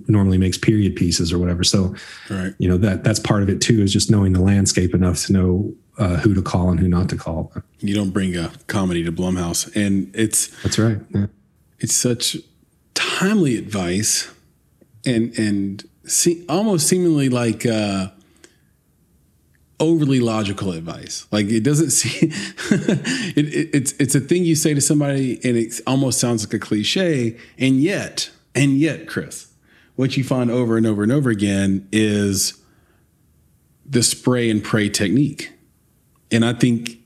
normally 0.08 0.38
makes 0.38 0.58
period 0.58 0.95
pieces 0.95 1.34
or 1.34 1.39
whatever. 1.39 1.64
So, 1.64 1.95
right. 2.30 2.53
you 2.60 2.70
know, 2.70 2.78
that 2.78 3.03
that's 3.03 3.20
part 3.20 3.43
of 3.43 3.49
it 3.49 3.62
too, 3.62 3.82
is 3.82 3.91
just 3.91 4.12
knowing 4.12 4.34
the 4.34 4.41
landscape 4.41 4.93
enough 4.93 5.26
to 5.26 5.34
know 5.34 5.74
uh, 5.98 6.18
who 6.18 6.34
to 6.34 6.41
call 6.41 6.70
and 6.70 6.80
who 6.80 6.88
not 6.88 7.10
to 7.10 7.18
call. 7.18 7.52
You 7.80 7.95
don't 7.95 8.12
bring 8.12 8.36
a 8.36 8.52
comedy 8.68 9.04
to 9.04 9.12
Blumhouse, 9.12 9.76
and 9.76 10.14
it's 10.16 10.48
that's 10.62 10.80
right. 10.80 11.00
Yeah. 11.10 11.28
It's 11.80 11.95
such 11.95 12.38
timely 12.93 13.58
advice, 13.58 14.32
and 15.06 15.38
and 15.38 15.84
see, 16.06 16.45
almost 16.48 16.88
seemingly 16.88 17.30
like 17.30 17.66
uh, 17.66 18.10
overly 19.80 20.20
logical 20.20 20.72
advice. 20.72 21.28
Like 21.32 21.48
it 21.48 21.62
doesn't 21.62 21.89
seem 21.91 22.32
it, 22.72 23.38
it, 23.38 23.70
it's 23.74 23.93
it's 23.93 24.16
a 24.16 24.20
thing 24.20 24.45
you 24.45 24.56
say 24.56 24.74
to 24.74 24.82
somebody, 24.82 25.39
and 25.43 25.58
it 25.58 25.80
almost 25.88 26.20
sounds 26.20 26.45
like 26.45 26.54
a 26.54 26.60
cliche, 26.60 27.38
and 27.58 27.82
yet 27.82 28.30
and 28.58 28.80
yet, 28.80 29.08
Chris, 29.08 29.54
what 29.95 30.18
you 30.18 30.24
find 30.24 30.50
over 30.50 30.78
and 30.78 30.88
over 30.88 31.04
and 31.04 31.12
over 31.12 31.30
again 31.30 31.88
is 31.91 32.60
the 33.86 34.04
spray 34.04 34.50
and 34.50 34.64
pray 34.64 34.89
technique 34.89 35.52
and 36.32 36.45
I 36.45 36.53
think 36.53 36.97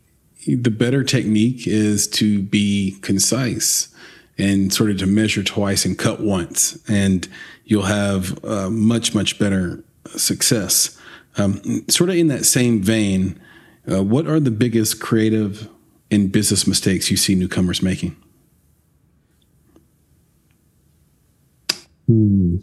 the 0.48 0.72
better 0.72 1.04
technique 1.04 1.68
is 1.68 2.08
to 2.08 2.42
be 2.42 2.98
concise 3.02 3.94
and 4.38 4.74
sort 4.74 4.90
of 4.90 4.98
to 4.98 5.06
measure 5.06 5.44
twice 5.44 5.86
and 5.86 5.98
cut 5.98 6.20
once, 6.20 6.80
and 6.90 7.28
you'll 7.66 7.84
have 7.84 8.44
uh, 8.44 8.70
much, 8.70 9.14
much 9.14 9.38
better 9.38 9.84
success. 10.08 10.98
Um, 11.38 11.86
sort 11.88 12.10
of 12.10 12.16
in 12.16 12.28
that 12.28 12.46
same 12.46 12.82
vein, 12.82 13.40
uh, 13.92 14.04
what 14.04 14.28
are 14.28 14.40
the 14.40 14.52
biggest 14.52 15.00
creative 15.00 15.70
and 16.10 16.32
business 16.32 16.68
mistakes 16.68 17.10
you 17.10 17.18
see 17.18 17.36
newcomers 17.36 17.82
making? 17.82 18.16
Hmm. 22.08 22.58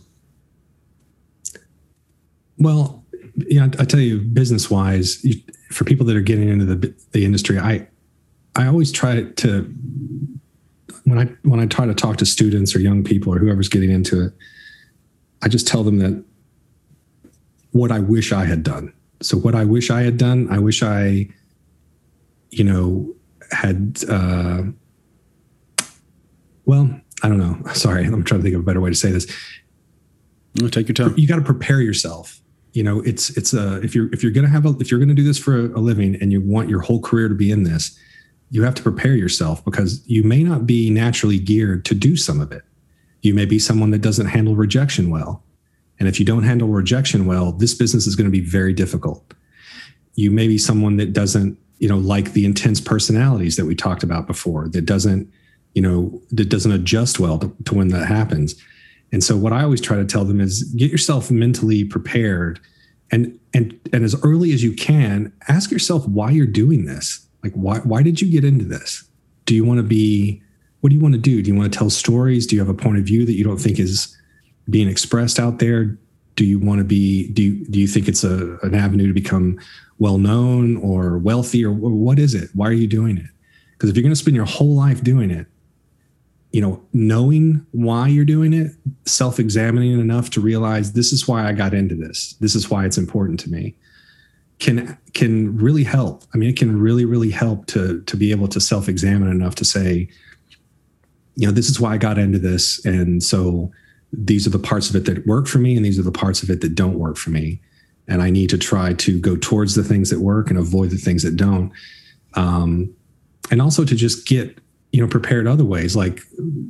Well, 2.59 2.98
yeah, 3.47 3.69
I 3.79 3.85
tell 3.85 4.01
you, 4.01 4.21
business 4.21 4.71
wise, 4.71 5.25
for 5.71 5.85
people 5.85 6.05
that 6.07 6.17
are 6.17 6.23
getting 6.23 6.49
into 6.49 6.65
the 6.65 6.95
the 7.13 7.25
industry, 7.25 7.59
I 7.59 7.87
I 8.57 8.67
always 8.67 8.91
try 8.91 9.23
to 9.23 9.75
when 11.05 11.19
I 11.19 11.25
when 11.43 11.61
I 11.61 11.67
try 11.67 11.87
to 11.87 11.95
talk 11.95 12.17
to 12.19 12.27
students 12.27 12.75
or 12.75 12.81
young 12.81 13.05
people 13.05 13.35
or 13.35 13.39
whoever's 13.39 13.69
getting 13.69 13.91
into 13.91 14.27
it, 14.27 14.33
I 15.43 15.49
just 15.49 15.67
tell 15.67 15.85
them 15.85 15.99
that 15.99 16.25
what 17.73 17.93
I 17.93 18.01
wish 18.01 18.33
I 18.33 18.45
had 18.45 18.63
done. 18.63 18.93
So 19.21 19.37
what 19.37 19.55
I 19.55 19.65
wish 19.65 19.91
I 19.91 20.03
had 20.03 20.17
done, 20.17 20.49
I 20.51 20.59
wish 20.59 20.83
I, 20.83 21.29
you 22.51 22.65
know, 22.65 23.15
had. 23.51 24.03
Uh, 24.09 24.63
well, 26.65 27.01
I 27.23 27.29
don't 27.29 27.39
know. 27.39 27.59
Sorry, 27.73 28.05
I'm 28.05 28.25
trying 28.25 28.41
to 28.41 28.43
think 28.43 28.55
of 28.55 28.61
a 28.63 28.65
better 28.65 28.81
way 28.81 28.91
to 28.91 28.97
say 28.97 29.11
this. 29.11 29.27
take 30.71 30.89
your 30.89 30.95
time. 30.95 31.15
You 31.17 31.29
got 31.29 31.37
to 31.37 31.43
prepare 31.43 31.81
yourself 31.81 32.41
you 32.73 32.83
know 32.83 33.01
it's 33.01 33.31
it's 33.37 33.55
a 33.55 33.81
if 33.83 33.95
you're 33.95 34.13
if 34.13 34.23
you're 34.23 34.33
gonna 34.33 34.49
have 34.49 34.67
a 34.67 34.77
if 34.81 34.91
you're 34.91 35.01
gonna 35.01 35.15
do 35.15 35.25
this 35.25 35.39
for 35.39 35.59
a, 35.59 35.79
living 35.79 36.17
and 36.21 36.33
you 36.33 36.41
want 36.41 36.69
your 36.69 36.81
whole 36.81 37.01
career 37.01 37.29
to 37.29 37.35
be 37.35 37.51
in 37.51 37.63
this 37.65 37.99
you 38.51 38.63
have 38.63 38.75
to 38.75 38.83
prepare 38.83 39.15
yourself 39.15 39.65
because 39.65 40.03
you 40.07 40.23
may 40.23 40.43
not 40.43 40.67
be 40.67 40.91
naturally 40.91 41.39
geared 41.39 41.85
to 41.85 41.95
do 41.95 42.17
some 42.17 42.41
of 42.41 42.51
it. 42.51 42.63
You 43.21 43.35
may 43.35 43.45
be 43.45 43.59
someone 43.59 43.91
that 43.91 44.01
doesn't 44.01 44.29
handle 44.29 44.57
rejection 44.57 45.11
well. 45.11 45.45
And 45.99 46.09
if 46.09 46.19
you 46.19 46.25
don't 46.25 46.45
handle 46.45 46.69
rejection 46.69 47.27
well 47.27 47.53
this 47.53 47.75
business 47.75 48.07
is 48.07 48.17
going 48.17 48.27
to 48.27 48.31
be 48.31 48.45
very 48.45 48.73
difficult. 48.73 49.35
You 50.15 50.31
may 50.31 50.49
be 50.49 50.59
someone 50.59 50.97
that 50.97 51.13
doesn't 51.13 51.59
you 51.79 51.89
know 51.89 51.99
like 51.99 52.33
the 52.33 52.45
intense 52.45 52.81
personalities 52.81 53.57
that 53.57 53.67
we 53.67 53.75
talked 53.75 54.03
about 54.03 54.27
before 54.27 54.69
that 54.69 54.85
doesn't 54.85 55.33
you 55.75 55.83
know 55.83 56.21
that 56.31 56.49
doesn't 56.49 56.73
adjust 56.73 57.21
well 57.21 57.39
to, 57.39 57.55
to 57.65 57.75
when 57.75 57.89
that 57.89 58.07
happens 58.07 58.61
and 59.13 59.25
so 59.25 59.37
what 59.37 59.53
I 59.53 59.63
always 59.63 59.81
try 59.81 59.97
to 59.97 60.05
tell 60.05 60.25
them 60.25 60.41
is 60.41 60.65
get 60.75 60.91
yourself 60.91 61.31
mentally 61.31 61.85
prepared 61.85 62.61
and 63.11 63.39
and 63.55 63.79
and 63.93 64.05
as 64.05 64.15
early 64.23 64.53
as 64.53 64.63
you 64.63 64.73
can, 64.73 65.33
ask 65.49 65.71
yourself 65.71 66.07
why 66.07 66.31
you're 66.31 66.47
doing 66.47 66.85
this. 66.85 67.27
Like 67.43 67.53
why 67.55 67.79
why 67.79 68.03
did 68.03 68.21
you 68.21 68.31
get 68.31 68.45
into 68.45 68.65
this? 68.65 69.05
Do 69.47 69.55
you 69.55 69.65
want 69.65 69.79
to 69.79 69.85
be 69.85 70.43
what 70.81 70.91
do 70.91 70.95
you 70.97 71.01
want 71.01 71.15
to 71.15 71.21
do? 71.21 71.43
Do 71.43 71.51
you 71.51 71.57
want 71.57 71.73
to 71.73 71.77
tell 71.79 71.91
stories? 71.91 72.47
Do 72.47 72.55
you 72.55 72.61
have 72.61 72.69
a 72.69 72.75
point 72.75 72.99
of 72.99 73.05
view 73.05 73.25
that 73.27 73.33
you 73.33 73.45
don't 73.45 73.59
think 73.59 73.79
is 73.79 74.17
being 74.71 74.89
expressed 74.89 75.41
out 75.41 75.59
there? 75.59 75.99
Do 76.37 76.45
you 76.45 76.59
want 76.59 76.79
to 76.79 76.85
be 76.85 77.29
do 77.33 77.43
you, 77.43 77.65
do 77.67 77.81
you 77.81 77.87
think 77.87 78.09
it's 78.09 78.25
a 78.25 78.59
an 78.63 78.75
avenue 78.75 79.07
to 79.07 79.15
become 79.15 79.59
well 79.99 80.19
known 80.19 80.77
or 80.77 81.19
wealthy 81.19 81.65
or 81.65 81.73
what 81.73 82.19
is 82.19 82.35
it? 82.35 82.51
Why 82.55 82.69
are 82.69 82.73
you 82.73 82.87
doing 82.87 83.17
it? 83.17 83.27
Because 83.73 83.91
if 83.91 83.97
you're 83.97 84.03
going 84.03 84.13
to 84.13 84.17
spend 84.17 84.37
your 84.37 84.45
whole 84.45 84.75
life 84.75 85.03
doing 85.03 85.31
it, 85.31 85.47
you 86.53 86.61
know, 86.61 86.83
knowing 86.93 87.67
why 87.73 88.09
you're 88.09 88.25
doing 88.25 88.53
it, 88.55 88.73
self 89.05 89.39
examining 89.39 90.01
enough 90.01 90.31
to 90.31 90.41
realize 90.41 90.93
this 90.93 91.13
is 91.13 91.29
why 91.29 91.47
I 91.47 91.53
got 91.53 91.75
into 91.75 91.95
this. 91.95 92.35
This 92.41 92.55
is 92.55 92.71
why 92.71 92.87
it's 92.87 92.99
important 92.99 93.39
to 93.41 93.51
me. 93.51 93.75
Can 94.59 94.97
can 95.13 95.57
really 95.57 95.85
help. 95.85 96.25
I 96.35 96.39
mean, 96.39 96.49
it 96.49 96.57
can 96.57 96.81
really 96.81 97.05
really 97.05 97.31
help 97.31 97.67
to 97.67 98.01
to 98.03 98.17
be 98.17 98.31
able 98.31 98.49
to 98.49 98.61
self 98.61 98.89
examine 98.89 99.31
enough 99.31 99.55
to 99.57 99.65
say, 99.65 100.09
you 101.37 101.47
know, 101.47 101.53
this 101.53 101.69
is 101.69 101.79
why 101.81 101.95
I 101.95 101.99
got 101.99 102.19
into 102.19 102.39
this, 102.39 102.85
and 102.85 103.23
so 103.23 103.71
these 104.13 104.47
are 104.47 104.51
the 104.51 104.59
parts 104.59 104.89
of 104.91 104.97
it 104.97 105.05
that 105.05 105.27
work 105.27 105.47
for 105.47 105.59
me, 105.59 105.77
and 105.77 105.85
these 105.85 105.99
are 105.99 106.03
the 106.03 106.11
parts 106.11 106.43
of 106.43 106.51
it 106.51 106.61
that 106.63 106.75
don't 106.75 106.99
work 106.99 107.17
for 107.17 107.31
me. 107.31 107.61
and 108.09 108.23
I 108.23 108.31
need 108.31 108.49
to 108.51 108.59
try 108.59 108.95
to 108.95 109.21
go 109.21 109.37
towards 109.37 109.75
the 109.75 109.85
things 109.85 110.09
that 110.11 110.21
work 110.21 110.49
and 110.51 110.59
avoid 110.59 110.91
the 110.91 110.97
things 110.97 111.23
that 111.23 111.37
don't. 111.37 111.71
Um, 112.35 112.95
and 113.51 113.61
also 113.61 113.85
to 113.85 113.95
just 113.95 114.27
get 114.27 114.59
you 114.99 115.05
know 115.05 115.09
prepared 115.09 115.47
other 115.47 115.65
ways, 115.65 115.95
like 115.95 116.23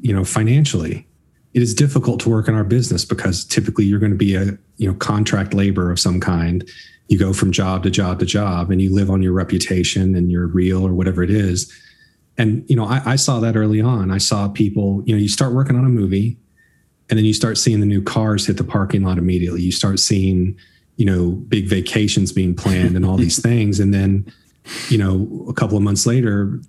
you 0.03 0.13
know 0.13 0.23
financially. 0.23 1.09
It 1.55 1.63
is 1.63 1.73
difficult 1.73 2.21
to 2.21 2.29
work 2.29 2.47
in 2.47 2.55
our 2.55 2.63
business 2.63 3.07
because 3.07 3.43
typically 3.43 3.87
you're 3.87 3.99
going 3.99 4.13
to 4.13 4.19
be 4.19 4.35
a 4.35 4.59
you 4.77 4.87
know 4.87 4.93
contract 4.93 5.55
labor 5.55 5.91
of 5.91 5.99
some 5.99 6.21
kind. 6.21 6.69
You 7.09 7.19
go 7.19 7.33
from 7.33 7.53
job 7.53 7.85
to 7.85 7.91
job 7.91 8.19
to 8.19 8.27
job, 8.27 8.71
and 8.71 8.83
you 8.83 8.95
live 8.95 9.09
on 9.09 9.23
your 9.23 9.33
reputation 9.33 10.15
and 10.15 10.31
your 10.31 10.47
reel 10.47 10.87
or 10.87 10.93
whatever 10.93 11.23
it 11.23 11.31
is. 11.31 11.73
And 12.37 12.69
you 12.69 12.77
know, 12.77 12.85
I, 12.85 13.01
I 13.07 13.17
saw 13.17 13.41
that 13.41 13.57
early 13.57 13.81
on. 13.81 14.11
I 14.11 14.19
saw 14.19 14.47
people. 14.47 15.03
You 15.07 15.15
know, 15.15 15.19
you 15.19 15.31
start 15.31 15.55
working 15.55 15.77
on 15.77 15.87
a 15.87 15.89
movie, 15.89 16.37
and 17.09 17.19
then 17.19 17.25
you 17.25 17.33
start 17.33 17.57
seeing 17.57 17.81
the 17.81 17.87
new 17.87 18.03
cars 18.03 18.47
hit 18.47 18.59
the 18.59 18.63
parking 18.63 19.05
lot 19.05 19.17
immediately. 19.17 19.63
You 19.63 19.73
start 19.73 20.01
seeing 20.01 20.55
you 20.97 21.07
know 21.07 21.31
big 21.31 21.67
vacations 21.67 22.31
being 22.31 22.55
planned 22.55 22.95
and 22.95 23.07
all 23.07 23.17
these 23.17 23.41
things 23.49 23.81
and 23.81 23.95
then 23.95 24.31
you 24.91 24.99
know 24.99 25.47
a 25.49 25.55
couple 25.55 25.79
of 25.79 25.83
months 25.83 26.05
later 26.05 26.61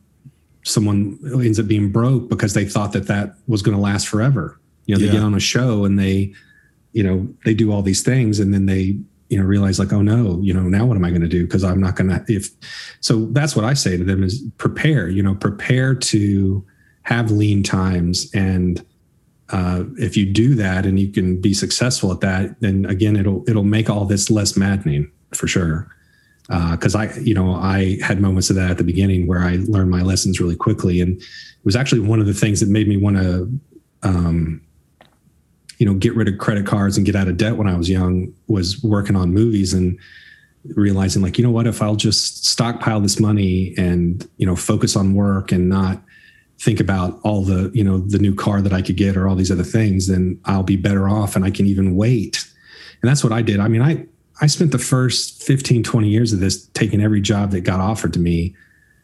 someone 0.64 1.18
ends 1.34 1.60
up 1.60 1.68
being 1.68 1.92
broke 1.92 2.30
because 2.30 2.54
they 2.54 2.66
thought 2.66 2.92
that 2.94 3.08
that 3.08 3.36
was 3.48 3.62
going 3.62 3.76
to 3.76 3.82
last 3.82 4.08
forever 4.08 4.60
you 4.86 4.96
know 4.96 5.00
they 5.00 5.08
yeah. 5.08 5.14
get 5.14 5.22
on 5.22 5.34
a 5.34 5.40
show 5.40 5.86
and 5.86 5.98
they 5.98 6.34
you 6.94 7.04
know 7.04 7.28
they 7.46 7.54
do 7.54 7.72
all 7.72 7.82
these 7.82 8.02
things 8.02 8.40
and 8.40 8.54
then 8.54 8.66
they 8.66 8.98
you 9.30 9.38
know 9.38 9.44
realize 9.44 9.80
like 9.80 9.94
oh 9.94 10.02
no 10.02 10.40
you 10.42 10.54
know 10.54 10.64
now 10.64 10.86
what 10.86 10.98
am 10.98 11.06
i 11.06 11.10
going 11.10 11.22
to 11.22 11.28
do 11.28 11.46
because 11.46 11.64
i'm 11.64 11.80
not 11.80 11.96
going 11.96 12.10
to 12.10 12.24
if 12.28 12.50
so 13.00 13.26
that's 13.28 13.56
what 13.56 13.66
i 13.66 13.74
say 13.74 13.96
to 13.96 14.04
them 14.04 14.24
is 14.24 14.44
prepare 14.58 15.08
you 15.08 15.24
know 15.24 15.36
prepare 15.36 15.94
to 15.96 16.66
have 17.04 17.32
lean 17.32 17.64
times 17.64 18.30
and 18.34 18.84
uh, 19.52 19.84
if 19.98 20.16
you 20.16 20.26
do 20.26 20.56
that 20.56 20.86
and 20.86 21.00
you 21.00 21.12
can 21.12 21.40
be 21.40 21.54
successful 21.54 22.12
at 22.12 22.22
that, 22.22 22.60
then 22.62 22.86
again, 22.86 23.16
it'll 23.16 23.44
it'll 23.50 23.64
make 23.64 23.90
all 23.90 24.06
this 24.06 24.30
less 24.30 24.56
maddening 24.56 25.12
for 25.34 25.48
sure. 25.48 25.88
Because 26.50 26.96
uh, 26.96 27.00
I, 27.00 27.14
you 27.20 27.34
know, 27.34 27.54
I 27.54 27.98
had 28.02 28.20
moments 28.20 28.50
of 28.50 28.56
that 28.56 28.72
at 28.72 28.78
the 28.78 28.84
beginning 28.84 29.28
where 29.28 29.40
I 29.40 29.60
learned 29.68 29.92
my 29.92 30.02
lessons 30.02 30.40
really 30.40 30.56
quickly, 30.56 31.00
and 31.00 31.22
it 31.22 31.66
was 31.66 31.76
actually 31.76 32.02
one 32.02 32.20
of 32.20 32.26
the 32.26 32.34
things 32.34 32.60
that 32.60 32.70
made 32.70 32.88
me 32.88 32.98
want 32.98 33.18
to, 33.18 33.52
um, 34.02 34.62
you 35.78 35.86
know, 35.86 35.94
get 35.94 36.16
rid 36.16 36.28
of 36.28 36.40
credit 36.40 36.66
cards 36.66 36.98
and 36.98 37.06
get 37.06 37.16
out 37.16 37.28
of 37.28 37.38
debt 37.38 37.56
when 37.56 37.68
I 37.68 37.78
was 37.78 37.90
young. 37.90 38.34
Was 38.48 38.84
working 38.84 39.16
on 39.16 39.34
movies 39.34 39.74
and 39.74 39.98
realizing 40.76 41.22
like, 41.22 41.38
you 41.38 41.44
know 41.44 41.52
what, 41.52 41.68
if 41.68 41.82
I'll 41.82 41.96
just 41.96 42.46
stockpile 42.46 43.00
this 43.00 43.20
money 43.20 43.76
and 43.78 44.28
you 44.38 44.46
know 44.46 44.56
focus 44.56 44.96
on 44.96 45.14
work 45.14 45.52
and 45.52 45.70
not 45.70 46.02
think 46.60 46.80
about 46.80 47.20
all 47.24 47.44
the 47.44 47.72
you 47.74 47.84
know 47.84 48.00
the 48.00 48.20
new 48.20 48.36
car 48.36 48.62
that 48.62 48.74
i 48.74 48.82
could 48.82 48.98
get 48.98 49.16
or 49.16 49.28
all 49.30 49.36
these 49.36 49.52
other 49.52 49.64
things 49.64 50.08
then 50.08 50.38
i'll 50.44 50.62
be 50.62 50.76
better 50.76 51.08
off 51.08 51.36
and 51.36 51.46
i 51.46 51.50
can 51.50 51.66
even 51.66 51.96
wait. 51.96 52.46
And 53.02 53.10
that's 53.10 53.24
what 53.24 53.32
i 53.32 53.42
did. 53.42 53.60
I 53.60 53.68
mean 53.68 53.82
i 53.82 54.06
i 54.42 54.48
spent 54.48 54.72
the 54.72 54.80
first 54.80 55.44
15 55.44 55.84
20 55.84 56.08
years 56.08 56.34
of 56.34 56.40
this 56.40 56.68
taking 56.68 57.02
every 57.02 57.22
job 57.22 57.52
that 57.52 57.62
got 57.62 57.80
offered 57.80 58.14
to 58.14 58.20
me 58.20 58.56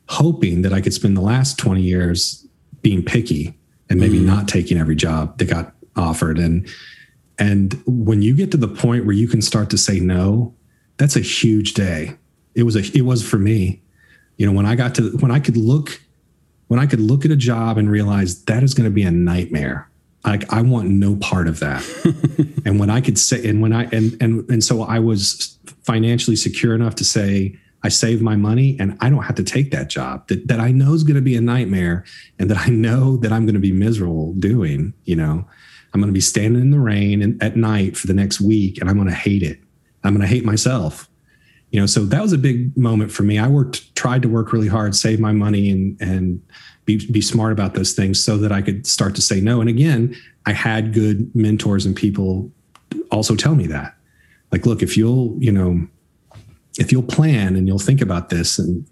hoping 0.09 0.61
that 0.61 0.73
i 0.73 0.81
could 0.81 0.93
spend 0.93 1.15
the 1.15 1.21
last 1.21 1.57
20 1.57 1.81
years 1.81 2.47
being 2.81 3.03
picky 3.03 3.57
and 3.89 3.99
maybe 3.99 4.19
mm. 4.19 4.25
not 4.25 4.47
taking 4.47 4.77
every 4.77 4.95
job 4.95 5.37
that 5.37 5.45
got 5.45 5.73
offered 5.95 6.37
and 6.37 6.67
and 7.37 7.81
when 7.85 8.21
you 8.21 8.33
get 8.33 8.51
to 8.51 8.57
the 8.57 8.67
point 8.67 9.05
where 9.05 9.15
you 9.15 9.27
can 9.27 9.41
start 9.41 9.69
to 9.69 9.77
say 9.77 9.99
no 9.99 10.53
that's 10.97 11.15
a 11.15 11.21
huge 11.21 11.73
day 11.73 12.15
it 12.53 12.63
was 12.63 12.75
a 12.75 12.97
it 12.97 13.03
was 13.03 13.27
for 13.27 13.37
me 13.37 13.81
you 14.37 14.45
know 14.45 14.51
when 14.51 14.65
i 14.65 14.75
got 14.75 14.95
to 14.95 15.09
when 15.17 15.31
i 15.31 15.39
could 15.39 15.57
look 15.57 16.01
when 16.67 16.79
I 16.79 16.85
could 16.85 16.99
look 16.99 17.25
at 17.25 17.31
a 17.31 17.35
job 17.35 17.77
and 17.77 17.89
realize 17.89 18.43
that 18.45 18.63
is 18.63 18.73
going 18.73 18.85
to 18.85 18.93
be 18.93 19.03
a 19.03 19.11
nightmare. 19.11 19.89
Like 20.25 20.51
I 20.51 20.61
want 20.61 20.89
no 20.89 21.15
part 21.17 21.47
of 21.47 21.59
that. 21.59 21.83
and 22.65 22.79
when 22.79 22.89
I 22.89 23.01
could 23.01 23.19
say, 23.19 23.47
and 23.47 23.61
when 23.61 23.73
I, 23.73 23.83
and, 23.85 24.21
and, 24.21 24.49
and 24.49 24.63
so 24.63 24.83
I 24.83 24.99
was 24.99 25.57
financially 25.83 26.35
secure 26.35 26.73
enough 26.73 26.95
to 26.95 27.05
say, 27.05 27.57
I 27.83 27.89
save 27.89 28.21
my 28.21 28.35
money 28.35 28.75
and 28.79 28.97
I 29.01 29.11
don't 29.11 29.23
have 29.23 29.35
to 29.35 29.43
take 29.43 29.69
that 29.71 29.89
job 29.89 30.27
that, 30.29 30.47
that 30.47 30.59
I 30.59 30.71
know 30.71 30.93
is 30.93 31.03
going 31.03 31.15
to 31.15 31.21
be 31.21 31.35
a 31.35 31.41
nightmare 31.41 32.03
and 32.39 32.49
that 32.49 32.57
I 32.57 32.69
know 32.69 33.17
that 33.17 33.31
I'm 33.31 33.45
going 33.45 33.53
to 33.53 33.59
be 33.59 33.71
miserable 33.71 34.33
doing, 34.33 34.93
you 35.03 35.15
know, 35.15 35.47
I'm 35.93 36.01
going 36.01 36.11
to 36.11 36.13
be 36.13 36.21
standing 36.21 36.61
in 36.61 36.71
the 36.71 36.79
rain 36.79 37.21
and 37.21 37.41
at 37.43 37.55
night 37.55 37.95
for 37.95 38.07
the 38.07 38.15
next 38.15 38.41
week 38.41 38.81
and 38.81 38.89
I'm 38.89 38.95
going 38.95 39.07
to 39.07 39.13
hate 39.13 39.43
it. 39.43 39.59
I'm 40.03 40.13
going 40.13 40.27
to 40.27 40.33
hate 40.33 40.43
myself 40.43 41.09
you 41.71 41.79
know 41.79 41.87
so 41.87 42.05
that 42.05 42.21
was 42.21 42.31
a 42.31 42.37
big 42.37 42.77
moment 42.77 43.11
for 43.11 43.23
me 43.23 43.37
i 43.37 43.47
worked 43.47 43.93
tried 43.95 44.21
to 44.21 44.29
work 44.29 44.53
really 44.53 44.67
hard 44.67 44.95
save 44.95 45.19
my 45.19 45.31
money 45.31 45.69
and 45.69 45.99
and 45.99 46.41
be, 46.85 47.05
be 47.11 47.21
smart 47.21 47.51
about 47.51 47.73
those 47.73 47.93
things 47.93 48.23
so 48.23 48.37
that 48.37 48.51
i 48.51 48.61
could 48.61 48.87
start 48.87 49.15
to 49.15 49.21
say 49.21 49.41
no. 49.41 49.59
And 49.61 49.69
again 49.69 50.15
i 50.45 50.53
had 50.53 50.93
good 50.93 51.33
mentors 51.35 51.85
and 51.85 51.95
people 51.95 52.51
also 53.11 53.35
tell 53.35 53.55
me 53.55 53.67
that. 53.67 53.95
Like 54.51 54.65
look 54.65 54.81
if 54.81 54.95
you'll 54.95 55.35
you 55.39 55.51
know 55.51 55.87
if 56.77 56.91
you'll 56.91 57.03
plan 57.03 57.55
and 57.55 57.67
you'll 57.67 57.79
think 57.79 58.01
about 58.01 58.29
this 58.29 58.59
and 58.59 58.87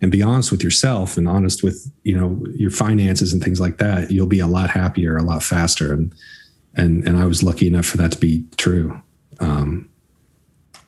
and 0.00 0.10
be 0.10 0.22
honest 0.22 0.50
with 0.50 0.62
yourself 0.62 1.16
and 1.16 1.28
honest 1.28 1.62
with 1.62 1.90
you 2.02 2.18
know 2.18 2.44
your 2.54 2.70
finances 2.70 3.32
and 3.32 3.42
things 3.42 3.60
like 3.60 3.78
that 3.78 4.10
you'll 4.10 4.26
be 4.26 4.40
a 4.40 4.46
lot 4.46 4.70
happier 4.70 5.16
a 5.16 5.22
lot 5.22 5.42
faster. 5.42 5.92
And 5.92 6.12
and 6.76 7.06
and 7.06 7.16
i 7.16 7.24
was 7.24 7.42
lucky 7.42 7.66
enough 7.66 7.86
for 7.86 7.98
that 7.98 8.12
to 8.12 8.18
be 8.18 8.44
true. 8.56 9.00
Um, 9.40 9.88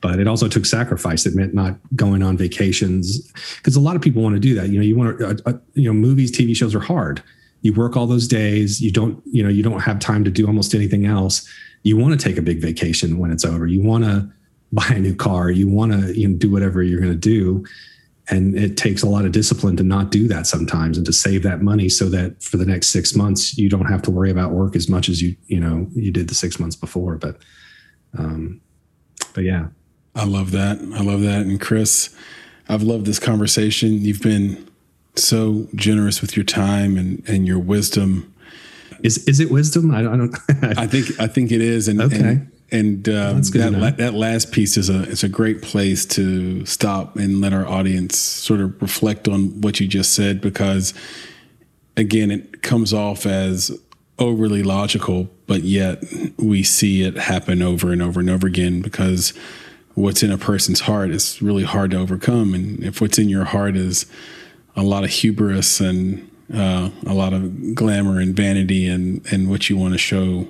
but 0.01 0.19
it 0.19 0.29
also 0.29 0.49
took 0.49 0.67
sacrifice. 0.67 1.27
It 1.27 1.35
meant 1.35 1.55
not 1.55 1.77
going 1.95 2.23
on 2.23 2.37
vacations 2.37 3.31
because 3.57 3.77
a 3.77 3.81
lot 3.81 3.97
of 3.97 4.03
people 4.03 4.23
want 4.23 4.35
to 4.35 4.41
do 4.41 4.55
that. 4.55 4.69
You 4.69 4.79
know, 4.79 4.85
you 4.85 4.97
want 4.97 5.19
to, 5.19 5.27
uh, 5.27 5.35
uh, 5.47 5.53
you 5.75 5.85
know, 5.85 5.93
movies, 5.93 6.31
TV 6.31 6.55
shows 6.55 6.75
are 6.75 6.81
hard. 6.81 7.23
You 7.63 7.73
work 7.73 7.97
all 7.97 8.07
those 8.07 8.29
days. 8.29 8.81
You 8.81 8.91
don't, 8.91 9.23
you 9.27 9.43
know, 9.43 9.49
you 9.49 9.63
don't 9.63 9.81
have 9.81 9.99
time 9.99 10.25
to 10.25 10.31
do 10.31 10.47
almost 10.47 10.75
anything 10.75 11.07
else. 11.07 11.49
You 11.83 11.97
want 11.97 12.19
to 12.19 12.25
take 12.25 12.37
a 12.37 12.43
big 12.43 12.61
vacation 12.61 13.19
when 13.19 13.31
it's 13.31 13.45
over. 13.45 13.67
You 13.67 13.83
want 13.83 14.05
to 14.05 14.31
buy 14.73 14.87
a 14.89 14.99
new 14.99 15.15
car. 15.15 15.51
You 15.51 15.69
want 15.69 15.93
to, 15.93 16.19
you 16.19 16.29
know, 16.29 16.37
do 16.37 16.51
whatever 16.51 16.83
you're 16.83 17.01
going 17.01 17.13
to 17.13 17.19
do. 17.19 17.65
And 18.29 18.59
it 18.59 18.77
takes 18.77 19.03
a 19.03 19.09
lot 19.09 19.25
of 19.25 19.31
discipline 19.31 19.77
to 19.77 19.85
not 19.85 20.11
do 20.11 20.27
that 20.29 20.49
sometimes 20.49 20.97
and 20.97 21.07
to 21.07 21.13
save 21.13 21.45
that 21.45 21.63
money 21.63 21.89
so 21.89 22.09
that 22.09 22.43
for 22.43 22.57
the 22.57 22.67
next 22.67 22.89
six 22.89 23.15
months 23.15 23.57
you 23.57 23.69
don't 23.69 23.87
have 23.87 24.03
to 24.03 24.11
worry 24.11 24.33
about 24.33 24.51
work 24.51 24.75
as 24.75 24.89
much 24.89 25.09
as 25.09 25.23
you, 25.23 25.37
you 25.47 25.61
know, 25.61 25.87
you 25.95 26.11
did 26.11 26.29
the 26.29 26.35
six 26.35 26.59
months 26.59 26.75
before. 26.75 27.17
But, 27.17 27.39
um, 28.19 28.61
but 29.33 29.45
yeah, 29.45 29.69
I 30.17 30.25
love 30.25 30.51
that. 30.53 30.79
I 30.95 31.03
love 31.03 31.21
that. 31.21 31.43
And 31.43 31.61
Chris, 31.61 32.14
I've 32.69 32.83
loved 32.83 33.05
this 33.07 33.19
conversation. 33.19 34.01
You've 34.01 34.23
been 34.23 34.67
so 35.14 35.69
generous 35.75 36.21
with 36.21 36.37
your 36.37 36.45
time 36.45 36.97
and, 36.97 37.23
and 37.29 37.47
your 37.47 37.59
wisdom. 37.59 38.33
Is 39.03 39.19
is 39.29 39.41
it 39.41 39.51
wisdom? 39.51 39.95
I 39.95 40.03
don't. 40.03 40.34
I 40.79 40.87
think 40.88 41.21
I 41.21 41.26
think 41.26 41.53
it 41.53 41.61
is. 41.61 41.87
And 41.87 42.01
okay. 42.01 42.17
And, 42.18 42.51
and 42.72 43.09
um, 43.09 43.43
that 43.43 43.72
la- 43.72 43.91
that 43.91 44.14
last 44.14 44.53
piece 44.53 44.76
is 44.76 44.88
a 44.91 45.03
it's 45.03 45.22
a 45.22 45.29
great 45.29 45.63
place 45.63 46.05
to 46.07 46.64
stop 46.67 47.17
and 47.17 47.41
let 47.41 47.53
our 47.53 47.67
audience 47.67 48.18
sort 48.18 48.61
of 48.61 48.80
reflect 48.83 49.29
on 49.29 49.61
what 49.61 49.79
you 49.79 49.87
just 49.87 50.14
said 50.14 50.41
because 50.41 50.93
again 51.97 52.30
it 52.33 52.63
comes 52.63 52.93
off 52.93 53.25
as 53.25 53.71
overly 54.18 54.64
logical 54.64 55.30
but 55.47 55.63
yet 55.63 56.03
we 56.38 56.64
see 56.64 57.03
it 57.03 57.17
happen 57.17 57.63
over 57.63 57.93
and 57.93 58.03
over 58.03 58.18
and 58.18 58.30
over 58.30 58.49
again 58.49 58.80
because 58.80 59.33
what's 59.97 60.23
in 60.23 60.31
a 60.31 60.39
person's 60.39 60.81
heart 60.81 61.11
is 61.11 61.43
really 61.43 61.64
hard 61.64 61.91
to 61.91 61.97
overcome. 61.99 62.55
And 62.55 62.85
if 62.85 63.01
what's 63.01 63.18
in 63.18 63.29
your 63.29 63.47
heart 63.47 63.77
is 63.77 64.07
a 64.77 64.83
lot 64.83 65.05
of 65.05 65.11
hubris 65.11 65.81
and 65.81 66.31
uh, 66.55 66.91
a 67.07 67.14
lot 67.14 67.33
of 67.33 67.75
glamour 67.75 68.21
and 68.21 68.37
vanity 68.37 68.87
and, 68.87 69.27
and 69.33 69.51
what 69.51 69.68
you 69.68 69.77
want 69.77 69.95
to 69.95 69.99
show 69.99 70.47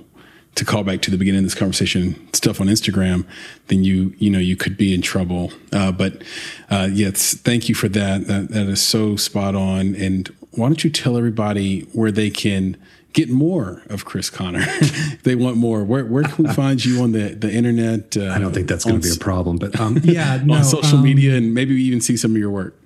to 0.56 0.64
call 0.64 0.82
back 0.82 1.00
to 1.02 1.10
the 1.10 1.18
beginning 1.18 1.40
of 1.40 1.44
this 1.44 1.54
conversation 1.54 2.28
stuff 2.32 2.60
on 2.60 2.66
Instagram, 2.66 3.24
then 3.68 3.84
you 3.84 4.14
you 4.18 4.30
know 4.30 4.38
you 4.38 4.56
could 4.56 4.76
be 4.76 4.94
in 4.94 5.02
trouble. 5.02 5.52
Uh, 5.72 5.92
but 5.92 6.22
uh, 6.70 6.88
yes, 6.90 7.34
thank 7.34 7.68
you 7.68 7.74
for 7.74 7.88
that. 7.88 8.26
that. 8.26 8.48
That 8.48 8.66
is 8.66 8.82
so 8.82 9.16
spot 9.16 9.54
on. 9.54 9.94
And 9.94 10.34
why 10.52 10.66
don't 10.68 10.82
you 10.82 10.90
tell 10.90 11.16
everybody 11.16 11.82
where 11.92 12.10
they 12.10 12.30
can 12.30 12.76
get 13.16 13.30
more 13.30 13.82
of 13.88 14.04
Chris 14.04 14.28
Connor. 14.28 14.64
they 15.24 15.34
want 15.34 15.56
more. 15.56 15.82
Where 15.82 16.04
where 16.04 16.22
can 16.22 16.44
we 16.44 16.52
find 16.52 16.84
you 16.84 17.02
on 17.02 17.12
the 17.12 17.30
the 17.30 17.50
internet? 17.50 18.16
Uh, 18.16 18.28
I 18.28 18.38
don't 18.38 18.52
think 18.52 18.68
that's 18.68 18.84
going 18.84 19.00
to 19.00 19.08
be 19.08 19.12
a 19.12 19.18
problem, 19.18 19.56
but 19.56 19.80
um, 19.80 19.98
yeah, 20.04 20.40
no, 20.44 20.54
on 20.54 20.64
social 20.64 20.98
um, 20.98 21.04
media 21.04 21.34
and 21.34 21.52
maybe 21.52 21.74
we 21.74 21.82
even 21.82 22.00
see 22.00 22.16
some 22.16 22.32
of 22.32 22.36
your 22.36 22.50
work. 22.50 22.78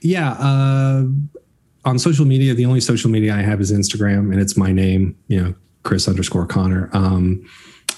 Yeah, 0.00 0.32
uh, 0.32 1.04
on 1.86 1.98
social 1.98 2.26
media, 2.26 2.52
the 2.52 2.66
only 2.66 2.80
social 2.80 3.10
media 3.10 3.34
I 3.34 3.42
have 3.42 3.60
is 3.60 3.72
Instagram, 3.72 4.32
and 4.32 4.40
it's 4.40 4.56
my 4.56 4.72
name. 4.72 5.16
You 5.28 5.42
know, 5.42 5.54
Chris 5.84 6.08
underscore 6.08 6.46
Connor. 6.46 6.90
Um, 6.92 7.48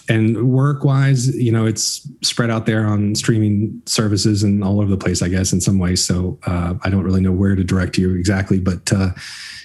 and 0.09 0.53
work 0.53 0.85
wise, 0.85 1.35
you 1.37 1.51
know, 1.51 1.67
it's 1.67 2.09
spread 2.23 2.51
out 2.51 2.67
there 2.67 2.87
on 2.87 3.15
streaming 3.15 3.83
services 3.87 4.43
and 4.43 4.63
all 4.63 4.81
over 4.81 4.91
the 4.91 4.97
place, 4.97 5.23
I 5.23 5.29
guess, 5.29 5.53
in 5.53 5.61
some 5.61 5.79
ways. 5.79 6.05
So 6.05 6.39
uh, 6.47 6.75
I 6.83 6.91
don't 6.91 7.05
really 7.05 7.21
know 7.21 7.33
where 7.33 7.57
to 7.57 7.65
direct 7.65 7.99
you 7.99 8.15
exactly, 8.15 8.61
but 8.61 8.93
uh, 8.93 9.11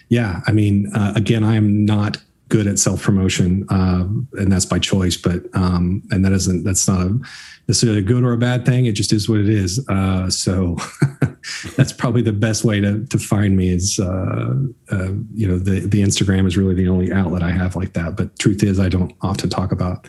yeah, 0.10 0.42
I 0.48 0.52
mean, 0.52 0.92
uh, 0.94 1.14
again, 1.16 1.44
I 1.44 1.56
am 1.56 1.86
not 1.86 2.18
good 2.52 2.68
at 2.68 2.78
self 2.78 3.02
promotion, 3.02 3.66
uh, 3.70 4.06
and 4.34 4.52
that's 4.52 4.66
by 4.66 4.78
choice. 4.78 5.18
But 5.18 5.44
um, 5.56 6.04
and 6.12 6.24
that 6.24 6.34
isn't 6.34 6.64
that's 6.64 6.88
not 6.88 7.02
a, 7.02 7.20
necessarily 7.68 8.00
a 8.00 8.04
good 8.04 8.24
or 8.24 8.34
a 8.34 8.38
bad 8.38 8.66
thing. 8.66 8.86
It 8.86 8.92
just 8.92 9.14
is 9.14 9.28
what 9.28 9.40
it 9.40 9.50
is. 9.50 9.84
Uh, 9.90 10.30
so 10.30 10.78
that's 11.78 11.94
probably 11.94 12.22
the 12.22 12.34
best 12.34 12.64
way 12.64 12.80
to 12.82 13.06
to 13.06 13.18
find 13.18 13.58
me 13.58 13.70
is 13.70 14.00
uh, 14.00 14.54
uh, 14.92 15.12
you 15.34 15.48
know 15.48 15.58
the 15.58 15.80
the 15.80 16.04
Instagram 16.04 16.46
is 16.46 16.58
really 16.58 16.76
the 16.76 16.90
only 16.90 17.12
outlet 17.12 17.42
I 17.42 17.52
have 17.52 17.76
like 17.76 17.94
that. 17.94 18.16
But 18.16 18.38
truth 18.38 18.62
is, 18.62 18.80
I 18.80 18.90
don't 18.90 19.14
often 19.22 19.50
talk 19.50 19.72
about 19.72 20.08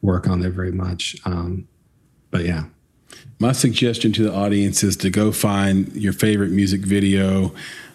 work 0.00 0.26
on 0.26 0.40
there 0.40 0.50
very 0.50 0.72
much. 0.72 1.14
Um, 1.24 1.68
but 2.32 2.44
yeah. 2.44 2.64
My 3.38 3.52
suggestion 3.52 4.12
to 4.12 4.22
the 4.22 4.32
audience 4.32 4.82
is 4.82 4.96
to 4.98 5.10
go 5.10 5.32
find 5.32 5.92
your 5.94 6.12
favorite 6.12 6.50
music 6.50 6.80
video 6.80 7.52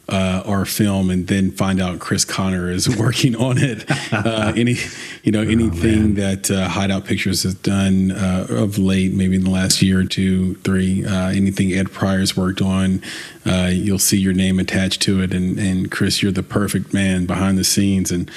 uh, 0.09 0.41
or 0.45 0.65
film, 0.65 1.09
and 1.09 1.27
then 1.27 1.51
find 1.51 1.81
out 1.81 1.99
Chris 1.99 2.23
Connor 2.23 2.71
is 2.71 2.87
working 2.97 3.35
on 3.35 3.57
it. 3.57 3.85
Uh, 4.11 4.53
any, 4.55 4.75
you 5.23 5.31
know, 5.31 5.41
anything 5.41 6.11
oh, 6.11 6.21
that 6.21 6.49
uh, 6.49 6.69
Hideout 6.69 7.05
Pictures 7.05 7.43
has 7.43 7.55
done 7.55 8.11
uh, 8.11 8.47
of 8.49 8.77
late, 8.77 9.13
maybe 9.13 9.35
in 9.35 9.43
the 9.43 9.49
last 9.49 9.81
year 9.81 9.99
or 9.99 10.05
two, 10.05 10.55
three, 10.55 11.05
uh, 11.05 11.29
anything 11.29 11.73
Ed 11.73 11.91
Pryor's 11.91 12.37
worked 12.37 12.61
on, 12.61 13.01
uh, 13.45 13.69
you'll 13.71 13.99
see 13.99 14.17
your 14.17 14.33
name 14.33 14.59
attached 14.59 15.01
to 15.03 15.21
it. 15.21 15.33
And, 15.33 15.59
and 15.59 15.91
Chris, 15.91 16.21
you're 16.21 16.31
the 16.31 16.43
perfect 16.43 16.93
man 16.93 17.25
behind 17.25 17.57
the 17.57 17.63
scenes. 17.63 18.11
And 18.11 18.31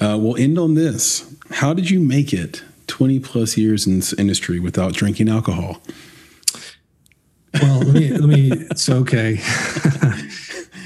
we'll 0.00 0.36
end 0.36 0.58
on 0.58 0.74
this. 0.74 1.32
How 1.50 1.74
did 1.74 1.90
you 1.90 2.00
make 2.00 2.32
it 2.32 2.62
20 2.88 3.20
plus 3.20 3.56
years 3.56 3.86
in 3.86 3.96
this 3.96 4.12
industry 4.14 4.58
without 4.58 4.92
drinking 4.92 5.28
alcohol? 5.28 5.80
Well, 7.60 7.80
let 7.80 7.94
me, 7.94 8.10
let 8.10 8.28
me, 8.28 8.50
it's 8.70 8.88
okay. 8.88 9.38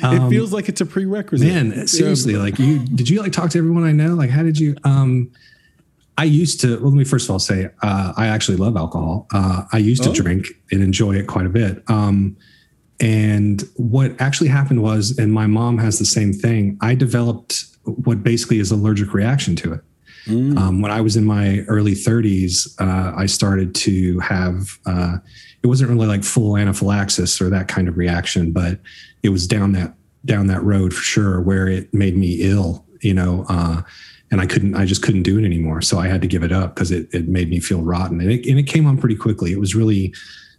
Um, 0.06 0.26
it 0.26 0.30
feels 0.30 0.52
like 0.52 0.68
it's 0.68 0.80
a 0.80 0.86
prerequisite. 0.86 1.46
Man, 1.46 1.86
seriously, 1.86 2.34
yeah. 2.34 2.40
like 2.40 2.58
you 2.58 2.78
did 2.78 3.08
you 3.08 3.20
like 3.20 3.32
talk 3.32 3.50
to 3.50 3.58
everyone 3.58 3.84
I 3.84 3.92
know? 3.92 4.14
Like 4.14 4.30
how 4.30 4.42
did 4.42 4.58
you 4.58 4.76
um 4.84 5.30
I 6.18 6.24
used 6.24 6.60
to 6.62 6.78
well 6.78 6.90
let 6.90 6.98
me 6.98 7.04
first 7.04 7.26
of 7.26 7.32
all 7.32 7.38
say 7.38 7.68
uh, 7.82 8.12
I 8.16 8.26
actually 8.26 8.56
love 8.56 8.76
alcohol. 8.76 9.26
Uh, 9.32 9.64
I 9.72 9.78
used 9.78 10.02
to 10.04 10.10
oh. 10.10 10.14
drink 10.14 10.46
and 10.70 10.82
enjoy 10.82 11.14
it 11.14 11.26
quite 11.26 11.46
a 11.46 11.50
bit. 11.50 11.82
Um, 11.88 12.36
and 13.00 13.62
what 13.76 14.18
actually 14.20 14.48
happened 14.48 14.82
was, 14.82 15.18
and 15.18 15.32
my 15.32 15.46
mom 15.46 15.78
has 15.78 15.98
the 15.98 16.06
same 16.06 16.32
thing, 16.32 16.78
I 16.80 16.94
developed 16.94 17.64
what 17.84 18.22
basically 18.22 18.58
is 18.58 18.70
allergic 18.70 19.12
reaction 19.12 19.54
to 19.56 19.74
it. 19.74 19.80
Mm. 20.26 20.58
Um, 20.58 20.80
when 20.80 20.90
I 20.90 21.00
was 21.00 21.16
in 21.16 21.24
my 21.24 21.60
early 21.68 21.92
30s, 21.92 22.74
uh, 22.80 23.14
I 23.16 23.26
started 23.26 23.74
to 23.76 24.18
have, 24.20 24.78
uh, 24.86 25.18
it 25.62 25.66
wasn't 25.66 25.90
really 25.90 26.06
like 26.06 26.24
full 26.24 26.56
anaphylaxis 26.56 27.40
or 27.40 27.50
that 27.50 27.68
kind 27.68 27.86
of 27.86 27.96
reaction, 27.96 28.52
but 28.52 28.80
it 29.22 29.28
was 29.28 29.46
down 29.46 29.72
that 29.72 29.94
down 30.27 30.48
that 30.48 30.62
road 30.62 30.93
for 30.93 31.03
sure 31.03 31.40
where 31.40 31.69
it 31.69 31.93
made 31.94 32.16
me 32.16 32.39
ill 32.43 32.85
you 33.01 33.15
know 33.15 33.44
uh, 33.48 33.82
and 34.31 34.40
i 34.40 34.47
couldn't 34.47 34.74
i 34.74 34.85
just 34.85 35.03
couldn't 35.03 35.23
do 35.23 35.39
it 35.39 35.44
anymore. 35.44 35.81
So 35.81 35.98
i 35.98 36.09
had 36.09 36.23
to 36.23 36.28
give 36.28 36.43
it 36.43 36.53
up 36.53 36.74
because 36.74 36.90
it, 36.90 37.09
it 37.12 37.28
made 37.28 37.48
me 37.48 37.61
feel 37.61 37.82
rotten. 37.82 38.20
And 38.20 38.31
it, 38.31 38.47
and 38.47 38.59
it 38.59 38.65
came 38.65 38.86
on 38.86 38.98
pretty 38.98 39.16
quickly. 39.16 39.53
It 39.53 39.61
was 39.61 39.74
really 39.74 40.15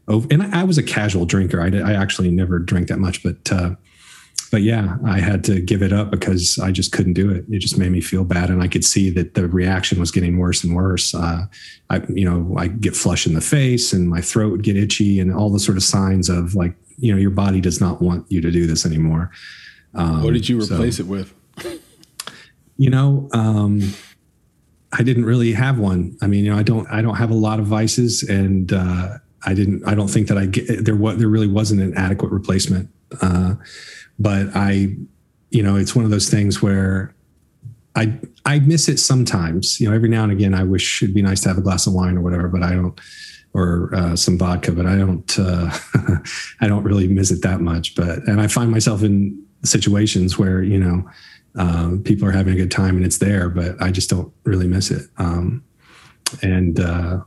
over, 0.07 0.27
and 0.31 0.43
i 0.55 0.63
was 0.63 0.77
a 0.77 0.83
casual 0.83 1.25
drinker. 1.25 1.61
I, 1.61 1.69
did, 1.69 1.83
I 1.83 1.93
actually 1.93 2.31
never 2.31 2.59
drank 2.59 2.87
that 2.87 2.99
much 2.99 3.23
but 3.23 3.51
uh, 3.51 3.71
but 4.51 4.61
yeah 4.61 4.97
i 5.05 5.19
had 5.19 5.43
to 5.45 5.59
give 5.59 5.81
it 5.81 5.91
up 5.91 6.09
because 6.09 6.57
i 6.59 6.71
just 6.71 6.91
couldn't 6.91 7.13
do 7.13 7.29
it. 7.29 7.45
It 7.49 7.59
just 7.59 7.77
made 7.77 7.91
me 7.91 8.01
feel 8.01 8.23
bad. 8.23 8.49
And 8.49 8.63
i 8.63 8.67
could 8.67 8.85
see 8.85 9.09
that 9.11 9.33
the 9.33 9.47
reaction 9.47 9.99
was 9.99 10.11
getting 10.11 10.37
worse 10.37 10.63
and 10.63 10.75
worse. 10.75 11.13
Uh, 11.13 11.45
i 11.89 12.01
you 12.07 12.25
know 12.29 12.55
i 12.57 12.67
get 12.67 12.95
flush 12.95 13.27
in 13.27 13.33
the 13.33 13.41
face 13.41 13.91
and 13.91 14.09
my 14.09 14.21
throat 14.21 14.51
would 14.51 14.63
get 14.63 14.77
itchy 14.77 15.19
and 15.19 15.33
all 15.33 15.49
the 15.49 15.59
sort 15.59 15.77
of 15.77 15.83
signs 15.83 16.29
of 16.29 16.55
like 16.55 16.75
you 16.97 17.11
know 17.11 17.17
your 17.17 17.31
body 17.31 17.61
does 17.61 17.79
not 17.79 18.01
want 18.01 18.25
you 18.31 18.41
to 18.41 18.51
do 18.51 18.67
this 18.67 18.85
anymore. 18.85 19.31
Um, 19.93 20.23
what 20.23 20.33
did 20.33 20.49
you 20.49 20.61
replace 20.61 20.97
so, 20.97 21.03
it 21.03 21.07
with? 21.07 21.33
You 22.77 22.89
know, 22.89 23.29
um, 23.33 23.93
I 24.93 25.03
didn't 25.03 25.25
really 25.25 25.53
have 25.53 25.79
one. 25.79 26.17
I 26.21 26.27
mean, 26.27 26.45
you 26.45 26.51
know, 26.51 26.57
I 26.57 26.63
don't 26.63 26.87
I 26.89 27.01
don't 27.01 27.15
have 27.15 27.31
a 27.31 27.35
lot 27.35 27.59
of 27.59 27.65
vices, 27.65 28.23
and 28.23 28.71
uh, 28.71 29.17
I 29.45 29.53
didn't. 29.53 29.87
I 29.87 29.95
don't 29.95 30.07
think 30.07 30.27
that 30.27 30.37
I 30.37 30.45
get 30.45 30.85
there. 30.85 30.95
What 30.95 31.19
there 31.19 31.27
really 31.27 31.47
wasn't 31.47 31.81
an 31.81 31.95
adequate 31.95 32.31
replacement. 32.31 32.89
Uh, 33.21 33.55
but 34.19 34.47
I, 34.55 34.95
you 35.49 35.63
know, 35.63 35.75
it's 35.75 35.95
one 35.95 36.05
of 36.05 36.11
those 36.11 36.29
things 36.29 36.61
where 36.61 37.15
I 37.97 38.17
I 38.45 38.59
miss 38.59 38.87
it 38.87 38.99
sometimes. 38.99 39.81
You 39.81 39.89
know, 39.89 39.95
every 39.95 40.07
now 40.07 40.23
and 40.23 40.31
again, 40.31 40.53
I 40.53 40.63
wish 40.63 41.01
it'd 41.01 41.15
be 41.15 41.21
nice 41.21 41.41
to 41.41 41.49
have 41.49 41.57
a 41.57 41.61
glass 41.61 41.87
of 41.87 41.93
wine 41.93 42.15
or 42.15 42.21
whatever, 42.21 42.47
but 42.47 42.63
I 42.63 42.73
don't 42.73 42.99
or 43.53 43.89
uh, 43.95 44.15
some 44.15 44.37
vodka, 44.37 44.71
but 44.71 44.85
I 44.85 44.95
don't 44.95 45.39
uh, 45.39 45.71
I 46.61 46.67
don't 46.67 46.83
really 46.83 47.07
miss 47.07 47.31
it 47.31 47.41
that 47.41 47.59
much. 47.59 47.95
But 47.95 48.19
and 48.27 48.39
I 48.39 48.47
find 48.47 48.71
myself 48.71 49.03
in 49.03 49.43
situations 49.63 50.37
where 50.37 50.61
you 50.61 50.79
know 50.79 51.09
um, 51.55 52.03
people 52.03 52.27
are 52.27 52.31
having 52.31 52.53
a 52.53 52.57
good 52.57 52.71
time 52.71 52.97
and 52.97 53.05
it's 53.05 53.17
there, 53.17 53.49
but 53.49 53.81
I 53.81 53.91
just 53.91 54.11
don't 54.11 54.31
really 54.43 54.67
miss 54.67 54.91
it. 54.91 55.09
Um, 55.17 55.63
and 56.43 56.79
uh, 56.79 57.21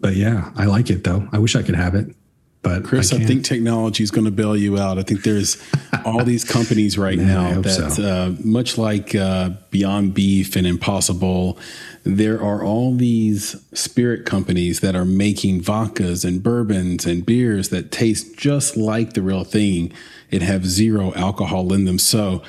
but 0.00 0.16
yeah, 0.16 0.50
I 0.56 0.64
like 0.64 0.88
it 0.88 1.04
though. 1.04 1.28
I 1.32 1.38
wish 1.38 1.54
I 1.54 1.62
could 1.62 1.76
have 1.76 1.94
it. 1.94 2.14
But 2.62 2.84
Chris, 2.84 3.12
I, 3.12 3.18
I 3.18 3.24
think 3.24 3.44
technology 3.44 4.02
is 4.02 4.10
going 4.10 4.24
to 4.24 4.30
bail 4.30 4.56
you 4.56 4.78
out. 4.78 4.98
I 4.98 5.02
think 5.02 5.22
there's 5.22 5.62
all 6.04 6.24
these 6.24 6.44
companies 6.44 6.98
right 6.98 7.16
Man, 7.18 7.26
now 7.26 7.60
that, 7.60 7.92
so. 7.92 8.02
uh, 8.02 8.34
much 8.44 8.76
like 8.76 9.14
uh, 9.14 9.50
Beyond 9.70 10.12
Beef 10.12 10.56
and 10.56 10.66
Impossible, 10.66 11.58
there 12.02 12.42
are 12.42 12.64
all 12.64 12.94
these 12.94 13.64
spirit 13.74 14.26
companies 14.26 14.80
that 14.80 14.96
are 14.96 15.04
making 15.04 15.60
vodkas 15.60 16.24
and 16.24 16.42
bourbons 16.42 17.06
and 17.06 17.24
beers 17.24 17.68
that 17.68 17.92
taste 17.92 18.36
just 18.36 18.76
like 18.76 19.12
the 19.12 19.22
real 19.22 19.44
thing 19.44 19.92
and 20.32 20.42
have 20.42 20.66
zero 20.66 21.14
alcohol 21.14 21.72
in 21.72 21.84
them. 21.84 21.98
So, 21.98 22.42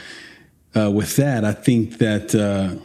uh, 0.75 0.91
with 0.91 1.15
that, 1.17 1.45
I 1.45 1.51
think 1.51 1.97
that 1.99 2.33
uh, 2.35 2.75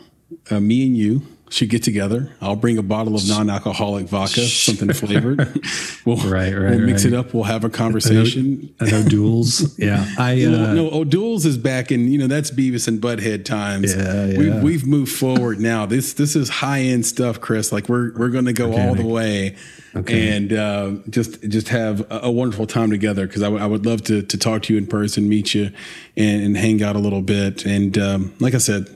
uh, 0.55 0.61
me 0.61 0.87
and 0.87 0.97
you 0.97 1.23
should 1.55 1.71
get 1.71 1.85
together. 1.85 2.35
I'll 2.41 2.57
bring 2.57 2.79
a 2.79 2.83
bottle 2.83 3.15
of 3.15 3.27
non-alcoholic 3.29 4.09
vodka, 4.09 4.41
something 4.41 4.93
flavored. 4.93 5.61
We'll, 6.05 6.19
right, 6.19 6.53
right, 6.53 6.73
we'll 6.73 6.81
mix 6.81 7.05
right. 7.05 7.15
it 7.15 7.17
up. 7.17 7.33
We'll 7.33 7.45
have 7.45 7.65
a 7.65 7.71
conversation. 7.71 8.75
I 8.79 8.91
know, 8.91 9.03
duels. 9.05 9.79
Yeah, 9.79 10.07
I 10.19 10.33
uh, 10.45 10.75
no, 10.75 10.91
O'Doul's 10.91 11.47
is 11.47 11.57
back 11.57 11.91
in. 11.91 12.13
You 12.13 12.19
know, 12.19 12.27
that's 12.27 12.51
Beavis 12.51 12.89
and 12.89 13.01
Butthead 13.01 13.47
times. 13.47 13.97
Yeah, 13.97 14.27
yeah. 14.27 14.39
We've, 14.39 14.63
we've 14.63 14.87
moved 14.87 15.13
forward 15.13 15.61
now. 15.61 15.87
This 15.87 16.13
this 16.13 16.37
is 16.37 16.51
high 16.51 16.81
end 16.81 17.07
stuff, 17.07 17.41
Chris. 17.41 17.73
Like 17.73 17.89
we're 17.89 18.13
we're 18.19 18.29
going 18.29 18.45
to 18.45 18.53
go 18.53 18.67
Organic. 18.67 18.89
all 18.89 18.95
the 18.97 19.07
way. 19.07 19.57
Okay. 19.97 20.37
And 20.37 20.53
uh, 20.53 20.93
just 21.09 21.41
just 21.49 21.69
have 21.69 22.01
a, 22.11 22.21
a 22.25 22.31
wonderful 22.31 22.67
time 22.67 22.91
together 22.91 23.27
because 23.27 23.43
I, 23.43 23.47
w- 23.47 23.63
I 23.63 23.67
would 23.67 23.87
love 23.87 24.03
to 24.05 24.21
to 24.23 24.37
talk 24.37 24.65
to 24.65 24.75
you 24.75 24.79
in 24.79 24.87
person, 24.87 25.27
meet 25.27 25.55
you, 25.55 25.71
and, 26.19 26.43
and 26.45 26.57
hang 26.57 26.83
out 26.83 26.97
a 26.97 26.99
little 26.99 27.23
bit. 27.23 27.65
And 27.65 27.97
um, 27.97 28.35
like 28.41 28.55
I 28.55 28.59
said, 28.59 28.95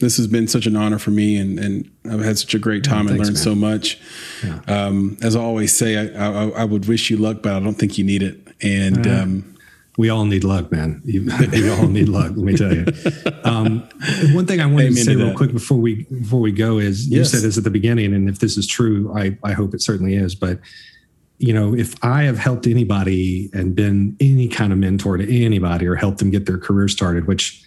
this 0.00 0.16
has 0.16 0.26
been 0.26 0.48
such 0.48 0.66
an 0.66 0.76
honor 0.76 0.98
for 0.98 1.10
me, 1.10 1.36
and, 1.36 1.58
and 1.58 1.90
I've 2.10 2.24
had 2.24 2.38
such 2.38 2.54
a 2.54 2.58
great 2.58 2.82
time 2.82 3.06
oh, 3.06 3.10
and 3.10 3.18
learned 3.18 3.34
man. 3.34 3.36
so 3.36 3.54
much. 3.54 4.00
Yeah. 4.42 4.60
Um, 4.66 5.18
as 5.22 5.36
I 5.36 5.40
always 5.40 5.76
say, 5.76 5.96
I, 5.96 6.26
I, 6.26 6.48
I, 6.48 6.64
would 6.64 6.88
wish 6.88 7.10
you 7.10 7.18
luck, 7.18 7.42
but 7.42 7.52
I 7.52 7.60
don't 7.60 7.74
think 7.74 7.98
you 7.98 8.04
need 8.04 8.22
it. 8.22 8.40
And 8.62 9.06
uh, 9.06 9.10
um, 9.10 9.56
we 9.98 10.08
all 10.08 10.24
need 10.24 10.42
luck, 10.42 10.72
man. 10.72 11.02
You, 11.04 11.30
we 11.52 11.70
all 11.70 11.86
need 11.86 12.08
luck. 12.08 12.32
Let 12.34 12.38
me 12.38 12.56
tell 12.56 12.74
you. 12.74 12.86
Um, 13.44 13.80
one 14.32 14.46
thing 14.46 14.60
I 14.60 14.66
wanted 14.66 14.86
Amen 14.86 14.94
to 14.94 15.04
say 15.04 15.14
to 15.14 15.24
real 15.24 15.36
quick 15.36 15.52
before 15.52 15.78
we 15.78 16.04
before 16.04 16.40
we 16.40 16.52
go 16.52 16.78
is 16.78 17.06
yes. 17.06 17.18
you 17.18 17.24
said 17.24 17.46
this 17.46 17.58
at 17.58 17.64
the 17.64 17.70
beginning, 17.70 18.14
and 18.14 18.28
if 18.28 18.38
this 18.38 18.56
is 18.56 18.66
true, 18.66 19.12
I 19.14 19.36
I 19.42 19.52
hope 19.52 19.74
it 19.74 19.82
certainly 19.82 20.14
is. 20.14 20.34
But 20.34 20.60
you 21.38 21.52
know, 21.52 21.74
if 21.74 21.94
I 22.04 22.22
have 22.22 22.38
helped 22.38 22.66
anybody 22.66 23.50
and 23.52 23.74
been 23.74 24.16
any 24.20 24.48
kind 24.48 24.72
of 24.72 24.78
mentor 24.78 25.16
to 25.16 25.44
anybody 25.44 25.86
or 25.86 25.96
helped 25.96 26.18
them 26.18 26.30
get 26.30 26.46
their 26.46 26.58
career 26.58 26.86
started, 26.86 27.26
which 27.26 27.62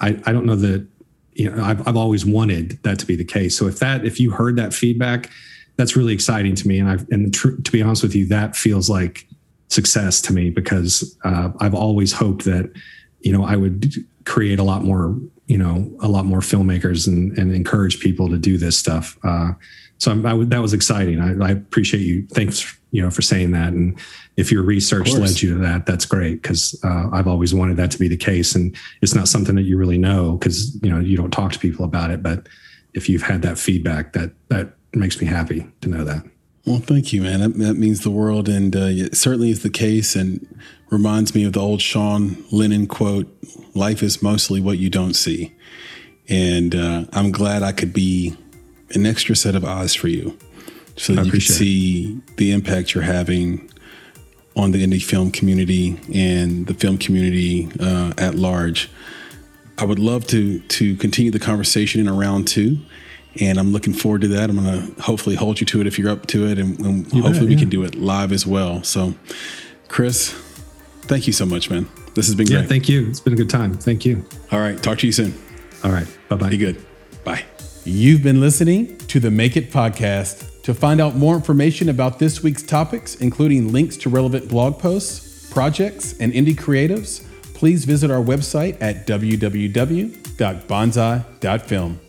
I, 0.00 0.20
I 0.26 0.32
don't 0.32 0.46
know 0.46 0.56
that 0.56 0.86
you 1.32 1.50
know 1.50 1.62
I've, 1.62 1.86
I've 1.86 1.96
always 1.96 2.24
wanted 2.24 2.82
that 2.82 2.98
to 3.00 3.06
be 3.06 3.16
the 3.16 3.24
case. 3.24 3.56
So 3.56 3.66
if 3.66 3.78
that 3.78 4.04
if 4.04 4.20
you 4.20 4.30
heard 4.30 4.56
that 4.56 4.74
feedback 4.74 5.30
that's 5.76 5.96
really 5.96 6.12
exciting 6.12 6.54
to 6.54 6.68
me. 6.68 6.78
And 6.78 6.88
i've 6.88 7.08
and 7.10 7.32
tr- 7.32 7.56
to 7.56 7.72
be 7.72 7.82
honest 7.82 8.02
with 8.02 8.14
you 8.14 8.26
that 8.26 8.56
feels 8.56 8.90
like 8.90 9.26
success 9.68 10.20
to 10.22 10.32
me 10.32 10.50
because 10.50 11.16
uh, 11.24 11.50
i've 11.60 11.74
always 11.74 12.12
hoped 12.12 12.44
that 12.44 12.70
you 13.20 13.32
know 13.32 13.44
i 13.44 13.54
would 13.54 13.94
create 14.24 14.58
a 14.58 14.64
lot 14.64 14.82
more 14.82 15.16
you 15.50 15.58
know 15.58 15.90
a 16.00 16.06
lot 16.06 16.24
more 16.24 16.38
filmmakers 16.38 17.08
and, 17.08 17.36
and 17.36 17.52
encourage 17.52 17.98
people 17.98 18.28
to 18.28 18.38
do 18.38 18.56
this 18.56 18.78
stuff. 18.78 19.18
Uh, 19.24 19.50
so 19.98 20.14
that 20.14 20.62
was 20.62 20.72
exciting. 20.72 21.20
I, 21.20 21.48
I 21.48 21.50
appreciate 21.50 22.00
you. 22.00 22.26
Thanks 22.28 22.79
you 22.90 23.02
know 23.02 23.10
for 23.10 23.22
saying 23.22 23.52
that. 23.52 23.72
And 23.72 23.98
if 24.36 24.50
your 24.50 24.62
research 24.62 25.12
led 25.12 25.42
you 25.42 25.54
to 25.54 25.60
that 25.60 25.86
that's 25.86 26.06
great 26.06 26.42
because 26.42 26.78
uh, 26.84 27.08
i've 27.12 27.28
always 27.28 27.52
wanted 27.52 27.76
that 27.76 27.90
to 27.92 27.98
be 27.98 28.08
the 28.08 28.16
case. 28.16 28.54
And 28.54 28.76
it's 29.02 29.14
not 29.14 29.28
something 29.28 29.54
that 29.56 29.62
you 29.62 29.76
really 29.76 29.98
know 29.98 30.36
because 30.36 30.74
you 30.82 30.90
know 30.90 30.98
you 30.98 31.16
don't 31.16 31.30
talk 31.30 31.52
to 31.52 31.58
people 31.58 31.84
about 31.84 32.10
it. 32.10 32.22
But 32.22 32.48
if 32.94 33.08
you've 33.08 33.22
had 33.22 33.42
that 33.42 33.58
feedback 33.58 34.12
that 34.14 34.32
that 34.48 34.72
makes 34.92 35.20
me 35.20 35.26
happy 35.26 35.66
to 35.80 35.88
know 35.88 36.04
that. 36.04 36.24
Well 36.66 36.80
thank 36.80 37.12
you 37.12 37.22
man. 37.22 37.40
That, 37.40 37.58
that 37.58 37.74
means 37.74 38.00
the 38.00 38.10
world. 38.10 38.48
And 38.48 38.74
uh, 38.74 38.88
it 38.90 39.16
certainly 39.16 39.50
is 39.50 39.62
the 39.62 39.70
case 39.70 40.16
and 40.16 40.46
reminds 40.90 41.34
me 41.34 41.44
of 41.44 41.52
the 41.52 41.60
old 41.60 41.80
sean 41.80 42.44
lennon 42.50 42.86
quote 42.86 43.28
life 43.74 44.02
is 44.02 44.22
mostly 44.22 44.60
what 44.60 44.78
you 44.78 44.90
don't 44.90 45.14
see. 45.14 45.54
And 46.28 46.74
uh, 46.74 47.04
i'm 47.12 47.32
glad 47.32 47.62
i 47.62 47.72
could 47.72 47.92
be 47.92 48.36
an 48.94 49.06
extra 49.06 49.36
set 49.36 49.54
of 49.54 49.64
eyes 49.64 49.94
for 49.94 50.08
you 50.08 50.36
so 50.96 51.14
that 51.14 51.24
you 51.24 51.32
can 51.32 51.40
see 51.40 52.20
it. 52.26 52.36
the 52.36 52.52
impact 52.52 52.94
you're 52.94 53.04
having 53.04 53.70
on 54.56 54.72
the 54.72 54.84
indie 54.84 55.02
film 55.02 55.30
community 55.30 55.98
and 56.12 56.66
the 56.66 56.74
film 56.74 56.98
community 56.98 57.68
uh, 57.80 58.12
at 58.18 58.34
large. 58.34 58.90
I 59.78 59.84
would 59.84 59.98
love 59.98 60.26
to 60.28 60.60
to 60.60 60.96
continue 60.96 61.30
the 61.30 61.38
conversation 61.38 62.00
in 62.00 62.08
a 62.08 62.12
round 62.12 62.46
two, 62.48 62.78
and 63.40 63.58
I'm 63.58 63.72
looking 63.72 63.94
forward 63.94 64.20
to 64.22 64.28
that. 64.28 64.50
I'm 64.50 64.62
going 64.62 64.94
to 64.94 65.02
hopefully 65.02 65.36
hold 65.36 65.60
you 65.60 65.66
to 65.66 65.80
it 65.80 65.86
if 65.86 65.98
you're 65.98 66.10
up 66.10 66.26
to 66.26 66.46
it, 66.46 66.58
and, 66.58 66.78
and 66.80 67.04
hopefully 67.06 67.32
bet, 67.32 67.42
yeah. 67.42 67.48
we 67.48 67.56
can 67.56 67.70
do 67.70 67.82
it 67.84 67.94
live 67.94 68.32
as 68.32 68.46
well. 68.46 68.82
So, 68.82 69.14
Chris, 69.88 70.32
thank 71.02 71.26
you 71.26 71.32
so 71.32 71.46
much, 71.46 71.70
man. 71.70 71.88
This 72.14 72.26
has 72.26 72.34
been 72.34 72.46
great. 72.46 72.60
Yeah, 72.60 72.66
thank 72.66 72.88
you. 72.88 73.08
It's 73.08 73.20
been 73.20 73.32
a 73.32 73.36
good 73.36 73.50
time. 73.50 73.74
Thank 73.74 74.04
you. 74.04 74.24
All 74.52 74.60
right, 74.60 74.80
talk 74.82 74.98
to 74.98 75.06
you 75.06 75.12
soon. 75.12 75.32
All 75.82 75.90
right, 75.90 76.06
bye 76.28 76.36
bye. 76.36 76.50
Be 76.50 76.58
good. 76.58 76.84
Bye. 77.24 77.44
You've 77.84 78.22
been 78.22 78.40
listening 78.40 78.98
to 78.98 79.20
the 79.20 79.30
Make 79.30 79.56
It 79.56 79.72
Podcast 79.72 80.49
To 80.64 80.74
find 80.74 81.00
out 81.00 81.16
more 81.16 81.34
information 81.34 81.88
about 81.88 82.18
this 82.18 82.42
week's 82.42 82.62
topics, 82.62 83.14
including 83.16 83.72
links 83.72 83.96
to 83.98 84.10
relevant 84.10 84.48
blog 84.48 84.78
posts, 84.78 85.50
projects, 85.50 86.18
and 86.20 86.32
indie 86.32 86.54
creatives, 86.54 87.24
please 87.54 87.84
visit 87.84 88.10
our 88.10 88.22
website 88.22 88.76
at 88.80 89.06
www.bonsai.film. 89.06 92.00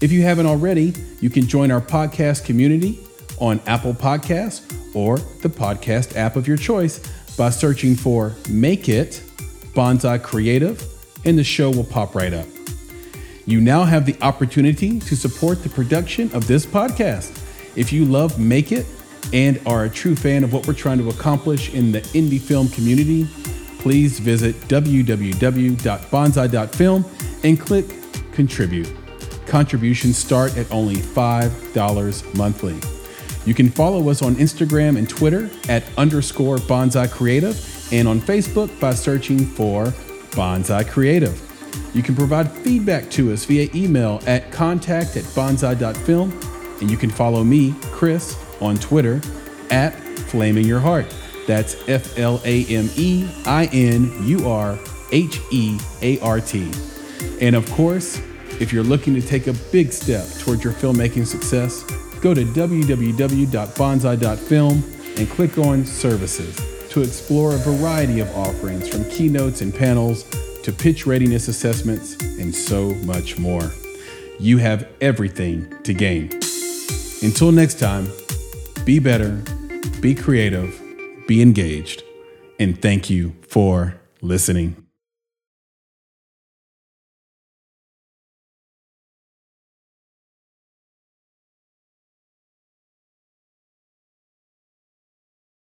If 0.00 0.10
you 0.10 0.22
haven't 0.22 0.46
already, 0.46 0.94
you 1.20 1.30
can 1.30 1.46
join 1.46 1.70
our 1.70 1.80
podcast 1.80 2.44
community 2.44 2.98
on 3.38 3.60
Apple 3.66 3.94
Podcasts 3.94 4.94
or 4.94 5.18
the 5.42 5.48
podcast 5.48 6.16
app 6.16 6.36
of 6.36 6.48
your 6.48 6.56
choice 6.56 7.00
by 7.36 7.50
searching 7.50 7.94
for 7.94 8.34
Make 8.50 8.88
It 8.88 9.22
Bonsai 9.74 10.22
Creative, 10.22 10.82
and 11.24 11.38
the 11.38 11.44
show 11.44 11.70
will 11.70 11.84
pop 11.84 12.14
right 12.14 12.32
up. 12.32 12.46
You 13.46 13.60
now 13.60 13.84
have 13.84 14.06
the 14.06 14.16
opportunity 14.22 15.00
to 15.00 15.16
support 15.16 15.62
the 15.62 15.68
production 15.68 16.30
of 16.34 16.46
this 16.46 16.66
podcast. 16.66 17.38
If 17.76 17.92
you 17.92 18.04
love 18.04 18.38
Make 18.38 18.72
It 18.72 18.86
and 19.32 19.60
are 19.66 19.84
a 19.84 19.90
true 19.90 20.14
fan 20.14 20.44
of 20.44 20.52
what 20.52 20.66
we're 20.66 20.74
trying 20.74 20.98
to 20.98 21.08
accomplish 21.08 21.72
in 21.72 21.92
the 21.92 22.00
indie 22.00 22.40
film 22.40 22.68
community, 22.68 23.26
please 23.78 24.18
visit 24.18 24.54
www.bonsai.film 24.68 27.04
and 27.44 27.60
click 27.60 27.86
Contribute. 28.32 28.92
Contributions 29.46 30.16
start 30.16 30.56
at 30.56 30.70
only 30.70 30.96
$5 30.96 32.36
monthly. 32.36 32.78
You 33.44 33.54
can 33.54 33.70
follow 33.70 34.08
us 34.08 34.22
on 34.22 34.36
Instagram 34.36 34.96
and 34.96 35.08
Twitter 35.08 35.50
at 35.68 35.82
underscore 35.98 36.58
bonsai 36.58 37.10
creative 37.10 37.56
and 37.92 38.06
on 38.06 38.20
Facebook 38.20 38.78
by 38.80 38.94
searching 38.94 39.44
for 39.44 39.86
Bonsai 40.30 40.88
Creative. 40.88 41.48
You 41.94 42.02
can 42.02 42.14
provide 42.14 42.50
feedback 42.50 43.10
to 43.10 43.32
us 43.32 43.44
via 43.44 43.68
email 43.74 44.20
at 44.26 44.52
contact 44.52 45.16
at 45.16 45.24
bonsai.film 45.24 46.30
and 46.82 46.90
you 46.90 46.98
can 46.98 47.08
follow 47.08 47.42
me, 47.44 47.74
Chris, 47.92 48.36
on 48.60 48.76
Twitter 48.76 49.22
at 49.70 49.94
Flaming 50.28 50.66
Your 50.66 50.80
Heart. 50.80 51.06
That's 51.46 51.88
F 51.88 52.18
L 52.18 52.42
A 52.44 52.66
M 52.66 52.90
E 52.96 53.26
I 53.46 53.70
N 53.72 54.26
U 54.26 54.46
R 54.48 54.76
H 55.12 55.38
E 55.50 55.78
A 56.02 56.18
R 56.20 56.40
T. 56.40 56.70
And 57.40 57.56
of 57.56 57.70
course, 57.70 58.20
if 58.60 58.70
you're 58.72 58.82
looking 58.82 59.14
to 59.14 59.22
take 59.22 59.46
a 59.46 59.52
big 59.70 59.92
step 59.92 60.26
towards 60.40 60.64
your 60.64 60.72
filmmaking 60.72 61.26
success, 61.26 61.84
go 62.20 62.34
to 62.34 62.44
www.bonsai.film 62.44 64.84
and 65.16 65.30
click 65.30 65.58
on 65.58 65.86
Services 65.86 66.56
to 66.90 67.02
explore 67.02 67.54
a 67.54 67.58
variety 67.58 68.18
of 68.20 68.28
offerings 68.36 68.88
from 68.88 69.08
keynotes 69.08 69.60
and 69.60 69.72
panels 69.74 70.24
to 70.62 70.72
pitch 70.72 71.06
readiness 71.06 71.46
assessments 71.48 72.16
and 72.38 72.54
so 72.54 72.94
much 73.06 73.38
more. 73.38 73.72
You 74.38 74.58
have 74.58 74.86
everything 75.00 75.82
to 75.84 75.94
gain. 75.94 76.30
Until 77.22 77.52
next 77.52 77.78
time, 77.78 78.08
be 78.84 78.98
better, 78.98 79.44
be 80.00 80.12
creative, 80.12 80.82
be 81.28 81.40
engaged, 81.40 82.02
and 82.58 82.80
thank 82.82 83.08
you 83.08 83.32
for 83.46 83.94
listening. 84.20 84.81